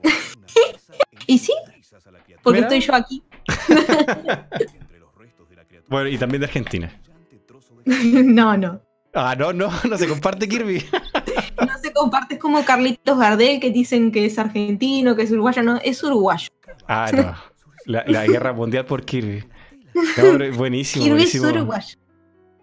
¿Y 1.26 1.38
sí? 1.40 1.54
Porque 2.44 2.62
Mira. 2.62 2.68
estoy 2.76 2.82
yo 2.82 2.96
aquí. 2.96 3.24
Bueno, 5.88 6.08
y 6.10 6.18
también 6.20 6.42
de 6.42 6.46
Argentina. 6.48 7.02
no, 8.24 8.58
no. 8.58 8.82
Ah, 9.14 9.36
no, 9.38 9.52
no, 9.54 9.70
no 9.90 9.98
se 9.98 10.08
comparte 10.08 10.48
Kirby. 10.48 10.84
No 11.60 11.78
se 11.78 11.92
comparte, 11.92 12.36
es 12.36 12.40
como 12.40 12.64
Carlitos 12.64 13.18
Gardel 13.20 13.60
que 13.60 13.70
dicen 13.70 14.14
que 14.14 14.26
es 14.26 14.40
argentino, 14.40 15.18
que 15.18 15.24
es 15.24 15.32
uruguayo, 15.32 15.62
no, 15.62 15.78
es 15.84 16.02
uruguayo. 16.02 16.48
Ah, 16.88 17.12
no. 17.14 17.36
La, 17.86 18.06
la 18.08 18.26
guerra 18.26 18.54
mundial 18.54 18.86
por 18.86 19.04
Kirby. 19.04 19.44
No, 19.94 20.56
buenísimo, 20.56 21.04
Kirby 21.04 21.24
es 21.24 21.36
uruguayo. 21.36 21.98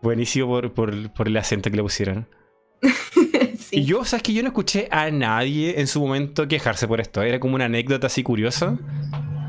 Buenísimo 0.00 0.46
por, 0.48 0.72
por, 0.72 1.12
por 1.12 1.28
el 1.28 1.36
acento 1.36 1.70
que 1.70 1.76
le 1.76 1.82
pusieron. 1.82 2.26
sí. 3.58 3.80
Y 3.80 3.84
yo, 3.84 4.02
sabes 4.06 4.22
que 4.22 4.32
yo 4.32 4.40
no 4.42 4.48
escuché 4.48 4.88
a 4.90 5.10
nadie 5.10 5.78
en 5.78 5.88
su 5.88 6.00
momento 6.00 6.48
quejarse 6.48 6.88
por 6.88 7.00
esto. 7.00 7.20
Era 7.22 7.38
como 7.38 7.54
una 7.56 7.66
anécdota 7.66 8.06
así 8.06 8.22
curiosa. 8.22 8.78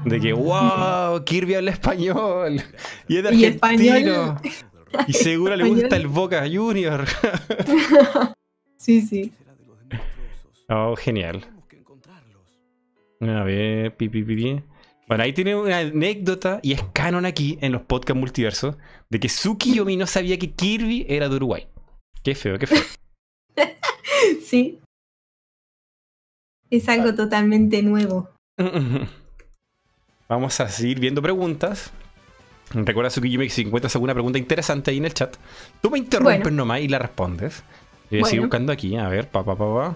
De 0.04 0.20
que, 0.20 0.34
wow, 0.34 1.24
Kirby 1.24 1.56
habla 1.56 1.72
español. 1.72 2.62
Y 3.08 3.18
es 3.18 3.24
de 3.24 3.34
Y 3.34 3.46
argentino. 3.46 3.94
español. 3.94 4.38
Y 5.08 5.14
seguro 5.14 5.56
le 5.56 5.68
gusta 5.68 5.96
el 5.96 6.08
Boca 6.08 6.46
Junior. 6.52 7.06
sí, 8.78 9.02
sí. 9.02 9.32
Oh, 10.70 10.96
genial. 10.96 11.46
A 13.22 13.44
ver, 13.44 13.96
pi, 13.96 14.10
pi, 14.10 14.24
pi, 14.24 14.36
pi. 14.36 14.64
Bueno, 15.08 15.24
ahí 15.24 15.32
tiene 15.32 15.56
una 15.56 15.80
anécdota 15.80 16.60
y 16.62 16.74
es 16.74 16.84
canon 16.94 17.26
aquí 17.26 17.58
en 17.62 17.72
los 17.72 17.82
podcasts 17.82 18.20
multiversos 18.20 18.76
de 19.10 19.20
que 19.20 19.30
Suki 19.30 19.76
Yomi 19.76 19.96
no 19.96 20.06
sabía 20.06 20.38
que 20.38 20.52
Kirby 20.52 21.06
era 21.08 21.30
de 21.30 21.36
Uruguay. 21.38 21.68
Qué 22.24 22.36
feo, 22.36 22.60
qué 22.60 22.68
feo. 22.68 22.82
Sí. 24.44 24.80
Es 26.70 26.90
algo 26.90 27.14
totalmente 27.14 27.82
nuevo. 27.84 28.30
Vamos 30.28 30.60
a 30.60 30.68
seguir 30.68 31.00
viendo 31.00 31.22
preguntas. 31.22 31.94
Recuerda, 32.72 33.10
Tsukiyumi, 33.10 33.46
que 33.48 33.54
si 33.54 33.62
encuentras 33.62 33.96
alguna 33.96 34.14
pregunta 34.14 34.38
interesante 34.38 34.92
ahí 34.92 34.98
en 34.98 35.06
el 35.06 35.14
chat, 35.14 35.36
tú 35.82 35.90
me 35.90 35.98
interrumpes 36.00 36.42
Bueno. 36.42 36.58
nomás 36.58 36.82
y 36.82 36.88
la 36.90 37.00
respondes. 37.00 37.64
Voy 38.12 38.22
a 38.22 38.24
seguir 38.26 38.40
Bueno. 38.42 38.48
buscando 38.50 38.72
aquí, 38.74 38.96
a 38.98 39.08
ver, 39.08 39.28
pa, 39.30 39.44
pa, 39.44 39.56
pa, 39.56 39.66
pa. 39.74 39.96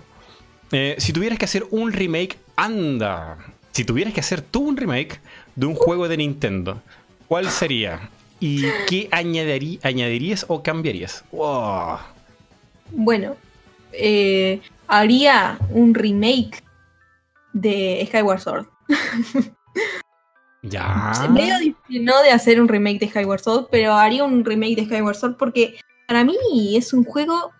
Eh, 0.72 0.95
si 0.98 1.11
tuvieras 1.11 1.38
que 1.38 1.45
hacer 1.45 1.65
un 1.72 1.91
remake, 1.91 2.38
anda. 2.56 3.38
Si 3.72 3.84
tuvieras 3.84 4.14
que 4.14 4.22
hacer 4.22 4.41
tú 4.41 4.61
un 4.61 4.77
remake 4.77 5.19
de 5.56 5.65
un 5.65 5.76
juego 5.76 6.07
de 6.07 6.18
Nintendo, 6.18 6.81
¿cuál 7.27 7.49
sería? 7.49 8.10
¿Y 8.39 8.64
qué 8.88 9.10
añadirí- 9.11 9.80
añadirías 9.84 10.45
o 10.48 10.64
cambiarías? 10.64 11.23
Wow. 11.31 11.98
Bueno, 12.91 13.35
eh, 13.91 14.61
haría 14.88 15.57
un 15.69 15.93
remake 15.93 16.64
de 17.53 18.03
Skyward 18.07 18.39
Sword. 18.39 18.65
Ya. 20.63 21.27
Medio 21.29 21.57
difícil, 21.59 22.05
no 22.05 22.21
de 22.21 22.31
hacer 22.31 22.61
un 22.61 22.67
remake 22.67 22.99
de 22.99 23.07
Skyward 23.09 23.41
Sword, 23.41 23.67
pero 23.71 23.93
haría 23.93 24.23
un 24.23 24.45
remake 24.45 24.75
de 24.75 24.85
Skyward 24.85 25.15
Sword 25.15 25.35
porque 25.38 25.79
para 26.07 26.23
mí 26.23 26.35
es 26.75 26.93
un 26.93 27.03
juego 27.03 27.51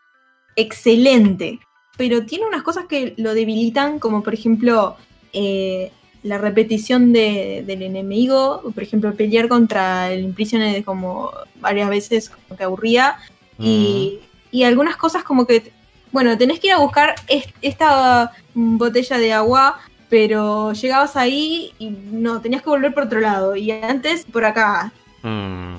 excelente, 0.56 1.60
pero 1.98 2.26
tiene 2.26 2.46
unas 2.46 2.64
cosas 2.64 2.86
que 2.88 3.14
lo 3.18 3.34
debilitan, 3.34 4.00
como 4.00 4.22
por 4.24 4.34
ejemplo 4.34 4.96
eh, 5.34 5.92
la 6.24 6.38
repetición 6.38 7.12
de- 7.14 7.64
del 7.66 7.82
enemigo, 7.82 8.62
por 8.74 8.84
ejemplo 8.84 9.14
pelear 9.16 9.48
contra 9.48 10.12
el 10.12 10.24
Imprisoned 10.24 10.84
como 10.84 11.32
varias 11.56 11.90
veces 11.90 12.30
como 12.30 12.56
que 12.58 12.64
aburría, 12.64 13.18
y, 13.58 14.20
y 14.52 14.64
algunas 14.64 14.98
cosas 14.98 15.24
como 15.24 15.46
que, 15.48 15.72
bueno, 16.12 16.38
tenés 16.38 16.60
que 16.60 16.68
ir 16.68 16.74
a 16.74 16.80
buscar 16.80 17.16
est- 17.28 17.56
esta 17.62 18.32
mm, 18.54 18.78
botella 18.78 19.18
de 19.18 19.34
agua, 19.34 19.80
pero 20.12 20.74
llegabas 20.74 21.16
ahí 21.16 21.74
y 21.80 21.90
no, 21.90 22.42
tenías 22.42 22.62
que 22.62 22.70
volver 22.70 22.94
por 22.94 23.04
otro 23.06 23.22
lado, 23.22 23.56
y 23.56 23.72
antes 23.72 24.26
por 24.26 24.44
acá, 24.46 24.92
Mm. 25.24 25.78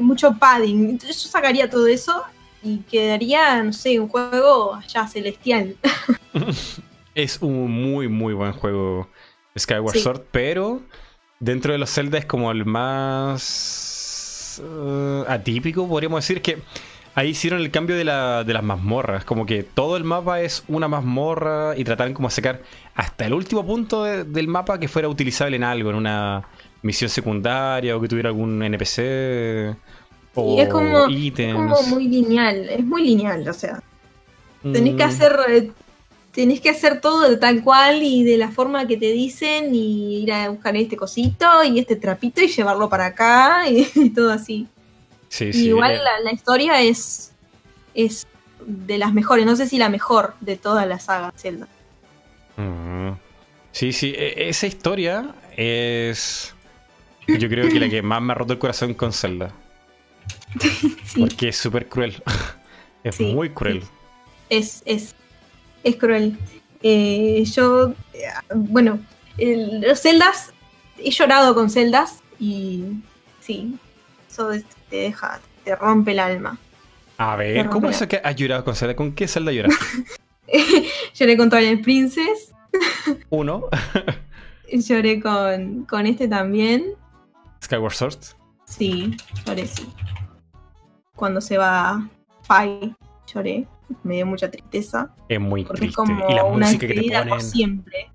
mucho 0.00 0.32
padding. 0.38 0.90
Entonces 0.90 1.22
yo 1.22 1.28
sacaría 1.28 1.68
todo 1.68 1.86
eso 1.86 2.22
y 2.62 2.78
quedaría, 2.90 3.62
no 3.62 3.72
sé, 3.72 4.00
un 4.00 4.08
juego 4.08 4.80
ya 4.88 5.06
celestial. 5.06 5.76
Es 7.14 7.38
un 7.40 7.70
muy, 7.70 8.08
muy 8.08 8.34
buen 8.34 8.52
juego 8.52 9.08
Skyward 9.58 9.94
Sí. 9.94 10.00
Sword, 10.00 10.22
pero 10.30 10.80
dentro 11.40 11.72
de 11.72 11.78
los 11.78 11.90
Zelda 11.90 12.18
es 12.18 12.26
como 12.26 12.50
el 12.50 12.64
más 12.66 14.60
eh, 14.62 15.24
atípico, 15.28 15.88
podríamos 15.88 16.22
decir 16.22 16.42
que 16.42 16.58
ahí 17.16 17.30
hicieron 17.30 17.60
el 17.60 17.70
cambio 17.72 17.96
de, 17.96 18.04
la- 18.04 18.44
de 18.44 18.52
las 18.52 18.62
mazmorras, 18.62 19.24
como 19.24 19.44
que 19.46 19.64
todo 19.64 19.96
el 19.96 20.04
mapa 20.04 20.40
es 20.42 20.62
una 20.68 20.86
mazmorra 20.86 21.76
y 21.76 21.82
trataron 21.82 22.14
como 22.14 22.28
de 22.28 22.34
sacar 22.34 22.62
hasta 22.94 23.26
el 23.26 23.32
último 23.34 23.66
punto 23.66 24.04
de- 24.04 24.22
del 24.24 24.46
mapa 24.46 24.78
que 24.78 24.86
fuera 24.86 25.08
utilizable 25.08 25.56
en 25.56 25.64
algo, 25.64 25.90
en 25.90 25.96
una 25.96 26.44
misión 26.82 27.10
secundaria 27.10 27.96
o 27.96 28.00
que 28.00 28.06
tuviera 28.08 28.28
algún 28.28 28.62
NPC 28.62 29.74
o 30.34 30.60
es 30.62 30.68
como, 30.68 31.06
es 31.06 31.16
ítems. 31.18 31.54
como 31.54 31.82
muy 31.96 32.06
lineal, 32.08 32.68
es 32.68 32.84
muy 32.84 33.02
lineal, 33.02 33.48
o 33.48 33.52
sea, 33.52 33.82
tenés 34.62 34.94
que 34.94 35.04
Mm. 35.04 35.08
hacer... 35.08 35.36
eh, 35.48 35.70
Tenés 36.32 36.60
que 36.60 36.68
hacer 36.68 37.00
todo 37.00 37.30
de 37.30 37.38
tal 37.38 37.64
cual 37.64 38.02
y 38.02 38.22
de 38.22 38.36
la 38.36 38.50
forma 38.50 38.86
que 38.86 38.98
te 38.98 39.10
dicen 39.10 39.74
y 39.74 40.18
ir 40.22 40.32
a 40.34 40.50
buscar 40.50 40.76
este 40.76 40.94
cosito 40.94 41.46
y 41.64 41.78
este 41.78 41.96
trapito 41.96 42.42
y 42.42 42.48
llevarlo 42.48 42.90
para 42.90 43.06
acá 43.06 43.66
y, 43.70 43.88
y 43.94 44.10
todo 44.14 44.30
así. 44.30 44.66
Sí, 45.36 45.46
Y 45.48 45.52
sí, 45.52 45.66
igual 45.68 45.92
eh, 45.92 45.98
la, 46.02 46.20
la 46.20 46.32
historia 46.32 46.80
es, 46.80 47.32
es 47.94 48.26
de 48.66 48.96
las 48.96 49.12
mejores, 49.12 49.44
no 49.44 49.54
sé 49.54 49.66
si 49.66 49.76
la 49.76 49.90
mejor 49.90 50.34
de 50.40 50.56
toda 50.56 50.86
la 50.86 50.98
saga 50.98 51.32
Zelda. 51.36 51.68
Mm. 52.56 53.10
Sí, 53.70 53.92
sí, 53.92 54.14
e- 54.16 54.48
esa 54.48 54.66
historia 54.66 55.34
es. 55.56 56.54
Yo 57.28 57.48
creo 57.50 57.68
que 57.68 57.78
la 57.80 57.88
que 57.90 58.00
más 58.02 58.22
me 58.22 58.32
ha 58.32 58.34
roto 58.34 58.54
el 58.54 58.58
corazón 58.58 58.94
con 58.94 59.12
Zelda. 59.12 59.52
Sí. 61.04 61.20
Porque 61.20 61.48
es 61.50 61.56
súper 61.58 61.86
cruel. 61.88 62.22
es 63.04 63.16
Sí, 63.16 63.26
muy 63.34 63.50
cruel. 63.50 63.82
es, 64.48 64.82
es, 64.86 65.14
es 65.84 65.96
cruel. 65.96 66.38
Eh, 66.82 67.44
yo, 67.54 67.90
eh, 68.14 68.24
bueno, 68.54 68.98
el- 69.36 69.82
los 69.82 70.00
celdas, 70.00 70.52
he 70.98 71.10
llorado 71.10 71.54
con 71.54 71.68
celdas 71.68 72.20
y 72.38 72.84
sí, 73.40 73.74
te 74.90 74.96
deja, 74.96 75.40
te 75.64 75.74
rompe 75.76 76.12
el 76.12 76.18
alma. 76.20 76.58
A 77.18 77.36
ver, 77.36 77.68
¿cómo 77.68 77.88
es 77.88 78.06
que 78.06 78.20
has 78.22 78.36
llorado 78.36 78.64
con 78.64 78.74
Zelda? 78.74 78.94
¿Con 78.94 79.12
qué 79.12 79.26
Zelda 79.26 79.52
lloraste? 79.52 79.84
Lloré 81.14 81.36
con 81.36 81.50
Twilight 81.50 81.82
Princess. 81.82 82.54
Uno. 83.30 83.68
Lloré 84.72 85.20
con, 85.20 85.84
con 85.84 86.06
este 86.06 86.28
también. 86.28 86.94
Skyward 87.64 87.94
Sword. 87.94 88.18
Sí, 88.64 89.16
lloré, 89.44 89.66
sí. 89.66 89.88
Cuando 91.14 91.40
se 91.40 91.56
va 91.56 92.08
Fai, 92.42 92.94
lloré. 93.32 93.66
Me 94.02 94.16
dio 94.16 94.26
mucha 94.26 94.50
tristeza. 94.50 95.14
Es 95.28 95.40
muy 95.40 95.64
Porque 95.64 95.86
es 95.86 95.94
triste. 95.94 95.96
como 95.96 96.28
y 96.28 96.34
la 96.34 96.44
una 96.44 96.66
música 96.66 96.80
que 96.80 96.94
te 96.94 96.94
despedida 96.94 97.20
por 97.20 97.28
ponen. 97.30 97.44
siempre. 97.46 98.10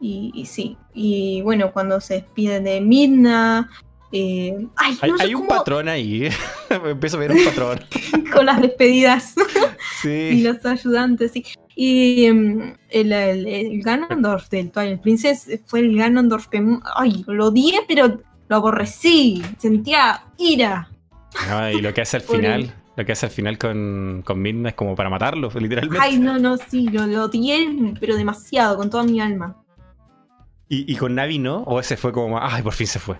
Y, 0.00 0.30
y 0.34 0.44
sí. 0.46 0.76
Y 0.92 1.40
bueno, 1.42 1.72
cuando 1.72 2.00
se 2.00 2.14
despiden 2.14 2.64
de 2.64 2.80
Midna. 2.82 3.70
Eh, 4.12 4.66
ay, 4.76 4.98
Hay, 5.00 5.10
no 5.10 5.18
sé 5.18 5.24
hay 5.24 5.34
un 5.34 5.46
patrón 5.46 5.88
ahí. 5.88 6.28
Empiezo 6.70 7.16
a 7.16 7.20
ver 7.20 7.32
un 7.32 7.44
patrón. 7.44 7.80
con 8.32 8.46
las 8.46 8.60
despedidas 8.60 9.34
y 10.04 10.42
los 10.42 10.64
ayudantes, 10.64 11.32
sí. 11.32 11.44
Y 11.74 12.24
em, 12.24 12.74
el, 12.88 13.12
el, 13.12 13.46
el 13.46 13.82
Ganondorf 13.82 14.48
del 14.48 14.70
Twilight 14.70 15.00
Princess 15.02 15.48
fue 15.66 15.80
el 15.80 15.96
Ganondorf 15.96 16.46
que. 16.48 16.64
Ay, 16.94 17.24
lo 17.26 17.48
odié, 17.48 17.80
pero 17.86 18.20
lo 18.48 18.56
aborrecí. 18.56 19.42
Sentía 19.58 20.24
ira. 20.38 20.88
Y 21.74 21.82
lo 21.82 21.92
que 21.92 22.00
hace 22.00 22.16
al 22.16 22.22
final, 22.22 22.60
el- 22.62 22.72
lo 22.96 23.04
que 23.04 23.12
hace 23.12 23.26
al 23.26 23.32
final 23.32 23.58
con, 23.58 24.22
con 24.24 24.40
Midna 24.40 24.70
es 24.70 24.74
como 24.74 24.94
para 24.96 25.10
matarlo, 25.10 25.50
literalmente. 25.60 25.98
Ay, 26.00 26.18
no, 26.18 26.38
no, 26.38 26.56
sí, 26.56 26.88
lo, 26.88 27.06
lo 27.06 27.24
odié, 27.24 27.68
pero 28.00 28.16
demasiado, 28.16 28.78
con 28.78 28.88
toda 28.88 29.02
mi 29.04 29.20
alma. 29.20 29.62
Y, 30.68 30.90
y 30.90 30.96
con 30.96 31.14
Navi 31.14 31.38
no, 31.38 31.58
o 31.58 31.78
ese 31.78 31.98
fue 31.98 32.10
como, 32.10 32.40
ay, 32.40 32.62
por 32.62 32.72
fin 32.72 32.86
se 32.86 32.98
fue. 32.98 33.16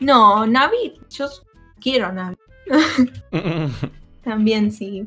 No, 0.00 0.46
Navi, 0.46 0.94
yo 1.10 1.26
quiero 1.80 2.06
a 2.06 2.12
Navi. 2.12 2.36
También, 4.24 4.72
sí. 4.72 5.06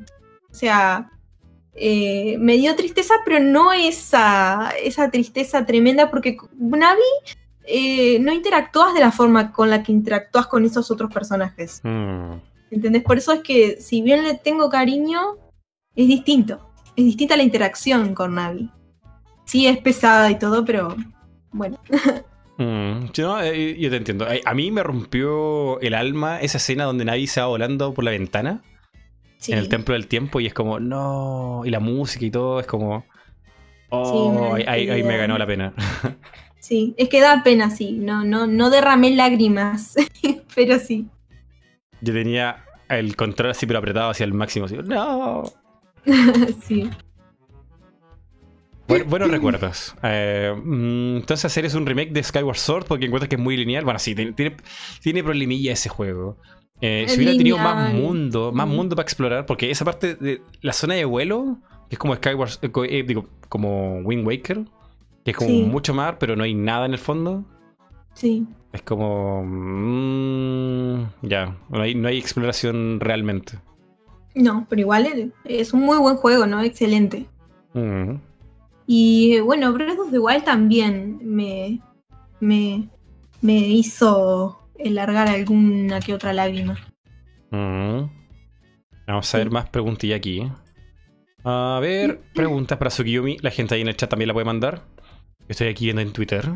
O 0.50 0.54
sea, 0.54 1.12
eh, 1.74 2.38
me 2.40 2.58
dio 2.58 2.76
tristeza, 2.76 3.14
pero 3.26 3.40
no 3.40 3.72
esa, 3.72 4.72
esa 4.84 5.10
tristeza 5.12 5.66
tremenda, 5.66 6.10
porque 6.10 6.38
Navi 6.58 7.02
eh, 7.66 8.20
no 8.20 8.34
interactúas 8.34 8.94
de 8.94 9.00
la 9.00 9.12
forma 9.12 9.52
con 9.52 9.70
la 9.70 9.84
que 9.84 9.92
interactúas 9.92 10.48
con 10.48 10.66
esos 10.66 10.90
otros 10.90 11.14
personajes. 11.14 11.82
Mm. 11.84 12.34
¿Entendés? 12.72 13.04
Por 13.04 13.18
eso 13.18 13.34
es 13.34 13.42
que, 13.42 13.82
si 13.82 14.02
bien 14.02 14.24
le 14.24 14.36
tengo 14.36 14.70
cariño, 14.70 15.38
es 15.96 16.08
distinto. 16.08 16.72
Es 16.96 17.06
distinta 17.06 17.38
la 17.38 17.44
interacción 17.44 18.14
con 18.14 18.36
Navi. 18.36 18.72
Sí, 19.46 19.68
es 19.68 19.78
pesada 19.80 20.30
y 20.30 20.38
todo, 20.38 20.66
pero 20.66 20.96
bueno. 21.52 21.80
Mm, 22.60 23.08
sí, 23.14 23.22
no, 23.22 23.42
eh, 23.42 23.78
yo 23.80 23.90
te 23.90 23.96
entiendo. 23.98 24.30
Eh, 24.30 24.42
A 24.46 24.54
mí 24.54 24.70
me 24.70 24.84
rompió 24.84 25.80
el 25.80 25.94
alma 25.94 26.40
esa 26.42 26.58
escena 26.58 26.84
donde 26.84 27.06
Navi 27.06 27.26
se 27.26 27.40
va 27.42 27.48
volando 27.48 27.94
por 27.94 28.04
la 28.04 28.12
ventana 28.12 28.62
Sí. 29.38 29.54
en 29.54 29.60
el 29.60 29.70
Templo 29.70 29.94
del 29.94 30.08
Tiempo 30.08 30.40
y 30.42 30.48
es 30.48 30.54
como, 30.54 30.80
no, 30.80 31.62
y 31.66 31.70
la 31.70 31.80
música 31.80 32.26
y 32.26 32.30
todo 32.32 32.60
es 32.60 32.68
como, 32.68 33.06
oh, 33.90 34.54
ahí, 34.56 34.90
ahí- 34.90 35.04
me 35.04 35.18
ganó 35.18 35.38
la 35.38 35.48
pena. 35.48 35.74
Sí, 36.62 36.94
es 36.98 37.08
que 37.08 37.22
da 37.22 37.42
pena, 37.42 37.70
sí. 37.72 37.94
No, 37.94 38.26
no, 38.26 38.46
no 38.46 38.70
derramé 38.70 39.12
lágrimas, 39.12 39.96
pero 40.56 40.78
sí. 40.78 41.08
Yo 42.02 42.14
tenía 42.14 42.66
el 42.90 43.16
control 43.16 43.52
así, 43.52 43.66
pero 43.66 43.80
apretado 43.80 44.10
hacia 44.10 44.26
el 44.26 44.34
máximo. 44.34 44.66
Así, 44.66 44.76
no. 44.84 45.44
sí. 46.68 46.90
Buen- 48.90 49.10
buenos 49.10 49.32
recuerdos. 49.32 49.96
Eh, 50.04 50.54
mm, 50.62 51.18
entonces, 51.18 51.46
hacer 51.46 51.66
es 51.66 51.76
un 51.76 51.86
remake 51.86 52.12
de 52.12 52.24
Skyward 52.24 52.58
Sword 52.58 52.86
porque 52.88 53.06
encuentras 53.06 53.30
que 53.30 53.36
es 53.36 53.42
muy 53.42 53.56
lineal. 53.56 53.86
Bueno, 53.86 54.00
sí, 54.00 54.16
tiene, 54.16 54.34
tiene, 54.34 54.58
tiene 55.02 55.24
problemilla 55.24 55.72
ese 55.74 55.90
juego. 55.90 56.38
Eh, 56.82 57.06
si 57.08 57.18
hubiera 57.18 57.38
tenido 57.38 57.58
más 57.58 57.94
mundo, 57.94 58.52
más 58.54 58.68
mundo 58.68 58.96
para 58.96 59.04
explorar, 59.04 59.46
porque 59.46 59.70
esa 59.70 59.84
parte 59.86 60.16
de 60.16 60.42
la 60.62 60.74
zona 60.74 60.96
de 60.96 61.06
vuelo, 61.06 61.58
que 61.90 61.96
es 61.96 62.00
como 62.00 62.16
Skyward, 62.16 62.52
eh, 62.62 62.70
eh, 62.90 63.04
digo, 63.06 63.28
como 63.50 64.00
Wind 64.00 64.26
Waker, 64.26 64.62
que 65.26 65.32
es 65.32 65.38
como 65.38 65.50
Sí. 65.50 65.64
mucho 65.64 65.94
mar, 65.94 66.18
pero 66.20 66.36
no 66.36 66.44
hay 66.44 66.54
nada 66.54 66.86
en 66.86 66.94
el 66.94 67.00
fondo. 67.00 67.44
Sí. 68.14 68.46
Es 68.72 68.82
como. 68.82 69.44
mm, 69.46 71.10
ya, 71.24 71.58
no 71.70 71.82
hay, 71.82 71.96
no 71.96 72.08
hay 72.08 72.18
exploración 72.18 73.00
realmente. 73.00 73.60
No, 74.36 74.66
pero 74.70 74.82
igual 74.82 75.06
es- 75.08 75.28
es 75.46 75.74
un 75.74 75.82
muy 75.82 75.98
buen 75.98 76.16
juego, 76.16 76.46
¿no? 76.46 76.62
Excelente. 76.62 77.26
Mm. 77.74 78.16
Y 78.92 79.40
bueno, 79.42 79.72
Breath 79.72 80.00
of 80.00 80.10
the 80.10 80.18
Wild 80.18 80.46
también 80.46 81.20
me, 81.22 81.80
me, 82.40 82.90
me 83.40 83.54
hizo 83.56 84.68
largar 84.84 85.28
alguna 85.28 86.00
que 86.00 86.16
otra 86.16 86.34
lágrima. 86.34 86.76
Mm. 87.52 88.10
Vamos 89.06 89.36
a 89.36 89.38
ver 89.38 89.52
más 89.52 89.70
preguntillas 89.70 90.18
aquí. 90.18 90.42
A 91.44 91.78
ver, 91.80 92.20
preguntas 92.34 92.80
para 92.80 92.90
Tsukiyomi. 92.90 93.38
La 93.42 93.52
gente 93.52 93.76
ahí 93.76 93.82
en 93.82 93.90
el 93.90 93.96
chat 93.96 94.10
también 94.10 94.28
la 94.30 94.34
puede 94.34 94.46
mandar. 94.46 94.82
Estoy 95.48 95.68
aquí 95.68 95.86
viendo 95.86 96.02
en 96.02 96.12
Twitter. 96.12 96.50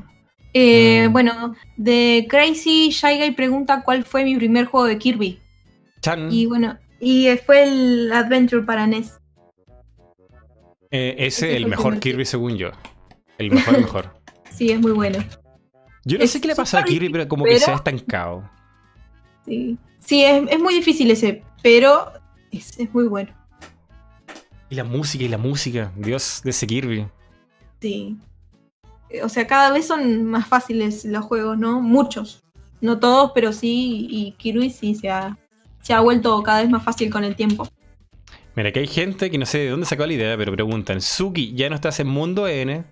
Eh, 0.56 1.06
Mm. 1.08 1.14
Bueno, 1.14 1.56
de 1.78 2.26
Crazy 2.28 2.90
Shy 2.90 3.30
pregunta 3.36 3.84
cuál 3.84 4.06
fue 4.06 4.24
mi 4.24 4.36
primer 4.38 4.66
juego 4.66 4.88
de 4.88 4.98
Kirby. 4.98 5.40
Chan. 6.02 6.32
Y 6.32 6.48
bueno, 6.48 6.80
y 7.00 7.28
fue 7.46 7.66
el 7.66 8.12
Adventure 8.12 8.64
para 8.64 8.88
NES. 8.88 9.20
Eh, 10.96 11.16
ese, 11.18 11.48
ese 11.48 11.58
el 11.58 11.66
mejor 11.68 12.00
Kirby 12.00 12.24
según 12.24 12.56
yo. 12.56 12.70
El 13.38 13.52
mejor, 13.52 13.78
mejor. 13.80 14.14
Sí, 14.52 14.70
es 14.72 14.80
muy 14.80 14.92
bueno. 14.92 15.18
Yo 16.06 16.20
no 16.20 16.24
Es 16.24 16.30
sé 16.32 16.40
qué 16.40 16.48
le 16.50 16.56
pasa 16.56 16.78
a 16.80 16.84
Kirby, 16.84 17.10
pero 17.10 17.28
como 17.28 17.44
pero- 17.44 17.56
que 17.56 17.60
se 17.60 17.72
ha 17.72 17.76
estancado. 17.76 18.48
Sí, 19.46 19.80
sí 20.00 20.24
es, 20.24 20.44
es 20.48 20.60
muy 20.60 20.76
difícil 20.76 21.10
ese, 21.10 21.44
pero 21.64 22.12
es, 22.52 22.78
es 22.80 22.94
muy 22.94 23.08
bueno. 23.08 23.32
Y 24.70 24.76
la 24.76 24.84
música, 24.84 25.24
y 25.24 25.28
la 25.28 25.40
música. 25.40 25.92
Dios 25.96 26.42
de 26.44 26.52
ese 26.52 26.68
Kirby. 26.68 27.08
Sí. 27.82 28.16
O 29.24 29.30
sea, 29.30 29.48
cada 29.48 29.72
vez 29.72 29.88
son 29.88 30.26
más 30.26 30.48
fáciles 30.48 31.04
los 31.06 31.26
juegos, 31.26 31.58
¿no? 31.58 31.82
Muchos. 31.82 32.44
No 32.80 33.00
todos, 33.00 33.32
pero 33.34 33.54
sí. 33.54 34.08
Y 34.10 34.34
Kirby 34.34 34.70
sí 34.70 34.94
se 34.94 35.10
ha, 35.10 35.36
se 35.82 35.94
ha 35.94 36.00
vuelto 36.02 36.42
cada 36.44 36.62
vez 36.62 36.70
más 36.70 36.84
fácil 36.84 37.10
con 37.10 37.24
el 37.24 37.36
tiempo. 37.36 37.68
Mira, 38.56 38.72
que 38.72 38.80
hay 38.82 38.88
gente 38.88 39.32
que 39.32 39.38
no 39.38 39.46
sé 39.46 39.60
de 39.60 39.70
dónde 39.70 39.86
sacó 39.86 40.06
la 40.06 40.14
idea, 40.14 40.38
pero 40.38 40.52
preguntan: 40.52 41.02
Suki, 41.02 41.54
¿ya 41.56 41.70
no 41.70 41.76
estás 41.76 42.00
en 42.00 42.08
Mundo 42.08 42.48
N? 42.48 42.84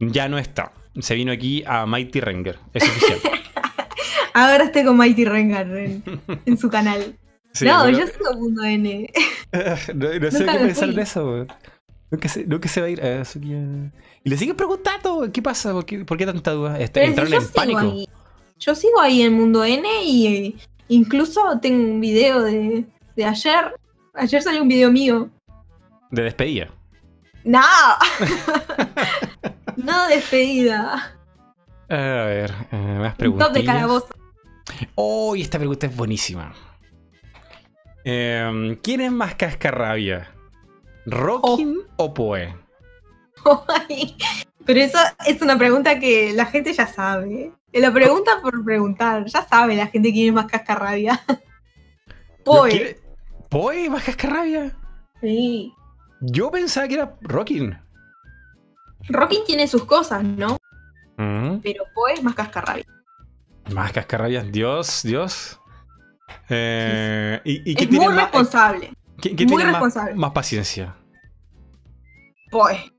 Ya 0.00 0.28
no 0.28 0.38
está. 0.38 0.72
Se 1.00 1.14
vino 1.14 1.30
aquí 1.32 1.62
a 1.66 1.86
Mighty 1.86 2.20
Renger. 2.20 2.58
Es 2.74 2.82
oficial. 2.84 3.18
Ahora 4.34 4.64
estoy 4.64 4.84
con 4.84 4.96
Mighty 4.96 5.24
Rengar 5.24 5.66
en, 5.76 6.02
en 6.46 6.58
su 6.58 6.68
canal. 6.68 7.16
Sí, 7.52 7.64
no, 7.64 7.82
pero- 7.84 7.98
yo 7.98 8.06
sigo 8.06 8.34
Mundo 8.38 8.62
N. 8.64 9.10
no, 9.94 10.06
no 10.20 10.30
sé 10.30 10.44
qué 10.46 10.58
pensar 10.58 10.88
de 10.94 11.02
eso, 11.02 11.24
weón. 11.26 11.48
Nunca 12.10 12.28
se, 12.28 12.46
nunca 12.46 12.68
se 12.68 12.80
va 12.80 12.86
a 12.86 12.90
ir 12.90 13.02
a 13.02 13.24
Suki. 13.24 13.52
eh. 13.52 13.90
Y 14.24 14.30
le 14.30 14.36
siguen 14.36 14.56
preguntando, 14.56 15.30
¿qué 15.32 15.42
pasa? 15.42 15.72
¿Por 15.72 15.84
qué, 15.84 16.04
por 16.04 16.16
qué 16.16 16.26
tanta 16.26 16.52
duda? 16.52 16.78
Est- 16.80 16.92
Pero 16.92 17.06
si 17.06 17.10
entraron 17.10 17.30
yo 17.32 17.36
en 17.38 17.42
sigo 17.42 17.54
pánico. 17.54 17.78
ahí. 17.80 18.08
Yo 18.58 18.74
sigo 18.74 19.00
ahí 19.00 19.22
en 19.22 19.34
Mundo 19.34 19.64
N 19.64 19.86
y 20.04 20.26
eh, 20.26 20.54
incluso 20.88 21.40
tengo 21.60 21.82
un 21.92 22.00
video 22.00 22.42
de, 22.42 22.84
de 23.16 23.24
ayer. 23.24 23.74
Ayer 24.18 24.42
salió 24.42 24.62
un 24.62 24.68
video 24.68 24.90
mío. 24.90 25.30
De 26.10 26.22
despedida. 26.22 26.68
¡No! 27.44 27.60
no 29.76 30.08
despedida. 30.08 31.14
A 31.88 31.96
ver, 31.96 32.52
eh, 32.72 32.76
más 32.98 33.12
Un 33.12 33.16
preguntas. 33.16 33.48
top 33.48 33.56
de 33.56 33.64
calabozo. 33.64 34.08
Oh, 34.94 35.34
y 35.36 35.42
esta 35.42 35.58
pregunta 35.58 35.86
es 35.86 35.96
buenísima. 35.96 36.52
Em, 38.04 38.76
¿Quién 38.76 39.00
es 39.00 39.12
más 39.12 39.34
cascarrabia? 39.34 40.30
¿Rockin 41.06 41.78
o 41.96 42.12
Poe? 42.12 42.54
Ay, 43.88 44.16
Pero 44.66 44.80
eso 44.80 44.98
es 45.26 45.40
una 45.40 45.56
pregunta 45.56 45.98
que 45.98 46.32
la 46.34 46.46
gente 46.46 46.72
ya 46.72 46.86
sabe. 46.86 47.52
Eh, 47.72 47.80
La 47.80 47.92
pregunta 47.92 48.40
por 48.42 48.62
preguntar. 48.64 49.24
Ya 49.26 49.46
sabe 49.46 49.76
la 49.76 49.86
gente 49.86 50.12
quién 50.12 50.28
es 50.28 50.34
más 50.34 50.46
cascarrabia. 50.46 51.22
Poe. 52.44 52.98
¿Quién- 53.50 53.62
¿Poe 53.62 53.90
más 53.90 54.04
cascarrabia? 54.04 54.76
Sí. 55.20 55.72
Yo 56.20 56.50
pensaba 56.50 56.88
que 56.88 56.94
era 56.94 57.16
Rockin. 57.20 57.78
Rockin 59.08 59.44
tiene 59.46 59.66
sus 59.68 59.84
cosas, 59.84 60.22
¿no? 60.24 60.56
Mm, 61.16 61.58
Pero 61.62 61.84
Poe 61.94 62.12
es 62.14 62.22
más 62.22 62.34
cascarrabia. 62.34 62.84
Más 63.72 63.92
cascarrabias, 63.92 64.50
Dios, 64.50 65.02
Dios. 65.02 65.60
Eh, 66.48 67.40
¿Y, 67.44 67.72
y 67.72 67.82
Es 67.82 67.90
muy 67.90 68.06
más, 68.06 68.16
responsable. 68.16 68.92
muy 69.22 69.34
tiene 69.36 69.54
más- 69.56 69.64
responsable. 69.66 70.14
más 70.14 70.30
paciencia? 70.32 70.94
Poe. 72.50 72.92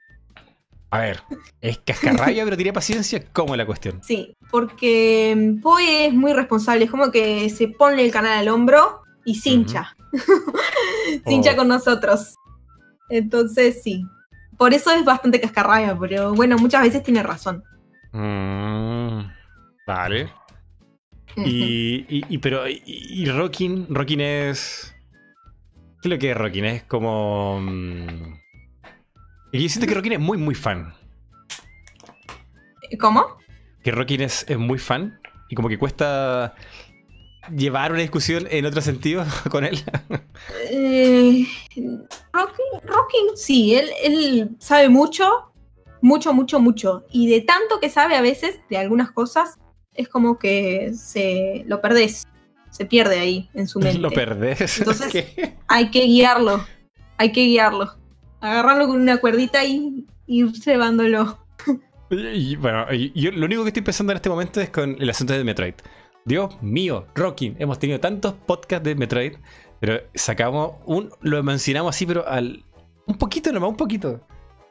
A 0.91 0.99
ver, 0.99 1.21
es 1.61 1.77
cascarrabia 1.79 2.43
pero 2.45 2.55
tiene 2.55 2.73
paciencia. 2.73 3.23
¿Cómo 3.31 3.53
es 3.53 3.57
la 3.59 3.65
cuestión? 3.65 4.01
Sí, 4.03 4.35
porque 4.49 5.35
mm, 5.37 5.61
Poe 5.61 6.07
es 6.07 6.13
muy 6.13 6.33
responsable. 6.33 6.85
Es 6.85 6.91
como 6.91 7.11
que 7.11 7.49
se 7.49 7.67
pone 7.67 8.03
el 8.03 8.11
canal 8.11 8.39
al 8.39 8.47
hombro 8.49 9.01
y 9.25 9.35
cincha. 9.35 9.95
cincha 11.27 11.51
Oh. 11.53 11.55
con 11.57 11.67
nosotros. 11.67 12.35
Entonces, 13.09 13.81
sí. 13.83 14.03
Por 14.57 14.73
eso 14.73 14.91
es 14.91 15.05
bastante 15.05 15.39
cascarrabia, 15.39 15.97
pero 15.97 16.33
bueno, 16.33 16.57
muchas 16.57 16.81
veces 16.83 17.01
tiene 17.03 17.23
razón. 17.23 17.63
Mm, 18.11 19.21
vale. 19.87 20.31
Y, 21.37 22.05
y, 22.09 22.25
y- 22.27 22.37
pero 22.39 22.67
y, 22.67 22.81
y 22.85 23.25
Rockin, 23.25 23.87
Rockin 23.89 24.19
es 24.21 24.93
¿Qué 26.01 26.07
es 26.07 26.11
lo 26.13 26.19
que 26.19 26.31
es 26.31 26.37
Rockin? 26.37 26.65
Es 26.65 26.83
como. 26.83 27.59
mm, 27.61 28.33
Y 29.53 29.61
yo 29.63 29.69
siento 29.69 29.87
que 29.87 29.93
Rockin 29.95 30.13
es 30.13 30.19
muy, 30.19 30.37
muy 30.37 30.55
fan. 30.55 30.93
¿Cómo? 32.99 33.37
Que 33.83 33.91
Rockin 33.91 34.21
es, 34.21 34.45
es 34.49 34.57
muy 34.57 34.79
fan. 34.79 35.19
Y 35.49 35.55
como 35.55 35.69
que 35.69 35.77
cuesta 35.77 36.53
llevar 37.55 37.91
una 37.91 38.01
discusión 38.01 38.47
en 38.49 38.65
otro 38.65 38.81
sentido 38.81 39.25
con 39.51 39.65
él. 39.65 39.81
Eh, 40.69 41.45
Rocking, 42.33 42.81
Rocking, 42.83 43.27
sí, 43.35 43.75
él, 43.75 43.89
él 44.03 44.49
sabe 44.59 44.89
mucho, 44.89 45.51
mucho, 46.01 46.33
mucho, 46.33 46.59
mucho. 46.59 47.05
Y 47.11 47.29
de 47.29 47.41
tanto 47.41 47.79
que 47.79 47.89
sabe 47.89 48.15
a 48.15 48.21
veces 48.21 48.59
de 48.69 48.77
algunas 48.77 49.11
cosas, 49.11 49.57
es 49.93 50.07
como 50.07 50.37
que 50.39 50.91
se 50.95 51.63
lo 51.67 51.81
perdés, 51.81 52.27
se 52.71 52.85
pierde 52.85 53.19
ahí 53.19 53.49
en 53.53 53.67
su 53.67 53.79
mente. 53.81 53.99
Lo 53.99 54.11
perdés. 54.11 54.79
Entonces- 54.79 55.11
¿Qué? 55.11 55.55
Hay 55.67 55.91
que 55.91 56.05
guiarlo, 56.05 56.65
hay 57.17 57.31
que 57.31 57.41
guiarlo. 57.45 57.95
Agarrarlo 58.41 58.87
con 58.87 59.01
una 59.01 59.17
cuerdita 59.17 59.65
y 59.65 60.05
ir 60.27 60.51
llevándolo. 60.53 61.45
Y, 62.11 62.55
bueno, 62.55 62.91
yo 62.91 63.31
lo 63.31 63.45
único 63.45 63.61
que 63.63 63.67
estoy 63.69 63.83
pensando 63.83 64.13
en 64.13 64.15
este 64.17 64.29
momento 64.29 64.59
es 64.61 64.69
con 64.71 64.95
el 64.99 65.09
asunto 65.09 65.33
de 65.33 65.43
Metroid. 65.43 65.75
Dios 66.25 66.61
mío, 66.61 67.07
Rockin, 67.15 67.55
hemos 67.59 67.79
tenido 67.79 67.99
tantos 67.99 68.33
podcasts 68.33 68.83
de 68.83 68.95
Metroid, 68.95 69.33
pero 69.79 69.99
sacamos 70.13 70.73
un, 70.85 71.09
lo 71.21 71.41
mencionamos 71.43 71.95
así, 71.95 72.05
pero 72.05 72.27
al 72.27 72.63
un 73.07 73.17
poquito 73.17 73.51
nomás, 73.51 73.69
un 73.71 73.77
poquito. 73.77 74.21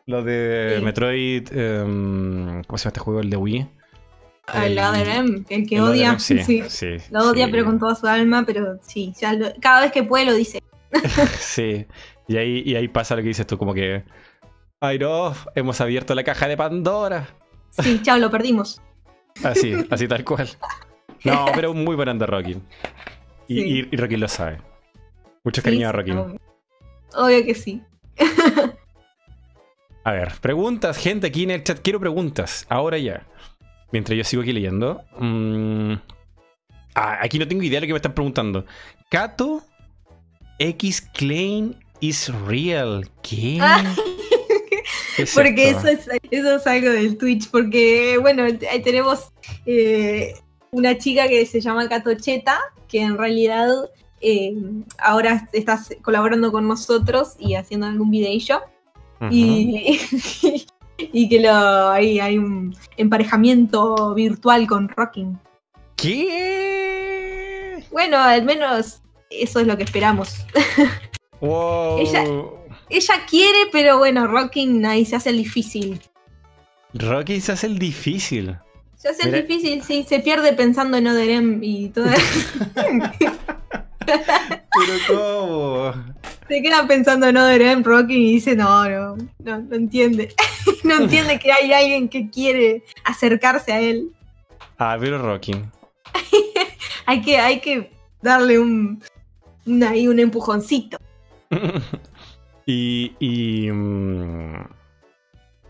Lo 0.06 0.22
de 0.22 0.76
Sí. 0.78 0.84
Metroid, 0.84 1.48
em, 1.52 2.62
¿cómo 2.64 2.78
se 2.78 2.84
llama 2.84 2.88
este 2.90 3.00
juego? 3.00 3.20
El 3.20 3.30
de 3.30 3.36
Wii. 3.36 3.68
El 4.54 4.78
Other 4.78 5.08
M, 5.08 5.44
el 5.50 5.66
que 5.68 5.76
el 5.76 5.82
odia, 5.82 6.08
M, 6.10 6.20
sí. 6.20 6.38
sí, 6.68 6.96
Lo 7.10 7.30
odia, 7.30 7.46
sí. 7.46 7.50
pero 7.52 7.64
con 7.66 7.78
toda 7.78 7.94
su 7.94 8.06
alma, 8.06 8.44
pero 8.46 8.78
sí, 8.82 9.12
ya 9.20 9.34
lo- 9.34 9.52
cada 9.60 9.82
vez 9.82 9.92
que 9.92 10.02
puede 10.04 10.24
lo 10.24 10.32
dice. 10.34 10.62
Sí, 11.38 11.86
y 12.28 12.36
ahí, 12.38 12.62
y 12.64 12.74
ahí 12.76 12.88
pasa 12.88 13.14
lo 13.16 13.22
que 13.22 13.28
dices 13.28 13.46
tú, 13.46 13.58
como 13.58 13.74
que. 13.74 14.04
Ay 14.80 14.98
no, 14.98 15.34
hemos 15.56 15.80
abierto 15.80 16.14
la 16.14 16.22
caja 16.24 16.46
de 16.48 16.56
Pandora. 16.56 17.26
Sí, 17.70 18.00
chao, 18.02 18.16
lo 18.18 18.30
perdimos. 18.30 18.80
Así, 19.44 19.74
así 19.90 20.06
tal 20.08 20.24
cual. 20.24 20.48
No, 21.24 21.46
pero 21.54 21.74
muy 21.74 21.96
buen 21.96 22.08
anda 22.08 22.26
Rockin. 22.26 22.62
Y, 23.48 23.54
Sí. 23.62 23.86
y, 23.90 23.94
y 23.94 23.96
Rockin 23.96 24.20
lo 24.20 24.28
sabe. 24.28 24.58
Mucho 25.44 25.60
Sí, 25.60 25.64
cariño 25.64 25.88
a 25.88 25.90
sí, 25.90 25.96
Rockin. 25.96 26.18
obvio. 26.18 26.40
Obvio 27.14 27.44
que 27.44 27.54
sí. 27.54 27.82
A 30.04 30.12
ver, 30.12 30.32
preguntas, 30.40 30.96
gente 30.96 31.26
aquí 31.26 31.42
en 31.44 31.50
el 31.50 31.64
chat. 31.64 31.80
Quiero 31.80 32.00
preguntas, 32.00 32.66
ahora 32.68 32.98
ya. 32.98 33.26
Mientras 33.92 34.16
yo 34.16 34.24
sigo 34.24 34.42
aquí 34.42 34.52
leyendo. 34.52 35.02
Mm, 35.18 35.94
ah, 36.94 37.18
aquí 37.22 37.38
no 37.38 37.46
tengo 37.48 37.62
idea 37.62 37.80
de 37.80 37.82
lo 37.82 37.88
que 37.88 37.92
me 37.94 37.98
están 37.98 38.14
preguntando. 38.14 38.64
Kato 39.10 39.62
X 40.58 41.00
Klein 41.14 41.76
is 42.00 42.32
real. 42.46 43.08
¿Qué? 43.22 43.58
Ah. 43.60 43.94
¿Qué 45.16 45.24
es 45.24 45.34
Porque 45.34 45.70
esto? 45.70 45.88
eso 45.88 46.10
es, 46.12 46.20
eso 46.30 46.54
es 46.56 46.66
algo 46.68 46.90
del 46.90 47.18
Twitch, 47.18 47.50
porque 47.50 48.18
bueno, 48.20 48.44
ahí 48.44 48.82
tenemos 48.82 49.32
eh, 49.66 50.32
una 50.70 50.96
chica 50.98 51.28
que 51.28 51.44
se 51.46 51.60
llama 51.60 51.88
Catocheta, 51.88 52.58
que 52.88 53.00
en 53.02 53.16
realidad 53.18 53.68
eh, 54.20 54.54
ahora 54.98 55.48
está 55.52 55.80
colaborando 56.02 56.50
con 56.52 56.66
nosotros 56.68 57.34
y 57.38 57.54
haciendo 57.54 57.86
algún 57.86 58.10
videillo. 58.10 58.60
Y, 59.30 60.00
y 60.98 61.28
que 61.28 61.40
lo, 61.40 61.88
hay, 61.90 62.20
hay 62.20 62.38
un 62.38 62.76
emparejamiento 62.96 64.14
virtual 64.14 64.66
con 64.68 64.88
Rocking. 64.88 65.38
¿Qué? 66.48 67.84
Bueno, 67.90 68.18
al 68.18 68.44
menos 68.44 69.02
eso 69.30 69.60
es 69.60 69.66
lo 69.66 69.76
que 69.76 69.84
esperamos. 69.84 70.44
Wow. 71.40 71.98
Ella- 72.00 72.24
Ella 72.90 73.14
quiere, 73.30 73.58
pero 73.70 73.96
bueno, 73.98 74.26
Rocking 74.26 74.84
ahí 74.86 75.04
se 75.04 75.14
hace 75.14 75.30
el 75.30 75.36
difícil. 75.36 76.00
Rocky 76.94 77.40
se 77.40 77.52
hace 77.52 77.68
el 77.68 77.78
difícil. 77.78 78.56
Se 78.98 79.08
hace 79.08 79.30
difícil, 79.30 79.82
sí, 79.82 80.04
se 80.06 80.20
pierde 80.20 80.52
pensando 80.52 80.96
en 80.96 81.06
Oderem 81.06 81.60
y 81.62 81.88
todo. 81.88 82.06
Pero 84.04 84.94
¿cómo? 85.06 85.94
se 86.48 86.62
queda 86.62 86.86
pensando 86.86 87.26
en 87.26 87.36
Oderem, 87.36 87.84
Rocking 87.84 88.22
y 88.22 88.32
dice, 88.32 88.56
no, 88.56 88.88
no, 88.88 89.16
no, 89.38 89.58
no 89.58 89.76
entiende. 89.76 90.34
no 90.84 90.96
entiende 90.96 91.38
que 91.38 91.52
hay 91.52 91.72
alguien 91.72 92.08
que 92.08 92.28
quiere 92.30 92.82
acercarse 93.04 93.72
a 93.72 93.80
él. 93.80 94.10
Ah, 94.78 94.96
pero 94.98 95.18
Rocky. 95.18 95.52
Hay 97.06 97.22
que, 97.22 97.38
hay 97.38 97.60
que 97.60 97.90
darle 98.20 98.58
un, 98.58 99.02
un, 99.64 99.82
ahí 99.82 100.08
un 100.08 100.18
empujoncito. 100.18 100.98
y. 102.66 103.14
y 103.18 103.70
mm, 103.70 104.77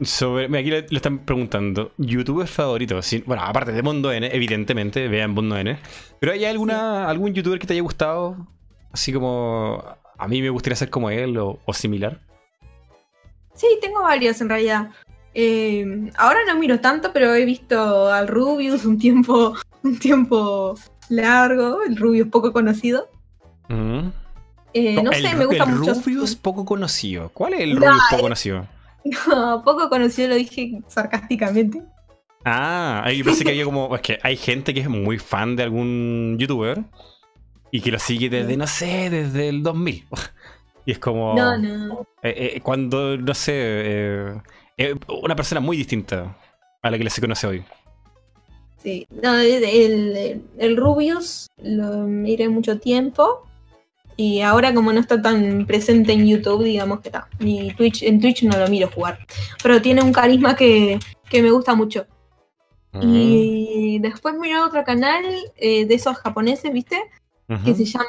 sobre. 0.03 0.49
mira, 0.49 0.61
Aquí 0.61 0.71
le, 0.71 0.87
le 0.89 0.97
están 0.97 1.19
preguntando. 1.21 1.93
¿Youtuber 1.99 2.47
favorito? 2.47 3.01
Sí, 3.03 3.23
bueno, 3.27 3.43
aparte 3.43 3.73
de 3.73 3.83
Mundo 3.83 4.13
N, 4.13 4.29
evidentemente, 4.33 5.09
vean 5.09 5.33
Mundo 5.33 5.57
N. 5.57 5.79
¿Pero 6.21 6.33
hay 6.33 6.45
alguna, 6.45 7.09
algún 7.09 7.35
youtuber 7.35 7.59
que 7.59 7.67
te 7.67 7.73
haya 7.75 7.83
gustado? 7.83 8.37
Así 8.93 9.13
como. 9.13 9.83
A 10.17 10.27
mí 10.27 10.43
me 10.43 10.51
gustaría 10.51 10.77
ser 10.77 10.91
como 10.91 11.11
él 11.11 11.39
o, 11.39 11.61
o 11.65 11.73
similar. 11.73 12.21
Sí, 13.55 13.67
tengo 13.81 14.03
varios 14.03 14.41
en 14.41 14.49
realidad. 14.49 14.91
Eh, 15.35 16.11
ahora 16.17 16.41
no 16.47 16.59
miro 16.59 16.81
tanto, 16.81 17.13
pero 17.13 17.35
he 17.35 17.45
visto 17.45 18.11
al 18.13 18.27
Rubius 18.27 18.85
un 18.85 18.99
tiempo, 18.99 19.55
un 19.85 19.99
tiempo 19.99 20.75
largo. 21.09 21.83
El 21.85 21.97
Rubius 21.97 22.29
poco 22.29 22.53
conocido. 22.53 23.09
Mm. 23.69 24.09
Eh, 24.75 25.03
no 25.03 25.11
el, 25.13 25.23
sé, 25.27 25.35
me 25.37 25.45
gusta 25.47 25.65
el 25.65 25.71
mucho. 25.77 25.95
Rubius 25.95 26.37
poco 26.37 26.65
conocido. 26.65 27.31
¿Cuál 27.31 27.55
es 27.55 27.61
el 27.61 27.75
No, 27.75 27.81
Rubius 27.87 28.03
poco 28.11 28.17
el- 28.17 28.23
conocido? 28.23 28.67
No, 29.29 29.63
poco 29.65 29.89
conocido 29.89 30.29
lo 30.29 30.35
dije 30.37 30.81
sarcásticamente. 30.87 31.83
Ah, 32.45 33.11
yo 33.15 33.25
pensé 33.25 33.45
que 33.45 33.51
había 33.51 33.65
como. 33.65 33.95
Es 33.95 34.03
que 34.03 34.19
hay 34.23 34.37
gente 34.37 34.73
que 34.73 34.81
es 34.81 34.89
muy 34.89 35.19
fan 35.19 35.57
de 35.57 35.65
algún 35.65 36.37
youtuber 36.39 36.83
y 37.71 37.81
que 37.81 37.91
lo 37.91 37.99
sigue 37.99 38.29
desde, 38.31 38.57
no 38.57 38.67
sé, 38.67 39.11
desde 39.11 39.49
el 39.49 39.63
2000. 39.63 40.07
Y 40.87 40.93
es 40.93 40.99
como. 40.99 41.35
No, 41.35 41.59
no. 41.59 42.01
eh, 42.23 42.53
eh, 42.57 42.61
cuando, 42.63 43.19
no 43.19 43.35
sé. 43.35 43.53
eh, 43.55 44.33
eh, 44.79 44.95
una 45.23 45.37
persona 45.37 45.61
muy 45.61 45.77
distinta 45.77 46.35
a 46.81 46.91
la 46.91 46.97
que 46.97 47.11
se 47.11 47.21
conoce 47.21 47.47
hoy. 47.47 47.65
Sí, 48.79 49.07
no, 49.23 49.35
el, 49.37 49.65
el- 49.65 50.43
el 50.57 50.77
Rubius 50.79 51.49
lo 51.63 52.07
miré 52.07 52.49
mucho 52.49 52.79
tiempo. 52.79 53.48
Y 54.21 54.41
ahora 54.41 54.75
como 54.75 54.93
no 54.93 54.99
está 54.99 55.23
tan 55.23 55.65
presente 55.65 56.13
en 56.13 56.27
YouTube, 56.27 56.65
digamos 56.65 57.01
que 57.01 57.09
está. 57.09 57.29
Ni 57.39 57.73
Twitch, 57.75 58.03
en 58.03 58.21
Twitch 58.21 58.43
no 58.43 58.59
lo 58.59 58.67
miro 58.67 58.91
jugar. 58.93 59.25
Pero 59.63 59.81
tiene 59.81 60.03
un 60.03 60.13
carisma 60.13 60.57
que, 60.57 60.99
que 61.31 61.41
me 61.41 61.53
gusta 61.53 61.77
mucho. 61.77 62.05
Y 63.01 64.01
después 64.01 64.35
miré 64.35 64.59
otro 64.59 64.83
canal 64.83 65.25
eh, 65.55 65.87
de 65.87 65.95
esos 65.95 66.17
japoneses, 66.17 66.73
¿viste? 66.73 67.01
Que 67.65 67.75
se 67.75 67.85
llama. 67.85 68.07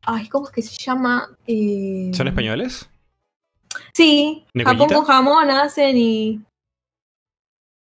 Ay, 0.00 0.28
¿cómo 0.30 0.46
es 0.46 0.52
que 0.52 0.62
se 0.62 0.82
llama? 0.82 1.28
Eh, 1.46 2.10
¿Son 2.14 2.26
españoles? 2.26 2.88
Sí, 3.92 4.46
¿Nicolita? 4.54 4.82
Japón 4.84 4.96
con 4.96 5.04
jamón 5.04 5.50
hacen 5.50 5.96
y. 5.98 6.40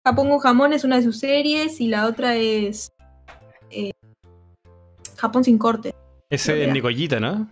Japón 0.04 0.28
con 0.28 0.38
jamón 0.40 0.72
es 0.72 0.82
una 0.82 0.96
de 0.96 1.04
sus 1.04 1.20
series 1.20 1.80
y 1.80 1.86
la 1.86 2.06
otra 2.06 2.34
es. 2.34 2.90
eh, 3.70 3.92
Japón 5.16 5.44
sin 5.44 5.56
corte. 5.56 5.94
Ese 6.34 6.64
es 6.64 6.72
Nicollita, 6.72 7.20
¿no? 7.20 7.46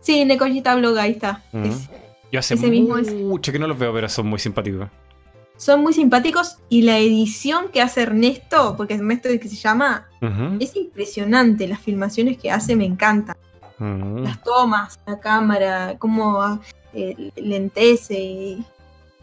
Sí, 0.00 0.24
Nekoyita 0.24 0.74
Blog, 0.74 0.98
ahí 0.98 1.12
está. 1.12 1.42
Ujú. 1.52 1.64
Es- 1.66 1.88
Yo 2.32 2.38
hace 2.40 2.54
Ese 2.54 2.68
mismo 2.68 2.96
es. 2.98 3.12
mucho 3.12 3.52
que 3.52 3.58
no 3.58 3.66
los 3.66 3.78
veo, 3.78 3.92
pero 3.92 4.08
son 4.08 4.26
muy 4.26 4.38
simpáticos. 4.38 4.88
son 5.58 5.82
muy 5.82 5.92
simpáticos 5.92 6.56
y 6.70 6.82
la 6.82 6.98
edición 6.98 7.68
que 7.72 7.80
hace 7.82 8.02
Ernesto, 8.02 8.74
porque 8.76 8.94
Ernesto 8.94 9.28
es 9.28 9.34
el 9.34 9.40
que 9.40 9.48
se 9.48 9.54
llama, 9.56 10.08
es 10.58 10.74
impresionante. 10.74 11.68
Las 11.68 11.78
filmaciones 11.80 12.36
que 12.38 12.50
hace 12.50 12.74
me 12.74 12.84
encantan. 12.86 13.36
ujú. 13.78 14.18
las 14.24 14.42
tomas, 14.42 14.98
la 15.06 15.20
cámara, 15.20 15.96
cómo 15.98 16.40
ah, 16.42 16.60
eh, 16.94 17.30
lentece 17.36 18.18
y, 18.18 18.64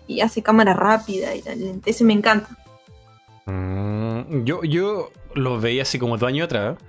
y 0.08 0.22
hace 0.22 0.42
cámara 0.44 0.74
rápida 0.74 1.36
y 1.36 1.42
la 1.42 1.56
lentece, 1.56 2.04
me 2.06 2.14
encanta. 2.14 2.50
Mm, 3.46 4.44
yo, 4.44 4.64
yo 4.64 5.12
lo 5.34 5.60
veía 5.60 5.82
así 5.84 5.98
como 6.00 6.18
dos 6.18 6.28
años 6.28 6.46
atrás. 6.46 6.78
eh, 6.78 6.84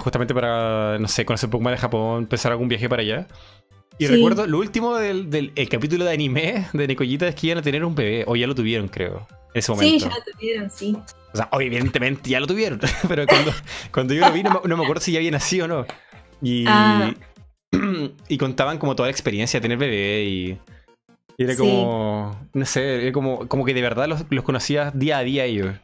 justamente 0.00 0.32
para, 0.34 0.98
no 0.98 1.08
sé, 1.08 1.24
conocer 1.24 1.48
un 1.48 1.52
poco 1.52 1.64
más 1.64 1.72
de 1.72 1.78
Japón, 1.78 2.18
empezar 2.22 2.52
algún 2.52 2.68
viaje 2.68 2.88
para 2.88 3.02
allá. 3.02 3.26
Y 3.98 4.06
Sí. 4.06 4.12
recuerdo, 4.14 4.46
lo 4.46 4.58
último 4.58 4.96
del, 4.96 5.30
del- 5.30 5.52
el 5.54 5.68
capítulo 5.68 6.04
de 6.04 6.12
anime 6.12 6.66
de 6.72 6.86
Nekoyita 6.88 7.28
es 7.28 7.34
que 7.34 7.46
iban 7.48 7.58
a 7.58 7.62
tener 7.62 7.84
un 7.84 7.94
bebé, 7.94 8.24
o 8.26 8.34
ya 8.36 8.46
lo 8.46 8.54
tuvieron, 8.54 8.88
creo, 8.88 9.26
en 9.52 9.58
ese 9.58 9.66
Sí, 9.66 9.72
momento. 9.72 10.08
ya 10.08 10.14
lo 10.16 10.32
tuvieron, 10.32 10.70
sí. 10.70 10.96
O 11.32 11.36
sea, 11.36 11.48
evidentemente 11.52 12.30
ya 12.30 12.40
lo 12.40 12.46
tuvieron, 12.46 12.80
pero 13.08 13.26
cuando, 13.26 13.52
cuando 13.92 14.14
yo 14.14 14.26
lo 14.26 14.32
vi 14.32 14.42
no 14.42 14.50
me, 14.50 14.68
no 14.68 14.76
me 14.76 14.82
acuerdo 14.82 15.00
si 15.00 15.12
ya 15.12 15.18
había 15.18 15.30
nacido 15.30 15.66
o 15.66 15.68
no. 15.68 15.86
Y, 16.42 16.64
Ah. 16.66 17.12
y 18.28 18.38
contaban 18.38 18.78
como 18.78 18.94
toda 18.96 19.06
la 19.08 19.12
experiencia 19.12 19.58
de 19.60 19.62
tener 19.62 19.78
bebé 19.78 20.22
y, 20.24 20.58
y 21.38 21.44
era 21.44 21.52
Sí. 21.54 21.58
como, 21.58 22.48
no 22.52 22.66
sé, 22.66 23.02
era 23.02 23.12
como, 23.12 23.46
como 23.48 23.64
que 23.64 23.74
de 23.74 23.82
verdad 23.82 24.06
los, 24.08 24.24
los 24.30 24.44
conocías 24.44 24.96
día 24.98 25.18
a 25.18 25.22
día 25.24 25.44
ellos. 25.44 25.74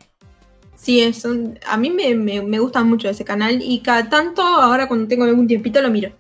Sí, 0.83 1.03
es 1.03 1.27
un- 1.27 1.59
a 1.67 1.77
mí 1.77 1.91
me, 1.91 2.15
me, 2.15 2.41
me 2.41 2.59
gusta 2.59 2.83
mucho 2.83 3.09
ese 3.11 3.23
canal 3.23 3.61
y 3.63 3.81
cada 3.81 4.09
tanto, 4.09 4.41
ahora 4.43 4.89
cuando 4.89 5.07
tengo 5.07 5.25
algún 5.25 5.47
tiempito, 5.47 5.83
lo 5.83 5.91
miro. 5.91 6.11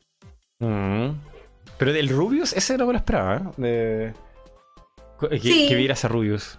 Mm. 0.59 1.12
Pero 1.78 1.93
del 1.95 2.11
Rubius, 2.11 2.53
ese 2.53 2.77
no 2.77 2.85
me 2.87 2.93
lo 2.93 2.99
esperaba, 2.99 3.37
¿eh? 3.37 3.43
De- 3.57 4.15
Que, 5.31 5.39
Sí. 5.41 5.66
que 5.69 5.74
vieras 5.77 6.05
a 6.05 6.09
Rubius. 6.09 6.59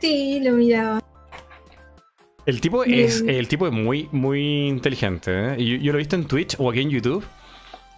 Sí, 0.00 0.40
lo 0.42 0.52
miraba. 0.52 1.00
El 2.46 2.60
tipo 2.60 2.84
es, 2.84 3.22
el 3.26 3.48
tipo 3.48 3.66
es 3.66 3.72
muy, 3.72 4.08
muy 4.12 4.66
inteligente. 4.68 5.30
¿eh? 5.54 5.56
Yo, 5.64 5.76
yo 5.76 5.92
lo 5.92 5.98
he 5.98 6.02
visto 6.02 6.16
en 6.16 6.26
Twitch 6.26 6.56
o 6.58 6.70
aquí 6.70 6.80
en 6.80 6.90
YouTube 6.90 7.24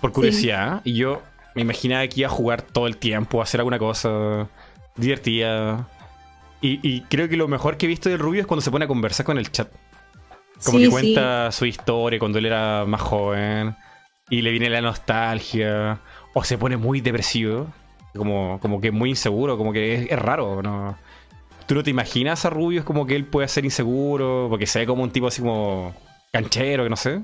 por 0.00 0.12
curiosidad. 0.12 0.80
Y 0.84 0.94
yo 0.94 1.22
me 1.56 1.62
imaginaba 1.62 2.06
que 2.06 2.20
iba 2.20 2.28
a 2.28 2.30
jugar 2.32 2.62
todo 2.62 2.86
el 2.86 2.96
tiempo, 2.98 3.40
a 3.40 3.42
hacer 3.42 3.60
alguna 3.60 3.78
cosa 3.80 4.48
divertida. 4.96 5.88
Y, 6.60 6.80
y 6.82 7.02
creo 7.02 7.28
que 7.28 7.36
lo 7.36 7.48
mejor 7.48 7.76
que 7.76 7.86
he 7.86 7.88
visto 7.88 8.08
del 8.08 8.18
Rubio 8.18 8.40
es 8.40 8.46
cuando 8.46 8.62
se 8.62 8.70
pone 8.70 8.86
a 8.86 8.88
conversar 8.88 9.26
con 9.26 9.38
el 9.38 9.50
chat. 9.52 9.68
Como 10.64 10.78
sí, 10.78 10.84
que 10.84 10.86
sí. 10.86 10.90
cuenta 10.90 11.52
su 11.52 11.66
historia 11.66 12.18
cuando 12.18 12.38
él 12.38 12.46
era 12.46 12.84
más 12.86 13.00
joven. 13.00 13.76
Y 14.30 14.42
le 14.42 14.50
viene 14.50 14.70
la 14.70 14.80
nostalgia. 14.80 16.00
O 16.34 16.42
se 16.44 16.58
pone 16.58 16.76
muy 16.76 17.00
depresivo. 17.00 17.66
Como, 18.16 18.58
como 18.60 18.80
que 18.80 18.90
muy 18.90 19.10
inseguro. 19.10 19.58
Como 19.58 19.72
que 19.72 19.94
es, 19.94 20.10
es 20.10 20.18
raro, 20.18 20.62
¿no? 20.62 20.96
Tú 21.66 21.74
no 21.74 21.82
te 21.82 21.90
imaginas 21.90 22.44
a 22.44 22.50
Rubius 22.50 22.84
como 22.84 23.06
que 23.06 23.16
él 23.16 23.26
puede 23.26 23.48
ser 23.48 23.64
inseguro. 23.64 24.46
Porque 24.48 24.66
se 24.66 24.78
ve 24.80 24.86
como 24.86 25.02
un 25.02 25.10
tipo 25.10 25.26
así 25.26 25.42
como 25.42 25.94
canchero, 26.32 26.84
que 26.84 26.90
no 26.90 26.96
sé. 26.96 27.20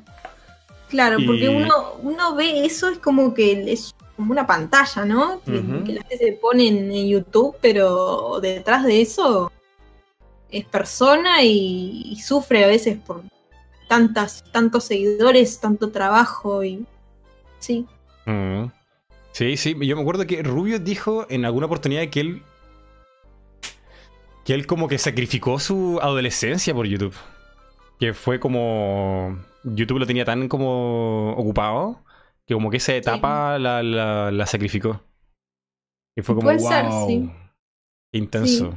Claro, 0.90 1.16
porque 1.26 1.44
Y- 1.44 1.48
uno, 1.48 1.94
uno 2.02 2.34
ve 2.34 2.66
eso, 2.66 2.90
es 2.90 2.98
como 2.98 3.32
que 3.32 3.72
es 3.72 3.94
como 4.16 4.32
una 4.32 4.46
pantalla, 4.46 5.04
¿no? 5.04 5.40
Que, 5.44 5.52
la 5.92 6.02
gente 6.02 6.18
se 6.18 6.32
pone 6.32 6.68
en, 6.68 7.08
YouTube, 7.08 7.56
pero 7.60 8.40
detrás 8.40 8.84
de 8.84 9.00
eso 9.00 9.50
es 10.50 10.64
persona 10.66 11.42
y, 11.42 12.12
y 12.12 12.16
sufre 12.20 12.64
a 12.64 12.68
veces 12.68 12.98
por 12.98 13.22
tantas, 13.88 14.44
tantos 14.52 14.84
seguidores, 14.84 15.60
tanto 15.60 15.90
trabajo 15.90 16.64
y 16.64 16.86
sí. 17.58 17.86
Mm. 18.26 18.66
Sí, 19.32 19.56
sí. 19.56 19.76
Yo 19.80 19.96
me 19.96 20.02
acuerdo 20.02 20.26
que 20.26 20.42
Rubius 20.42 20.84
dijo 20.84 21.26
en 21.28 21.44
alguna 21.44 21.66
oportunidad 21.66 22.08
que 22.08 22.20
él. 22.20 22.42
Que 24.44 24.54
él 24.54 24.66
como 24.66 24.88
que 24.88 24.98
sacrificó 24.98 25.58
su 25.58 25.98
adolescencia 26.02 26.74
por 26.74 26.86
YouTube. 26.86 27.14
Que 27.98 28.14
fue 28.14 28.38
como. 28.38 29.38
YouTube 29.64 29.98
lo 29.98 30.06
tenía 30.06 30.24
tan 30.24 30.48
como 30.48 31.32
ocupado. 31.36 32.00
Que 32.46 32.54
como 32.54 32.70
que 32.70 32.78
esa 32.78 32.94
etapa 32.94 33.58
la, 33.58 33.82
la- 33.82 34.30
la 34.30 34.46
sacrificó. 34.46 35.00
Y 36.16 36.22
fue 36.22 36.34
como 36.34 36.46
Puede 36.46 36.58
ser, 36.58 36.86
wow. 36.86 37.08
sí. 37.08 37.30
Intenso. 38.12 38.76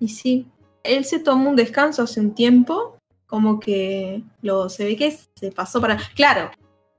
Y 0.00 0.08
sí, 0.08 0.46
él 0.84 1.04
se 1.04 1.18
tomó 1.18 1.50
un 1.50 1.56
descanso 1.56 2.02
hace 2.02 2.20
un 2.20 2.34
tiempo, 2.34 2.96
como 3.26 3.58
que 3.60 4.22
lo 4.40 4.68
se 4.68 4.84
ve 4.84 4.96
que 4.96 5.10
se 5.34 5.52
pasó 5.52 5.80
para. 5.80 5.98
Claro, 6.14 6.50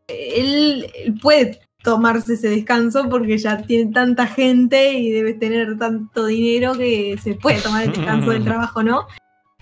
él, 0.07 0.91
él 0.94 1.16
puede 1.20 1.61
tomarse 1.82 2.34
ese 2.34 2.49
descanso 2.49 3.07
porque 3.10 3.38
ya 3.38 3.57
tiene 3.64 3.91
tanta 3.94 4.28
gente 4.28 4.94
y 4.94 5.10
debe 5.11 5.34
tener 5.34 5.78
tanto 5.80 6.26
dinero 6.26 6.74
que 6.74 7.18
se 7.18 7.36
puede 7.36 7.61
tomar 7.61 7.84
el 7.86 7.94
descanso 7.94 8.32
del 8.32 8.44
trabajo, 8.44 8.84
¿no? 8.84 9.07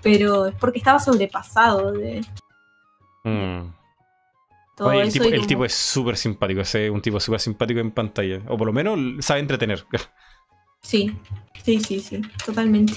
Pero 0.02 0.48
es 0.48 0.56
porque 0.56 0.80
estaba 0.80 1.00
sobrepasado 1.00 1.92
de 1.94 2.26
Mm. 3.24 3.72
Todo 4.78 4.90
Oye, 4.90 5.02
el, 5.02 5.12
tipo, 5.12 5.26
el 5.64 5.66
es 5.66 5.74
súper 5.74 6.16
simpático. 6.16 6.62
Es 6.62 6.76
un 6.92 7.02
tipo 7.02 7.20
súper 7.20 7.40
simpático 7.40 7.80
en 7.80 7.90
pantalla. 7.92 8.42
O 8.48 8.58
por 8.58 8.68
lo 8.68 8.74
menos 8.74 9.26
sabe 9.26 9.40
entretener. 9.40 9.84
Sí, 10.84 11.12
sí, 11.64 11.80
sí, 11.80 12.00
sí, 12.00 12.22
totalmente. 12.46 12.94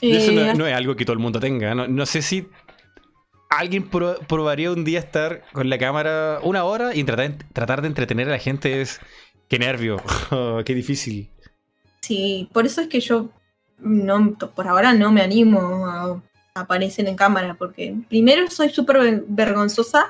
Eso 0.00 0.32
no, 0.32 0.40
Eh, 0.40 0.54
no 0.54 0.66
es 0.66 0.74
algo 0.74 0.96
que 0.96 1.04
todo 1.04 1.12
el 1.12 1.18
mundo 1.18 1.38
tenga. 1.38 1.74
No, 1.74 1.86
no 1.86 2.06
sé 2.06 2.22
si 2.22 2.48
alguien 3.50 3.86
pro- 3.88 4.18
probaría 4.26 4.72
un 4.72 4.82
día 4.82 4.98
estar 4.98 5.44
con 5.52 5.68
la 5.68 5.76
cámara 5.76 6.40
una 6.42 6.64
hora 6.64 6.94
y 6.94 7.04
tratar, 7.04 7.36
tratar 7.52 7.82
de 7.82 7.88
entretener 7.88 8.28
a 8.28 8.32
la 8.32 8.38
gente. 8.38 8.80
Es. 8.80 8.98
Qué 9.48 9.58
nervio. 9.58 9.98
qué 10.64 10.74
difícil. 10.74 11.28
Sí, 12.00 12.48
por 12.54 12.64
eso 12.64 12.80
es 12.80 12.88
que 12.88 13.00
yo 13.00 13.28
no, 13.78 14.34
por 14.56 14.66
ahora 14.68 14.94
no 14.94 15.12
me 15.12 15.20
animo 15.20 15.86
a 15.86 16.22
aparecer 16.54 17.06
en 17.08 17.16
cámara, 17.16 17.54
porque 17.58 17.94
primero 18.08 18.50
soy 18.50 18.70
súper 18.70 18.98
ver- 18.98 19.24
vergonzosa 19.28 20.06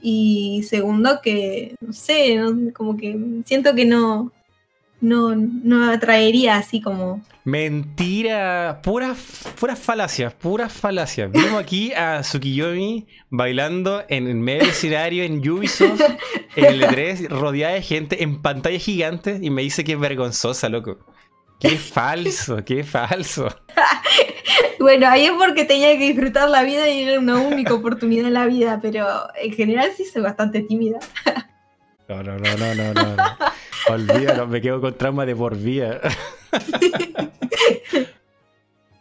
y 0.00 0.64
segundo 0.68 1.20
que, 1.22 1.74
no 1.80 1.92
sé, 1.92 2.36
no- 2.36 2.72
como 2.72 2.96
que 2.96 3.16
siento 3.44 3.74
que 3.74 3.84
no, 3.84 4.32
no, 5.00 5.34
no 5.36 5.90
atraería 5.90 6.56
así 6.56 6.80
como... 6.80 7.22
Mentira. 7.44 8.80
Puras 8.84 9.18
puras 9.58 9.76
falacias. 9.78 10.32
Puras 10.32 10.72
falacias. 10.72 11.30
Vimos 11.32 11.60
aquí 11.60 11.92
a 11.92 12.20
Tsukiyomi 12.20 13.06
bailando 13.30 14.04
en 14.08 14.28
el 14.28 14.36
medio 14.36 14.60
del 14.60 14.70
escenario 14.70 15.24
en 15.24 15.48
Ubisoft, 15.48 16.00
en 16.54 16.64
el 16.64 16.82
E3, 16.82 17.28
rodeada 17.28 17.74
de 17.74 17.82
gente, 17.82 18.22
en 18.22 18.40
pantalla 18.42 18.78
gigante, 18.78 19.40
y 19.42 19.50
me 19.50 19.62
dice 19.62 19.82
que 19.82 19.92
es 19.94 19.98
vergonzosa, 19.98 20.68
loco. 20.68 20.98
Qué 21.58 21.70
falso, 21.78 22.64
qué 22.64 22.84
falso. 22.84 23.48
Bueno, 24.78 25.08
ahí 25.08 25.26
es 25.26 25.32
porque 25.32 25.64
tenía 25.64 25.96
que 25.96 26.04
disfrutar 26.06 26.50
la 26.50 26.62
vida 26.62 26.88
y 26.88 27.04
era 27.04 27.20
una 27.20 27.38
única 27.38 27.72
oportunidad 27.74 28.26
en 28.26 28.34
la 28.34 28.46
vida, 28.46 28.80
pero 28.82 29.06
en 29.40 29.52
general 29.52 29.90
sí 29.96 30.04
soy 30.04 30.22
bastante 30.22 30.62
tímida. 30.62 30.98
No, 32.08 32.22
no, 32.22 32.36
no, 32.36 32.56
no, 32.56 32.74
no, 32.74 32.94
no. 32.94 33.16
no. 33.16 33.36
Olvídalo, 33.88 34.46
me 34.46 34.60
quedo 34.60 34.80
con 34.80 34.96
trauma 34.98 35.24
de 35.24 35.34
por 35.34 35.56
vida. 35.56 36.00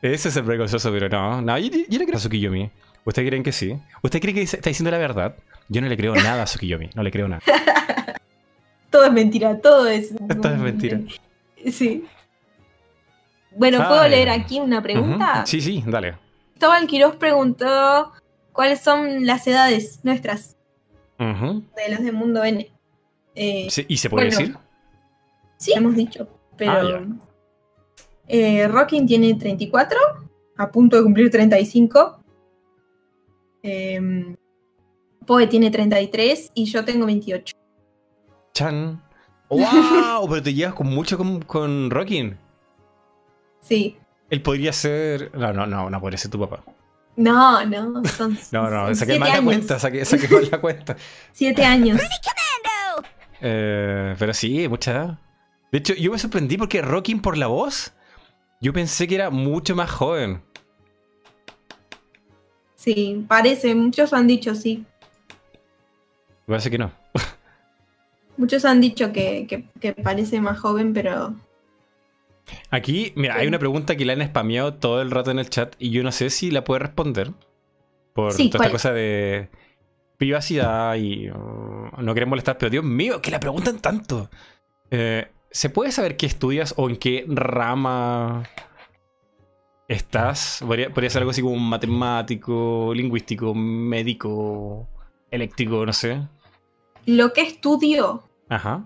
Ese 0.01 0.29
es 0.29 0.35
el 0.35 0.43
vergonzoso, 0.43 0.91
pero 0.91 1.09
no. 1.09 1.41
No, 1.41 1.57
yo, 1.57 1.69
yo 1.87 1.99
le 1.99 2.05
creo 2.05 2.17
a 2.17 2.19
Tsukiyomi. 2.19 2.71
¿Ustedes 3.03 3.27
creen 3.27 3.43
que 3.43 3.51
sí? 3.51 3.77
¿Usted 4.01 4.19
cree 4.19 4.33
que 4.33 4.41
está 4.41 4.69
diciendo 4.69 4.91
la 4.91 4.97
verdad? 4.97 5.35
Yo 5.67 5.81
no 5.81 5.87
le 5.87 5.97
creo 5.97 6.15
nada 6.15 6.43
a 6.43 6.45
Tsukiyomi. 6.45 6.89
No 6.95 7.03
le 7.03 7.11
creo 7.11 7.27
nada. 7.27 7.41
Todo 8.89 9.05
es 9.05 9.13
mentira, 9.13 9.59
todo 9.59 9.87
es... 9.87 10.09
Todo 10.41 10.53
es 10.53 10.59
mentira. 10.59 10.99
Sí. 11.71 12.05
Bueno, 13.55 13.85
¿puedo 13.87 14.07
leer 14.07 14.29
aquí 14.29 14.59
una 14.59 14.81
pregunta? 14.81 15.45
Sí, 15.45 15.61
sí, 15.61 15.83
dale. 15.85 16.15
Cristóbal 16.53 16.87
Quiroz 16.87 17.15
preguntó 17.17 18.11
cuáles 18.53 18.81
son 18.81 19.25
las 19.25 19.45
edades 19.47 19.99
nuestras 20.03 20.57
de 21.17 21.89
las 21.89 22.03
de 22.03 22.11
Mundo 22.11 22.43
N. 22.43 22.71
Eh, 23.35 23.67
¿Y 23.87 23.97
se 23.97 24.09
puede 24.09 24.27
Bueno. 24.27 24.39
decir? 24.39 24.57
sí, 25.57 25.73
hemos 25.75 25.95
dicho, 25.95 26.27
pero 26.57 26.71
Ah, 26.97 27.05
eh, 28.27 28.67
Rockin 28.67 29.05
tiene 29.05 29.33
34, 29.35 29.97
a 30.57 30.71
punto 30.71 30.97
de 30.97 31.03
cumplir 31.03 31.29
35. 31.29 32.19
Eh, 33.63 34.35
Poe 35.25 35.47
tiene 35.47 35.69
33 35.69 36.51
y 36.55 36.65
yo 36.65 36.83
tengo 36.83 37.05
28. 37.05 37.55
Chan. 38.53 39.01
¡Wow! 39.49 40.27
Pero 40.29 40.41
te 40.43 40.53
llevas 40.53 40.73
con 40.73 40.87
mucho 40.87 41.17
con, 41.17 41.41
con 41.43 41.89
Rockin. 41.91 42.37
Sí. 43.61 43.97
Él 44.29 44.41
podría 44.41 44.73
ser. 44.73 45.31
No, 45.37 45.53
no, 45.53 45.65
no, 45.65 45.89
no 45.89 46.01
podría 46.01 46.17
ser 46.17 46.31
tu 46.31 46.39
papá. 46.39 46.63
No, 47.15 47.63
no, 47.65 48.03
son, 48.05 48.37
No, 48.51 48.69
no, 48.69 48.87
son 48.87 48.95
saqué 48.95 49.11
siete 49.13 49.19
mal 49.19 49.29
la 49.29 49.35
años. 49.35 49.45
cuenta, 49.45 49.79
saqué, 49.79 50.05
saqué 50.05 50.27
mal 50.27 50.49
la 50.51 50.61
cuenta. 50.61 50.95
Siete 51.33 51.63
años. 51.65 51.99
Eh, 53.41 54.15
pero 54.19 54.33
sí, 54.33 54.67
mucha 54.67 54.91
edad. 54.91 55.19
De 55.71 55.77
hecho, 55.79 55.93
yo 55.93 56.11
me 56.11 56.19
sorprendí 56.19 56.57
porque 56.57 56.81
Rockin 56.81 57.21
por 57.21 57.37
la 57.37 57.47
voz, 57.47 57.93
yo 58.61 58.71
pensé 58.73 59.07
que 59.07 59.15
era 59.15 59.29
mucho 59.29 59.75
más 59.75 59.89
joven. 59.89 60.41
Sí, 62.75 63.25
parece, 63.27 63.75
muchos 63.75 64.13
han 64.13 64.27
dicho 64.27 64.55
sí. 64.55 64.85
Me 66.47 66.53
parece 66.53 66.71
que 66.71 66.77
no. 66.77 66.91
Muchos 68.37 68.65
han 68.65 68.81
dicho 68.81 69.11
que, 69.13 69.45
que- 69.47 69.67
que 69.79 69.93
parece 69.93 70.41
más 70.41 70.59
joven, 70.59 70.93
pero 70.93 71.35
Aquí, 72.69 73.13
mira, 73.15 73.35
hay 73.35 73.47
una 73.47 73.59
pregunta 73.59 73.95
que 73.95 74.05
la 74.05 74.13
han 74.13 74.25
spameado 74.27 74.73
todo 74.75 75.01
el 75.01 75.11
rato 75.11 75.31
en 75.31 75.39
el 75.39 75.49
chat 75.49 75.75
y 75.79 75.91
yo 75.91 76.03
no 76.03 76.11
sé 76.11 76.29
si 76.29 76.51
la 76.51 76.63
puede 76.63 76.79
responder. 76.79 77.31
Por 78.13 78.33
Sí, 78.33 78.49
toda 78.49 78.65
esta 78.65 78.71
cosa 78.71 78.93
de 78.93 79.49
privacidad 80.17 80.95
y 80.95 81.29
uh, 81.29 81.89
no 82.01 82.13
querer 82.13 82.27
molestar, 82.27 82.57
pero 82.57 82.69
Dios 82.69 82.83
mío, 82.83 83.21
que 83.21 83.31
la 83.31 83.39
preguntan 83.39 83.79
tanto. 83.79 84.29
Eh, 84.91 85.27
¿Se 85.49 85.69
puede 85.69 85.91
saber 85.91 86.17
qué 86.17 86.25
estudias 86.25 86.73
o 86.77 86.89
en 86.89 86.97
qué 86.97 87.25
rama 87.27 88.43
estás? 89.87 90.59
Podría, 90.65 90.89
podría 90.89 91.09
ser 91.09 91.21
algo 91.21 91.31
así 91.31 91.41
como 91.41 91.55
matemático, 91.57 92.93
lingüístico, 92.95 93.53
médico, 93.53 94.87
eléctrico, 95.31 95.85
no 95.85 95.93
sé. 95.93 96.21
lo 97.05 97.33
que 97.33 97.41
estudio, 97.41 98.23
Ajá. 98.49 98.85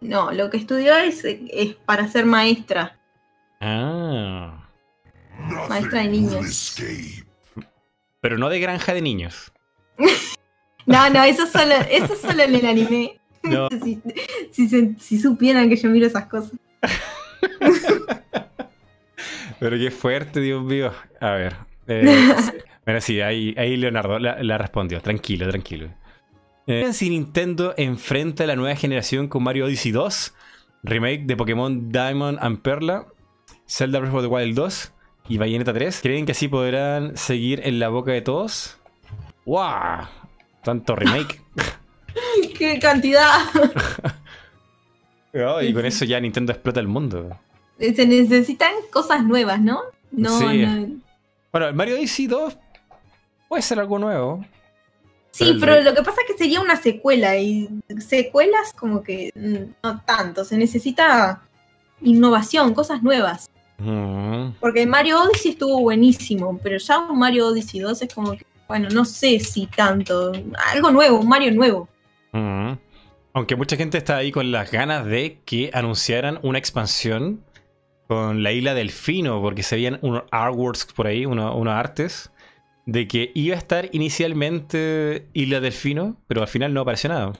No, 0.00 0.30
lo 0.32 0.50
que 0.50 0.56
estudio 0.58 0.94
es, 0.96 1.24
es 1.24 1.74
para 1.84 2.08
ser 2.08 2.24
maestra, 2.26 2.96
Ah. 3.60 4.68
maestra 5.68 6.00
de 6.02 6.08
niños. 6.08 6.76
Pero 8.20 8.38
no 8.38 8.48
de 8.48 8.60
granja 8.60 8.94
de 8.94 9.02
niños. 9.02 9.52
No, 10.86 11.10
no, 11.10 11.22
eso 11.22 11.46
solo, 11.46 11.74
eso 11.90 12.16
solo 12.16 12.44
en 12.44 12.54
el 12.54 12.64
anime. 12.64 13.20
No. 13.42 13.68
Si, 13.84 14.00
si 14.52 14.68
se- 14.70 14.94
si 14.98 15.18
supieran 15.20 15.68
que 15.68 15.76
yo 15.76 15.90
miro 15.90 16.06
esas 16.06 16.24
cosas. 16.28 16.52
Pero 19.60 19.76
qué 19.76 19.90
fuerte, 19.90 20.40
Dios 20.40 20.62
mío. 20.64 20.92
A 21.20 21.32
ver. 21.32 21.56
Eh, 21.88 22.32
bueno, 22.84 23.00
sí, 23.00 23.20
ahí, 23.20 23.54
ahí 23.58 23.76
Leonardo 23.76 24.18
la, 24.18 24.42
la 24.42 24.56
respondió. 24.58 25.00
Tranquilo, 25.00 25.48
tranquilo. 25.48 25.88
Eh, 26.68 26.92
si 26.92 27.08
Nintendo 27.08 27.72
enfrenta 27.76 28.46
la 28.46 28.54
nueva 28.54 28.76
generación 28.76 29.26
con 29.28 29.42
Mario 29.42 29.64
Odyssey 29.64 29.90
2, 29.90 30.34
remake 30.82 31.24
de 31.24 31.34
Pokémon 31.36 31.90
Diamond 31.90 32.38
and 32.42 32.60
Perla, 32.60 33.06
Zelda 33.66 33.98
Breath 34.00 34.14
of 34.14 34.20
the 34.22 34.28
Wild 34.28 34.54
2 34.54 34.92
y 35.30 35.38
Bayonetta 35.38 35.72
3, 35.72 36.00
¿creen 36.02 36.26
que 36.26 36.32
así 36.32 36.46
podrán 36.46 37.16
seguir 37.16 37.62
en 37.64 37.78
la 37.78 37.88
boca 37.88 38.12
de 38.12 38.20
todos? 38.20 38.76
¡Wow! 39.46 40.06
Tanto 40.62 40.94
remake. 40.94 41.40
¡Qué 42.58 42.78
cantidad! 42.78 43.38
Oh, 45.34 45.60
y 45.60 45.72
con 45.74 45.84
eso 45.84 46.04
ya 46.06 46.18
Nintendo 46.20 46.52
explota 46.52 46.80
el 46.80 46.88
mundo. 46.88 47.38
Se 47.78 48.06
necesitan 48.06 48.72
cosas 48.90 49.22
nuevas, 49.24 49.60
¿no? 49.60 49.82
No, 50.10 50.36
Sí. 50.38 50.64
no. 50.64 50.96
Bueno, 51.52 51.68
el 51.68 51.74
Mario 51.74 51.96
Odyssey 51.96 52.26
2 52.26 52.56
puede 53.48 53.62
ser 53.62 53.78
algo 53.78 53.98
nuevo. 53.98 54.44
Sí, 55.38 55.56
Pero 55.60 55.80
lo 55.82 55.94
que 55.94 56.02
pasa 56.02 56.20
es 56.22 56.32
que 56.32 56.38
sería 56.38 56.60
una 56.60 56.76
secuela 56.76 57.36
y 57.36 57.68
secuelas 57.98 58.72
como 58.74 59.02
que 59.02 59.30
mm, 59.34 59.72
no 59.86 60.00
tanto. 60.04 60.44
Se 60.44 60.56
necesita 60.56 61.42
innovación, 62.00 62.74
cosas 62.74 63.02
nuevas. 63.02 63.48
Mm. 63.78 64.50
Porque 64.60 64.86
Mario 64.86 65.22
Odyssey 65.22 65.52
estuvo 65.52 65.80
buenísimo, 65.80 66.58
pero 66.62 66.78
ya 66.78 66.98
un 66.98 67.18
Mario 67.18 67.48
Odyssey 67.48 67.80
2 67.80 68.02
es 68.02 68.12
como 68.14 68.32
que, 68.32 68.44
bueno, 68.66 68.88
no 68.90 69.04
sé 69.04 69.38
si 69.40 69.66
tanto. 69.66 70.32
Algo 70.72 70.90
nuevo, 70.90 71.20
un 71.20 71.28
Mario 71.28 71.52
nuevo. 71.52 71.88
Mm. 72.32 72.72
Aunque 73.34 73.54
mucha 73.56 73.76
gente 73.76 73.98
está 73.98 74.16
ahí 74.16 74.32
con 74.32 74.50
las 74.50 74.70
ganas 74.72 75.04
de 75.06 75.38
que 75.44 75.70
anunciaran 75.72 76.40
una 76.42 76.58
expansión 76.58 77.44
con 78.08 78.42
la 78.42 78.52
isla 78.52 78.74
Delfino, 78.74 79.40
porque 79.42 79.62
se 79.62 79.76
veían 79.76 79.98
unos 80.02 80.22
artworks 80.30 80.86
por 80.86 81.06
ahí, 81.06 81.26
uno- 81.26 81.54
unos 81.56 81.74
artes, 81.74 82.30
de 82.88 83.06
que 83.06 83.32
iba 83.34 83.54
a 83.54 83.58
estar 83.58 83.90
inicialmente 83.92 85.28
Isla 85.34 85.60
Delfino, 85.60 86.16
pero 86.26 86.40
al 86.40 86.48
final 86.48 86.72
no 86.72 86.80
apareció 86.80 87.10
nada. 87.10 87.32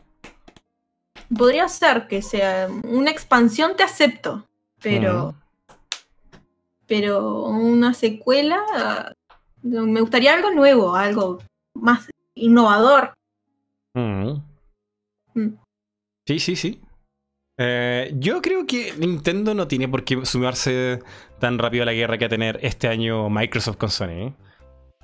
Podría 1.34 1.66
ser 1.68 2.06
que 2.06 2.20
sea 2.20 2.68
una 2.84 3.10
expansión, 3.10 3.74
te 3.74 3.82
acepto, 3.82 4.46
pero, 4.82 5.34
pero 6.86 7.44
una 7.44 7.94
secuela, 7.94 9.14
me 9.62 10.02
gustaría 10.02 10.34
algo 10.34 10.50
nuevo, 10.50 10.94
algo 10.94 11.38
más 11.72 12.10
innovador. 12.34 13.14
Mm. 13.94 14.34
Sí, 16.26 16.40
sí, 16.40 16.56
sí. 16.56 16.82
Eh, 17.56 18.14
yo 18.18 18.42
creo 18.42 18.66
que 18.66 18.92
Nintendo 18.98 19.54
no 19.54 19.66
tiene 19.66 19.88
por 19.88 20.04
qué 20.04 20.26
sumarse 20.26 21.00
tan 21.38 21.58
rápido 21.58 21.84
a 21.84 21.86
la 21.86 21.94
guerra 21.94 22.18
que 22.18 22.26
va 22.26 22.26
a 22.26 22.36
tener 22.36 22.58
este 22.60 22.86
año 22.86 23.30
Microsoft 23.30 23.78
con 23.78 23.88
Sony. 23.88 24.08
¿eh? 24.10 24.34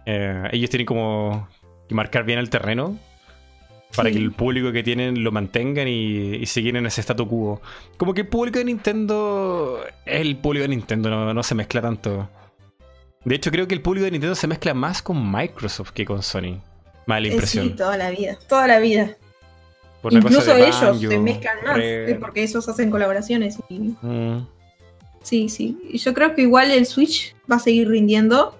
Eh, 0.06 0.48
ellos 0.52 0.70
tienen 0.70 0.86
como 0.86 1.48
que 1.88 1.94
marcar 1.94 2.24
bien 2.24 2.38
el 2.38 2.50
terreno 2.50 2.98
para 3.96 4.08
Sí. 4.08 4.16
que 4.16 4.22
el 4.22 4.32
público 4.32 4.72
que 4.72 4.82
tienen 4.82 5.22
lo 5.22 5.30
mantengan 5.32 5.86
y, 5.88 6.36
y 6.36 6.46
seguir 6.46 6.76
en 6.76 6.86
ese 6.86 7.00
statu 7.00 7.28
quo. 7.28 7.60
Como 7.96 8.12
que 8.12 8.22
el 8.22 8.26
público 8.28 8.58
de 8.58 8.64
Nintendo 8.64 9.80
es 10.04 10.20
el 10.20 10.36
público 10.36 10.62
de 10.62 10.68
Nintendo, 10.68 11.10
no, 11.10 11.32
no 11.32 11.42
se 11.42 11.54
mezcla 11.54 11.80
tanto. 11.80 12.28
De 13.24 13.34
hecho, 13.36 13.50
creo 13.50 13.66
que 13.68 13.74
el 13.74 13.80
público 13.80 14.04
de 14.04 14.10
Nintendo 14.10 14.34
se 14.34 14.46
mezcla 14.46 14.74
más 14.74 15.00
con 15.00 15.30
Microsoft 15.32 15.90
que 15.92 16.04
con 16.04 16.22
Sony. 16.22 16.60
Más 17.06 17.22
la 17.22 17.28
Eh, 17.28 17.30
impresión. 17.32 17.68
Sí, 17.68 17.74
toda 17.74 17.96
la 17.96 18.10
vida, 18.10 18.38
toda 18.48 18.66
la 18.66 18.78
vida. 18.80 19.16
Por 20.02 20.12
Incluso 20.12 20.54
ellos 20.54 20.78
Banjo, 20.80 20.98
se 20.98 21.18
mezclan 21.18 21.56
más, 21.64 21.78
porque 22.20 22.42
ellos 22.42 22.68
hacen 22.68 22.90
colaboraciones. 22.90 23.58
Y, 23.70 23.78
Mm. 24.02 24.46
sí, 25.22 25.48
sí. 25.48 25.78
Y 25.90 25.96
yo 25.98 26.12
creo 26.12 26.34
que 26.34 26.42
igual 26.42 26.70
el 26.70 26.84
Switch 26.84 27.34
va 27.50 27.56
a 27.56 27.58
seguir 27.58 27.88
rindiendo. 27.88 28.58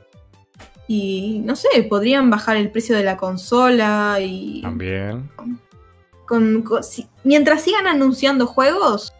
Y 0.86 1.40
no 1.44 1.56
sé, 1.56 1.68
podrían 1.88 2.28
bajar 2.30 2.56
el 2.56 2.70
precio 2.70 2.96
de 2.96 3.04
la 3.04 3.16
consola 3.16 4.18
y 4.20 4.60
También. 4.62 5.30
con, 6.26 6.62
con- 6.62 6.84
si- 6.84 7.06
mientras 7.24 7.62
sigan 7.62 7.86
anunciando 7.86 8.46
juegos 8.46 9.12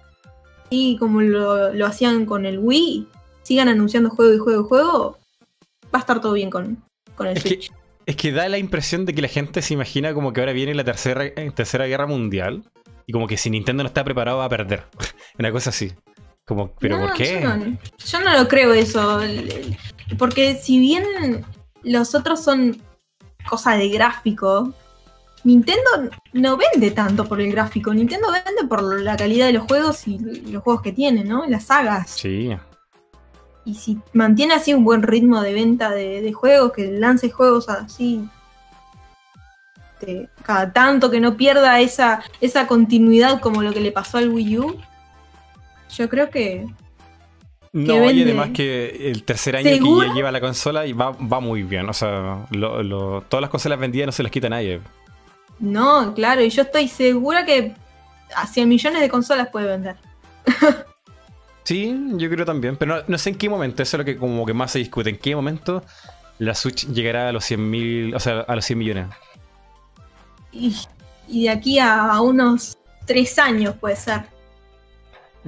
y 0.70 0.96
como 0.98 1.20
lo, 1.22 1.72
lo 1.72 1.86
hacían 1.86 2.26
con 2.26 2.44
el 2.46 2.58
Wii, 2.58 3.08
sigan 3.42 3.68
anunciando 3.68 4.10
juego 4.10 4.34
y 4.34 4.38
juego 4.38 4.60
y 4.62 4.68
juego, 4.68 5.18
va 5.86 5.98
a 5.98 6.00
estar 6.00 6.20
todo 6.20 6.32
bien 6.34 6.50
con, 6.50 6.82
con 7.14 7.28
el 7.28 7.36
Es 7.36 7.42
que, 7.42 7.48
Switch. 7.50 7.72
es 8.06 8.16
que 8.16 8.32
da 8.32 8.48
la 8.48 8.58
impresión 8.58 9.06
de 9.06 9.14
que 9.14 9.22
la 9.22 9.28
gente 9.28 9.62
se 9.62 9.72
imagina 9.74 10.12
como 10.12 10.32
que 10.34 10.40
ahora 10.40 10.52
viene 10.52 10.74
la 10.74 10.84
tercera, 10.84 11.24
eh, 11.24 11.50
tercera 11.54 11.86
guerra 11.86 12.06
mundial 12.06 12.62
y 13.06 13.12
como 13.12 13.26
que 13.26 13.36
si 13.38 13.48
Nintendo 13.50 13.82
no 13.84 13.86
está 13.88 14.04
preparado 14.04 14.38
va 14.38 14.46
a 14.46 14.50
perder. 14.50 14.84
Una 15.38 15.50
cosa 15.52 15.70
así. 15.70 15.92
Como, 16.46 16.74
¿pero 16.74 16.98
No, 16.98 17.06
por 17.06 17.14
qué? 17.16 17.40
Yo 17.42 17.56
no, 17.56 17.78
yo 18.04 18.20
no 18.20 18.38
lo 18.42 18.48
creo 18.48 18.74
eso. 18.74 19.20
Porque 20.18 20.56
si 20.56 20.78
bien 20.78 21.42
los 21.84 22.14
otros 22.14 22.42
son 22.42 22.80
cosas 23.48 23.78
de 23.78 23.88
gráfico, 23.88 24.72
Nintendo 25.44 26.10
no 26.32 26.56
vende 26.56 26.90
tanto 26.90 27.26
por 27.26 27.40
el 27.40 27.52
gráfico. 27.52 27.92
Nintendo 27.92 28.28
vende 28.32 28.66
por 28.66 28.82
la 28.82 29.16
calidad 29.16 29.46
de 29.46 29.52
los 29.52 29.64
juegos 29.64 30.08
y 30.08 30.18
los 30.50 30.62
juegos 30.62 30.82
que 30.82 30.92
tiene, 30.92 31.22
¿no? 31.22 31.46
Las 31.46 31.64
sagas. 31.64 32.10
Sí. 32.10 32.50
Y 33.66 33.74
si 33.74 33.98
mantiene 34.14 34.54
así 34.54 34.72
un 34.72 34.84
buen 34.84 35.02
ritmo 35.02 35.42
de 35.42 35.52
venta 35.52 35.90
de, 35.90 36.22
de 36.22 36.32
juegos, 36.32 36.72
que 36.72 36.90
lance 36.92 37.30
juegos 37.30 37.68
así. 37.68 38.26
de 40.00 40.28
cada 40.42 40.72
tanto 40.72 41.10
que 41.10 41.20
no 41.20 41.36
pierda 41.36 41.80
esa, 41.80 42.22
esa 42.40 42.66
continuidad 42.66 43.40
como 43.40 43.62
lo 43.62 43.72
que 43.72 43.80
le 43.80 43.92
pasó 43.92 44.18
al 44.18 44.30
Wii 44.30 44.58
U. 44.58 44.76
Yo 45.96 46.08
creo 46.08 46.30
que 46.30 46.66
No, 47.74 47.96
y 47.96 47.98
vende. 48.06 48.22
además 48.22 48.50
que 48.54 49.10
el 49.10 49.24
tercer 49.24 49.56
año 49.56 49.68
que 49.68 50.14
lleva 50.14 50.30
la 50.30 50.40
consola 50.40 50.86
y 50.86 50.92
va, 50.92 51.10
va 51.10 51.40
muy 51.40 51.62
bien. 51.64 51.88
O 51.88 51.92
sea, 51.92 52.46
lo- 52.50 52.82
lo- 52.82 53.22
todas 53.28 53.42
las 53.42 53.50
consolas 53.50 53.78
vendidas 53.80 54.06
no 54.06 54.12
se 54.12 54.22
las 54.22 54.30
quita 54.32 54.48
nadie. 54.48 54.80
No, 55.58 56.14
claro, 56.14 56.40
y 56.42 56.50
yo 56.50 56.62
estoy 56.62 56.86
segura 56.88 57.44
que 57.44 57.74
hacia 58.36 58.64
millones 58.64 59.00
de 59.02 59.08
consolas 59.08 59.48
puede 59.48 59.66
vender. 59.66 59.96
Sí, 61.66 61.98
yo 62.18 62.28
creo 62.28 62.44
también. 62.44 62.76
Pero 62.76 62.96
no, 62.96 63.02
no 63.08 63.16
sé 63.16 63.30
en 63.30 63.36
qué 63.36 63.48
momento, 63.48 63.82
eso 63.82 63.96
es 63.96 63.98
lo 63.98 64.04
que 64.04 64.18
como 64.18 64.44
que 64.44 64.52
más 64.52 64.70
se 64.70 64.78
discute. 64.80 65.08
¿En 65.08 65.16
qué 65.16 65.34
momento 65.34 65.82
la 66.38 66.54
Switch 66.54 66.86
llegará 66.92 67.30
a 67.30 67.32
los 67.32 67.42
100 67.46 67.70
mil, 67.70 68.14
o 68.14 68.20
sea, 68.20 68.40
a 68.40 68.54
los 68.54 68.66
100 68.66 68.78
millones? 68.78 69.06
Y, 70.52 70.76
y 71.26 71.44
de 71.44 71.48
aquí 71.50 71.78
a 71.78 72.20
unos 72.20 72.76
tres 73.06 73.38
años 73.38 73.74
puede 73.80 73.96
ser. 73.96 74.24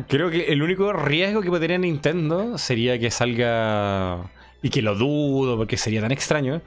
Creo 0.09 0.31
que 0.31 0.52
el 0.52 0.62
único 0.62 0.93
riesgo 0.93 1.40
que 1.40 1.48
podría 1.48 1.78
Nintendo 1.78 2.59
sería 2.59 2.98
que 2.98 3.10
salga, 3.10 4.31
y 4.62 4.70
que 4.70 4.82
lo 4.82 4.94
dudo 4.94 5.56
porque 5.56 5.77
sería 5.77 6.02
tan 6.02 6.12
extraño, 6.12 6.60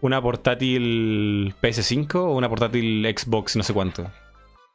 una 0.00 0.22
portátil 0.22 1.54
PS5 1.60 2.14
o 2.14 2.34
una 2.34 2.48
portátil 2.48 3.04
Xbox 3.04 3.56
no 3.56 3.62
sé 3.62 3.72
cuánto. 3.72 4.04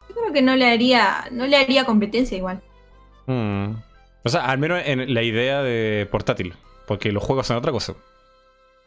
Yo 0.09 0.15
creo 0.15 0.33
que 0.33 0.41
no 0.41 0.55
le 0.55 0.69
haría, 0.69 1.25
no 1.31 1.47
le 1.47 1.55
haría 1.55 1.85
competencia 1.85 2.37
igual. 2.37 2.61
Mm. 3.27 3.75
O 4.23 4.29
sea, 4.29 4.45
al 4.45 4.57
menos 4.57 4.81
en 4.85 5.13
la 5.13 5.23
idea 5.23 5.63
de 5.63 6.07
portátil, 6.11 6.53
porque 6.87 7.11
los 7.11 7.23
juegos 7.23 7.47
son 7.47 7.57
otra 7.57 7.71
cosa. 7.71 7.93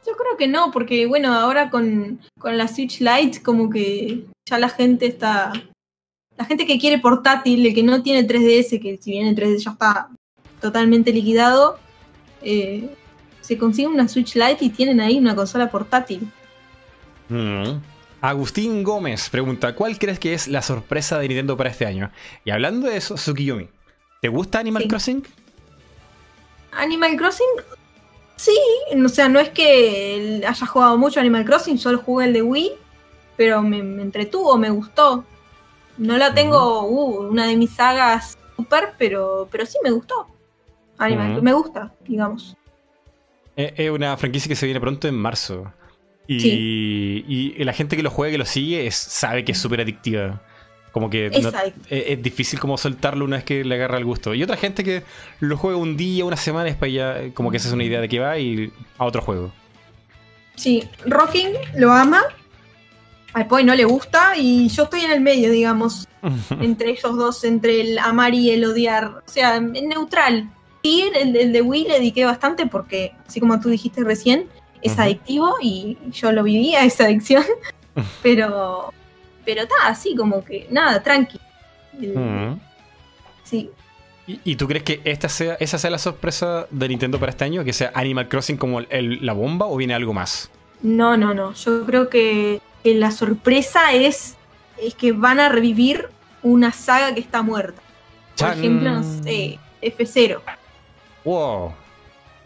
Yo 0.07 0.13
creo 0.13 0.37
que 0.37 0.49
no, 0.49 0.71
porque 0.71 1.07
bueno, 1.07 1.33
ahora 1.33 1.71
con, 1.71 2.21
con 2.39 2.59
la 2.59 2.69
Switch 2.69 3.01
Lite 3.01 3.43
como 3.43 3.71
que 3.71 4.25
ya 4.45 4.59
la 4.59 4.69
gente 4.69 5.07
está... 5.07 5.53
La 6.37 6.45
gente 6.45 6.67
que 6.67 6.79
quiere 6.79 6.99
portátil, 6.99 7.65
el 7.67 7.75
que 7.75 7.83
no 7.83 8.03
tiene 8.03 8.27
3DS, 8.27 8.81
que 8.81 8.99
si 9.01 9.13
bien 9.13 9.27
el 9.29 9.37
3DS 9.37 9.59
ya 9.59 9.71
está 9.71 10.09
totalmente 10.61 11.13
liquidado, 11.13 11.79
eh, 12.43 12.89
se 13.41 13.59
consigue 13.59 13.89
una 13.89 14.09
Switch 14.09 14.35
Lite 14.35 14.65
y 14.65 14.71
tienen 14.71 15.01
ahí 15.01 15.19
una 15.19 15.37
consola 15.37 15.71
portátil. 15.71 16.29
Mm. 17.29 17.79
Agustín 18.21 18.83
Gómez 18.83 19.29
pregunta, 19.29 19.75
¿cuál 19.75 19.99
crees 19.99 20.19
que 20.19 20.33
es 20.33 20.49
la 20.49 20.63
sorpresa 20.63 21.19
de 21.19 21.29
Nintendo 21.29 21.57
para 21.57 21.71
este 21.71 21.85
año? 21.85 22.11
Y 22.45 22.51
hablando 22.51 22.87
de 22.89 22.97
eso, 22.97 23.17
Tsukiyomi, 23.17 23.69
¿te 24.23 24.29
gusta 24.29 24.61
Animal 24.61 24.85
Sí. 24.85 24.89
Crossing? 24.89 25.27
Animal 26.73 27.17
Crossing, 27.17 27.47
sí, 28.37 28.57
o 29.05 29.09
sea, 29.09 29.29
no 29.29 29.39
es 29.39 29.51
que 29.51 30.43
haya 30.47 30.67
jugado 30.67 30.97
mucho 30.97 31.21
Animal 31.21 31.45
Crossing, 31.45 31.79
solo 31.79 31.99
jugué 31.99 32.25
el 32.25 32.33
de 32.33 32.43
Wii, 32.43 32.73
pero 33.37 33.63
me, 33.63 33.83
me 33.83 34.03
entretuvo, 34.03 34.57
me 34.57 34.71
gustó. 34.71 35.25
No 35.99 36.17
la 36.17 36.35
tengo, 36.35 36.85
uh, 36.85 37.29
una 37.31 37.47
de 37.47 37.57
mis 37.57 37.71
sagas 37.71 38.37
super, 38.57 38.95
pero, 38.99 39.49
pero 39.51 39.65
sí 39.67 39.79
me 39.85 39.91
gustó. 39.91 40.29
Animal 40.99 41.43
me 41.43 41.53
gusta, 41.53 41.93
digamos. 42.07 42.57
Eh, 43.57 43.73
Es 43.77 43.91
una 43.91 44.17
franquicia 44.17 44.49
que 44.49 44.57
se 44.57 44.67
viene 44.67 44.81
pronto 44.81 45.07
en 45.09 45.15
marzo. 45.15 45.73
Y, 46.27 46.41
Sí. 46.41 47.25
y 47.29 47.65
la 47.65 47.73
gente 47.73 47.97
que 47.97 48.03
lo 48.03 48.11
juega, 48.11 48.33
que 48.33 48.39
lo 48.39 48.45
sigue, 48.47 48.87
es, 48.87 48.95
sabe 48.97 49.45
que 49.45 49.53
es 49.53 49.59
súper 49.59 49.81
adictiva. 49.81 50.41
Como 50.93 51.11
que 51.11 51.29
no- 51.31 51.49
Esa, 51.49 51.65
es, 51.65 51.73
es 51.91 52.23
difícil 52.23 52.59
como 52.61 52.79
soltarlo 52.79 53.25
una 53.25 53.37
vez 53.37 53.45
que 53.45 53.65
le 53.65 53.75
agarra 53.75 53.99
el 53.99 54.05
gusto. 54.05 54.33
Y 54.33 54.43
otra 54.43 54.57
gente 54.57 54.85
que 54.85 55.03
lo 55.41 55.57
juega 55.57 55.77
un 55.77 55.97
día, 55.97 56.25
una 56.25 56.37
semana, 56.37 56.65
después 56.67 56.93
ya 56.93 57.19
eh, 57.21 57.33
como 57.35 57.51
que 57.51 57.59
se 57.59 57.67
hace 57.67 57.75
una 57.75 57.85
idea 57.85 58.01
de 58.01 58.09
que 58.09 58.21
va 58.21 58.39
y 58.39 58.73
a 58.99 59.05
otro 59.05 59.21
juego. 59.21 59.53
sí, 60.55 60.89
Rocking 61.05 61.51
lo 61.77 61.93
ama, 61.93 62.23
al 63.35 63.47
Poi 63.47 63.63
no 63.65 63.75
le 63.75 63.85
gusta, 63.85 64.37
y 64.37 64.69
yo 64.69 64.85
estoy 64.85 65.01
en 65.03 65.13
el 65.13 65.21
medio, 65.21 65.51
digamos. 65.51 66.09
entre 66.61 66.91
ellos 66.93 67.17
dos, 67.17 67.45
entre 67.45 67.81
el 67.83 67.99
amar 67.99 68.33
y 68.35 68.51
el 68.51 68.65
odiar. 68.65 69.05
O 69.07 69.23
sea, 69.31 69.57
en 69.57 69.73
neutral. 69.73 70.51
Sí, 70.83 71.11
el, 71.15 71.37
el 71.37 71.53
de 71.53 71.61
Wii 71.63 71.85
le 71.89 71.95
dediqué 71.95 72.25
bastante 72.25 72.67
porque, 72.67 73.13
así 73.27 73.41
como 73.41 73.59
tú 73.61 73.69
dijiste 73.71 74.03
recién, 74.05 74.47
es 74.83 74.99
adictivo 74.99 75.55
y 75.63 75.97
yo 76.13 76.31
lo 76.33 76.43
vivía, 76.43 76.85
esa 76.85 77.05
adicción. 77.05 77.43
pero, 78.23 78.93
pero 79.45 79.63
está 79.63 79.75
así 79.87 80.15
como 80.15 80.45
que, 80.45 80.67
nada, 80.71 81.03
tranqui. 81.03 81.39
El-. 82.01 82.59
Sí, 83.45 83.71
¿Y, 84.27 84.41
y 84.45 84.57
tú 84.57 84.67
crees 84.67 84.83
que 84.85 85.01
esta 85.05 85.29
sea, 85.29 85.55
esa 85.61 85.77
sea 85.79 85.91
la 85.91 85.99
sorpresa 85.99 86.67
de 86.71 86.89
Nintendo 86.89 87.19
para 87.21 87.31
este 87.31 87.45
año? 87.45 87.63
¿Que 87.65 87.73
sea 87.75 87.93
Animal 87.95 88.29
Crossing 88.29 88.57
como 88.57 88.79
el- 88.81 88.87
el- 88.91 89.25
la 89.27 89.33
bomba 89.35 89.67
o 89.67 89.77
viene 89.77 89.95
algo 89.95 90.13
más? 90.15 90.51
no, 90.83 91.17
no, 91.17 91.33
no. 91.35 91.53
Yo 91.55 91.85
creo 91.87 92.09
que, 92.11 92.61
que 92.85 92.95
la 92.95 93.11
sorpresa 93.11 93.93
es, 93.93 94.37
es 94.81 94.95
que 94.95 95.13
van 95.13 95.41
a 95.41 95.49
revivir 95.49 96.11
una 96.43 96.71
saga 96.71 97.15
que 97.15 97.21
está 97.21 97.43
muerta. 97.43 97.81
Por 98.37 98.37
Chan. 98.37 98.59
ejemplo, 98.59 98.91
no 98.91 99.03
sé, 99.03 99.59
F0. 99.83 100.41
Wow. 101.25 101.73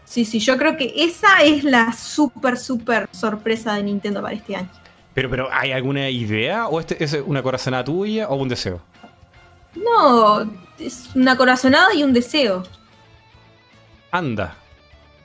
Sí, 0.05 0.25
sí, 0.25 0.39
yo 0.39 0.57
creo 0.57 0.77
que 0.77 0.93
esa 0.95 1.43
es 1.43 1.63
la 1.63 1.91
súper, 1.93 2.57
súper 2.57 3.07
sorpresa 3.11 3.75
de 3.75 3.83
Nintendo 3.83 4.21
para 4.21 4.33
este 4.33 4.55
año. 4.55 4.69
Pero, 5.13 5.29
pero, 5.29 5.49
¿hay 5.51 5.73
alguna 5.73 6.09
idea? 6.09 6.67
¿O 6.67 6.79
este 6.79 7.03
es 7.03 7.13
una 7.25 7.43
corazonada 7.43 7.83
tuya 7.83 8.29
o 8.29 8.35
un 8.35 8.47
deseo? 8.47 8.81
No, 9.75 10.49
es 10.79 11.09
una 11.15 11.35
corazonada 11.35 11.93
y 11.93 12.03
un 12.03 12.13
deseo. 12.13 12.63
Anda. 14.11 14.55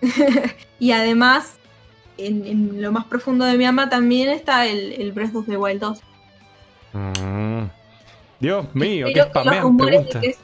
Y 0.81 0.93
además, 0.93 1.57
en, 2.19 2.47
en 2.47 2.83
lo 2.83 2.93
más 2.93 3.05
profundo 3.07 3.45
de 3.45 3.57
mi 3.59 3.65
alma 3.67 3.89
también 3.89 4.29
está 4.31 4.67
el, 4.67 4.93
el 4.93 5.13
Breath 5.13 5.35
of 5.35 5.47
the 5.47 5.57
Wild 5.57 5.81
2. 5.81 6.01
Mm. 6.93 7.65
Dios 8.41 8.75
mío, 8.75 9.07
qué 9.07 9.21
Espero 9.21 9.33
que 9.33 9.41
spamean 9.41 9.77
de 9.77 9.85
preguntas. 9.85 10.23
que- 10.23 10.37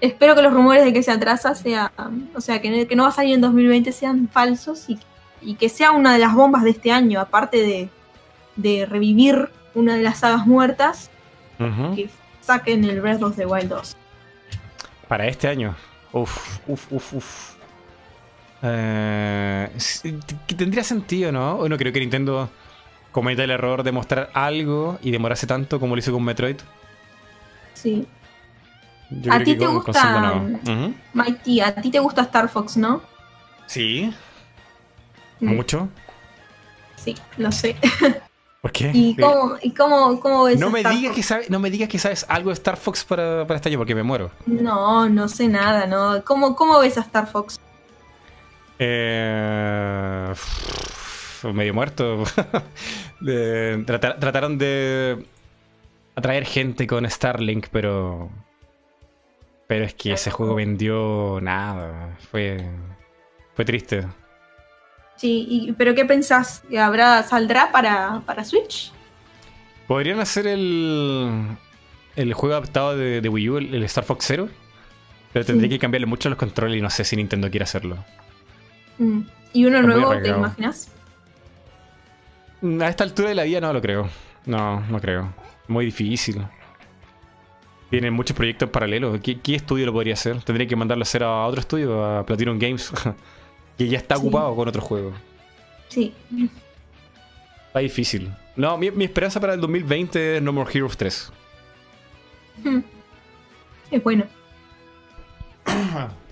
espero 0.00 0.34
que 0.34 0.42
los 0.42 0.52
rumores 0.52 0.84
de 0.84 0.92
que 0.92 1.02
se 1.02 1.10
atrasa 1.10 1.54
sea, 1.54 1.92
o 2.34 2.40
sea, 2.40 2.60
que, 2.60 2.86
que 2.86 2.96
no 2.96 3.04
va 3.04 3.10
a 3.10 3.12
salir 3.12 3.34
en 3.34 3.40
2020 3.40 3.92
sean 3.92 4.28
falsos 4.28 4.88
y, 4.90 4.98
y 5.40 5.54
que 5.54 5.68
sea 5.68 5.92
una 5.92 6.12
de 6.12 6.18
las 6.18 6.34
bombas 6.34 6.64
de 6.64 6.70
este 6.70 6.90
año, 6.92 7.20
aparte 7.20 7.58
de, 7.58 7.88
de 8.56 8.84
revivir 8.86 9.50
una 9.74 9.94
de 9.96 10.02
las 10.02 10.18
sagas 10.18 10.46
muertas, 10.46 11.10
que 11.94 12.10
saquen 12.42 12.84
el 12.84 13.00
Breath 13.00 13.22
of 13.22 13.36
the 13.36 13.46
Wild 13.46 13.68
2. 13.70 13.96
Para 15.08 15.26
este 15.28 15.48
año. 15.48 15.74
Uf, 16.12 16.58
uf, 16.66 16.92
uf, 16.92 17.12
uf. 17.14 17.55
Eh, 18.62 19.68
tendría 20.56 20.82
sentido, 20.84 21.30
¿no? 21.32 21.56
O 21.56 21.68
no 21.68 21.76
creo 21.76 21.92
que 21.92 22.00
Nintendo 22.00 22.48
cometa 23.12 23.44
el 23.44 23.50
error 23.50 23.82
de 23.82 23.92
mostrar 23.92 24.30
algo 24.34 24.98
y 25.02 25.10
demorarse 25.10 25.46
tanto 25.46 25.78
como 25.80 25.94
lo 25.94 25.98
hizo 26.00 26.12
con 26.12 26.24
Metroid. 26.24 26.56
Sí. 27.74 28.06
Yo 29.10 29.32
¿A 29.32 29.38
ti 29.38 29.54
te 29.56 29.64
con 29.64 29.76
gusta- 29.76 29.92
consola 29.92 30.20
no. 30.20 30.58
Ujú. 30.86 30.94
Mighty, 31.14 31.60
a 31.60 31.74
ti 31.74 31.90
te 31.90 31.98
gusta 32.00 32.22
Star 32.22 32.48
Fox, 32.48 32.76
¿no? 32.76 33.02
Sí, 33.66 34.12
Mm, 35.38 35.54
mucho. 35.54 35.88
Sí, 36.96 37.14
lo 37.36 37.52
sé. 37.52 37.76
¿Por 38.62 38.72
qué? 38.72 38.90
¿Y 38.94 39.14
Sí. 39.14 39.20
cómo, 39.20 39.56
y 39.62 39.70
cómo, 39.72 40.18
cómo 40.18 40.44
ves 40.44 40.58
No 40.58 40.68
a 40.68 40.70
me, 40.70 40.78
Star 40.80 40.94
digas 40.94 41.08
Fox? 41.10 41.16
que 41.16 41.22
sabes, 41.22 41.50
no 41.50 41.60
me 41.60 41.70
digas 41.70 41.88
que 41.90 41.98
sabes 41.98 42.24
algo 42.28 42.48
de 42.50 42.54
Star 42.54 42.76
Fox 42.78 43.04
para, 43.04 43.46
para 43.46 43.56
este 43.56 43.68
año 43.68 43.76
porque 43.78 43.94
me 43.94 44.02
muero. 44.02 44.30
No, 44.46 45.08
no 45.10 45.28
sé 45.28 45.46
nada, 45.46 45.86
¿no? 45.86 46.24
¿Cómo, 46.24 46.56
cómo 46.56 46.78
ves 46.80 46.96
a 46.96 47.02
Star 47.02 47.26
Fox? 47.30 47.60
Eh, 48.78 50.32
medio 51.52 51.74
muerto. 51.74 52.24
De- 53.20 53.82
tratar- 53.86 54.18
trataron 54.18 54.58
de 54.58 55.24
atraer 56.14 56.44
gente 56.44 56.86
con 56.86 57.08
Starlink, 57.08 57.68
pero. 57.70 58.30
Pero 59.66 59.84
es 59.84 59.94
que 59.94 60.12
ese 60.12 60.30
juego 60.30 60.54
vendió 60.54 61.38
nada. 61.42 62.16
Fue. 62.30 62.64
Fue 63.54 63.64
triste. 63.64 64.06
Sí, 65.16 65.46
y, 65.48 65.72
pero 65.72 65.94
¿qué 65.94 66.04
pensás? 66.04 66.62
¿Que 66.68 66.78
¿Habrá, 66.78 67.22
¿Saldrá 67.22 67.72
para, 67.72 68.20
para 68.26 68.44
Switch? 68.44 68.92
¿Podrían 69.88 70.20
hacer 70.20 70.46
el. 70.46 71.56
el 72.16 72.34
juego 72.34 72.54
adaptado 72.56 72.96
de, 72.96 73.20
de 73.20 73.28
Wii 73.28 73.48
U, 73.48 73.56
el, 73.58 73.74
el 73.74 73.82
Star 73.84 74.04
Fox 74.04 74.26
Zero? 74.26 74.48
Pero 75.32 75.44
tendría 75.44 75.68
Sí. 75.68 75.74
que 75.76 75.78
cambiarle 75.80 76.06
mucho 76.06 76.28
los 76.28 76.38
controles 76.38 76.78
y 76.78 76.82
no 76.82 76.90
sé 76.90 77.04
si 77.04 77.16
Nintendo 77.16 77.50
quiere 77.50 77.64
hacerlo. 77.64 78.04
Mm. 78.98 79.20
¿Y 79.52 79.64
uno 79.64 79.78
Está 79.78 79.88
nuevo, 79.88 80.18
te 80.22 80.28
imaginas? 80.28 80.90
Mm, 82.60 82.80
A 82.82 82.88
esta 82.88 83.04
altura 83.04 83.28
de 83.30 83.34
la 83.34 83.42
vida 83.44 83.60
no 83.60 83.72
lo 83.72 83.80
creo. 83.80 84.08
No, 84.44 84.80
no 84.80 85.00
creo. 85.00 85.32
Muy 85.68 85.86
difícil. 85.86 86.44
Tienen 87.90 88.12
muchos 88.14 88.36
proyectos 88.36 88.66
en 88.68 88.72
paralelo. 88.72 89.18
¿Qué, 89.22 89.40
qué 89.40 89.54
estudio 89.54 89.86
lo 89.86 89.92
podría 89.92 90.14
hacer? 90.14 90.42
Tendría 90.42 90.66
que 90.66 90.76
mandarlo 90.76 91.02
a 91.02 91.04
hacer 91.04 91.22
a 91.22 91.46
otro 91.46 91.60
estudio, 91.60 92.04
a 92.04 92.26
Platinum 92.26 92.58
Games, 92.58 92.92
que 93.78 93.88
ya 93.88 93.98
está 93.98 94.16
Sí. 94.16 94.22
ocupado 94.22 94.54
con 94.56 94.68
otro 94.68 94.82
juego. 94.82 95.12
Sí. 95.88 96.12
Está 97.68 97.78
difícil. 97.80 98.32
No, 98.56 98.76
mi, 98.78 98.90
mi 98.90 99.04
esperanza 99.04 99.38
para 99.40 99.54
el 99.54 99.60
2020 99.60 100.36
es 100.38 100.42
No 100.42 100.52
More 100.52 100.70
Heroes 100.72 100.96
3. 100.96 101.32
Mm. 102.64 102.78
Es 103.90 104.02
bueno. 104.02 104.24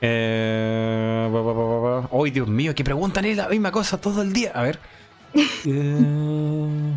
Eh, 0.00 1.28
ba, 1.32 1.42
ba, 1.42 1.52
ba, 1.52 1.64
ba, 1.64 1.78
ba. 2.00 2.08
¡Ay, 2.24 2.30
Dios 2.30 2.48
mío! 2.48 2.74
Que 2.74 2.82
preguntan 2.84 3.24
es 3.26 3.36
la 3.36 3.48
misma 3.48 3.70
cosa 3.70 4.00
todo 4.00 4.22
el 4.22 4.32
día. 4.32 4.52
A 4.54 4.62
ver. 4.62 4.78
Eh, 5.66 6.94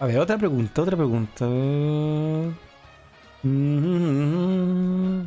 a 0.00 0.06
ver, 0.06 0.18
otra 0.18 0.36
pregunta, 0.38 0.82
otra 0.82 0.96
pregunta. 0.96 1.44
Mm. 3.42 5.22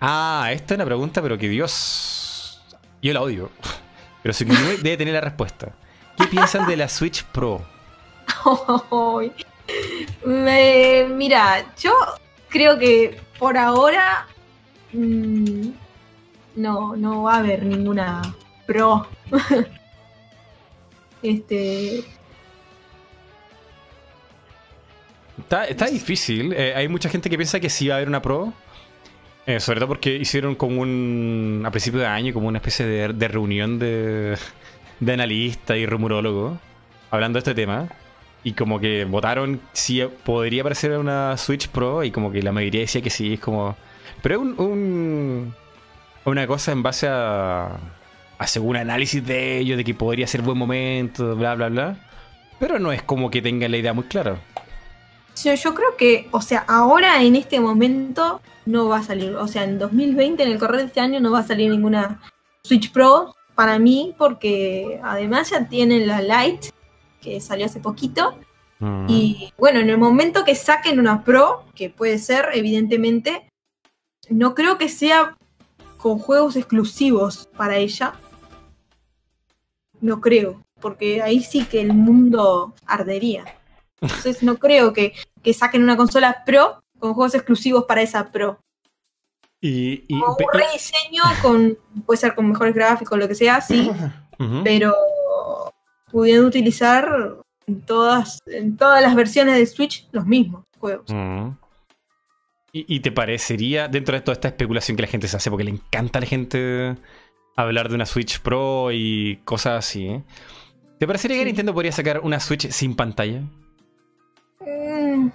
Ah, 0.00 0.48
esta 0.52 0.74
es 0.74 0.78
una 0.78 0.84
pregunta, 0.84 1.20
pero 1.22 1.38
que 1.38 1.48
Dios. 1.48 2.62
Yo 3.02 3.12
la 3.12 3.22
odio. 3.22 3.50
Pero 4.22 4.32
Sukiyumi 4.32 4.76
debe 4.76 4.96
tener 4.96 5.14
la 5.14 5.20
respuesta. 5.20 5.72
¿Qué 6.16 6.26
piensan 6.26 6.66
de 6.68 6.76
la 6.76 6.88
Switch 6.88 7.24
Pro? 7.24 7.62
Me- 10.24 11.06
mira, 11.08 11.64
yo 11.80 11.92
creo 12.48 12.78
que 12.78 13.20
por 13.38 13.56
ahora 13.58 14.26
mm, 14.92 15.70
no, 16.56 16.96
no 16.96 17.22
va 17.24 17.34
a 17.34 17.38
haber 17.38 17.64
ninguna 17.64 18.22
pro. 18.66 19.06
este, 21.22 22.04
Está, 25.38 25.86
difícil. 25.86 26.52
Eh, 26.54 26.72
hay 26.74 26.88
mucha 26.88 27.08
gente 27.08 27.28
que 27.28 27.36
piensa 27.36 27.60
que 27.60 27.68
sí 27.68 27.88
va 27.88 27.94
a 27.94 27.96
haber 27.98 28.08
una 28.08 28.22
Pro. 28.22 28.52
Eh, 29.46 29.60
sobre 29.60 29.80
todo 29.80 29.88
porque 29.88 30.14
hicieron 30.16 30.54
como 30.54 30.80
un. 30.80 31.62
a 31.66 31.70
principio 31.70 32.00
de 32.00 32.06
año, 32.06 32.32
como 32.32 32.48
una 32.48 32.58
especie 32.58 32.86
de, 32.86 33.12
de 33.12 33.28
reunión 33.28 33.78
de, 33.78 34.36
de 35.00 35.12
analistas 35.12 35.76
y 35.76 35.86
rumorólogos 35.86 36.58
hablando 37.10 37.36
de 37.36 37.40
este 37.40 37.54
tema. 37.54 37.88
Y 38.44 38.52
como 38.52 38.80
que 38.80 39.04
votaron 39.04 39.60
si 39.72 40.02
podría 40.24 40.62
aparecer 40.62 40.92
una 40.98 41.36
Switch 41.36 41.68
Pro. 41.68 42.04
Y 42.04 42.10
como 42.10 42.32
que 42.32 42.42
la 42.42 42.52
mayoría 42.52 42.82
decía 42.82 43.02
que 43.02 43.10
sí. 43.10 43.34
Es 43.34 43.40
como. 43.40 43.76
Pero 44.20 44.34
es 44.36 44.40
un, 44.42 44.60
un- 44.60 45.54
una 46.24 46.46
cosa 46.46 46.72
en 46.72 46.82
base 46.82 47.08
a. 47.08 47.78
a 48.38 48.46
según 48.46 48.76
análisis 48.76 49.24
de 49.26 49.58
ellos, 49.58 49.76
de 49.76 49.84
que 49.84 49.94
podría 49.94 50.26
ser 50.26 50.42
buen 50.42 50.58
momento, 50.58 51.34
bla, 51.36 51.54
bla, 51.54 51.68
bla. 51.68 51.96
Pero 52.60 52.78
no 52.78 52.92
es 52.92 53.02
como 53.02 53.30
que 53.30 53.42
tengan 53.42 53.70
la 53.70 53.76
idea 53.78 53.92
muy 53.92 54.04
clara. 54.04 54.36
yo, 55.42 55.54
yo 55.54 55.74
creo 55.74 55.96
que, 55.96 56.28
o 56.30 56.40
sea, 56.40 56.64
ahora 56.68 57.22
en 57.22 57.34
este 57.36 57.58
momento 57.60 58.40
no 58.66 58.88
va 58.88 58.98
a 58.98 59.02
salir, 59.02 59.34
o 59.34 59.48
sea, 59.48 59.64
en 59.64 59.78
2020, 59.78 60.42
en 60.44 60.52
el 60.52 60.58
correr 60.58 60.82
de 60.82 60.86
este 60.86 61.00
año, 61.00 61.18
no 61.18 61.32
va 61.32 61.40
a 61.40 61.46
salir 61.46 61.70
ninguna 61.70 62.20
Switch 62.62 62.92
Pro 62.92 63.34
para 63.56 63.78
mí, 63.80 64.14
porque 64.16 65.00
además 65.02 65.50
ya 65.50 65.68
tienen 65.68 66.06
la 66.06 66.20
Lite, 66.22 66.68
que 67.20 67.40
salió 67.40 67.66
hace 67.66 67.80
poquito, 67.80 68.36
Mm. 68.84 69.06
Y 69.08 69.52
bueno, 69.56 69.78
en 69.78 69.90
el 69.90 69.96
momento 69.98 70.44
que 70.44 70.56
saquen 70.56 70.98
una 70.98 71.22
Pro, 71.22 71.62
que 71.72 71.88
puede 71.88 72.18
ser, 72.18 72.46
evidentemente, 72.52 73.48
no 74.32 74.54
creo 74.54 74.78
que 74.78 74.88
sea 74.88 75.36
con 75.98 76.18
juegos 76.18 76.56
exclusivos 76.56 77.48
para 77.56 77.76
ella. 77.76 78.14
No 80.00 80.20
creo, 80.20 80.62
porque 80.80 81.22
ahí 81.22 81.40
sí 81.42 81.64
que 81.64 81.80
el 81.80 81.92
mundo 81.94 82.74
ardería. 82.86 83.44
Entonces 84.00 84.42
no 84.42 84.56
creo 84.56 84.92
que, 84.92 85.12
que 85.42 85.54
saquen 85.54 85.82
una 85.84 85.96
consola 85.96 86.42
Pro 86.44 86.82
con 86.98 87.14
juegos 87.14 87.34
exclusivos 87.34 87.84
para 87.84 88.02
esa 88.02 88.30
Pro. 88.32 88.58
Y, 89.60 90.04
y- 90.08 90.20
O 90.20 90.30
un 90.36 90.36
rediseño 90.52 91.22
con, 91.40 91.78
puede 92.04 92.18
ser 92.18 92.34
con 92.34 92.48
mejores 92.48 92.74
gráficos, 92.74 93.16
lo 93.16 93.28
que 93.28 93.36
sea, 93.36 93.60
sí, 93.60 93.88
pero 94.64 94.92
pudiendo 96.10 96.48
utilizar 96.48 97.36
en 97.68 97.80
todas, 97.82 98.40
en 98.46 98.76
todas 98.76 99.00
las 99.02 99.14
versiones 99.14 99.56
de 99.56 99.66
Switch 99.66 100.08
los 100.10 100.26
mismos 100.26 100.64
juegos. 100.80 101.08
Ujú. 101.10 101.56
¿Y, 102.72 102.96
y 102.96 103.00
te 103.00 103.12
parecería, 103.12 103.88
dentro 103.88 104.14
de 104.14 104.22
toda 104.22 104.32
esta 104.32 104.48
especulación 104.48 104.96
que 104.96 105.02
la 105.02 105.08
gente 105.08 105.28
se 105.28 105.36
hace, 105.36 105.50
porque 105.50 105.64
le 105.64 105.70
encanta 105.70 106.18
a 106.18 106.22
la 106.22 106.26
gente 106.26 106.96
hablar 107.54 107.90
de 107.90 107.96
una 107.96 108.06
Switch 108.06 108.40
Pro 108.40 108.90
y 108.92 109.40
cosas 109.44 109.86
así, 109.86 110.06
¿eh? 110.06 110.22
¿te 110.98 111.06
parecería 111.06 111.38
que. 111.38 111.44
Nintendo 111.44 111.74
podría 111.74 111.92
sacar 111.92 112.20
una 112.20 112.40
Switch 112.40 112.70
sin 112.70 112.96
pantalla? 112.96 113.42
Mm. 114.60 115.28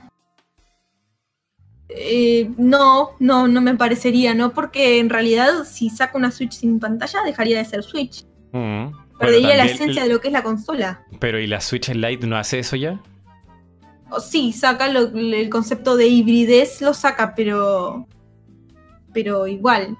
Eh, 1.89 2.49
no, 2.57 3.11
no, 3.19 3.47
no 3.47 3.61
me 3.61 3.75
parecería, 3.75 4.33
¿no? 4.33 4.53
Porque 4.53 4.99
en 4.99 5.09
realidad 5.09 5.63
si 5.63 5.89
saca 5.89 6.17
una 6.17 6.31
Switch 6.31 6.53
sin 6.53 6.79
pantalla 6.79 7.21
dejaría 7.23 7.59
de 7.59 7.65
ser 7.65 7.83
Switch. 7.83 8.25
Ujú. 8.51 8.97
Perdería 9.19 9.55
la 9.55 9.65
esencia 9.65 10.03
de 10.03 10.09
lo 10.09 10.19
que 10.19 10.27
es 10.27 10.33
la 10.33 10.43
consola. 10.43 11.05
Pero 11.19 11.39
¿y 11.39 11.47
la 11.47 11.61
Switch 11.61 11.89
Lite 11.89 12.27
no 12.27 12.37
hace 12.37 12.59
eso 12.59 12.75
ya? 12.75 12.99
O 14.09 14.19
sí, 14.19 14.51
saca 14.53 14.87
lo- 14.89 15.07
el 15.17 15.49
concepto 15.49 15.95
de 15.97 16.07
hibridez, 16.07 16.81
lo 16.81 16.93
saca, 16.93 17.33
pero. 17.35 18.07
Pero 19.13 19.47
igual. 19.47 19.97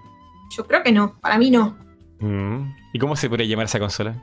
Yo 0.55 0.65
creo 0.67 0.83
que 0.83 0.91
no, 0.91 1.17
para 1.19 1.37
mí 1.37 1.49
no. 1.51 1.77
Mm. 2.19 2.73
¿Y 2.93 2.99
cómo 2.99 3.15
se 3.15 3.29
podría 3.29 3.47
llamar 3.47 3.65
esa 3.65 3.79
consola? 3.79 4.15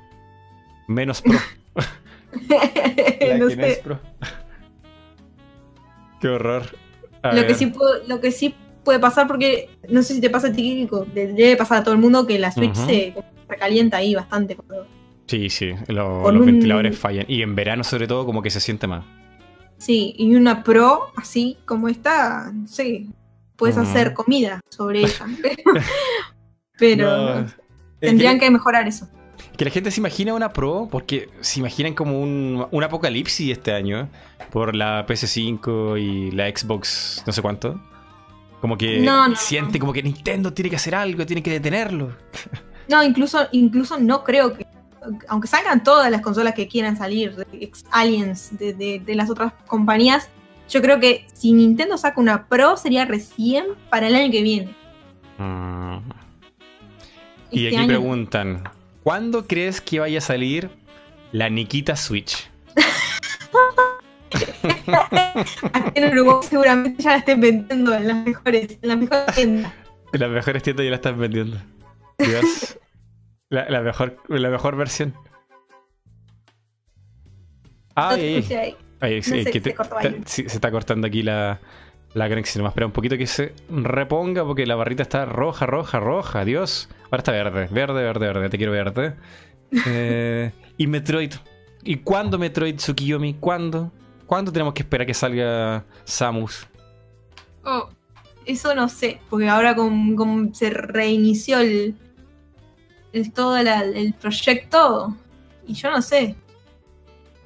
Menos 0.89 1.23
Pro. 1.23 1.39
La 2.49 3.39
no 3.39 3.49
que 3.49 3.57
no 3.57 3.65
es 3.65 3.75
sé. 3.77 3.81
Pro. 3.83 3.99
Qué 6.21 6.29
horror. 6.29 6.65
A 7.23 7.33
Lo 7.35 7.47
que, 7.47 7.55
sí 7.55 7.67
puedo- 7.67 8.03
lo 8.07 8.21
que 8.21 8.31
sí 8.33 8.55
puede 8.85 8.99
pasar, 8.99 9.27
porque 9.27 9.71
no 9.89 10.03
sé 10.03 10.15
si 10.15 10.21
te 10.21 10.31
pasa 10.31 10.49
a 10.49 10.53
ti, 10.53 10.89
debe 11.15 11.57
pasar 11.57 11.79
a 11.79 11.85
todo 11.85 11.95
el 11.95 12.01
mundo 12.01 12.27
que 12.27 12.39
la 12.39 12.53
Switch 12.53 12.77
Ujú. 12.77 12.87
se 12.87 13.15
recalienta 13.49 13.97
ahí 13.99 14.15
bastante. 14.15 14.57
cuando- 14.57 14.87
Sí, 15.27 15.49
sí, 15.49 15.73
lo- 15.89 16.31
los 16.31 16.41
un- 16.41 16.47
ventiladores 16.47 16.99
fallan. 16.99 17.25
Y 17.29 17.41
en 17.43 17.55
verano, 17.55 17.83
sobre 17.85 18.07
todo, 18.07 18.27
como 18.27 18.43
que 18.43 18.51
se 18.51 18.61
siente 18.61 18.87
más. 18.87 19.05
Sí, 19.79 20.15
y 20.19 20.35
una 20.35 20.63
Pro, 20.65 21.13
así 21.17 21.59
como 21.67 21.89
esta, 21.89 22.51
no 22.53 22.67
sé, 22.69 23.07
puedes 23.57 23.77
hacer 23.77 24.15
comida 24.15 24.61
sobre 24.71 25.01
ella. 25.03 25.27
Pero 26.79 27.07
No, 27.07 27.39
es 27.41 27.55
tendrían 28.01 28.39
que, 28.39 28.47
que 28.47 28.51
mejorar 28.51 28.89
eso. 28.89 29.09
que 29.57 29.65
la 29.65 29.71
gente 29.71 29.91
se 29.91 30.01
imagina 30.01 30.35
una 30.35 30.53
Pro 30.53 30.89
porque 30.91 31.29
se 31.41 31.61
imaginan 31.61 31.95
como 31.95 32.21
un, 32.21 32.67
un 32.71 32.85
apocalipsis 32.85 33.53
este 33.53 33.73
año 33.73 34.09
por 34.51 34.75
la 34.75 35.07
PS5 35.07 36.01
y 36.01 36.31
la 36.33 36.49
Xbox, 36.49 37.23
no 37.27 37.33
sé 37.33 37.43
cuánto. 37.43 37.81
Como 38.61 38.79
que 38.79 39.01
No, 39.01 39.29
no, 39.29 39.37
siente 39.37 39.79
como 39.79 39.93
que 39.93 40.03
Nintendo 40.03 40.53
tiene 40.53 40.71
que 40.71 40.77
hacer 40.77 40.95
algo, 40.95 41.27
tiene 41.27 41.43
que 41.43 41.51
detenerlo. 41.51 42.17
No, 42.87 43.03
incluso, 43.03 43.49
incluso 43.53 43.99
no 43.99 44.23
creo 44.25 44.53
que, 44.53 44.64
aunque 45.29 45.49
salgan 45.49 45.83
todas 45.83 46.11
las 46.11 46.21
consolas 46.21 46.55
que 46.55 46.69
quieran 46.69 46.97
salir, 46.97 47.35
de 47.37 47.47
ex 47.61 47.85
Aliens, 47.91 48.57
de, 48.59 48.73
de- 48.75 48.99
de 49.05 49.15
las 49.15 49.31
otras 49.31 49.53
compañías, 49.67 50.29
yo 50.69 50.81
creo 50.83 50.99
que 51.01 51.27
si 51.33 51.53
Nintendo 51.53 51.99
saca 51.99 52.21
una 52.21 52.47
Pro 52.47 52.77
sería 52.77 53.05
recién 53.05 53.67
para 53.91 54.09
el 54.09 54.15
año 54.15 54.31
que 54.31 54.43
viene. 54.43 54.75
Mm. 55.39 55.99
Y 57.51 57.67
Este 57.67 57.69
aquí 57.69 57.77
año- 57.77 57.87
preguntan, 57.89 58.65
¿cuándo 59.03 59.47
crees 59.47 59.81
que 59.81 60.01
vaya 60.01 60.19
a 60.19 60.23
salir 60.23 60.71
la 61.33 61.49
Nikita 61.51 61.97
Switch? 61.97 62.49
Aquí 65.73 65.93
en 66.01 66.13
Uruguay 66.13 66.37
seguramente 66.49 67.03
ya 67.03 67.11
la 67.11 67.17
estén 67.19 67.41
vendiendo 67.41 67.95
en 67.95 68.09
las 68.09 68.17
mejores, 68.25 68.79
en 68.83 68.89
las 68.89 68.99
mejores 68.99 69.35
tiendas. 69.35 69.73
Las 70.13 70.31
mejores 70.31 70.63
tiendas 70.63 70.85
ya 70.85 70.91
la 70.91 70.97
están 70.97 71.19
vendiendo. 71.19 71.57
Dios. 72.19 72.79
La, 73.51 73.69
la 73.69 73.81
mejor, 73.83 74.17
la 74.29 74.49
mejor 74.51 74.77
versión. 74.77 75.15
Escuché 77.97 78.59
ahí. 79.01 79.17
No 79.17 79.23
sé, 79.23 79.45
que 79.51 79.61
te- 79.61 79.73
te- 79.73 79.77
ahí. 80.09 80.23
sí, 80.25 80.43
se 80.49 80.57
está 80.57 80.71
cortando 80.71 81.07
aquí 81.07 81.23
la, 81.23 81.61
la 82.15 82.29
conexión. 82.29 82.67
Espera 82.67 82.87
un 82.87 82.93
poquito 82.93 83.17
que 83.19 83.27
se 83.27 83.55
reponga 83.69 84.45
porque 84.45 84.67
la 84.67 84.75
barrita 84.75 85.03
está 85.03 85.25
roja, 85.27 85.67
roja, 85.67 86.01
roja. 86.01 86.45
Dios. 86.45 86.89
Ahora 87.05 87.19
está 87.19 87.33
verde, 87.33 87.69
verde, 87.71 88.03
verde, 88.03 88.27
verde. 88.27 88.49
Te 88.49 88.57
quiero 88.59 88.73
verde. 88.73 89.15
Eh, 89.87 90.53
y 90.77 90.87
Metroid. 90.87 91.33
¿Y 91.83 91.97
cuándo 91.97 92.39
Metroid 92.39 92.77
Tsukiyomi? 92.77 93.35
¿Cuándo? 93.35 93.93
¿Cuándo 94.27 94.51
tenemos 94.51 94.73
que 94.75 94.83
esperar 94.83 95.07
que 95.07 95.15
salga 95.15 95.85
Samus? 96.05 96.67
Oh, 97.65 97.89
eso 98.47 98.75
no 98.75 98.89
sé, 98.89 99.21
porque 99.31 99.49
ahora 99.49 99.75
con, 99.75 100.17
con- 100.17 100.55
se 100.55 100.71
reinició 100.71 101.59
el, 101.61 101.95
el 103.15 103.33
todo 103.33 103.63
la- 103.63 103.83
el 103.85 104.13
proyecto 104.15 105.15
y 105.67 105.73
yo 105.75 105.91
no 105.91 106.03
sé. 106.03 106.35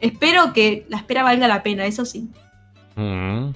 Espero 0.01 0.53
que 0.53 0.87
la 0.89 0.99
espera 0.99 1.23
valga 1.23 1.47
la 1.49 1.63
pena, 1.63 1.85
eso 1.87 2.05
sí. 2.05 2.29
Mm. 2.97 3.51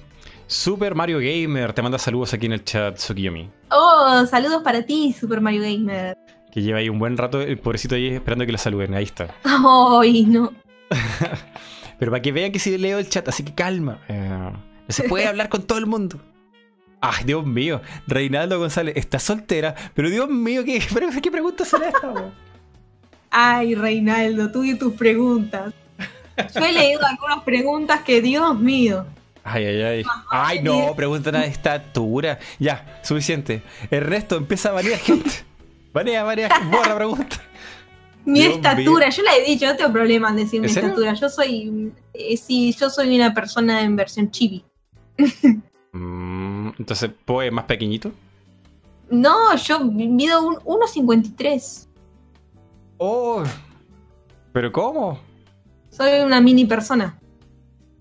Super 0.47 0.93
Mario 0.93 1.17
Gamer 1.19 1.73
te 1.73 1.81
manda 1.81 1.97
saludos 1.97 2.33
aquí 2.33 2.45
en 2.45 2.53
el 2.53 2.63
chat, 2.63 2.95
Tsukiyomi. 2.95 3.49
Oh, 3.71 4.25
saludos 4.29 4.61
para 4.63 4.83
ti, 4.83 5.13
Super 5.17 5.41
Mario 5.41 5.61
Gamer. 5.61 6.17
Que 6.51 6.61
lleva 6.61 6.79
ahí 6.79 6.89
un 6.89 6.99
buen 6.99 7.17
rato 7.17 7.41
el 7.41 7.57
pobrecito 7.57 7.95
ahí 7.95 8.07
esperando 8.07 8.45
que 8.45 8.51
lo 8.51 8.57
saluden. 8.57 8.93
Ahí 8.93 9.05
está. 9.05 9.33
Ay, 9.43 10.25
no. 10.25 10.51
Pero 11.99 12.11
para 12.11 12.21
que 12.21 12.31
vean 12.31 12.51
que 12.51 12.59
sí 12.59 12.77
leo 12.77 12.99
el 12.99 13.09
chat, 13.09 13.27
así 13.27 13.43
que 13.43 13.53
calma. 13.55 13.99
Eh, 14.09 14.51
se 14.89 15.03
puede 15.09 15.25
hablar 15.27 15.49
con 15.49 15.63
todo 15.63 15.79
el 15.79 15.85
mundo. 15.87 16.19
Ay, 17.05 17.25
Dios 17.25 17.45
mío. 17.45 17.81
Reinaldo 18.07 18.57
González 18.57 18.95
está 18.95 19.19
soltera. 19.19 19.75
Pero 19.93 20.09
Dios 20.09 20.29
mío, 20.29 20.63
¿qué, 20.63 20.81
qué 21.21 21.31
preguntas 21.31 21.67
son 21.67 21.83
estas? 21.83 22.15
Ay, 23.29 23.75
Reinaldo, 23.75 24.49
tú 24.49 24.63
y 24.63 24.77
tus 24.77 24.93
preguntas. 24.93 25.73
Yo 26.55 26.65
he 26.65 26.71
leído 26.71 27.05
algunas 27.05 27.43
preguntas 27.43 28.03
que, 28.03 28.21
Dios 28.21 28.57
mío. 28.57 29.05
Ay, 29.43 29.65
ay, 29.65 29.81
ay. 29.81 30.03
Ay, 30.29 30.63
no, 30.63 30.95
preguntan 30.95 31.35
a 31.35 31.45
esta 31.45 31.73
altura. 31.73 32.39
Ya, 32.57 33.01
suficiente. 33.03 33.63
Ernesto 33.91 34.37
empieza 34.37 34.69
a 34.69 34.71
banear 34.71 34.97
gente. 34.97 35.29
Banea, 35.91 36.23
banea, 36.23 36.49
borra 36.71 36.95
pregunta. 36.95 37.35
Mi 38.23 38.39
Dios 38.39 38.55
estatura, 38.55 39.09
yo 39.09 39.23
la 39.23 39.35
he 39.35 39.43
dicho, 39.43 39.65
no 39.65 39.75
tengo 39.75 39.91
problema 39.91 40.29
en 40.29 40.37
decir 40.37 40.61
mi 40.61 40.67
estatura. 40.67 41.13
Yo 41.15 41.27
soy, 41.27 41.91
eh, 42.13 42.37
sí, 42.37 42.73
yo 42.79 42.89
soy 42.89 43.13
una 43.13 43.33
persona 43.33 43.81
en 43.81 43.97
versión 43.97 44.31
chibi. 44.31 44.63
Mm, 45.93 46.69
entonces, 46.79 47.11
¿Poe 47.25 47.49
más 47.51 47.65
pequeñito? 47.65 48.11
No, 49.09 49.55
yo 49.55 49.79
mido 49.85 50.45
un 50.45 50.55
1.53. 50.55 51.87
Oh, 52.97 53.43
¿pero 54.51 54.71
cómo? 54.71 55.19
Soy 55.89 56.21
una 56.25 56.41
mini 56.41 56.65
persona. 56.65 57.19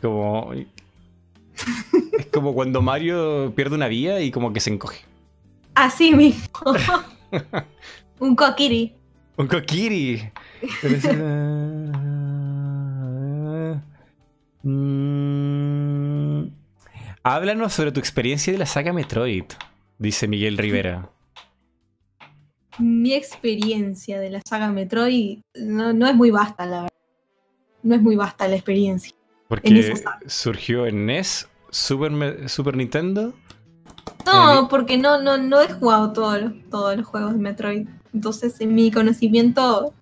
Como. 0.01 0.52
Es 0.52 2.27
como 2.32 2.55
cuando 2.55 2.81
Mario 2.82 3.52
pierde 3.55 3.77
una 3.77 3.89
vida 3.89 4.20
y 4.20 4.31
como 4.31 4.52
que 4.52 4.60
se 4.60 4.70
encoge. 4.70 5.05
Así 5.74 6.12
mismo. 6.14 6.48
un 8.19 8.35
coquiri. 8.36 8.94
Un 9.36 9.47
Kokiri. 9.48 10.31
Pero 10.81 10.97
es- 10.97 11.09
Mm. 14.64 15.91
Háblanos 17.24 17.72
sobre 17.72 17.92
tu 17.92 18.00
experiencia 18.00 18.52
de 18.52 18.58
la 18.58 18.66
saga 18.66 18.92
Metroid, 18.92 19.44
dice 19.96 20.26
Miguel 20.26 20.58
Rivera. 20.58 21.08
Mi 22.80 23.14
experiencia 23.14 24.18
de 24.18 24.28
la 24.30 24.40
saga 24.44 24.72
Metroid 24.72 25.38
no, 25.54 25.92
no 25.92 26.08
es 26.08 26.16
muy 26.16 26.32
vasta, 26.32 26.66
la 26.66 26.76
verdad. 26.82 26.88
No 27.84 27.94
es 27.94 28.02
muy 28.02 28.16
vasta 28.16 28.48
la 28.48 28.56
experiencia. 28.56 29.12
En 29.12 29.46
Porque 29.46 29.96
saga. 29.96 30.18
surgió 30.26 30.86
en 30.86 31.06
NES, 31.06 31.48
Super, 31.70 32.48
Super 32.48 32.76
Nintendo. 32.76 33.32
No, 34.26 34.66
porque 34.68 34.98
no, 34.98 35.22
no, 35.22 35.38
no 35.38 35.60
he 35.60 35.72
jugado 35.72 36.12
todos 36.12 36.42
los, 36.42 36.52
todos 36.70 36.96
los 36.96 37.06
juegos 37.06 37.34
de 37.34 37.38
Metroid. 37.38 37.88
Entonces 38.12 38.60
en 38.60 38.74
mi 38.74 38.90
conocimiento 38.90 39.94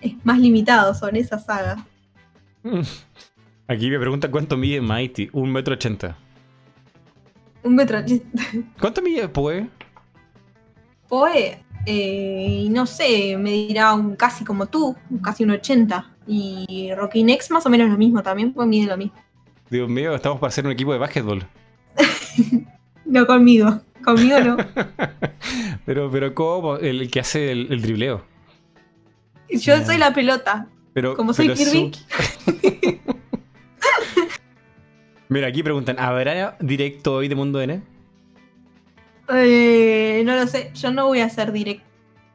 es 0.00 0.14
más 0.24 0.38
limitado 0.38 0.94
sobre 0.94 1.20
esa 1.20 1.38
saga. 1.38 1.84
Aquí 3.68 3.90
me 3.90 3.98
pregunta 3.98 4.30
cuánto 4.30 4.56
mide 4.56 4.80
Mighty. 4.80 5.28
Un 5.34 5.52
metro 5.52 5.74
ochenta. 5.74 6.16
Un 7.62 7.74
metro 7.74 7.98
¿Cuánto 8.80 9.02
mide 9.02 9.28
Poe? 9.28 9.68
Poe, 11.08 11.58
eh, 11.86 12.66
no 12.70 12.86
sé, 12.86 13.36
me 13.38 13.50
dirá 13.50 13.94
un 13.94 14.16
casi 14.16 14.44
como 14.44 14.66
tú, 14.66 14.96
casi 15.22 15.44
un 15.44 15.50
80. 15.50 16.10
Y 16.26 16.90
Rocky 16.96 17.22
Next 17.22 17.50
más 17.50 17.66
o 17.66 17.70
menos 17.70 17.90
lo 17.90 17.98
mismo 17.98 18.22
también, 18.22 18.52
pues 18.52 18.66
mide 18.66 18.86
lo 18.86 18.96
mismo. 18.96 19.14
Dios 19.70 19.88
mío, 19.88 20.14
estamos 20.14 20.38
para 20.38 20.48
hacer 20.48 20.66
un 20.66 20.72
equipo 20.72 20.92
de 20.92 20.98
básquetbol. 20.98 21.46
No 23.04 23.26
conmigo, 23.26 23.82
conmigo 24.02 24.40
no. 24.40 24.56
Pero, 25.84 26.10
pero 26.10 26.34
¿cómo? 26.34 26.76
El 26.76 27.10
que 27.10 27.20
hace 27.20 27.52
el, 27.52 27.66
el 27.70 27.82
dribleo. 27.82 28.24
Yo 29.50 29.84
soy 29.84 29.98
la 29.98 30.14
pelota. 30.14 30.68
Pero, 30.94 31.16
Como 31.16 31.34
soy 31.34 31.48
pero 31.48 31.58
Kirby. 31.58 31.92
Mira, 35.32 35.46
aquí 35.48 35.62
preguntan, 35.62 35.98
¿habrá 35.98 36.56
directo 36.60 37.14
hoy 37.14 37.28
de 37.28 37.34
Mundo 37.34 37.62
N? 37.62 37.80
Eh, 39.30 40.22
no 40.26 40.34
lo 40.36 40.46
sé, 40.46 40.70
yo 40.74 40.92
no 40.92 41.06
voy 41.06 41.20
a 41.20 41.24
hacer 41.24 41.52
directo. 41.52 41.84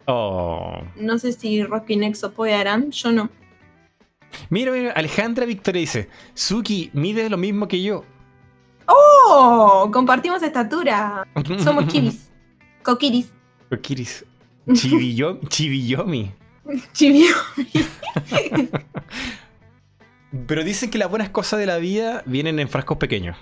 Oh. 0.05 0.81
No 0.95 1.19
sé 1.19 1.31
si 1.33 1.61
Rocky 1.63 1.95
Next 1.95 2.23
o 2.23 2.31
Poe 2.31 2.53
harán, 2.55 2.89
yo 2.89 3.11
no. 3.11 3.29
Mira, 4.49 4.71
mira, 4.71 4.93
Alejandra 4.93 5.45
Victoria 5.45 5.79
dice, 5.81 6.09
Suki 6.33 6.89
mide 6.93 7.29
lo 7.29 7.37
mismo 7.37 7.67
que 7.67 7.83
yo. 7.83 8.03
¡Oh! 8.87 9.89
Compartimos 9.93 10.41
estatura. 10.41 11.27
Somos 11.59 11.85
chivis. 11.91 12.31
Coquiris. 12.81 13.31
Kiris. 13.83 14.25
Chivillo- 14.69 15.39
Chivillomi. 15.49 16.31
Pero 20.47 20.63
dicen 20.63 20.89
que 20.89 20.97
las 20.97 21.09
buenas 21.09 21.29
cosas 21.29 21.59
de 21.59 21.65
la 21.65 21.77
vida 21.77 22.23
vienen 22.25 22.59
en 22.59 22.67
frascos 22.69 22.97
pequeños. 22.97 23.37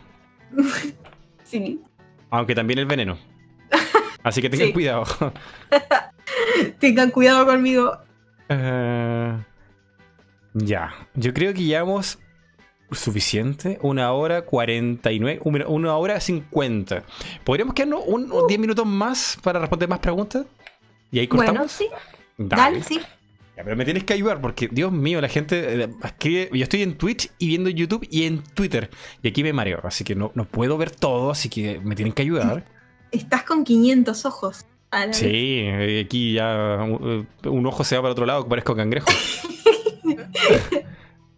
Sí. 1.43 1.79
Aunque 2.31 2.55
también 2.55 2.79
el 2.79 2.87
veneno. 2.87 3.19
Así 4.23 4.41
que 4.41 4.49
tengan 4.49 4.67
Sí. 4.69 4.73
cuidado. 4.73 5.05
Tengan 6.79 7.11
cuidado 7.11 7.45
conmigo. 7.45 7.99
Eh, 8.49 9.37
ya, 10.55 10.91
yo 11.13 11.33
creo 11.35 11.53
que 11.53 11.61
llevamos 11.61 12.17
suficiente. 12.91 13.77
Una 13.83 14.11
hora 14.11 14.41
49, 14.41 15.39
una, 15.43 15.67
una 15.67 15.95
hora 15.95 16.19
50. 16.19 17.03
¿Podríamos 17.43 17.75
quedarnos 17.75 18.01
un, 18.07 18.31
un 18.31 18.47
10 18.47 18.59
minutos 18.59 18.85
más 18.87 19.37
para 19.43 19.59
responder 19.59 19.87
más 19.87 19.99
preguntas? 19.99 20.47
¿Y 21.11 21.19
ahí 21.19 21.27
cortamos? 21.27 21.53
Bueno, 21.53 21.69
sí. 21.69 21.87
Dale, 22.39 22.81
sí. 22.83 22.99
Ya, 23.57 23.63
pero 23.63 23.75
me 23.75 23.85
tienes 23.85 24.03
que 24.03 24.13
ayudar 24.13 24.41
porque, 24.41 24.67
Dios 24.69 24.91
mío, 24.91 25.21
la 25.21 25.29
gente 25.29 25.83
eh, 25.83 25.89
escribe. 26.03 26.49
Yo 26.51 26.63
estoy 26.63 26.81
en 26.81 26.97
Twitch 26.97 27.31
y 27.39 27.47
viendo 27.47 27.69
YouTube 27.69 28.05
y 28.11 28.23
en 28.23 28.43
Twitter. 28.43 28.89
Y 29.21 29.29
aquí 29.29 29.43
me 29.43 29.53
mareo, 29.53 29.79
así 29.83 30.03
que 30.03 30.15
no, 30.15 30.31
no 30.35 30.45
puedo 30.45 30.77
ver 30.77 30.91
todo, 30.91 31.31
así 31.31 31.49
que 31.49 31.79
me 31.79 31.95
tienen 31.95 32.13
que 32.13 32.23
ayudar. 32.23 32.65
Estás 33.11 33.43
con 33.43 33.63
500 33.63 34.25
ojos. 34.25 34.65
a 34.91 35.01
la 35.01 35.05
vez. 35.07 35.17
Sí, 35.17 35.59
eh, 35.61 36.03
aquí 36.05 36.33
ya 36.33 36.79
un, 36.81 37.27
eh, 37.43 37.47
un 37.47 37.65
ojo 37.65 37.83
se 37.83 37.95
va 37.95 38.01
para 38.01 38.11
otro 38.11 38.25
lado, 38.25 38.43
que 38.43 38.49
parezco 38.49 38.75
cangrejo. 38.75 39.07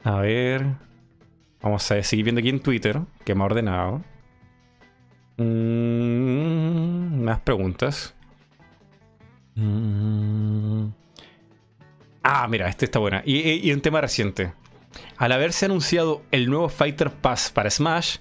A 0.04 0.20
ver. 0.22 0.66
Vamos 1.62 1.92
a 1.92 2.02
seguir 2.04 2.24
viendo 2.24 2.40
aquí 2.40 2.50
en 2.50 2.62
Twitter, 2.62 3.02
que 3.26 3.36
me 3.36 3.42
ha 3.42 3.46
ordenado. 3.46 4.02
Mm, 5.38 7.24
más 7.24 7.40
preguntas. 7.42 8.16
Mm. 9.56 10.88
Ah, 12.30 12.48
mira, 12.50 12.68
este 12.68 12.86
está 12.86 13.00
buena. 13.00 13.22
Y, 13.26 13.38
y- 13.38 13.70
y 13.70 13.72
un 13.74 13.82
tema 13.82 14.02
reciente. 14.02 14.54
Al 15.18 15.32
haberse 15.32 15.66
anunciado 15.66 16.24
el 16.32 16.50
nuevo 16.50 16.70
Fighter 16.70 17.12
Pass 17.12 17.52
para 17.52 17.70
Smash, 17.70 18.18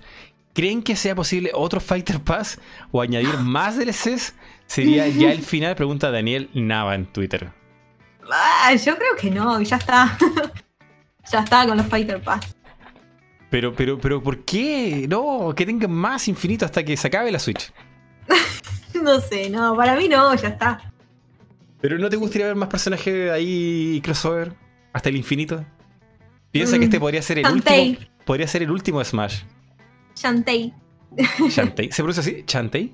¿creen 0.54 0.82
que 0.82 0.94
sea 0.96 1.14
posible 1.14 1.50
otro 1.54 1.80
Fighter 1.80 2.20
Pass 2.20 2.60
o 2.92 3.00
añadir 3.02 3.36
más 3.40 3.76
DLCs? 3.78 4.34
Sería 4.66 5.08
ya 5.08 5.32
el 5.32 5.42
final, 5.42 5.74
pregunta 5.76 6.10
Daniel 6.10 6.50
Nava 6.54 6.94
en 6.94 7.06
Twitter. 7.06 7.50
Ah, 8.30 8.74
yo 8.74 8.96
creo 8.96 9.14
que 9.16 9.30
no, 9.30 9.60
ya 9.62 9.76
está. 9.76 10.16
ya 11.30 11.40
está 11.40 11.66
con 11.66 11.76
los 11.76 11.86
Fighter 11.86 12.20
Pass. 12.20 12.54
Pero, 13.50 13.72
pero, 13.74 13.96
pero, 13.98 14.20
¿por 14.22 14.44
qué? 14.44 15.06
No, 15.08 15.52
que 15.56 15.64
tengan 15.64 15.92
más 15.92 16.26
infinito 16.28 16.64
hasta 16.64 16.84
que 16.84 16.96
se 16.96 17.06
acabe 17.08 17.30
la 17.32 17.38
Switch. 17.40 17.72
No 19.02 19.20
sé, 19.20 19.50
no, 19.50 19.76
para 19.76 19.94
mí 19.94 20.08
no, 20.08 20.34
ya 20.34 20.48
está. 20.48 20.92
Pero 21.80 21.98
¿no 21.98 22.08
te 22.08 22.16
gustaría 22.16 22.46
ver 22.46 22.56
más 22.56 22.68
personajes 22.68 23.30
ahí 23.30 24.00
crossover? 24.02 24.52
Hasta 24.92 25.08
el 25.08 25.16
infinito. 25.16 25.64
Piensa 26.50 26.76
Mm, 26.76 26.78
que 26.78 26.84
este 26.86 27.00
podría 27.00 27.22
ser 27.22 27.38
el 27.38 27.46
último. 27.46 27.96
Podría 28.24 28.48
ser 28.48 28.62
el 28.62 28.70
último 28.70 28.98
de 28.98 29.04
Smash. 29.04 29.42
Shantae. 30.16 30.72
Shantae. 31.50 31.92
¿Se 31.92 32.02
pronuncia 32.02 32.20
así? 32.22 32.44
¿Shantae? 32.46 32.92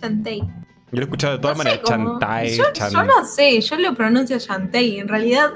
Shantae. 0.00 0.38
Yo 0.38 0.46
lo 0.92 1.00
he 1.00 1.04
escuchado 1.04 1.32
de 1.34 1.38
todas 1.40 1.56
No 1.56 1.64
maneras. 1.64 1.82
Chantai, 1.84 2.56
yo, 2.56 3.04
no 3.04 3.24
sé, 3.24 3.60
yo 3.60 3.76
lo 3.76 3.94
pronuncio 3.94 4.38
Shantae. 4.38 4.98
En 4.98 5.08
realidad, 5.08 5.50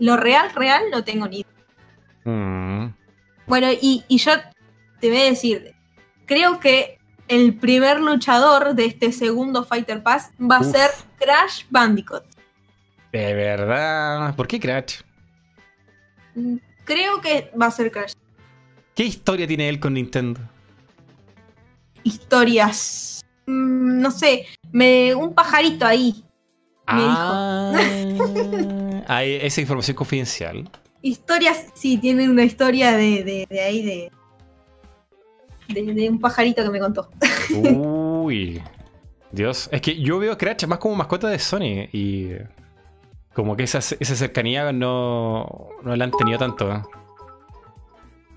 lo 0.00 0.16
real, 0.16 0.50
real, 0.54 0.82
no 0.90 1.04
tengo 1.04 1.28
ni 1.28 1.40
idea. 1.40 2.32
Mm. 2.32 2.94
Bueno, 3.46 3.68
y, 3.80 4.04
y 4.08 4.18
yo 4.18 4.32
te 5.00 5.08
voy 5.08 5.20
a 5.20 5.24
decir, 5.24 5.74
creo 6.26 6.58
que 6.60 6.98
el 7.28 7.54
primer 7.56 8.00
luchador 8.00 8.74
de 8.74 8.86
este 8.86 9.12
segundo 9.12 9.64
Fighter 9.64 10.02
Pass 10.02 10.30
va 10.40 10.56
a 10.56 10.60
Uf. 10.60 10.70
ser 10.72 10.90
Crash 11.18 11.64
Bandicoot. 11.70 12.24
De 13.12 13.32
verdad. 13.34 14.34
¿Por 14.36 14.46
qué 14.48 14.58
Crash? 14.60 15.00
Mm, 16.34 16.56
Creo 16.84 17.20
que 17.20 17.50
va 17.60 17.66
a 17.66 17.70
ser 17.70 17.90
Crash. 17.90 18.12
¿Qué 18.94 19.04
historia 19.04 19.46
tiene 19.46 19.68
él 19.68 19.80
con 19.80 19.94
Nintendo? 19.94 20.40
Historias. 22.02 23.24
mm, 23.46 24.00
no 24.00 24.10
sé, 24.10 24.46
me, 24.72 25.14
un 25.14 25.34
pajarito 25.34 25.86
ahí. 25.86 26.24
Me 26.86 27.02
ah, 27.08 27.72
hay 29.08 29.36
esa 29.36 29.60
información 29.62 29.96
confidencial. 29.96 30.68
Historias, 31.00 31.66
sí, 31.74 31.96
tienen 31.98 32.30
una 32.30 32.44
historia 32.44 32.92
de, 32.92 33.24
de, 33.24 33.46
de 33.48 33.60
ahí, 33.60 33.82
de, 33.82 34.12
de. 35.68 35.82
de 35.94 36.10
un 36.10 36.20
pajarito 36.20 36.62
que 36.62 36.70
me 36.70 36.80
contó. 36.80 37.10
Uy. 37.54 38.62
Dios. 39.32 39.68
Es 39.72 39.80
que 39.80 40.00
yo 40.00 40.18
veo 40.18 40.32
a 40.32 40.38
Crash 40.38 40.66
más 40.66 40.78
como 40.78 40.94
mascota 40.94 41.28
de 41.28 41.38
Sony. 41.38 41.88
Y. 41.92 42.30
Como 43.32 43.56
que 43.56 43.64
esa, 43.64 43.78
esa 43.78 44.14
cercanía 44.14 44.72
no, 44.72 45.70
no 45.82 45.96
la 45.96 46.04
han 46.04 46.12
tenido 46.12 46.38
tanto. 46.38 46.72
¿eh? 46.72 46.82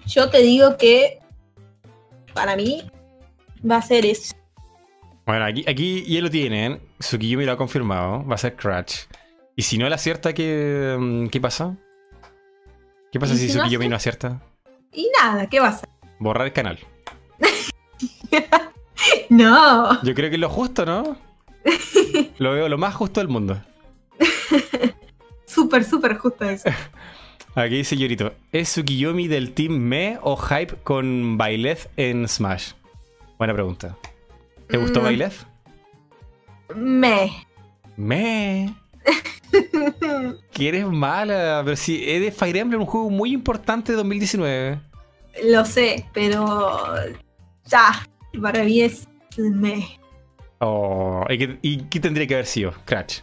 Yo 0.06 0.30
te 0.30 0.40
digo 0.41 0.78
que. 0.78 1.20
Para 2.34 2.56
mí. 2.56 2.90
Va 3.70 3.78
a 3.78 3.82
ser 3.82 4.06
eso. 4.06 4.36
Bueno, 5.26 5.45
aquí, 5.45 5.66
aquí 5.68 6.04
ya 6.06 6.22
lo 6.22 6.30
tienen. 6.30 6.80
Tsukiyumi 6.99 7.45
lo 7.45 7.52
ha 7.52 7.58
confirmado. 7.58 8.26
Va 8.26 8.36
a 8.36 8.38
ser 8.38 8.56
Crash. 8.56 9.06
Y 9.56 9.64
si 9.64 9.78
no 9.78 9.88
él 9.88 9.94
acierta, 9.94 10.34
¿qué, 10.34 10.95
mm, 10.98 11.28
qué 11.28 11.41
pasa? 11.41 11.76
¿Qué 13.12 13.20
pasa 13.20 13.34
¿Y 13.34 13.38
si, 13.38 13.49
si 13.49 13.58
no 13.58 13.64
Tsukiyumi 13.64 13.90
no 13.90 13.95
acierta? 13.95 14.41
Y 14.94 15.10
nada, 15.22 15.48
¿qué 15.48 15.60
va 15.60 15.70
a 15.70 15.74
ser? 15.74 15.90
Borrar 16.20 16.48
el 16.48 16.54
canal. 16.54 16.80
No. 19.30 20.02
Yo 20.04 20.14
creo 20.14 20.30
que 20.30 20.36
es 20.36 20.40
lo 20.42 20.50
justo, 20.50 20.86
¿no? 20.86 21.18
Lo 22.40 22.52
veo 22.54 22.70
lo 22.70 22.78
más 22.78 22.96
justo 22.96 23.20
del 23.20 23.28
mundo. 23.28 23.62
Súper, 25.46 25.84
súper 25.84 26.18
justo 26.18 26.46
eso. 26.50 26.70
Aquí 27.56 27.76
dice 27.78 27.98
Yorito, 27.98 28.34
¿es 28.52 28.70
Tsukiyomi 28.72 29.28
del 29.28 29.54
team 29.54 29.74
Me 29.74 30.20
o 30.22 30.38
Hype 30.38 30.76
con 30.84 31.38
Byleth 31.38 31.90
en 31.98 32.28
Smash? 32.28 32.74
Buena 33.38 33.54
pregunta. 33.54 33.98
¿Te 34.68 34.78
gustó 34.78 35.02
Mm. 35.02 35.08
Byleth? 35.08 35.34
Me. 36.76 37.32
Me. 37.96 38.76
Que 40.52 40.68
eres 40.68 40.86
mala, 40.86 41.62
pero 41.66 41.76
si 41.76 42.08
es 42.10 42.22
de 42.22 42.32
Fire 42.32 42.58
Emblem, 42.58 42.82
un 42.82 42.88
juego 42.88 43.10
muy 43.10 43.32
importante 43.34 43.92
de 43.94 43.98
2019. 43.98 44.80
Lo 45.46 45.66
sé, 45.66 46.06
pero. 46.14 46.94
Ya. 47.68 48.07
Para 48.41 48.64
mí 48.64 48.81
es. 48.81 49.07
Me. 49.38 49.99
Oh, 50.60 51.23
¿y, 51.30 51.38
qué, 51.38 51.60
y 51.61 51.77
qué 51.84 51.99
tendría 51.99 52.26
que 52.26 52.34
haber 52.34 52.45
sido? 52.48 52.73
Crash. 52.85 53.19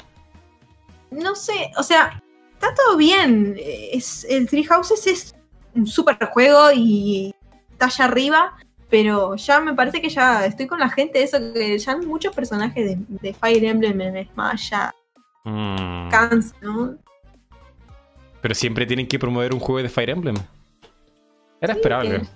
No 1.11 1.35
sé, 1.35 1.71
o 1.77 1.83
sea, 1.83 2.23
está 2.53 2.73
todo 2.75 2.97
bien. 2.97 3.57
Es, 3.59 4.25
el 4.29 4.49
Three 4.49 4.65
Houses 4.65 5.07
es 5.07 5.35
un 5.75 5.87
super 5.87 6.17
juego 6.33 6.71
y 6.75 7.35
está 7.73 7.87
allá 7.87 8.05
arriba. 8.05 8.57
Pero 8.91 9.35
ya 9.35 9.59
me 9.61 9.75
parece 9.75 10.01
que 10.01 10.09
ya 10.09 10.47
estoy 10.47 10.67
con 10.69 10.79
la 10.79 10.89
gente 10.89 11.19
de 11.19 11.25
eso, 11.25 11.39
que 11.53 11.77
ya 11.79 11.97
muchos 11.97 12.33
personajes 12.35 12.85
de, 12.85 12.99
de 13.09 13.35
Fire 13.35 13.65
Emblem 13.65 14.01
en 14.01 14.29
Smash 14.29 14.71
ya 14.71 14.95
Mm. 15.47 16.09
cansan, 16.11 16.57
¿no? 16.63 16.95
Pero 18.41 18.55
siempre 18.55 18.87
tienen 18.87 19.07
que 19.07 19.19
promover 19.19 19.53
un 19.53 19.61
juego 19.61 19.83
de 19.83 19.89
Fire 19.89 20.11
Emblem. 20.11 20.37
Era 21.61 21.75
esperable. 21.75 22.21
que 22.21 22.27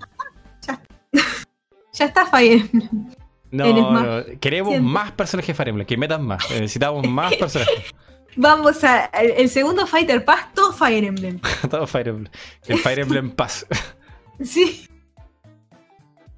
ya 1.99 2.05
está 2.05 2.25
Fire 2.25 2.61
Emblem. 2.61 3.13
No, 3.51 4.23
queremos 4.39 4.71
Siempre. 4.71 4.91
más 4.91 5.11
personajes 5.11 5.55
Fire 5.55 5.69
Emblem, 5.69 5.87
que 5.87 5.97
metan 5.97 6.25
más. 6.25 6.49
Necesitamos 6.49 7.07
más 7.07 7.35
personajes. 7.35 7.93
Vamos 8.35 8.83
a. 8.83 9.05
El, 9.05 9.49
segundo 9.49 9.85
Fighter 9.87 10.23
Pass, 10.23 10.53
todo 10.53 10.71
Fire 10.71 11.03
Emblem. 11.03 11.39
Todo 11.69 11.87
Fire 11.87 12.09
Emblem. 12.09 12.31
El 12.67 12.77
Fire 12.77 12.99
Emblem 12.99 13.31
Pass. 13.31 13.65
Sí. 14.41 14.87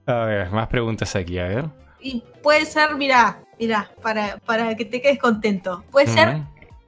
A 0.05 0.25
ver, 0.25 0.51
más 0.51 0.67
preguntas 0.67 1.15
aquí, 1.15 1.37
a 1.37 1.47
ver. 1.47 1.65
Y 1.99 2.23
puede 2.41 2.65
ser, 2.65 2.95
mira, 2.95 3.43
mira, 3.59 3.91
para, 4.01 4.37
para 4.39 4.75
que 4.75 4.85
te 4.85 5.01
quedes 5.01 5.19
contento. 5.19 5.83
Puede 5.91 6.07
ser. 6.07 6.41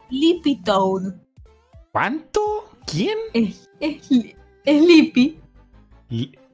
Lippy 0.09 0.61
Toad. 0.63 1.13
¿Cuánto? 1.91 2.71
¿Quién? 2.87 3.17
Es, 3.33 3.69
es, 3.79 4.09
es 4.65 4.81
Lippy. 4.81 5.39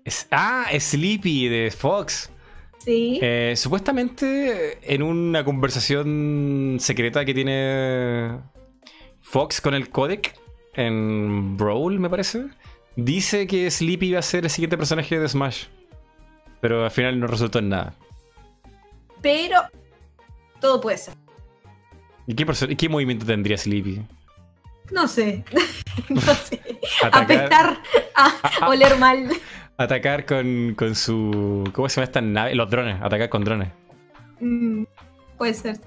Es- 0.10 0.28
ah, 0.32 0.66
Sleepy 0.80 1.50
de 1.50 1.70
Fox. 1.70 2.32
Sí. 2.80 3.20
Eh, 3.22 3.54
supuestamente 3.56 4.80
en 4.82 5.04
una 5.04 5.46
conversación 5.46 6.78
secreta 6.80 7.24
que 7.26 7.36
tiene 7.36 8.40
Fox 9.22 9.62
con 9.62 9.76
el 9.76 9.92
codec 9.92 10.36
en 10.74 11.58
Brawl, 11.58 12.00
me 12.00 12.10
parece, 12.10 12.46
dice 12.96 13.46
que 13.46 13.70
Sleepy 13.70 14.14
va 14.14 14.20
a 14.20 14.24
ser 14.24 14.46
el 14.46 14.50
siguiente 14.50 14.80
personaje 14.80 15.20
de 15.20 15.30
Smash. 15.30 15.66
Pero 16.60 16.86
al 16.86 16.92
final 16.92 17.20
no 17.20 17.28
resultó 17.28 17.60
en 17.60 17.70
nada. 17.70 17.94
Pero 19.22 19.62
todo 20.60 20.82
puede 20.82 20.98
ser. 20.98 21.14
¿Y 22.26 22.34
qué, 22.34 22.90
movimiento 22.90 23.28
tendría 23.28 23.60
Sleepy? 23.60 24.02
No 24.90 25.08
sé. 25.08 25.44
no 26.10 26.20
sé. 26.20 26.60
A 28.16 28.68
oler 28.68 28.98
mal. 28.98 29.30
Atacar 29.80 30.26
con, 30.26 30.76
con 30.76 30.94
su. 30.96 31.64
¿Cómo 31.74 31.90
se 31.90 31.96
llama 31.96 32.06
esta 32.06 32.22
nave? 32.22 32.54
Los 32.56 32.70
drones. 32.70 33.02
Atacar 33.02 33.30
con 33.30 33.44
drones. 33.44 33.70
Mm, 34.40 34.84
puede 35.38 35.54
ser. 35.54 35.78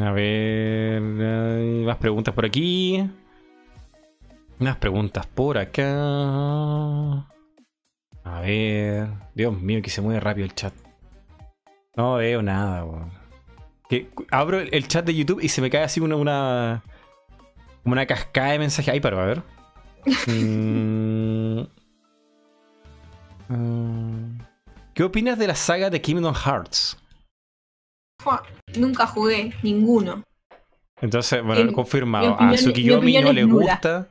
A 0.00 0.10
ver. 0.10 1.02
hay 1.02 1.84
más 1.84 1.96
preguntas 1.98 2.34
por 2.34 2.44
aquí. 2.46 3.08
Unas 4.58 4.76
preguntas 4.76 5.26
por 5.26 5.58
acá. 5.58 5.84
A 8.24 8.40
ver. 8.42 9.08
Dios 9.34 9.60
mío, 9.60 9.82
que 9.82 9.90
se 9.90 10.00
mueve 10.00 10.20
rápido 10.20 10.46
el 10.46 10.54
chat. 10.54 10.72
No 11.96 12.14
veo 12.14 12.42
nada, 12.42 12.84
weón. 12.84 13.12
Abro 14.30 14.58
el- 14.60 14.88
chat 14.88 15.04
de 15.06 15.14
YouTube 15.14 15.40
y 15.40 15.48
se 15.48 15.60
me 15.60 15.70
cae 15.70 15.82
así 15.84 16.00
una. 16.00 16.16
una 16.16 16.82
como 17.82 17.92
una 17.92 18.06
cascada 18.06 18.52
de 18.52 18.58
mensajes. 18.60 18.92
Ahí 18.92 19.00
paro, 19.00 19.20
a 19.20 19.26
ver. 19.26 19.42
Mm, 20.26 21.60
¿Qué 24.94 25.02
opinas 25.02 25.38
de 25.38 25.46
la 25.48 25.54
saga 25.54 25.90
de 25.90 26.00
Kingdom 26.00 26.34
Hearts? 26.34 26.96
Fua, 28.22 28.42
Nunca 28.76 29.06
jugué 29.06 29.52
ninguno. 29.62 30.22
Entonces, 31.00 31.42
bueno, 31.42 31.62
En- 31.62 31.72
confirmado. 31.72 32.32
opinión- 32.34 32.48
a 32.48 32.52
mi 32.52 32.56
Tsukiyomi 32.56 33.18
no 33.20 33.32
le 33.32 33.46
nula. 33.46 33.72
gusta. 33.74 34.08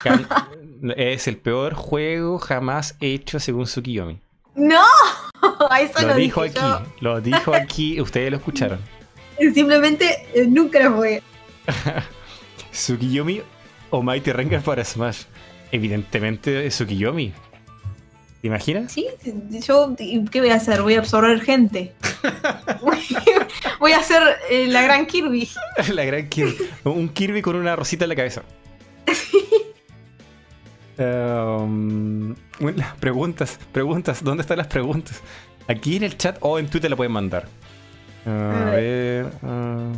Es 0.96 1.28
el 1.28 1.38
peor 1.38 1.72
juego 1.74 2.38
jamás 2.38 2.96
hecho 3.00 3.40
según 3.40 3.64
Tsukiyomi. 3.64 4.20
¡No! 4.54 4.82
Eso 5.80 6.02
Lo 6.02 6.08
lo, 6.08 6.14
dijo 6.16 6.42
aquí, 6.42 6.54
yo. 6.56 6.82
lo 7.00 7.20
dijo 7.20 7.54
aquí, 7.54 8.00
ustedes 8.00 8.30
lo 8.30 8.36
escucharon. 8.36 8.80
Simplemente 9.54 10.26
eh, 10.34 10.46
nunca 10.46 10.80
lo 10.82 10.92
jugué. 10.96 11.22
Tsukiyomi 12.70 13.40
o 13.90 14.02
Mighty 14.02 14.32
Rengar 14.32 14.62
para 14.62 14.84
Smash. 14.84 15.22
Evidentemente 15.72 16.68
Tsukiyomi. 16.68 17.32
¿Te 18.44 18.48
imaginas? 18.48 18.92
Sí, 18.92 19.06
yo, 19.66 19.96
¿qué 20.30 20.40
voy 20.40 20.50
a 20.50 20.56
hacer? 20.56 20.82
Voy 20.82 20.96
a 20.96 20.98
absorber 20.98 21.40
gente. 21.40 21.94
voy 23.80 23.92
a 23.92 23.96
hacer 23.96 24.22
eh, 24.50 24.66
la 24.66 24.82
gran 24.82 25.06
Kirby. 25.06 25.48
La 25.90 26.04
gran 26.04 26.28
Kirby. 26.28 26.54
Un 26.84 27.08
Kirby 27.08 27.40
con 27.40 27.56
una 27.56 27.74
rosita 27.74 28.04
en 28.04 28.10
la 28.10 28.14
cabeza. 28.14 28.42
Um, 30.98 32.34
bueno, 32.60 32.84
preguntas, 33.00 33.58
preguntas. 33.72 34.22
¿Dónde 34.22 34.42
están 34.42 34.58
las 34.58 34.66
preguntas? 34.66 35.22
Aquí 35.66 35.96
en 35.96 36.02
el 36.02 36.18
chat 36.18 36.36
o 36.40 36.58
en 36.58 36.68
Twitter 36.68 36.90
la 36.90 36.96
pueden 36.96 37.12
mandar. 37.12 37.48
A 38.26 38.72
A 38.72 38.74
ver. 38.74 39.26
ah. 39.42 39.90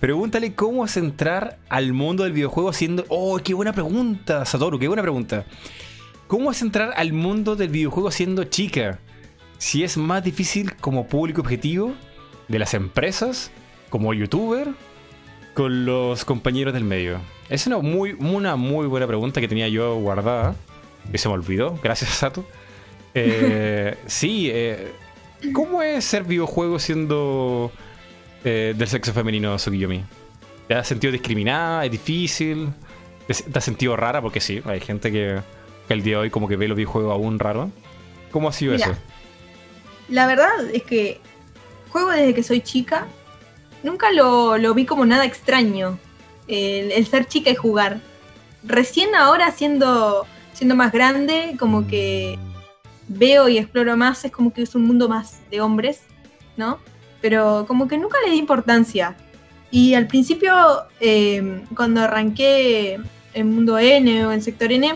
pregúntale 0.00 0.54
cómo 0.54 0.86
es 0.86 0.96
entrar 0.96 1.58
al 1.68 1.92
mundo 1.92 2.24
del 2.24 2.32
videojuego 2.32 2.72
siendo. 2.72 3.04
¡Oh, 3.08 3.38
qué 3.44 3.52
buena 3.52 3.74
pregunta, 3.74 4.46
Satoru! 4.46 4.78
¡Qué 4.78 4.88
buena 4.88 5.02
pregunta! 5.02 5.44
¿Cómo 6.26 6.50
es 6.50 6.62
entrar 6.62 6.92
al 6.96 7.12
mundo 7.12 7.54
del 7.54 7.68
videojuego 7.68 8.10
siendo 8.10 8.44
chica? 8.44 8.98
Si 9.58 9.84
es 9.84 9.96
más 9.96 10.24
difícil 10.24 10.74
como 10.76 11.06
público 11.06 11.42
objetivo 11.42 11.92
de 12.48 12.58
las 12.58 12.74
empresas, 12.74 13.50
como 13.90 14.14
youtuber, 14.14 14.68
con 15.52 15.84
los 15.84 16.24
compañeros 16.24 16.72
del 16.72 16.84
medio? 16.84 17.20
Es 17.48 17.66
una 17.66 17.78
muy, 17.78 18.12
una 18.18 18.56
muy 18.56 18.86
buena 18.86 19.06
pregunta 19.06 19.40
que 19.40 19.48
tenía 19.48 19.68
yo 19.68 19.96
guardada. 19.96 20.56
Que 21.12 21.18
se 21.18 21.28
me 21.28 21.34
olvidó. 21.34 21.78
Gracias, 21.82 22.10
Sato. 22.10 22.44
Eh, 23.16 23.96
sí, 24.08 24.50
eh, 24.52 24.90
¿cómo 25.52 25.82
es 25.82 26.04
ser 26.04 26.24
videojuego 26.24 26.80
siendo 26.80 27.70
eh, 28.44 28.74
del 28.76 28.88
sexo 28.88 29.12
femenino, 29.12 29.54
Tsukiyomi? 29.54 30.02
¿Te 30.66 30.74
has 30.74 30.88
sentido 30.88 31.12
discriminada? 31.12 31.84
¿Es 31.84 31.92
difícil? 31.92 32.70
¿Te, 33.28 33.34
te 33.34 33.56
has 33.56 33.64
sentido 33.64 33.94
rara? 33.94 34.20
Porque 34.20 34.40
sí, 34.40 34.60
hay 34.64 34.80
gente 34.80 35.12
que, 35.12 35.38
que 35.86 35.94
el 35.94 36.02
día 36.02 36.16
de 36.16 36.22
hoy 36.22 36.30
como 36.30 36.48
que 36.48 36.56
ve 36.56 36.68
los 36.68 36.76
videojuegos 36.76 37.12
aún 37.12 37.38
raro. 37.38 37.70
¿Cómo 38.30 38.48
ha 38.48 38.52
sido 38.52 38.72
Mira. 38.72 38.86
eso? 38.86 38.96
La 40.08 40.26
verdad 40.26 40.50
es 40.72 40.82
que 40.82 41.20
juego 41.90 42.10
desde 42.10 42.34
que 42.34 42.42
soy 42.42 42.60
chica. 42.60 43.06
Nunca 43.82 44.10
lo, 44.12 44.58
lo 44.58 44.74
vi 44.74 44.86
como 44.86 45.06
nada 45.06 45.24
extraño. 45.24 45.98
El, 46.48 46.92
el 46.92 47.06
ser 47.06 47.26
chica 47.26 47.50
y 47.50 47.54
jugar. 47.54 48.00
Recién 48.62 49.14
ahora 49.14 49.50
siendo, 49.50 50.26
siendo 50.52 50.74
más 50.74 50.92
grande, 50.92 51.56
como 51.58 51.86
que 51.86 52.38
veo 53.08 53.48
y 53.48 53.58
exploro 53.58 53.96
más, 53.96 54.24
es 54.24 54.32
como 54.32 54.52
que 54.52 54.62
es 54.62 54.74
un 54.74 54.84
mundo 54.84 55.08
más 55.08 55.40
de 55.50 55.60
hombres, 55.60 56.02
¿no? 56.56 56.78
Pero 57.20 57.64
como 57.66 57.88
que 57.88 57.98
nunca 57.98 58.18
le 58.24 58.32
di 58.32 58.38
importancia. 58.38 59.16
Y 59.70 59.94
al 59.94 60.06
principio, 60.06 60.54
eh, 61.00 61.62
cuando 61.74 62.02
arranqué 62.02 62.98
en 63.34 63.54
Mundo 63.54 63.78
N 63.78 64.26
o 64.26 64.32
en 64.32 64.42
Sector 64.42 64.72
N, 64.72 64.94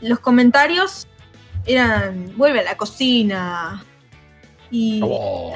los 0.00 0.18
comentarios 0.20 1.06
eran, 1.66 2.32
vuelve 2.36 2.60
a 2.60 2.62
la 2.64 2.76
cocina. 2.76 3.84
Y 4.70 5.00
Oh. 5.02 5.52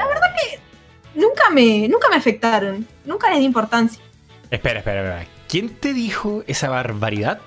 nunca, 1.14 1.50
me, 1.50 1.88
nunca 1.88 2.08
me 2.10 2.16
afectaron, 2.16 2.86
nunca 3.04 3.30
les 3.30 3.38
di 3.40 3.44
importancia. 3.44 4.02
Espera, 4.50 4.80
espera, 4.80 5.00
espera. 5.02 5.26
¿Quién 5.48 5.68
te 5.70 5.92
dijo 5.92 6.42
esa 6.46 6.68
barbaridad? 6.68 7.38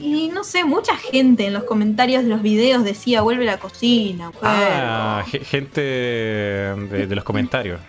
Y 0.00 0.28
no 0.28 0.44
sé, 0.44 0.62
mucha 0.64 0.96
gente 0.96 1.46
en 1.46 1.54
los 1.54 1.64
comentarios 1.64 2.22
de 2.22 2.28
los 2.28 2.42
videos 2.42 2.84
decía, 2.84 3.22
vuelve 3.22 3.48
a 3.48 3.52
la 3.54 3.58
cocina. 3.58 4.30
Ah, 4.42 5.22
cuervo". 5.24 5.30
ge- 5.30 5.44
gente 5.44 5.80
de, 5.80 7.06
de 7.08 7.14
los 7.16 7.24
comentarios. 7.24 7.80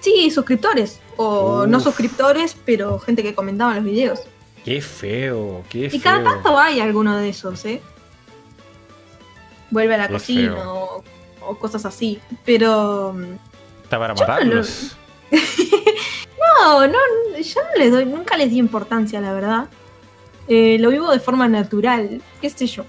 Sí, 0.00 0.30
suscriptores. 0.30 1.00
O 1.16 1.66
no 1.66 1.80
suscriptores, 1.80 2.56
pero 2.64 2.98
gente 2.98 3.22
que 3.22 3.34
comentaba 3.34 3.74
los 3.74 3.84
videos. 3.84 4.20
Qué 4.70 4.80
feo, 4.80 5.64
qué 5.68 5.86
Y 5.86 5.90
feo. 5.90 6.00
cada 6.00 6.22
tanto 6.22 6.56
hay 6.56 6.78
alguno 6.78 7.16
de 7.16 7.28
esos, 7.30 7.64
¿eh? 7.64 7.80
Vuelve 9.70 9.94
a 9.94 9.98
la 9.98 10.06
Qué 10.06 10.12
cocina 10.12 10.72
o, 10.72 11.02
o 11.40 11.58
cosas 11.58 11.84
así. 11.84 12.20
Pero... 12.44 13.12
mm, 13.16 13.24
Está 13.82 13.98
para 13.98 14.14
Yo 14.14 14.20
no 14.20 14.26
lo- 14.26 14.32
matarlos. 14.32 14.96
No, 16.62 16.86
no, 16.86 16.98
yo 17.42 17.60
no 17.62 17.78
les 17.82 17.90
doy, 17.90 18.04
nunca 18.04 18.36
les 18.36 18.50
di 18.50 18.58
importancia, 18.58 19.20
la 19.20 19.32
verdad. 19.32 19.68
Eh, 20.46 20.76
lo 20.78 20.90
vivo 20.90 21.10
de 21.10 21.18
forma 21.18 21.48
natural, 21.48 22.20
qué 22.40 22.50
sé 22.50 22.66
yo. 22.66 22.84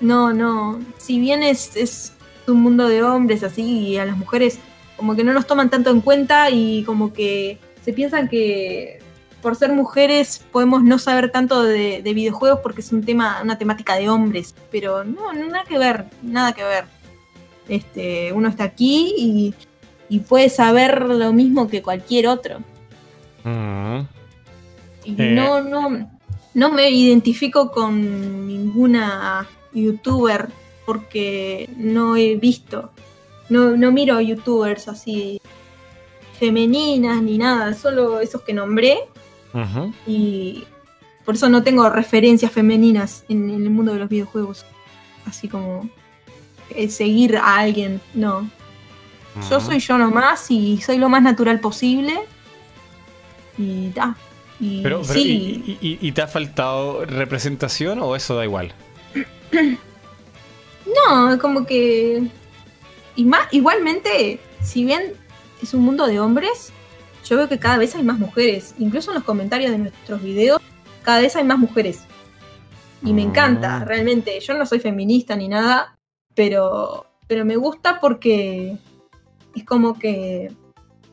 No, 0.00 0.32
no. 0.32 0.80
Si 0.98 1.18
bien 1.20 1.42
es, 1.42 1.76
es 1.76 2.12
un 2.48 2.60
mundo 2.62 2.88
de 2.88 3.02
hombres 3.02 3.42
así 3.44 3.62
y 3.62 3.96
a 3.98 4.04
las 4.04 4.16
mujeres 4.16 4.58
como 4.96 5.14
que 5.16 5.24
no 5.24 5.32
nos 5.32 5.46
toman 5.46 5.70
tanto 5.70 5.90
en 5.90 6.00
cuenta 6.00 6.50
y 6.50 6.82
como 6.84 7.12
que 7.12 7.58
se 7.84 7.92
piensan 7.92 8.28
que 8.28 8.98
por 9.44 9.56
ser 9.56 9.72
mujeres 9.74 10.42
podemos 10.50 10.82
no 10.82 10.98
saber 10.98 11.30
tanto 11.30 11.62
de, 11.62 12.00
de 12.02 12.14
videojuegos 12.14 12.60
porque 12.62 12.80
es 12.80 12.90
un 12.92 13.04
tema, 13.04 13.40
una 13.42 13.58
temática 13.58 13.94
de 13.94 14.08
hombres. 14.08 14.54
Pero 14.70 15.04
no, 15.04 15.34
nada 15.34 15.64
que 15.68 15.76
ver, 15.76 16.06
nada 16.22 16.54
que 16.54 16.64
ver. 16.64 16.86
Este, 17.68 18.32
uno 18.32 18.48
está 18.48 18.64
aquí 18.64 19.12
y, 19.18 19.54
y 20.08 20.20
puede 20.20 20.48
saber 20.48 21.02
lo 21.02 21.34
mismo 21.34 21.68
que 21.68 21.82
cualquier 21.82 22.26
otro. 22.28 22.60
Mm. 23.44 24.00
Y 25.04 25.14
Eh. 25.22 25.32
no, 25.34 25.60
no, 25.60 26.10
no 26.54 26.72
me 26.72 26.88
identifico 26.88 27.70
con 27.70 28.48
ninguna 28.48 29.46
youtuber 29.74 30.48
porque 30.86 31.68
no 31.76 32.16
he 32.16 32.36
visto. 32.36 32.92
No, 33.50 33.76
no 33.76 33.92
miro 33.92 34.22
youtubers 34.22 34.88
así 34.88 35.38
femeninas 36.40 37.22
ni 37.22 37.36
nada, 37.36 37.74
solo 37.74 38.20
esos 38.20 38.40
que 38.40 38.54
nombré 38.54 39.00
Y 40.06 40.64
por 41.24 41.34
eso 41.36 41.48
no 41.48 41.62
tengo 41.62 41.88
referencias 41.90 42.50
femeninas 42.52 43.24
en, 43.28 43.48
en 43.50 43.62
el 43.62 43.70
mundo 43.70 43.92
de 43.92 44.00
los 44.00 44.08
videojuegos. 44.08 44.66
Así 45.26 45.48
como 45.48 45.88
eh, 46.70 46.88
seguir 46.88 47.36
a 47.36 47.56
alguien, 47.58 48.00
no. 48.14 48.48
Yo 49.50 49.60
soy 49.60 49.80
yo 49.80 49.98
nomás 49.98 50.48
y 50.50 50.80
soy 50.80 50.98
lo 50.98 51.08
más 51.08 51.22
natural 51.22 51.58
posible. 51.60 52.14
Y 53.58 53.88
ta. 53.90 54.16
Y 54.60 54.82
Pero, 54.82 55.02
pero 55.02 55.14
sí, 55.20 55.62
¿y, 55.66 55.78
y- 55.80 55.88
y- 56.00 56.08
y 56.08 56.12
te 56.12 56.22
ha 56.22 56.28
faltado 56.28 57.04
representación 57.04 57.98
o 58.00 58.14
eso 58.16 58.36
da 58.36 58.44
igual? 58.44 58.72
no, 60.86 61.38
como 61.38 61.66
que. 61.66 62.22
Y 63.16 63.24
más, 63.24 63.48
igualmente, 63.52 64.40
si 64.62 64.84
bien 64.84 65.12
es 65.62 65.74
un 65.74 65.82
mundo 65.82 66.06
de 66.06 66.20
hombres, 66.20 66.72
yo 67.24 67.36
veo 67.36 67.48
que 67.48 67.58
cada 67.58 67.78
vez 67.78 67.94
hay 67.94 68.02
más 68.02 68.18
mujeres. 68.18 68.74
Incluso 68.78 69.10
en 69.10 69.16
los 69.16 69.24
comentarios 69.24 69.70
de 69.72 69.78
nuestros 69.78 70.22
videos, 70.22 70.60
cada 71.02 71.20
vez 71.20 71.34
hay 71.36 71.44
más 71.44 71.58
mujeres. 71.58 72.04
Y 73.02 73.12
me 73.12 73.22
Ah. 73.22 73.26
encanta, 73.26 73.84
realmente. 73.84 74.38
Yo 74.40 74.54
no 74.56 74.64
soy 74.66 74.80
feminista 74.80 75.34
ni 75.36 75.48
nada, 75.48 75.98
pero, 76.34 77.06
pero 77.26 77.44
me 77.44 77.56
gusta 77.56 78.00
porque 78.00 78.76
es 79.54 79.64
como 79.64 79.98
que, 79.98 80.52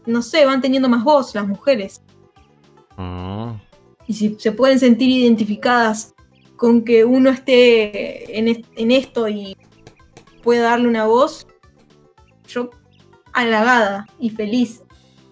no 0.05 0.21
sé, 0.21 0.45
van 0.45 0.61
teniendo 0.61 0.89
más 0.89 1.03
voz 1.03 1.33
las 1.35 1.47
mujeres. 1.47 2.01
Ah. 2.97 3.55
y 4.07 4.13
si 4.13 4.35
se 4.37 4.51
pueden 4.51 4.77
sentir 4.79 5.09
identificadas 5.09 6.13
con 6.57 6.83
que 6.83 7.05
uno 7.05 7.29
esté 7.29 8.37
en, 8.37 8.49
est- 8.49 8.65
en 8.75 8.91
esto 8.91 9.27
y 9.29 9.55
pueda 10.43 10.63
darle 10.71 10.87
una 10.89 11.05
voz, 11.05 11.47
yo 12.47 12.69
halagada 13.31 14.07
y 14.19 14.29
feliz. 14.31 14.80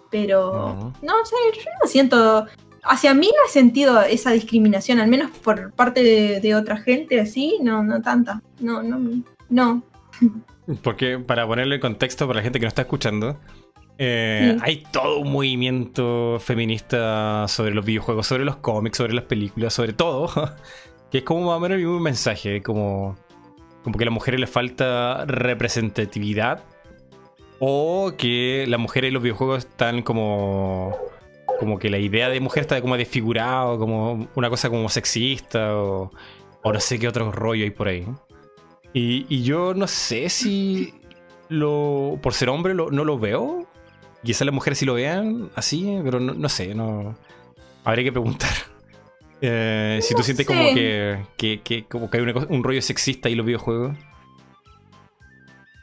Pero 0.10 0.73
Ujú. 0.73 0.94
no 1.03 1.14
sé, 1.26 1.36
yo 1.56 1.69
no 1.81 1.88
siento, 1.88 2.45
hacia 2.84 3.14
mí 3.14 3.27
no 3.27 3.45
he 3.48 3.52
sentido 3.52 4.02
esa 4.02 4.31
discriminación, 4.31 4.99
al 4.99 5.07
menos 5.07 5.30
por 5.44 5.72
parte 5.73 6.02
de, 6.03 6.40
de 6.40 6.56
otra 6.56 6.77
gente 6.77 7.19
así, 7.19 7.57
no, 7.61 7.84
no 7.84 8.02
tanta, 8.02 8.41
no, 8.60 8.81
no, 8.81 9.23
no. 9.49 9.84
Porque 10.84 11.18
para 11.19 11.48
ponerlo 11.48 11.76
en 11.76 11.81
contexto 11.81 12.27
para 12.27 12.38
la 12.38 12.44
gente 12.44 12.60
que 12.60 12.65
no 12.65 12.69
está 12.69 12.81
escuchando, 12.84 13.38
eh, 13.98 14.53
Sí. 14.56 14.61
hay 14.64 14.84
todo 14.91 15.19
un 15.19 15.31
movimiento 15.31 16.38
feminista 16.40 17.48
sobre 17.48 17.73
los 17.73 17.84
videojuegos, 17.86 18.27
sobre 18.27 18.45
los 18.45 18.56
cómics, 18.57 18.98
sobre 18.98 19.14
las 19.14 19.26
películas, 19.26 19.73
sobre 19.73 19.94
todo, 19.94 20.30
que 21.11 21.19
es 21.19 21.23
como 21.23 21.48
más 21.48 21.57
o 21.57 21.60
menos 21.60 21.76
el 21.77 21.84
mismo 21.86 21.99
mensaje, 21.99 22.61
como, 22.61 23.18
como 23.84 23.98
que 23.98 24.03
a 24.03 24.06
las 24.06 24.14
mujeres 24.14 24.40
les 24.40 24.49
falta 24.49 25.26
representatividad 25.26 26.64
o 27.60 28.14
que 28.18 28.65
las 28.68 28.80
mujeres 28.80 29.10
en 29.10 29.14
los 29.15 29.23
videojuegos 29.23 29.65
están 29.65 30.02
como 30.02 30.95
como 31.60 31.77
que 31.77 31.90
la 31.90 31.98
idea 31.98 32.30
de 32.30 32.40
mujer 32.40 32.61
está 32.61 32.80
como 32.81 32.95
desfigurada 32.95 33.65
o 33.65 33.77
como 33.80 34.27
una 34.36 34.49
cosa 34.49 34.69
como 34.69 34.88
sexista 34.88 35.76
o, 35.76 36.10
o 36.64 36.73
no 36.73 36.80
sé 36.80 36.98
qué 36.99 37.07
otro 37.07 37.31
rollo 37.34 37.65
hay 37.65 37.72
por 37.72 37.90
ahí. 37.90 38.06
Y, 38.94 39.26
y 39.27 39.44
yo 39.44 39.73
no 39.73 39.86
sé 39.88 40.30
si 40.30 40.94
lo 41.49 42.18
por 42.22 42.34
ser 42.34 42.48
hombre 42.49 42.73
lo- 42.73 42.91
no 42.91 43.03
lo 43.03 43.19
veo. 43.19 43.65
Quizás 44.23 44.45
las 44.45 44.53
mujeres 44.56 44.80
sí 44.80 44.86
lo 44.86 44.94
vean 44.94 45.49
así, 45.56 45.99
pero 46.03 46.19
no, 46.22 46.34
no 46.34 46.48
sé, 46.49 46.73
no. 46.76 47.15
Habría 47.84 48.06
que 48.06 48.11
preguntar. 48.11 48.49
Eh, 49.41 49.99
si 50.02 50.14
tú 50.15 50.22
sientes 50.22 50.45
sé. 50.45 50.53
como 50.53 50.73
que, 50.73 51.18
que, 51.38 51.61
que- 51.61 51.86
como 51.86 52.10
que 52.10 52.18
hay 52.18 52.23
una 52.23 52.34
cosa- 52.34 52.48
un 52.49 52.61
rollo 52.61 52.81
sexista 52.81 53.30
ahí 53.30 53.34
en 53.34 53.38
los 53.38 53.45
videojuegos. 53.45 53.95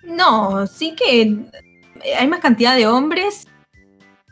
No, 0.05 0.67
sí 0.67 0.95
que 0.95 1.37
hay 2.19 2.27
más 2.29 2.41
cantidad 2.41 2.77
de 2.77 2.87
hombres, 2.87 3.47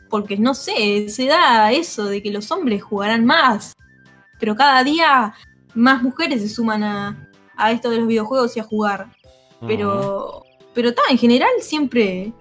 porque 0.09 0.37
no 0.37 0.53
sé, 0.53 1.09
se 1.09 1.25
da 1.25 1.71
eso 1.71 2.05
de 2.05 2.21
que 2.21 2.31
los 2.31 2.51
hombres 2.51 2.83
jugarán 2.83 3.25
más, 3.25 3.73
pero 4.39 4.55
cada 4.55 4.83
día 4.83 5.33
más 5.73 6.03
mujeres 6.03 6.41
se 6.41 6.49
suman 6.49 6.83
a, 6.83 7.29
a 7.55 7.71
esto 7.71 7.89
de 7.89 7.97
los 7.97 8.07
videojuegos 8.07 8.55
y 8.55 8.59
a 8.59 8.63
jugar. 8.63 9.07
Pero, 9.67 10.43
pero 10.73 10.93
ta, 10.93 11.01
en 11.09 11.17
general 11.17 11.49
siempre 11.59 12.33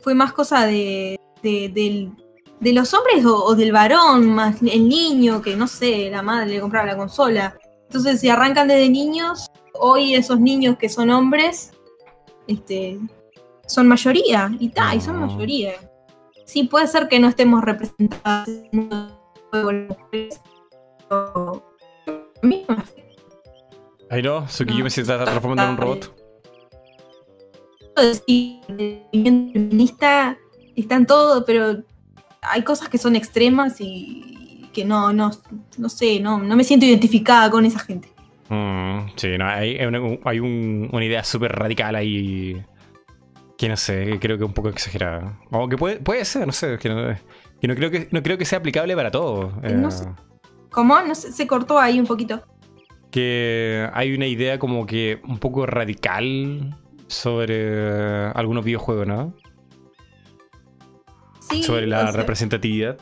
fue 0.00 0.14
más 0.14 0.32
cosa 0.32 0.66
de, 0.66 1.18
de, 1.42 1.70
del- 1.72 2.12
de 2.60 2.72
los 2.74 2.92
hombres 2.92 3.24
o, 3.24 3.44
o 3.44 3.54
del 3.54 3.72
varón, 3.72 4.34
más 4.34 4.60
el 4.60 4.86
niño, 4.86 5.40
que 5.40 5.56
no 5.56 5.66
sé, 5.66 6.10
la 6.10 6.20
madre 6.20 6.50
le 6.50 6.60
compraba 6.60 6.86
la 6.86 6.96
consola. 6.96 7.56
Entonces, 7.84 8.20
si 8.20 8.28
arrancan 8.28 8.68
desde 8.68 8.90
niños, 8.90 9.46
hoy 9.72 10.14
esos 10.14 10.38
niños 10.38 10.76
que 10.76 10.90
son 10.90 11.08
hombres, 11.10 11.70
este, 12.46 12.98
son 13.70 13.88
mayoría, 13.88 14.50
y 14.58 14.68
ta, 14.68 14.94
y 14.94 15.00
son 15.00 15.20
mayoría. 15.20 15.72
Sí, 16.44 16.64
puede 16.64 16.86
ser 16.88 17.08
que 17.08 17.18
no 17.20 17.28
estemos 17.28 17.62
representadas 17.62 18.48
en 18.72 18.88
las 18.90 19.12
mujeres, 19.52 20.40
pero 21.08 21.62
a 22.42 22.46
mí 22.46 22.64
no 22.68 22.74
me 22.74 22.82
afecta. 22.82 23.02
Ay 24.10 24.22
no, 24.22 24.44
Tsukiyumi 24.46 24.90
se 24.90 25.02
está 25.02 25.22
transformando 25.24 25.62
en 25.64 25.70
un 25.70 25.76
robot. 25.76 26.16
decir, 27.96 28.60
el 28.68 29.02
movimiento 29.12 29.52
feminista 29.52 30.36
está 30.74 30.96
en 30.96 31.06
todo, 31.06 31.44
pero 31.44 31.82
hay 32.42 32.62
cosas 32.62 32.88
que 32.88 32.98
son 32.98 33.14
extremas 33.14 33.76
y 33.80 34.68
que 34.72 34.84
no, 34.84 35.12
no, 35.12 35.30
no 35.78 35.88
sé, 35.88 36.18
no, 36.20 36.38
no 36.38 36.56
me 36.56 36.64
siento 36.64 36.86
identificada 36.86 37.50
con 37.50 37.64
esa 37.64 37.78
gente. 37.78 38.08
Mm, 38.48 39.10
sí, 39.16 39.38
no, 39.38 39.46
hay, 39.46 39.76
hay 39.78 39.86
una, 39.86 40.00
hay 40.24 40.40
un- 40.40 40.88
una 40.92 41.04
idea 41.04 41.22
súper 41.22 41.52
radical 41.52 41.94
ahí 41.94 42.60
que 43.60 43.68
no 43.68 43.76
sé, 43.76 44.16
creo 44.22 44.38
que 44.38 44.44
es 44.44 44.48
un 44.48 44.54
poco 44.54 44.70
exagerada. 44.70 45.38
O 45.50 45.68
que 45.68 45.76
puede, 45.76 45.98
puede 45.98 46.24
ser, 46.24 46.46
no 46.46 46.52
sé, 46.52 46.78
que 46.78 46.88
no, 46.88 47.14
que 47.60 47.68
no 47.68 47.74
creo 47.74 47.90
que 47.90 48.08
no 48.10 48.22
creo 48.22 48.38
que 48.38 48.46
sea 48.46 48.58
aplicable 48.58 48.96
para 48.96 49.10
todo. 49.10 49.52
No 49.62 49.88
Eh, 49.88 49.90
sé. 49.90 50.08
¿Cómo? 50.70 50.98
No 51.02 51.14
sé, 51.14 51.30
se 51.30 51.46
cortó 51.46 51.78
ahí 51.78 52.00
un 52.00 52.06
poquito. 52.06 52.42
que 53.10 53.86
hay 53.92 54.14
una 54.14 54.26
idea 54.26 54.58
como 54.58 54.86
que 54.86 55.20
un 55.28 55.38
poco 55.38 55.66
radical 55.66 56.74
sobre 57.06 58.28
algunos 58.34 58.64
videojuegos, 58.64 59.06
¿no? 59.06 59.34
Sí, 61.50 61.62
sobre 61.62 61.86
la 61.86 61.98
o 61.98 62.02
sea, 62.04 62.12
representatividad. 62.12 62.96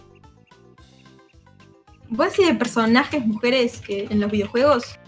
¿Vos 2.09 2.31
decís 2.33 2.49
de 2.49 2.55
personajes 2.55 3.25
mujeres 3.25 3.81
que 3.81 4.09
en 4.11 4.19
los 4.19 4.31
videojuegos? 4.31 4.99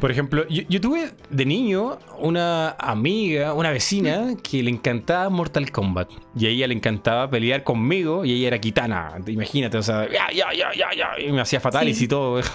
Por 0.00 0.10
ejemplo, 0.10 0.46
yo, 0.48 0.62
yo 0.68 0.80
tuve 0.80 1.12
de 1.30 1.46
niño 1.46 1.98
una 2.18 2.70
amiga, 2.72 3.54
una 3.54 3.70
vecina, 3.70 4.34
que 4.42 4.62
le 4.62 4.70
encantaba 4.70 5.30
Mortal 5.30 5.70
Kombat. 5.70 6.10
Y 6.36 6.46
a 6.46 6.48
ella 6.50 6.66
le 6.66 6.74
encantaba 6.74 7.28
pelear 7.30 7.64
conmigo 7.64 8.24
y 8.24 8.32
ella 8.32 8.48
era 8.48 8.60
Kitana. 8.60 9.12
Imagínate, 9.26 9.78
o 9.78 9.82
sea, 9.82 10.06
ya, 10.10 10.30
ya, 10.32 10.52
ya, 10.52 10.72
ya, 10.76 10.88
ya. 10.96 11.20
Y 11.20 11.32
me 11.32 11.40
hacía 11.40 11.60
fatalis 11.60 11.98
Sí. 11.98 12.04
y 12.04 12.08
todo. 12.08 12.40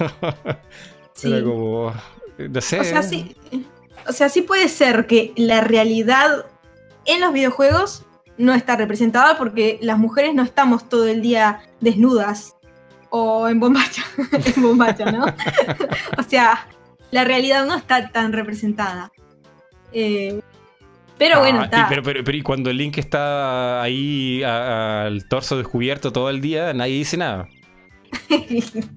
Sí. 1.13 1.33
Era 1.33 1.43
como. 1.43 1.93
No 2.37 2.61
sé. 2.61 2.79
O 2.79 2.83
sea, 2.85 3.03
sí, 3.03 3.35
o 4.07 4.13
sea, 4.13 4.29
sí 4.29 4.41
puede 4.41 4.69
ser 4.69 5.05
que 5.05 5.33
la 5.35 5.59
realidad 5.59 6.45
en 7.05 7.19
los 7.19 7.33
videojuegos 7.33 8.05
no 8.37 8.53
está 8.53 8.77
representada 8.77 9.37
porque 9.37 9.77
las 9.81 9.97
mujeres 9.97 10.33
no 10.33 10.43
estamos 10.43 10.87
todo 10.87 11.07
el 11.07 11.21
día 11.21 11.61
desnudas 11.81 12.55
o 13.09 13.49
en 13.49 13.59
bombacha, 13.59 14.03
en 14.55 14.61
bombacha, 14.61 15.11
¿no? 15.11 15.25
o 16.17 16.23
sea, 16.23 16.67
la 17.11 17.23
realidad 17.23 17.65
no 17.65 17.75
está 17.75 18.09
tan 18.11 18.33
representada. 18.33 19.11
Eh, 19.91 20.39
pero 21.17 21.35
Ah, 21.37 21.39
bueno, 21.39 21.65
y- 21.65 21.69
pero, 21.89 22.03
pero, 22.03 22.23
pero 22.23 22.37
y 22.37 22.41
cuando 22.41 22.71
Link 22.71 22.97
está 22.97 23.81
ahí 23.81 24.41
al 24.43 25.27
torso 25.27 25.57
descubierto 25.57 26.11
todo 26.13 26.29
el 26.29 26.39
día, 26.41 26.73
nadie 26.73 26.93
dice 26.95 27.17
nada. 27.17 27.47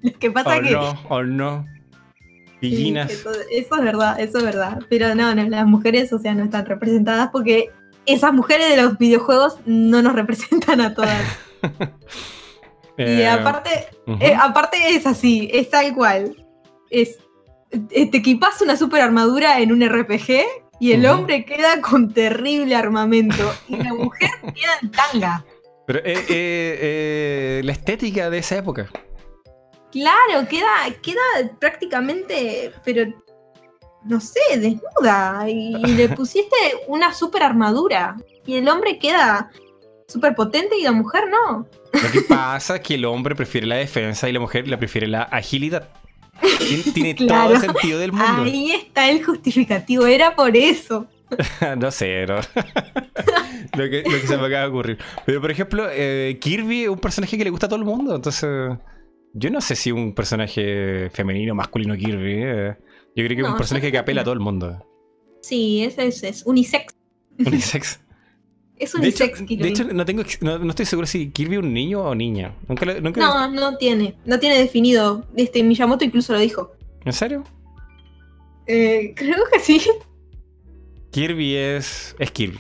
Lo 0.03 0.19
que 0.19 0.31
pasa 0.31 0.57
O 0.57 0.63
que. 0.63 0.71
no, 0.71 0.91
o 1.09 1.23
no. 1.23 1.67
Sí, 2.61 2.95
eso, 2.97 3.31
eso 3.51 3.75
es 3.77 3.83
verdad, 3.83 4.21
eso 4.21 4.39
es 4.39 4.45
verdad. 4.45 4.79
Pero 4.89 5.15
no, 5.17 5.35
no, 5.35 5.43
las 5.49 5.67
mujeres, 5.67 6.13
o 6.13 6.19
sea, 6.21 6.33
no 6.35 6.45
están 6.45 6.65
representadas 6.65 7.31
porque 7.33 7.71
esas 8.07 8.33
mujeres 8.33 8.69
de 8.71 8.81
los 8.81 8.99
videojuegos 8.99 9.57
no 9.67 10.01
nos 10.01 10.13
representan 10.15 10.81
a 10.81 10.95
todas. 10.95 11.23
Y 12.99 13.03
Eh, 13.23 13.27
aparte, 13.27 13.71
eh, 14.21 14.35
aparte 14.39 14.77
es 14.91 15.07
así, 15.07 15.49
es 15.53 15.71
tal 15.71 15.95
cual. 15.95 16.37
Es, 16.91 17.19
te 17.89 18.17
equipas 18.17 18.61
una 18.61 18.77
super 18.77 19.01
armadura 19.01 19.61
en 19.61 19.73
un 19.73 19.89
RPG 19.89 20.45
y 20.81 20.93
el 20.93 21.07
hombre 21.07 21.45
queda 21.45 21.81
con 21.81 22.13
terrible 22.13 22.75
armamento 22.75 23.53
y 23.69 23.77
la 23.77 23.95
mujer 23.95 24.31
queda 24.55 24.73
en 24.83 24.91
tanga. 24.91 25.45
Pero 25.87 26.01
eh, 26.01 26.15
eh, 26.29 26.29
eh, 26.29 27.61
la 27.65 27.73
estética 27.73 28.31
de 28.31 28.39
esa 28.39 28.57
época. 28.57 28.91
Claro, 29.91 30.49
queda, 30.49 30.71
queda 31.03 31.21
prácticamente, 31.59 32.73
pero 32.85 33.05
no 34.05 34.21
sé, 34.21 34.41
desnuda. 34.57 35.45
Y, 35.49 35.77
y 35.77 35.87
le 35.97 36.09
pusiste 36.09 36.57
una 36.89 37.15
super 37.15 37.43
armadura. 37.43 38.17
Y 38.45 38.57
el 38.57 38.69
hombre 38.69 38.99
queda 38.99 39.51
súper 40.09 40.35
potente 40.35 40.77
y 40.79 40.83
la 40.83 40.93
mujer 40.93 41.25
no. 41.29 41.67
Lo 41.93 42.11
que 42.11 42.21
pasa 42.29 42.77
es 42.77 42.83
que 42.83 42.95
el 42.95 43.05
hombre 43.05 43.35
prefiere 43.35 43.67
la 43.67 43.77
defensa 43.77 44.29
y 44.29 44.33
la 44.33 44.41
mujer 44.41 44.69
la 44.69 44.79
prefiere 44.79 45.07
la 45.07 45.23
agilidad. 45.23 45.89
Tiene, 46.95 47.15
todo 47.29 47.55
el 47.55 47.61
sentido 47.61 47.99
del 47.99 48.13
mundo. 48.13 48.43
Ahí 48.43 48.73
está 48.73 49.11
el 49.11 49.25
justificativo, 49.25 50.07
era 50.07 50.35
por 50.35 50.57
eso. 50.57 51.07
no 51.79 51.91
sé, 51.91 52.27
no. 52.27 52.37
lo, 53.77 53.91
que, 53.91 54.03
lo 54.05 54.21
que 54.21 54.27
se 54.27 54.37
me 54.37 54.47
acaba 54.47 54.63
de 54.63 54.67
ocurrir. 54.67 54.99
Pero 55.25 55.41
por 55.41 55.51
ejemplo, 55.51 55.87
eh, 55.91 56.39
Kirby 56.41 56.85
es 56.85 56.89
un 56.89 56.99
personaje 56.99 57.37
que 57.39 57.45
le 57.45 57.51
gusta 57.51 57.67
a 57.67 57.69
todo 57.69 57.79
el 57.79 57.85
mundo. 57.85 58.15
Entonces, 58.15 58.79
yo 59.35 59.51
no 59.51 59.61
sé 59.61 59.77
si 59.77 59.93
un 59.93 60.15
personaje 60.15 61.11
femenino 61.11 61.55
masculino 61.55 61.97
Kirby. 61.97 62.35
eh. 62.37 62.77
Yo 63.15 63.25
creo 63.25 63.37
que 63.37 63.43
es 63.43 63.49
un 63.49 63.57
personaje 63.57 63.93
que 63.93 63.99
apela 63.99 64.23
a 64.23 64.25
todo 64.25 64.35
el 64.35 64.41
mundo. 64.41 64.87
Sí, 65.43 65.85
ese 65.85 66.07
es, 66.07 66.23
es 66.23 66.47
unisex. 66.47 66.95
Unisex. 67.39 68.01
Es 68.83 68.93
De 68.95 69.07
hecho, 69.09 69.25
Kirby. 69.33 69.57
de 69.57 69.69
hecho, 69.69 69.85
no, 69.85 70.05
tengo, 70.05 70.23
no, 70.41 70.59
no 70.59 70.71
estoy 70.71 70.87
seguro 70.87 71.07
si 71.07 71.31
Kirby 71.31 71.55
es 71.57 71.63
un 71.63 71.73
niño 71.73 72.01
o 72.03 72.15
niña. 72.15 72.53
Nunca, 72.69 72.85
lo- 72.85 73.01
nunca 73.01 73.21
No, 73.21 73.49
no 73.51 73.77
tiene, 73.77 74.17
no 74.25 74.39
tiene 74.41 74.59
definido. 74.59 75.25
Este 75.37 75.63
Miyamoto 75.63 76.05
incluso 76.05 76.33
lo 76.33 76.41
dijo. 76.41 76.73
¿En 77.05 77.13
serio? 77.13 77.45
Eh, 78.67 79.13
creo 79.15 79.37
que 79.53 79.61
sí. 79.61 79.81
Kirby 81.13 81.55
es. 81.55 82.17
Es 82.19 82.31
Kirby. 82.33 82.59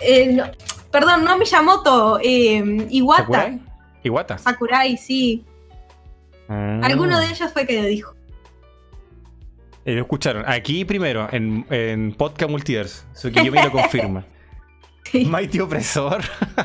Eh, 0.00 0.32
no, 0.32 0.44
perdón, 0.90 1.24
no 1.24 1.38
Miyamoto, 1.38 2.18
eh, 2.22 2.86
Iwata. 2.90 3.22
¿Sakurai? 3.22 3.60
Iwata. 4.02 4.38
Sakurai, 4.38 4.96
sí. 4.96 5.44
Ah. 6.48 6.80
Alguno 6.82 7.20
de 7.20 7.26
ellos 7.26 7.52
fue 7.52 7.66
que 7.66 7.80
lo 7.80 7.86
dijo. 7.86 8.14
Eh, 9.84 9.94
lo 9.94 10.00
escucharon. 10.02 10.42
Aquí 10.46 10.84
primero, 10.84 11.28
en, 11.30 11.64
en 11.70 12.12
Podcast 12.12 12.50
Multiverse. 12.50 13.04
Tsukiyomi 13.14 13.62
lo 13.62 13.70
confirma. 13.72 14.24
Sí. 15.04 15.24
Mighty 15.30 15.60
Opresor. 15.60 16.22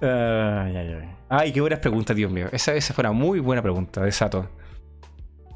ay, 0.00 0.76
ay, 0.76 0.76
ay. 0.76 1.08
Ay, 1.28 1.52
qué 1.52 1.60
buenas 1.60 1.80
preguntas, 1.80 2.16
Dios 2.16 2.30
mío. 2.30 2.48
Esa, 2.52 2.74
esa 2.74 2.94
fue 2.94 3.02
una 3.02 3.12
muy 3.12 3.40
buena 3.40 3.62
pregunta 3.62 4.00
de 4.02 4.12
Sato. 4.12 4.48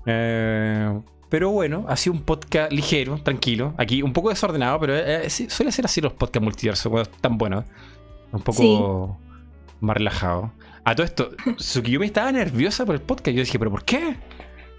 Eh, 0.06 1.00
pero 1.28 1.50
bueno, 1.50 1.84
ha 1.88 1.96
sido 1.96 2.14
un 2.14 2.22
podcast 2.22 2.72
ligero, 2.72 3.18
tranquilo. 3.22 3.74
Aquí 3.78 4.02
un 4.02 4.12
poco 4.12 4.30
desordenado, 4.30 4.80
pero 4.80 4.96
eh, 4.96 5.30
sí, 5.30 5.48
suele 5.48 5.70
ser 5.70 5.84
así 5.84 6.00
los 6.00 6.12
podcasts 6.12 6.42
multiverso 6.44 6.90
cuando 6.90 7.08
están 7.10 7.38
buenos. 7.38 7.64
Un 8.32 8.42
poco 8.42 9.18
más 9.80 9.96
relajado. 9.96 10.52
A 10.84 10.94
todo 10.94 11.04
esto, 11.04 11.30
Tsukiyomi 11.56 12.06
estaba 12.06 12.32
nerviosa 12.32 12.84
por 12.84 12.96
el 12.96 13.00
podcast. 13.00 13.36
Yo 13.36 13.44
dije, 13.44 13.58
¿pero 13.58 13.70
por 13.70 13.84
qué? 13.84 14.16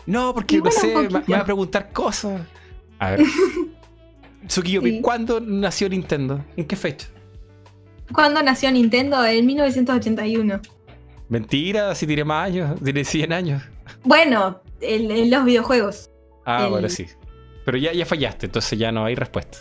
No, 0.05 0.33
porque 0.33 0.57
no 0.57 0.71
sé, 0.71 0.87
me, 0.87 0.93
poquito. 1.03 1.23
me 1.27 1.35
va 1.35 1.41
a 1.41 1.45
preguntar 1.45 1.91
cosas. 1.93 2.41
A 2.99 3.11
ver. 3.11 3.21
Tsukiyomi, 4.47 4.89
Sí. 4.91 5.01
¿cuándo 5.01 5.39
nació 5.39 5.87
Nintendo? 5.89 6.43
¿En 6.57 6.65
qué 6.65 6.75
fecha? 6.75 7.07
¿Cuándo 8.13 8.41
nació 8.43 8.71
Nintendo? 8.71 9.23
En 9.25 9.45
1981. 9.45 10.59
Mentira, 11.29 11.95
si 11.95 12.05
tiene 12.07 12.23
más 12.25 12.47
años, 12.47 12.79
tiene 12.83 13.05
100 13.05 13.31
años. 13.31 13.63
Bueno, 14.03 14.61
en, 14.81 15.29
los 15.31 15.45
videojuegos. 15.45 16.09
Ah, 16.45 16.63
El- 16.65 16.69
bueno, 16.71 16.89
sí. 16.89 17.05
Pero 17.65 17.77
ya, 17.77 17.93
ya 17.93 18.05
fallaste, 18.05 18.47
entonces 18.47 18.77
ya 18.77 18.91
no 18.91 19.05
hay 19.05 19.15
respuesta. 19.15 19.59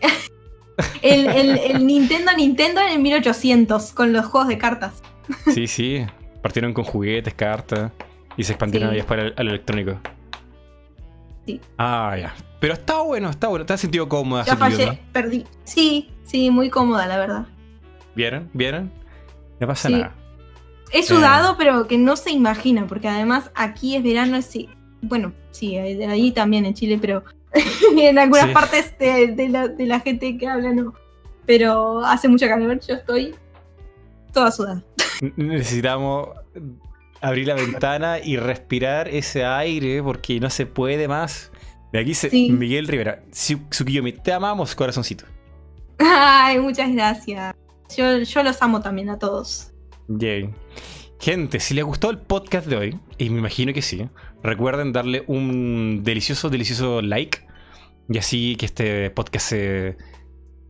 El, 1.02 1.26
el- 1.26 1.58
el 1.58 1.86
Nintendo 1.86 2.32
Nintendo 2.36 2.80
en 2.80 2.88
el 2.92 2.98
1800, 3.00 3.92
con 3.92 4.12
los 4.12 4.26
juegos 4.26 4.48
de 4.48 4.58
cartas. 4.58 5.02
Sí, 5.52 5.66
sí. 5.66 6.04
Partieron 6.42 6.72
con 6.72 6.84
juguetes, 6.84 7.34
cartas 7.34 7.92
y 8.36 8.44
se 8.44 8.52
expandieron 8.52 8.90
Sí. 8.90 8.96
después 8.96 9.20
al, 9.20 9.34
al 9.36 9.48
electrónico. 9.48 9.98
Sí. 11.46 11.60
Ah, 11.78 12.16
ya. 12.18 12.34
Pero 12.62 12.74
está 12.74 13.02
bueno, 13.02 13.28
está 13.28 13.48
bueno. 13.48 13.66
¿Te 13.66 13.72
has 13.72 13.80
sentido 13.80 14.08
cómoda? 14.08 14.44
Ya 14.44 14.56
fallé, 14.56 15.00
perdí. 15.12 15.44
Sí, 15.64 16.08
sí, 16.24 16.48
muy 16.48 16.70
cómoda, 16.70 17.08
la 17.08 17.18
verdad. 17.18 17.46
¿Vieron? 18.14 18.48
¿Vieron? 18.52 18.92
No 19.58 19.66
pasa 19.66 19.88
Sí. 19.88 19.94
nada. 19.94 20.14
He 20.92 21.02
sudado, 21.02 21.56
pero 21.58 21.88
que 21.88 21.98
no 21.98 22.14
se 22.16 22.30
imagina, 22.30 22.86
porque 22.86 23.08
además 23.08 23.50
aquí 23.56 23.96
es 23.96 24.02
verano, 24.04 24.40
sí. 24.42 24.68
Bueno, 25.00 25.32
sí, 25.50 25.74
eh, 25.76 26.06
ahí 26.06 26.30
también 26.30 26.64
en 26.64 26.74
Chile, 26.74 26.98
pero 27.00 27.24
en 27.98 28.18
algunas 28.18 28.46
Sí. 28.46 28.52
partes 28.54 28.98
de, 28.98 29.28
de 29.28 29.48
la, 29.48 29.68
de 29.68 29.86
la 29.86 29.98
gente 30.00 30.38
que 30.38 30.46
habla 30.46 30.72
no. 30.72 30.94
Pero 31.46 32.04
hace 32.04 32.28
mucho 32.28 32.46
calor, 32.46 32.78
yo 32.86 32.94
estoy 32.94 33.34
toda 34.32 34.52
sudada. 34.52 34.82
Necesitamos 35.36 36.28
abrir 37.20 37.48
la 37.48 37.54
ventana 37.54 38.18
y 38.18 38.36
respirar 38.36 39.08
ese 39.08 39.44
aire 39.44 40.02
porque 40.02 40.38
no 40.40 40.50
se 40.50 40.66
puede 40.66 41.08
más. 41.08 41.51
De 41.92 41.98
aquí 42.00 42.14
Sí. 42.14 42.50
Miguel 42.50 42.88
Rivera. 42.88 43.22
Su- 43.32 43.58
Tsukiyomi, 43.68 44.12
te 44.12 44.32
amamos, 44.32 44.74
corazoncito. 44.74 45.24
Ay, 45.98 46.58
muchas 46.58 46.92
gracias. 46.92 47.54
Yo, 47.96 48.18
yo 48.18 48.42
los 48.42 48.60
amo 48.62 48.80
también 48.80 49.10
a 49.10 49.18
todos. 49.18 49.72
Yay. 50.08 50.50
Gente, 51.20 51.60
si 51.60 51.74
les 51.74 51.84
gustó 51.84 52.10
el 52.10 52.18
podcast 52.18 52.66
de 52.66 52.76
hoy, 52.76 52.98
y 53.18 53.30
me 53.30 53.38
imagino 53.38 53.72
que 53.72 53.82
sí, 53.82 54.08
recuerden 54.42 54.92
darle 54.92 55.22
un 55.26 56.00
delicioso, 56.02 56.48
delicioso 56.50 57.00
like. 57.02 57.46
Y 58.08 58.18
así 58.18 58.56
que 58.56 58.66
este 58.66 59.10
podcast 59.10 59.48
se, 59.50 59.96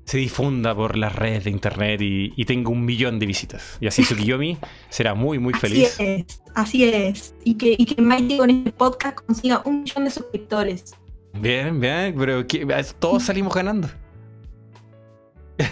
se 0.04 0.18
difunda 0.18 0.74
por 0.74 0.98
las 0.98 1.14
redes 1.16 1.44
de 1.44 1.50
internet 1.50 2.02
y, 2.02 2.32
y 2.36 2.44
tenga 2.44 2.68
un 2.70 2.84
millón 2.84 3.18
de 3.18 3.26
visitas. 3.26 3.78
Y 3.80 3.86
así 3.86 4.02
Tsukiyomi 4.02 4.58
será 4.90 5.14
muy, 5.14 5.38
muy 5.38 5.54
feliz. 5.54 5.94
Así 5.94 6.04
es, 6.04 6.42
así 6.54 6.84
es. 6.84 7.34
Y 7.44 7.54
que, 7.54 7.74
y 7.78 7.86
que 7.86 8.02
Mighty 8.02 8.36
con 8.36 8.50
este 8.50 8.72
podcast 8.72 9.16
consiga 9.24 9.62
un 9.64 9.84
millón 9.84 10.04
de 10.04 10.10
suscriptores. 10.10 10.94
Bien, 11.34 11.78
bien, 11.80 12.14
pero 12.18 12.44
todos 12.98 13.22
salimos 13.24 13.54
ganando. 13.54 13.88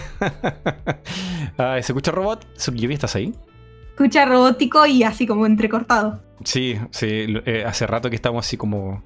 Ay, 1.57 1.83
¿Se 1.83 1.93
escucha 1.93 2.11
robot? 2.13 2.47
Tsukiyomi, 2.55 2.95
¿estás 2.95 3.17
ahí? 3.17 3.35
Escucha 3.91 4.25
robótico 4.25 4.87
y 4.87 5.03
así 5.03 5.27
como 5.27 5.47
entrecortado. 5.47 6.23
Sí, 6.45 6.79
sí, 6.91 7.27
eh, 7.45 7.65
hace 7.67 7.87
rato 7.87 8.09
que 8.09 8.17
estamos 8.17 8.47
así 8.47 8.57
como 8.57 9.03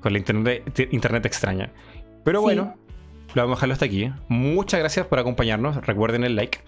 con 0.00 0.12
la 0.12 0.18
internet, 0.18 0.62
te- 0.72 0.88
internet 0.92 1.26
extraña. 1.26 1.72
Pero 2.24 2.38
Sí. 2.40 2.44
bueno, 2.44 2.74
lo 3.34 3.42
vamos 3.42 3.54
a 3.54 3.58
dejarlo 3.58 3.72
hasta 3.74 3.86
aquí. 3.86 4.12
Muchas 4.28 4.78
gracias 4.80 5.06
por 5.06 5.18
acompañarnos. 5.18 5.84
Recuerden 5.84 6.22
el 6.24 6.36
like. 6.36 6.58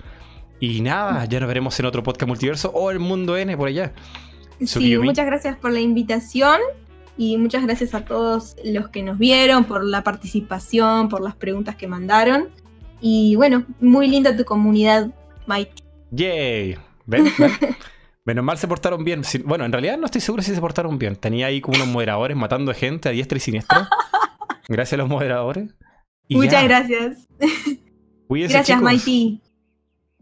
Y 0.60 0.80
nada, 0.80 1.24
ya 1.26 1.38
nos 1.38 1.46
veremos 1.48 1.78
en 1.78 1.86
otro 1.86 2.02
podcast 2.02 2.26
multiverso 2.26 2.70
o 2.74 2.90
el 2.90 2.98
mundo 2.98 3.36
N 3.36 3.56
por 3.56 3.68
allá. 3.68 3.92
Sí, 4.64 4.98
muchas 4.98 5.24
gracias 5.26 5.56
por 5.56 5.70
la 5.70 5.78
invitación 5.80 6.58
y 7.18 7.36
muchas 7.36 7.64
gracias 7.64 7.94
a 7.94 8.04
todos 8.04 8.56
los 8.64 8.88
que 8.88 9.02
nos 9.02 9.18
vieron, 9.18 9.64
por 9.64 9.84
la 9.84 10.04
participación, 10.04 11.08
por 11.08 11.20
las 11.20 11.34
preguntas 11.34 11.74
que 11.74 11.88
mandaron. 11.88 12.48
Y 13.00 13.34
bueno, 13.34 13.64
muy 13.80 14.06
linda 14.08 14.36
tu 14.36 14.44
comunidad, 14.44 15.10
Mighty. 15.46 15.82
¡Yay! 16.12 16.78
¿Ven? 17.06 17.24
¿Ven? 17.36 17.52
Menos 18.24 18.44
mal 18.44 18.56
se 18.56 18.68
portaron 18.68 19.04
bien. 19.04 19.22
Bueno, 19.44 19.64
en 19.64 19.72
realidad 19.72 19.98
no 19.98 20.06
estoy 20.06 20.20
seguro 20.20 20.42
si 20.42 20.54
se 20.54 20.60
portaron 20.60 20.98
bien. 20.98 21.16
Tenía 21.16 21.46
ahí 21.46 21.60
como 21.60 21.76
unos 21.76 21.88
moderadores 21.88 22.36
matando 22.36 22.72
gente 22.72 23.08
a 23.08 23.12
diestra 23.12 23.36
y 23.36 23.40
siniestra. 23.40 23.88
Gracias 24.68 24.92
a 24.92 24.96
los 24.98 25.08
moderadores. 25.08 25.74
Y 26.28 26.36
Muchas 26.36 26.52
ya, 26.52 26.62
gracias. 26.62 27.26
Cuídense, 28.28 28.52
Gracias, 28.54 28.78
chicos. 28.78 28.82
Mighty. 28.82 29.40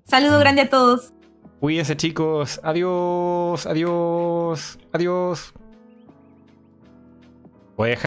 Saludo 0.05 0.39
grande 0.39 0.63
a 0.63 0.71
todos. 0.71 1.13
Cuídense, 1.59 1.97
chicos. 1.97 2.61
Adiós, 2.63 3.67
adiós, 3.67 4.79
adiós. 4.93 5.53
Voy 7.77 7.89
a 7.89 7.91
dejar 7.91 8.05